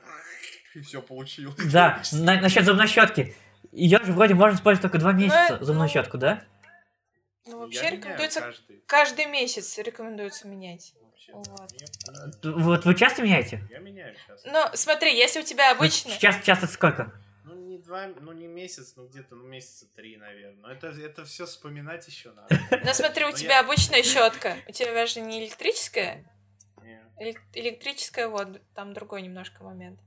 и 0.74 0.82
все 0.82 1.02
получилось. 1.02 1.56
Да, 1.72 2.02
на, 2.12 2.42
насчет 2.42 2.66
зубной 2.66 2.88
щетки. 2.88 3.36
Ее 3.72 4.04
же 4.04 4.12
вроде 4.12 4.34
можно 4.34 4.56
использовать 4.56 4.82
только 4.82 5.00
два 5.00 5.14
месяца, 5.14 5.58
зубную 5.62 5.88
щетку, 5.88 6.18
да? 6.18 6.44
Ну, 7.46 7.60
вообще 7.60 7.84
я 7.84 7.90
рекомендуется 7.92 8.42
каждый. 8.42 8.84
каждый 8.86 9.26
месяц 9.26 9.78
рекомендуется 9.78 10.48
менять. 10.48 10.94
Вот. 11.30 12.44
вот 12.44 12.86
вы 12.86 12.96
часто 12.96 13.22
меняете? 13.22 13.64
Я 13.70 13.80
меняю 13.80 14.16
часто. 14.28 14.50
Ну, 14.52 14.66
смотри, 14.74 15.16
если 15.16 15.42
у 15.42 15.44
тебя 15.44 15.72
обычно... 15.72 16.12
Сейчас, 16.12 16.44
часто 16.44 16.68
сколько? 16.68 17.14
Ну, 17.44 17.56
не 17.56 17.78
два, 17.78 18.08
ну, 18.20 18.32
не 18.32 18.48
месяц, 18.48 18.94
ну, 18.96 19.08
где-то, 19.08 19.36
ну, 19.36 19.48
месяца 19.48 19.86
три, 19.96 20.18
наверное. 20.18 20.62
Но 20.62 20.72
это, 20.72 20.88
это 20.88 21.26
все 21.26 21.46
вспоминать 21.46 22.08
еще 22.08 22.32
надо. 22.32 22.60
Ну, 22.86 22.94
смотри, 22.94 23.26
у 23.26 23.32
тебя 23.32 23.60
обычная 23.60 24.04
щетка. 24.04 24.56
У 24.68 24.72
тебя 24.72 25.06
же 25.06 25.22
не 25.22 25.44
электрическая? 25.44 26.26
Электрическая, 27.54 28.28
вот, 28.28 28.62
там 28.74 28.94
другой 28.94 29.22
немножко 29.22 29.64
момент. 29.64 30.00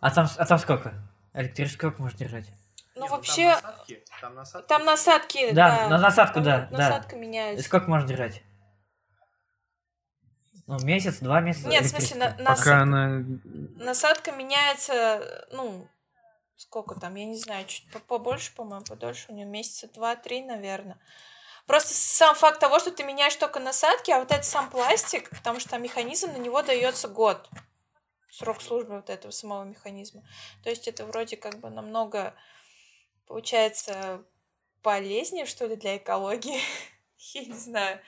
А 0.00 0.10
там, 0.10 0.26
а 0.36 0.46
там 0.46 0.58
сколько? 0.58 0.94
Электрическую 1.34 1.90
сколько 1.90 2.02
можно 2.02 2.18
держать? 2.18 2.46
Ну, 2.94 3.02
Нет, 3.02 3.10
вообще... 3.10 3.50
Там 3.50 3.62
насадки, 3.64 4.04
там 4.20 4.34
насадки. 4.34 4.68
Там 4.68 4.84
насадки, 4.84 5.52
да. 5.52 5.54
Да, 5.54 5.88
на 5.88 5.98
насадку, 5.98 6.34
там 6.34 6.44
да. 6.44 6.68
Насадка 6.70 7.10
да. 7.10 7.16
меняется. 7.16 7.60
И 7.60 7.66
сколько 7.66 7.90
можно 7.90 8.08
держать? 8.08 8.42
Ну, 10.66 10.78
месяц, 10.80 11.18
два 11.18 11.40
месяца. 11.40 11.68
Нет, 11.68 11.84
в 11.84 11.88
смысле, 11.88 12.16
на, 12.16 12.36
насадка, 12.38 12.56
Пока 12.56 12.82
она... 12.82 13.24
насадка 13.76 14.32
меняется, 14.32 15.46
ну, 15.52 15.86
сколько 16.56 16.98
там, 16.98 17.14
я 17.16 17.26
не 17.26 17.38
знаю, 17.38 17.66
чуть 17.66 17.86
побольше, 18.06 18.54
по-моему, 18.54 18.84
подольше, 18.84 19.26
у 19.28 19.34
нее 19.34 19.46
месяца 19.46 19.88
два-три, 19.92 20.42
наверное. 20.42 20.98
Просто 21.66 21.94
сам 21.94 22.34
факт 22.34 22.60
того, 22.60 22.78
что 22.78 22.90
ты 22.90 23.04
меняешь 23.04 23.36
только 23.36 23.58
насадки, 23.58 24.10
а 24.10 24.20
вот 24.20 24.30
этот 24.30 24.44
сам 24.44 24.70
пластик, 24.70 25.30
потому 25.30 25.60
что 25.60 25.70
там 25.70 25.82
механизм, 25.82 26.32
на 26.32 26.38
него 26.38 26.62
дается 26.62 27.08
год. 27.08 27.48
Срок 28.30 28.60
службы 28.60 28.96
вот 28.96 29.10
этого 29.10 29.30
самого 29.30 29.64
механизма. 29.64 30.22
То 30.62 30.70
есть 30.70 30.88
это 30.88 31.06
вроде 31.06 31.36
как 31.36 31.60
бы 31.60 31.70
намного, 31.70 32.34
получается, 33.26 34.24
полезнее, 34.82 35.46
что 35.46 35.66
ли, 35.66 35.76
для 35.76 35.96
экологии. 35.96 36.60
Я 37.32 37.44
не 37.44 37.52
знаю. 37.52 38.00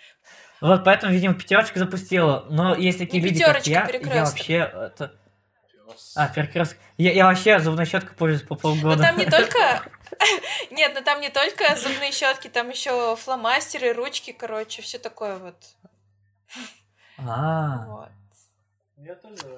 Вот 0.60 0.84
поэтому, 0.84 1.12
видимо, 1.12 1.34
пятерочка 1.34 1.78
запустила. 1.78 2.46
Но 2.50 2.74
есть 2.74 2.98
такие 2.98 3.22
люди, 3.22 3.42
как 3.44 3.66
я, 3.66 3.88
я 3.88 4.24
вообще... 4.24 4.54
Это... 4.54 5.12
А, 6.14 6.28
перекресток. 6.28 6.78
Я, 6.98 7.12
я 7.12 7.26
вообще 7.26 7.58
зубной 7.58 7.86
щеткой 7.86 8.16
пользуюсь 8.16 8.46
по 8.46 8.54
полгода. 8.54 8.96
Но 8.96 9.02
там 9.02 9.18
не 9.18 9.26
только 9.30 9.82
нет, 10.70 10.92
ну 10.94 11.02
там 11.02 11.20
не 11.20 11.30
только 11.30 11.76
зубные 11.76 12.12
щетки, 12.12 12.48
там 12.48 12.68
еще 12.70 13.16
фломастеры, 13.16 13.92
ручки, 13.92 14.32
короче, 14.32 14.82
все 14.82 14.98
такое 14.98 15.38
вот. 15.38 15.56
А. 17.18 17.84
Вот. 17.86 18.08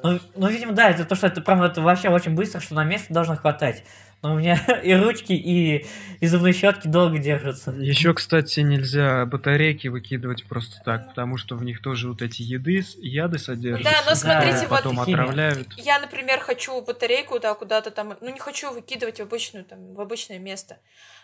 Ну, 0.03 0.19
ну, 0.35 0.49
видимо, 0.49 0.73
да, 0.73 0.91
это 0.91 1.05
то, 1.05 1.15
что 1.15 1.29
это 1.29 1.41
прям 1.41 1.63
это 1.63 1.81
вообще 1.81 2.09
очень 2.09 2.35
быстро, 2.35 2.61
что 2.61 2.75
на 2.75 2.85
место 2.85 3.15
должно 3.15 3.37
хватать. 3.37 3.85
Но 4.23 4.35
у 4.35 4.39
меня 4.39 4.57
и 4.83 4.95
ручки, 4.95 5.33
и, 5.33 5.87
и 6.21 6.27
зубные 6.27 6.53
щетки 6.53 6.89
долго 6.89 7.19
держатся. 7.19 7.71
Еще, 7.71 8.13
кстати, 8.15 8.61
нельзя 8.61 9.25
батарейки 9.27 9.89
выкидывать 9.89 10.45
просто 10.45 10.81
так, 10.85 11.09
потому 11.09 11.37
что 11.37 11.55
в 11.55 11.65
них 11.65 11.81
тоже 11.81 12.09
вот 12.09 12.21
эти 12.21 12.43
еды, 12.43 12.85
яды 12.99 13.39
содержатся. 13.39 13.93
Да, 13.93 14.11
но 14.11 14.17
смотрите, 14.17 14.63
да, 14.63 14.69
вот 14.69 14.71
потом 14.71 15.01
отравляют. 15.01 15.69
Я, 15.77 16.01
например, 16.01 16.41
хочу 16.41 16.81
батарейку, 16.81 17.39
да, 17.39 17.55
куда-то 17.55 17.91
там, 17.91 18.17
ну 18.21 18.33
не 18.33 18.41
хочу 18.41 18.73
выкидывать 18.73 19.19
в 19.19 19.23
обычную, 19.23 19.65
там, 19.65 19.95
в 19.95 20.01
обычное 20.01 20.39
место. 20.39 20.79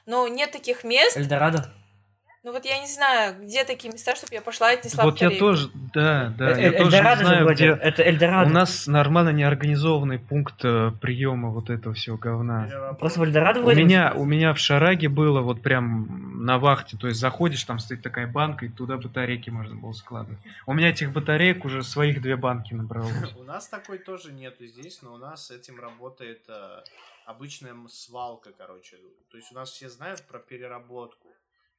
Но 0.06 0.28
нет 0.28 0.52
таких 0.52 0.84
мест. 0.84 1.16
Эльдорадо? 1.16 1.72
Ну 2.44 2.52
вот 2.52 2.66
я 2.66 2.78
не 2.78 2.86
знаю, 2.86 3.42
где 3.42 3.64
такие 3.64 3.90
места, 3.90 4.14
чтобы 4.14 4.34
я 4.34 4.42
пошла 4.42 4.70
и 4.70 4.76
отнесла 4.76 5.04
Вот 5.04 5.18
я 5.18 5.30
тоже, 5.30 5.70
да, 5.94 6.30
да, 6.36 6.50
э, 6.50 6.64
я 6.64 6.72
тоже 6.72 6.90
знаю, 6.90 7.48
где... 7.48 7.68
Это 7.68 8.02
Эльдорадо. 8.02 8.50
У 8.50 8.52
нас 8.52 8.86
нормально 8.86 9.30
неорганизованный 9.30 10.18
пункт 10.18 10.62
э, 10.62 10.92
приема 11.00 11.48
вот 11.48 11.70
этого 11.70 11.94
всего 11.94 12.18
говна. 12.18 12.94
Просто 13.00 13.20
в 13.20 13.22
Эльдорадо 13.22 13.60
у 13.60 13.74
меня, 13.74 14.12
у 14.14 14.26
меня 14.26 14.52
в 14.52 14.58
Шараге 14.58 15.08
было 15.08 15.40
вот 15.40 15.62
прям 15.62 16.44
на 16.44 16.58
вахте, 16.58 16.98
то 16.98 17.08
есть 17.08 17.18
заходишь, 17.18 17.64
там 17.64 17.78
стоит 17.78 18.02
такая 18.02 18.26
банка, 18.26 18.66
и 18.66 18.68
туда 18.68 18.98
батарейки 18.98 19.48
можно 19.48 19.74
было 19.74 19.92
складывать. 19.92 20.38
У 20.66 20.74
меня 20.74 20.90
этих 20.90 21.12
батареек 21.12 21.64
уже 21.64 21.82
своих 21.82 22.20
две 22.20 22.36
банки 22.36 22.74
набралось. 22.74 23.34
У 23.38 23.44
нас 23.44 23.68
такой 23.68 23.96
тоже 23.96 24.32
нету 24.32 24.66
здесь, 24.66 25.00
но 25.00 25.14
у 25.14 25.16
нас 25.16 25.46
с 25.46 25.50
этим 25.50 25.80
работает 25.80 26.42
э, 26.48 26.82
обычная 27.24 27.74
свалка, 27.88 28.50
короче. 28.52 28.96
То 29.30 29.38
есть 29.38 29.50
у 29.50 29.54
нас 29.54 29.70
все 29.70 29.88
знают 29.88 30.22
про 30.22 30.38
переработку 30.38 31.23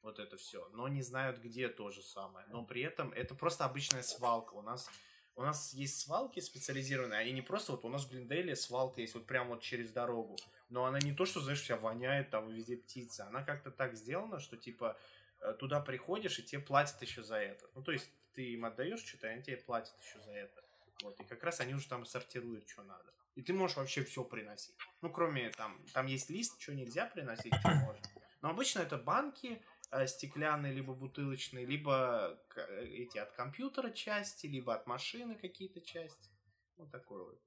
вот 0.06 0.20
это 0.20 0.38
все, 0.38 0.70
но 0.72 0.88
не 0.88 1.02
знают, 1.02 1.40
где 1.40 1.68
то 1.68 1.92
же 1.92 2.02
самое. 2.02 2.46
Но 2.50 2.64
при 2.64 2.82
этом 2.82 3.12
это 3.12 3.36
просто 3.36 3.66
обычная 3.66 4.04
свалка. 4.04 4.54
У 4.54 4.62
нас 4.62 4.90
у 5.36 5.42
нас 5.42 5.74
есть 5.74 6.00
свалки 6.00 6.40
специализированные, 6.40 7.20
они 7.20 7.34
не 7.34 7.42
просто 7.42 7.74
вот 7.74 7.84
у 7.84 7.90
нас 7.90 8.06
в 8.06 8.10
Глиндейле 8.10 8.56
свалка 8.56 9.02
есть 9.02 9.16
вот 9.16 9.28
прямо 9.28 9.50
вот 9.50 9.62
через 9.62 9.92
дорогу, 9.92 10.38
но 10.70 10.86
она 10.86 11.00
не 11.00 11.14
то, 11.14 11.26
что, 11.26 11.42
знаешь, 11.42 11.62
вся 11.62 11.76
воняет, 11.76 12.30
там 12.30 12.48
везде 12.50 12.78
птицы, 12.78 13.22
она 13.22 13.44
как-то 13.44 13.70
так 13.70 13.96
сделана, 13.96 14.40
что 14.40 14.56
типа 14.56 14.98
э, 15.42 15.54
туда 15.60 15.82
приходишь, 15.82 16.40
и 16.40 16.44
тебе 16.44 16.62
платят 16.62 17.02
еще 17.02 17.22
за 17.22 17.36
это. 17.36 17.70
Ну, 17.76 17.84
то 17.84 17.92
есть 17.92 18.10
ты 18.34 18.54
им 18.54 18.64
отдаешь 18.64 19.04
что-то, 19.04 19.28
и 19.28 19.32
они 19.32 19.44
тебе 19.44 19.58
платят 19.58 19.94
еще 20.02 20.22
за 20.22 20.32
это. 20.32 20.64
Вот, 21.04 21.20
и 21.20 21.26
как 21.26 21.44
раз 21.44 21.60
они 21.60 21.74
уже 21.74 21.90
там 21.90 22.06
сортируют, 22.06 22.70
что 22.70 22.84
надо. 22.84 23.14
И 23.36 23.42
ты 23.42 23.52
можешь 23.52 23.76
вообще 23.76 24.06
все 24.06 24.24
приносить. 24.24 24.76
Ну, 25.02 25.10
кроме 25.10 25.50
там, 25.50 25.78
там 25.94 26.06
есть 26.06 26.30
лист, 26.30 26.62
что 26.62 26.74
нельзя 26.74 27.06
приносить, 27.08 27.54
что 27.60 27.70
можно. 27.70 28.02
Но 28.42 28.50
обычно 28.52 28.80
это 28.80 28.98
банки, 28.98 29.62
стеклянные, 30.08 30.74
либо 30.74 30.94
бутылочные, 30.94 31.66
либо 31.66 32.40
э, 32.56 32.86
эти 32.86 33.18
от 33.18 33.32
компьютера 33.32 33.92
части, 33.92 34.48
либо 34.48 34.74
от 34.76 34.88
машины 34.88 35.36
какие-то 35.36 35.82
части. 35.82 36.30
Вот 36.78 36.92
такой 36.92 37.24
вот. 37.24 37.42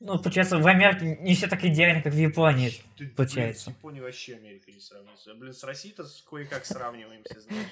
Ну, 0.00 0.18
получается, 0.18 0.58
в 0.58 0.66
Америке 0.66 1.16
не 1.20 1.34
все 1.34 1.46
так 1.46 1.64
идеально, 1.64 2.02
как 2.02 2.12
в 2.12 2.16
Японии, 2.16 2.72
Ты, 2.96 3.08
получается. 3.08 3.66
Блин, 3.66 3.74
с 3.74 3.78
Японией 3.78 4.02
вообще 4.02 4.34
Америка 4.34 4.72
не 4.72 4.80
сравнится. 4.80 5.34
Блин, 5.34 5.52
с 5.52 5.62
Россией-то 5.62 6.04
кое-как 6.28 6.66
сравниваемся, 6.66 7.40
знаешь. 7.40 7.68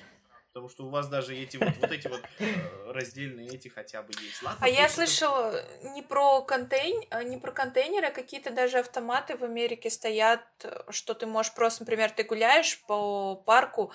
Потому 0.52 0.68
что 0.68 0.84
у 0.84 0.90
вас 0.90 1.08
даже 1.08 1.36
эти 1.36 1.56
вот, 1.56 1.76
вот 1.80 1.92
эти 1.92 2.08
вот 2.08 2.20
э, 2.40 2.92
раздельные 2.92 3.48
эти 3.50 3.68
хотя 3.68 4.02
бы 4.02 4.12
есть. 4.20 4.42
Ладно, 4.42 4.58
а 4.60 4.68
я 4.68 4.88
слышала 4.88 5.64
не 5.94 6.02
про 6.02 6.42
контейн, 6.42 7.04
не 7.28 7.38
про 7.38 7.52
контейнеры, 7.52 8.08
а 8.08 8.10
какие-то 8.10 8.50
даже 8.50 8.78
автоматы 8.78 9.36
в 9.36 9.44
Америке 9.44 9.90
стоят, 9.90 10.42
что 10.88 11.14
ты 11.14 11.26
можешь 11.26 11.54
просто, 11.54 11.84
например, 11.84 12.10
ты 12.10 12.24
гуляешь 12.24 12.80
по 12.88 13.36
парку, 13.36 13.92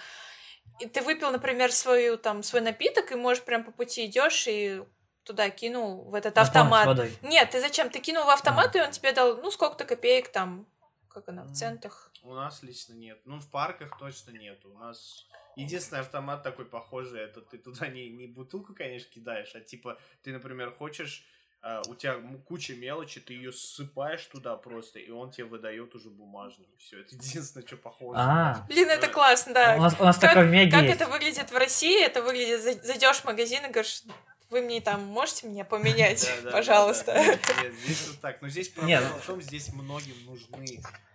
и 0.80 0.88
ты 0.88 1.02
выпил, 1.02 1.32
например, 1.32 1.74
свою 1.74 2.18
там 2.18 2.42
свой 2.42 2.62
напиток, 2.62 3.12
и 3.12 3.16
можешь 3.16 3.44
прям 3.44 3.66
по 3.66 3.72
пути 3.72 4.06
идешь 4.06 4.48
и 4.48 4.82
туда 5.26 5.50
кинул 5.50 6.04
в 6.04 6.14
этот 6.14 6.38
автомат. 6.38 6.98
Нет, 7.22 7.50
ты 7.50 7.60
зачем? 7.60 7.90
Ты 7.90 8.00
кинул 8.00 8.24
в 8.26 8.30
автомат, 8.30 8.76
а. 8.76 8.80
и 8.80 8.82
он 8.82 8.92
тебе 8.92 9.12
дал, 9.12 9.38
ну, 9.38 9.52
сколько-то 9.52 9.84
копеек 9.84 10.30
там, 10.30 10.68
как 11.10 11.28
она, 11.28 11.44
в 11.44 11.54
центах. 11.54 12.12
У 12.26 12.34
нас 12.34 12.64
лично 12.64 12.94
нет. 12.94 13.22
Ну, 13.26 13.40
в 13.40 13.50
парках 13.50 13.98
точно 14.00 14.32
нет. 14.32 14.66
У 14.66 14.78
нас 14.78 15.26
Единственный 15.56 16.02
автомат 16.02 16.44
такой 16.44 16.66
похожий, 16.66 17.22
это 17.22 17.40
ты 17.40 17.58
туда 17.58 17.88
не, 17.88 18.10
не 18.10 18.28
бутылку, 18.28 18.74
конечно, 18.74 19.10
кидаешь, 19.10 19.56
а 19.56 19.62
типа 19.62 19.98
ты, 20.22 20.34
например, 20.34 20.72
хочешь, 20.72 21.26
э, 21.64 21.82
у 21.88 21.96
тебя 21.96 22.18
куча 22.46 22.76
мелочи, 22.76 23.22
ты 23.22 23.34
ее 23.34 23.54
ссыпаешь 23.54 24.26
туда 24.26 24.58
просто, 24.58 25.00
и 25.00 25.10
он 25.12 25.32
тебе 25.32 25.46
выдает 25.46 25.96
уже 25.96 26.10
бумажную. 26.10 26.68
Все, 26.78 27.00
это 27.00 27.16
единственное, 27.16 27.66
что 27.66 27.78
похоже. 27.78 28.20
А, 28.20 28.66
Блин, 28.68 28.90
это 28.90 29.08
классно, 29.08 29.54
да. 29.54 29.76
У 29.78 29.82
нас, 29.82 29.96
у 29.98 30.04
нас 30.04 30.18
как, 30.18 30.34
такой 30.34 30.48
в 30.50 30.72
Как 30.72 30.84
есть. 30.84 30.96
это 30.96 31.08
выглядит 31.10 31.50
в 31.50 31.56
России? 31.56 32.04
Это 32.04 32.22
выглядит, 32.22 32.84
зайдешь 32.84 33.18
в 33.18 33.26
магазин 33.26 33.64
и 33.66 33.70
говоришь, 33.70 34.04
вы 34.50 34.62
мне 34.62 34.82
там 34.82 35.06
можете 35.06 35.48
меня 35.48 35.64
поменять, 35.64 36.30
пожалуйста. 36.52 37.14
Нет, 37.14 37.74
здесь 37.86 38.10
вот 38.10 38.20
так. 38.20 38.42
Но 38.42 38.50
здесь 38.50 38.68
проблема 38.68 39.08
в 39.08 39.26
том, 39.26 39.42
здесь 39.42 39.74
многим 39.74 40.16
нужны 40.26 40.82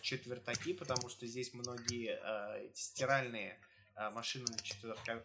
четвертаки, 0.00 0.74
потому 0.74 1.08
что 1.08 1.26
здесь 1.26 1.54
многие 1.54 2.18
э, 2.22 2.68
стиральные 2.74 3.58
э, 3.94 4.10
машины 4.10 4.46
на 4.50 4.58
четвертаках, 4.58 5.22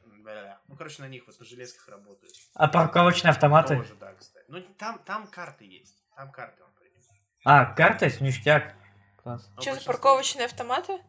ну, 0.68 0.76
короче, 0.76 1.02
на 1.02 1.08
них 1.08 1.28
вот 1.28 1.40
на 1.40 1.46
железках 1.46 1.88
работают. 1.90 2.34
А 2.54 2.68
парковочные 2.68 3.32
автоматы? 3.32 3.78
Тоже, 3.78 3.96
да, 3.96 4.14
кстати. 4.14 4.46
Ну, 4.48 4.62
там, 4.78 5.00
там 5.00 5.28
карты 5.28 5.66
есть, 5.66 5.96
там 6.16 6.32
карты 6.32 6.64
он 6.64 6.72
принес. 6.74 7.06
А, 7.44 7.66
карта 7.66 8.06
есть? 8.06 8.22
Ништяк. 8.22 8.76
Класс. 9.24 9.50
Что 9.60 9.76
за 9.76 9.82
парковочные 9.84 10.46
автоматы? 10.46 11.00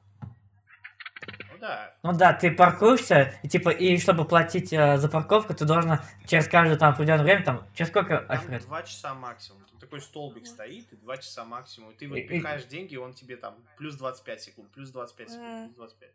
Ну 1.60 1.66
да. 1.66 1.94
Ну 2.02 2.12
да, 2.12 2.32
ты 2.32 2.51
паркуешься, 2.51 3.35
и 3.43 3.48
типа, 3.48 3.70
и 3.70 3.98
чтобы 3.98 4.24
платить 4.24 4.72
э, 4.72 4.97
за 4.97 5.09
парковку, 5.09 5.55
ты 5.55 5.64
должен 5.64 5.98
через 6.26 6.48
каждое 6.48 6.76
там 6.76 6.94
определенное 6.94 7.24
время, 7.24 7.44
там, 7.44 7.66
через 7.74 7.90
сколько, 7.90 8.18
Альфред? 8.28 8.62
Два 8.62 8.82
часа 8.82 9.14
максимум 9.14 9.62
такой 9.78 10.01
столбик 10.01 10.47
стоит, 10.47 10.93
и 10.93 10.97
2 10.97 11.16
часа 11.18 11.44
максимум, 11.44 11.93
и 11.93 11.94
ты 11.94 12.09
вот 12.09 12.16
пихаешь 12.26 12.64
деньги, 12.64 12.97
он 12.97 13.14
тебе 13.14 13.36
там 13.36 13.55
плюс 13.76 13.97
25 13.97 14.43
секунд, 14.43 14.70
плюс 14.70 14.90
25 14.90 15.30
секунд, 15.30 15.64
плюс 15.64 15.76
25. 15.76 16.10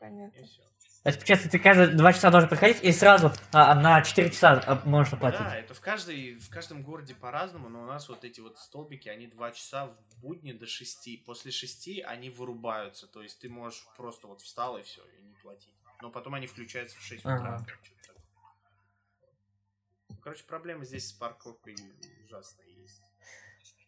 Понятно. 0.00 0.38
Это 1.04 1.16
получается, 1.16 1.48
ты 1.48 1.58
каждые 1.58 1.88
2 1.88 2.12
часа 2.12 2.30
должен 2.30 2.48
приходить 2.48 2.82
и 2.82 2.92
сразу 2.92 3.32
а, 3.52 3.74
на 3.74 4.02
4 4.02 4.30
часа 4.30 4.62
а, 4.66 4.82
можешь 4.84 5.12
оплатить. 5.12 5.40
Да, 5.40 5.56
это 5.56 5.72
в, 5.72 5.80
каждой, 5.80 6.34
в 6.34 6.50
каждом 6.50 6.82
городе 6.82 7.14
по-разному, 7.14 7.68
но 7.68 7.82
у 7.82 7.86
нас 7.86 8.08
вот 8.08 8.24
эти 8.24 8.40
вот 8.40 8.58
столбики, 8.58 9.08
они 9.08 9.26
2 9.26 9.52
часа 9.52 9.86
в 9.86 10.20
будни 10.20 10.52
до 10.52 10.66
6. 10.66 11.24
После 11.24 11.50
6 11.50 12.02
они 12.04 12.30
вырубаются, 12.30 13.06
то 13.06 13.22
есть 13.22 13.38
ты 13.38 13.48
можешь 13.48 13.86
просто 13.96 14.26
вот 14.26 14.42
встал 14.42 14.76
и 14.76 14.82
все, 14.82 15.02
и 15.18 15.22
не 15.22 15.34
платить. 15.36 15.74
Но 16.02 16.10
потом 16.10 16.34
они 16.34 16.46
включаются 16.46 16.98
в 16.98 17.02
6 17.02 17.20
утра. 17.20 17.56
Ага. 17.56 17.66
Короче, 20.22 20.44
проблемы 20.44 20.84
здесь 20.84 21.08
с 21.08 21.12
парковкой 21.12 21.76
ужасные 22.26 22.72
есть. 22.82 23.02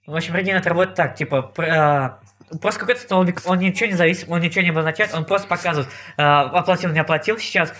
В 0.06 0.16
общем, 0.16 0.35
Reddit 0.35 0.66
работает 0.66 0.97
так, 0.97 1.14
типа, 1.14 1.43
просто 2.60 2.81
какой-то 2.81 3.01
столбик, 3.01 3.43
он 3.44 3.59
ничего 3.59 3.89
не 3.89 3.97
зависит, 3.97 4.28
он 4.28 4.40
ничего 4.40 4.62
не 4.62 4.70
обозначает, 4.70 5.14
он 5.14 5.24
просто 5.24 5.47
показывает, 5.47 5.89
э, 6.16 6.22
оплатил, 6.22 6.90
не 6.90 6.98
оплатил. 6.98 7.39
Сейчас 7.39 7.72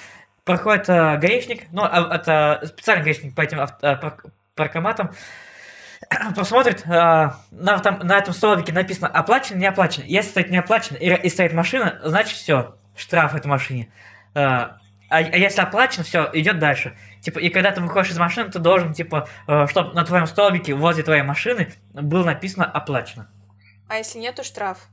проходит 0.45 0.89
э, 0.89 1.17
гаишник, 1.19 1.65
ну, 1.73 1.85
это 1.85 2.63
специальный 2.67 3.05
гаишник 3.05 3.35
по 3.35 3.41
этим 3.41 3.67
паркоматам, 4.55 5.13
посмотрит, 6.35 6.85
на, 6.87 7.39
там, 7.83 8.01
на 8.01 8.19
этом 8.19 8.33
столбике 8.35 8.73
написано 8.73 9.09
оплачен, 9.09 9.59
не 9.59 9.67
оплачен. 9.67 10.03
Если 10.05 10.31
стоит 10.31 10.51
не 10.51 10.59
оплачен 10.59 10.97
и, 10.97 11.09
и 11.09 11.29
стоит 11.29 11.53
машина, 11.53 12.01
значит 12.05 12.37
все, 12.37 12.77
штраф 12.97 13.35
этой 13.35 13.47
машине. 13.47 13.91
А, 14.35 14.79
а 15.09 15.21
если 15.21 15.61
оплачен, 15.61 16.05
все, 16.05 16.31
идет 16.33 16.59
дальше. 16.59 16.97
Типа, 17.21 17.39
и 17.39 17.51
когда 17.51 17.73
ты 17.73 17.81
выходишь 17.81 18.13
из 18.13 18.19
машины, 18.19 18.51
ты 18.51 18.59
должен, 18.59 18.95
типа, 18.95 19.29
э, 19.47 19.67
чтобы 19.67 19.93
на 19.93 20.05
твоем 20.05 20.27
столбике 20.27 20.75
возле 20.75 21.03
твоей 21.03 21.23
машины 21.23 21.73
было 21.93 22.25
написано 22.25 22.65
оплачено. 22.65 23.29
А 23.89 23.97
если 23.99 24.19
нету 24.19 24.43
штраф? 24.43 24.89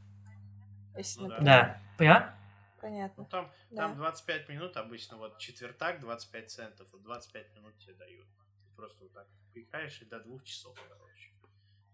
Если, 0.97 1.21
ну, 1.21 1.29
да. 1.29 1.39
да. 1.39 1.81
Поняла? 1.97 2.35
Понятно. 2.81 3.23
Ну, 3.23 3.29
там, 3.29 3.51
да. 3.71 3.83
там 3.83 3.97
25 3.97 4.49
минут 4.49 4.77
обычно, 4.77 5.17
вот 5.17 5.37
четвертак 5.39 5.99
25 5.99 6.51
центов, 6.51 6.87
вот 6.91 7.01
25 7.03 7.55
минут 7.55 7.77
тебе 7.79 7.93
дают. 7.93 8.27
Ты 8.65 8.75
просто 8.75 9.03
вот 9.03 9.13
так 9.13 9.27
пикаешь 9.53 10.01
и 10.01 10.05
до 10.05 10.19
двух 10.19 10.43
часов, 10.43 10.77
короче. 10.87 11.31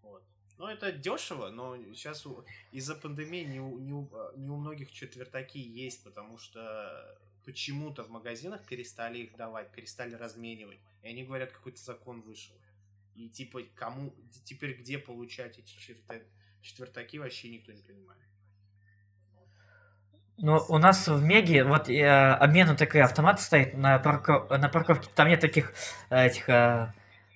Вот. 0.02 0.24
Ну, 0.58 0.68
это 0.68 0.92
дешево, 0.92 1.50
но 1.50 1.78
сейчас 1.94 2.26
из-за 2.72 2.96
пандемии 2.96 3.44
не 3.44 3.60
у, 3.60 3.80
не, 3.80 3.94
у, 3.94 4.10
не 4.36 4.50
у 4.50 4.58
многих 4.58 4.92
четвертаки 4.92 5.58
есть, 5.58 6.04
потому 6.04 6.38
что 6.38 7.18
почему-то 7.46 8.04
в 8.04 8.10
магазинах 8.10 8.62
перестали 8.66 9.20
их 9.20 9.36
давать, 9.36 9.72
перестали 9.72 10.16
разменивать. 10.16 10.80
И 11.02 11.08
они 11.08 11.24
говорят, 11.24 11.52
какой-то 11.52 11.82
закон 11.82 12.22
вышел. 12.22 12.56
И 13.16 13.30
типа, 13.30 13.62
кому, 13.76 14.14
теперь 14.46 14.74
где 14.74 14.98
получать 14.98 15.60
эти 15.60 15.68
четвертаки, 15.78 16.26
четвертаки 16.62 17.18
вообще 17.18 17.50
никто 17.50 17.72
не 17.72 17.82
понимает. 17.82 18.20
Ну, 20.38 20.66
у 20.68 20.78
нас 20.80 21.08
в 21.08 21.24
Меге 21.24 21.64
вот 21.64 21.90
э, 21.90 22.06
обмену 22.06 22.76
такой 22.76 23.02
автомат 23.02 23.40
стоит 23.40 23.76
на, 23.76 24.00
парко... 24.00 24.58
на 24.58 24.68
парковке. 24.68 25.08
Там 25.14 25.28
нет 25.28 25.40
таких 25.40 25.74
э, 26.10 26.26
этих 26.26 26.50
э, 26.50 26.92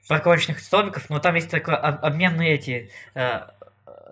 парковочных 0.07 0.59
столбиков, 0.59 1.09
но 1.09 1.19
там 1.19 1.35
есть 1.35 1.51
такой 1.51 1.75
обменные 1.75 2.55
эти 2.55 2.89
э, 3.13 3.47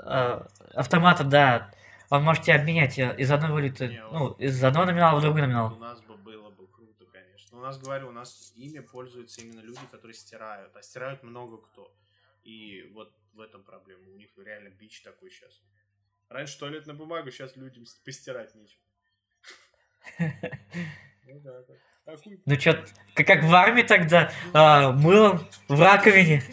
э, 0.06 0.42
автоматы, 0.76 1.24
да. 1.24 1.72
Он 2.10 2.24
можете 2.24 2.54
обменять 2.54 2.98
э, 3.00 3.16
из 3.18 3.32
одной 3.32 3.52
валюты, 3.52 3.88
Не, 3.88 4.04
ну, 4.12 4.32
из 4.34 4.64
одного 4.64 4.86
номинала 4.86 5.20
в 5.20 5.22
другой 5.22 5.42
номинал. 5.42 5.74
У 5.74 5.80
нас 5.80 6.02
бы 6.02 6.16
было 6.18 6.50
бы 6.50 6.68
круто, 6.68 7.06
конечно. 7.06 7.58
У 7.58 7.62
нас, 7.62 7.80
говорю, 7.80 8.10
у 8.10 8.12
нас 8.12 8.54
ими 8.56 8.80
пользуются 8.80 9.42
именно 9.42 9.62
люди, 9.62 9.80
которые 9.92 10.16
стирают. 10.16 10.76
А 10.76 10.82
стирают 10.82 11.24
много 11.24 11.58
кто. 11.58 11.96
И 12.44 12.92
вот 12.94 13.14
в 13.34 13.40
этом 13.40 13.64
проблема. 13.64 14.10
У 14.12 14.16
них 14.16 14.30
реально 14.38 14.70
бич 14.70 15.02
такой 15.02 15.32
сейчас. 15.32 15.62
Раньше 16.30 16.58
туалетная 16.60 16.96
бумага, 16.96 17.32
сейчас 17.32 17.56
людям 17.56 17.86
постирать 18.04 18.56
нечего. 18.56 18.82
Ну 21.28 21.40
да, 21.40 21.60
да. 21.64 21.74
Ну 22.46 22.56
чё, 22.56 22.86
как 23.16 23.44
в 23.44 23.52
армии 23.56 23.82
тогда, 23.82 24.32
а, 24.54 24.92
мылом 24.92 25.40
в 25.68 25.82
раковине, 25.82 26.44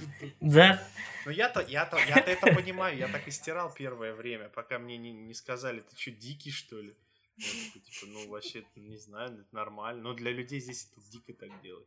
да? 0.41 0.83
Ну 1.24 1.31
я-то, 1.31 1.61
я-то, 1.61 1.99
я-то 1.99 2.31
это 2.31 2.55
понимаю, 2.55 2.97
я 2.97 3.09
так 3.09 3.27
и 3.28 3.31
стирал 3.31 3.73
первое 3.73 4.15
время, 4.15 4.49
пока 4.49 4.78
мне 4.78 4.97
не, 4.97 5.12
не 5.12 5.35
сказали, 5.35 5.81
ты 5.81 5.97
что, 5.97 6.11
дикий 6.11 6.51
что 6.51 6.81
ли? 6.81 6.97
Я 7.36 7.47
такой, 7.66 7.81
типа, 7.81 8.07
ну 8.07 8.28
вообще, 8.28 8.65
не 8.77 8.97
знаю, 8.97 9.32
это 9.32 9.47
нормально, 9.53 10.03
но 10.03 10.15
для 10.15 10.32
людей 10.32 10.61
здесь 10.61 10.89
это 10.90 11.11
дико 11.11 11.32
так 11.32 11.62
делать. 11.62 11.86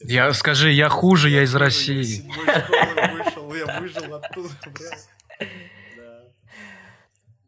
Я 0.00 0.32
скажи, 0.32 0.72
я 0.72 0.88
хуже, 0.88 1.30
я, 1.30 1.38
я 1.38 1.42
из 1.44 1.54
России. 1.54 2.22
Я 2.46 3.12
вышел, 3.12 3.54
я 3.54 3.80
выжил 3.80 4.14
оттуда. 4.14 4.50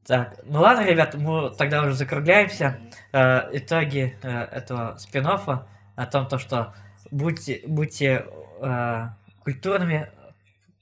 Так, 0.06 0.38
ну 0.44 0.60
ладно, 0.60 0.86
ребят, 0.86 1.14
мы 1.14 1.50
тогда 1.56 1.82
уже 1.82 1.94
закругляемся. 1.94 2.78
Э, 3.12 3.48
итоги 3.52 4.16
э, 4.22 4.28
этого 4.28 4.96
спин 4.98 5.26
о 5.26 6.06
том, 6.06 6.28
то, 6.28 6.38
что 6.38 6.74
будьте, 7.10 7.62
будьте 7.66 8.24
э, 8.60 9.08
культурными, 9.42 10.08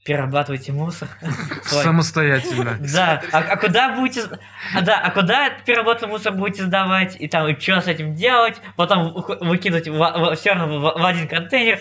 перерабатывайте 0.05 0.71
мусор. 0.71 1.09
Самостоятельно. 1.63 2.77
Да. 2.93 3.21
А, 3.31 3.39
а 3.39 3.57
куда 3.57 3.95
будете... 3.95 4.21
А, 4.73 4.81
да, 4.81 4.99
а 4.99 5.11
куда 5.11 5.49
переработанный 5.65 6.11
мусор 6.11 6.33
будете 6.33 6.63
сдавать? 6.63 7.17
И 7.19 7.27
там, 7.27 7.47
и 7.47 7.59
что 7.59 7.81
с 7.81 7.87
этим 7.87 8.13
делать? 8.13 8.61
Потом 8.75 9.11
выкидывать 9.11 9.87
в, 9.87 9.97
в, 9.97 10.35
все 10.35 10.53
равно 10.53 10.79
в, 10.79 11.01
в 11.01 11.05
один 11.05 11.27
контейнер. 11.27 11.79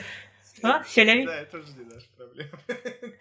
А, 0.62 0.82
селяви? 0.84 1.26
Да, 1.26 1.34
это 1.36 1.58
же 1.58 1.72
не 1.76 1.84
наша 1.84 2.06
проблема. 2.16 2.58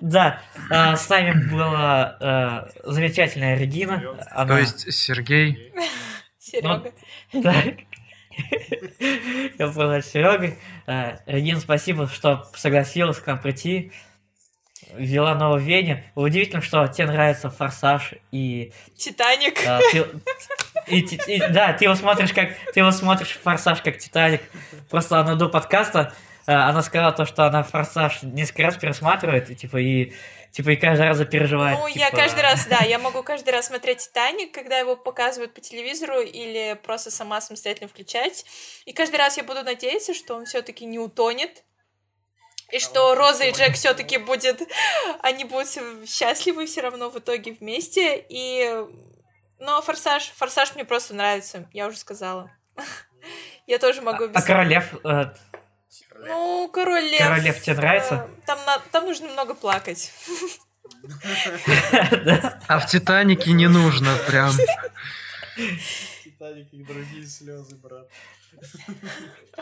Да, 0.00 0.40
э, 0.70 0.94
с 0.94 1.08
нами 1.08 1.50
была 1.50 2.16
э, 2.20 2.70
замечательная 2.84 3.58
Регина. 3.58 4.00
Она... 4.30 4.54
То 4.54 4.60
есть 4.60 4.92
Сергей. 4.92 5.72
Серега. 6.38 6.92
Ну, 7.32 7.42
да. 7.42 7.64
Я 9.58 9.66
была 9.66 10.00
Серегой. 10.00 10.56
Э, 10.86 11.16
Регина, 11.26 11.58
спасибо, 11.58 12.06
что 12.06 12.48
согласилась 12.54 13.18
к 13.18 13.26
нам 13.26 13.40
прийти. 13.40 13.90
Ввела 14.94 15.34
нововведение. 15.34 16.10
Удивительно, 16.14 16.62
что 16.62 16.86
тебе 16.88 17.06
нравится 17.06 17.50
Форсаж 17.50 18.14
и... 18.32 18.72
Титаник. 18.96 19.66
А, 19.66 19.80
ты, 19.92 20.06
и, 20.86 21.00
и, 21.00 21.38
да, 21.50 21.72
ты 21.72 21.84
его 21.84 21.94
смотришь 21.94 22.32
как... 22.32 22.50
Ты 22.72 22.80
его 22.80 22.90
смотришь 22.90 23.38
Форсаж 23.42 23.82
как 23.82 23.98
Титаник. 23.98 24.42
Просто 24.88 25.18
она 25.18 25.34
до 25.34 25.48
подкаста 25.48 26.14
Э, 26.48 26.54
она 26.54 26.82
сказала 26.82 27.12
то, 27.12 27.26
что 27.26 27.44
она 27.44 27.62
«Форсаж» 27.62 28.22
несколько 28.22 28.62
раз 28.62 28.76
пересматривает, 28.78 29.50
и, 29.50 29.54
типа, 29.54 29.76
и 29.76 30.14
Типа 30.50 30.70
и 30.70 30.76
каждый 30.76 31.06
раз 31.06 31.18
переживает. 31.26 31.78
Ну, 31.78 31.88
типа... 31.88 31.98
я 31.98 32.10
каждый 32.10 32.40
раз, 32.40 32.66
да, 32.66 32.78
я 32.78 32.98
могу 32.98 33.22
каждый 33.22 33.50
раз 33.50 33.66
смотреть 33.66 33.98
«Титаник», 33.98 34.50
когда 34.52 34.78
его 34.78 34.96
показывают 34.96 35.52
по 35.52 35.60
телевизору 35.60 36.20
или 36.22 36.76
просто 36.82 37.10
сама 37.10 37.42
самостоятельно 37.42 37.86
включать. 37.86 38.46
И 38.86 38.94
каждый 38.94 39.16
раз 39.16 39.36
я 39.36 39.44
буду 39.44 39.62
надеяться, 39.62 40.14
что 40.14 40.34
он 40.34 40.46
все 40.46 40.62
таки 40.62 40.86
не 40.86 40.98
утонет, 40.98 41.64
и 42.70 42.78
что 42.78 43.14
Роза 43.14 43.44
и 43.44 43.52
Джек 43.52 43.74
все 43.74 43.94
таки 43.94 44.18
будет... 44.18 44.60
Они 45.22 45.44
будут 45.44 45.68
счастливы 46.06 46.66
все 46.66 46.82
равно 46.82 47.10
в 47.10 47.18
итоге 47.18 47.52
вместе. 47.52 48.24
И... 48.28 48.84
Но 49.58 49.82
«Форсаж», 49.82 50.32
«Форсаж» 50.36 50.74
мне 50.74 50.84
просто 50.84 51.14
нравится, 51.14 51.68
я 51.72 51.86
уже 51.86 51.96
сказала. 51.96 52.50
Я 53.66 53.78
тоже 53.78 54.02
могу... 54.02 54.24
А, 54.24 54.30
а 54.34 54.42
«Королев» 54.42 54.94
э, 55.04 55.24
ну, 56.26 56.68
король 56.72 57.04
лев. 57.04 57.18
Король 57.18 57.40
лев 57.40 57.60
тебе 57.60 57.76
нравится? 57.76 58.14
Э, 58.14 58.46
там, 58.46 58.58
на, 58.66 58.78
там 58.90 59.06
нужно 59.06 59.28
много 59.28 59.54
плакать. 59.54 60.12
А 62.66 62.78
в 62.78 62.86
Титанике 62.86 63.52
не 63.52 63.68
нужно 63.68 64.16
прям. 64.26 64.50
Титаник 66.24 66.72
и 66.72 66.82
другие 66.82 67.26
слезы, 67.26 67.76
брат. 67.76 68.08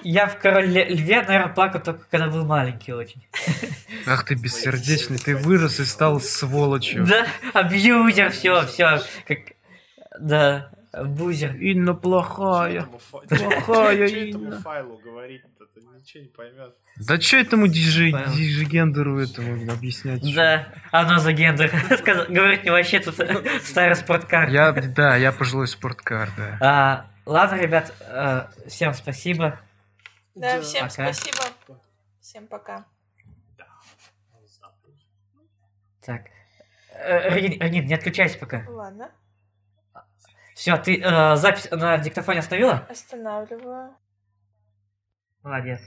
Я 0.02 0.26
в 0.26 0.38
Короле 0.38 0.84
Льве, 0.84 1.22
наверное, 1.22 1.54
плакал 1.54 1.80
только 1.80 2.04
когда 2.10 2.28
был 2.28 2.44
маленький 2.44 2.92
очень. 2.92 3.26
Ах 4.06 4.24
ты 4.24 4.34
бессердечный, 4.34 5.18
ты 5.18 5.36
вырос 5.36 5.80
и 5.80 5.84
стал 5.84 6.20
сволочью. 6.20 7.06
Да, 7.06 7.26
абьюзер, 7.54 8.30
все, 8.30 8.66
все. 8.66 9.00
Как... 9.26 9.38
Да, 10.20 10.70
бузер. 10.92 11.54
Инна 11.56 11.94
плохая. 11.94 12.88
Плохая 13.28 14.06
Инна. 14.06 14.60
файлу 14.60 14.98
говорить 14.98 15.42
ничего 16.06 16.22
не 16.22 16.28
поймет. 16.28 16.74
Да 16.96 17.20
что 17.20 17.36
этому 17.36 17.68
диджи, 17.68 18.10
диджи-гендеру 18.10 19.18
этому 19.18 19.70
объяснять? 19.70 20.22
Да, 20.34 20.68
оно 20.92 21.18
за 21.18 21.32
гендер. 21.32 21.70
Говорит, 22.28 22.64
не 22.64 22.70
вообще 22.70 23.00
тут 23.00 23.16
старый 23.62 23.96
спорткар. 23.96 24.48
Я, 24.48 24.72
да, 24.72 25.16
я 25.16 25.32
пожилой 25.32 25.68
спорткар, 25.68 26.30
да. 26.36 26.58
А, 26.60 27.06
ладно, 27.26 27.56
ребят, 27.56 27.92
э, 28.00 28.46
всем 28.68 28.94
спасибо. 28.94 29.60
Да, 30.34 30.60
всем 30.60 30.88
спасибо. 30.88 31.38
Всем 32.20 32.46
пока. 32.46 32.86
Так. 36.00 36.22
Э, 36.92 37.34
Регин, 37.34 37.60
Регин, 37.60 37.86
не 37.86 37.94
отключайся 37.94 38.38
пока. 38.38 38.64
Ладно. 38.68 39.10
Все, 40.54 40.76
ты 40.78 41.00
э, 41.02 41.36
запись 41.36 41.68
на 41.70 41.98
диктофоне 41.98 42.38
остановила? 42.38 42.86
Останавливаю. 42.88 43.94
Молодец. 45.42 45.80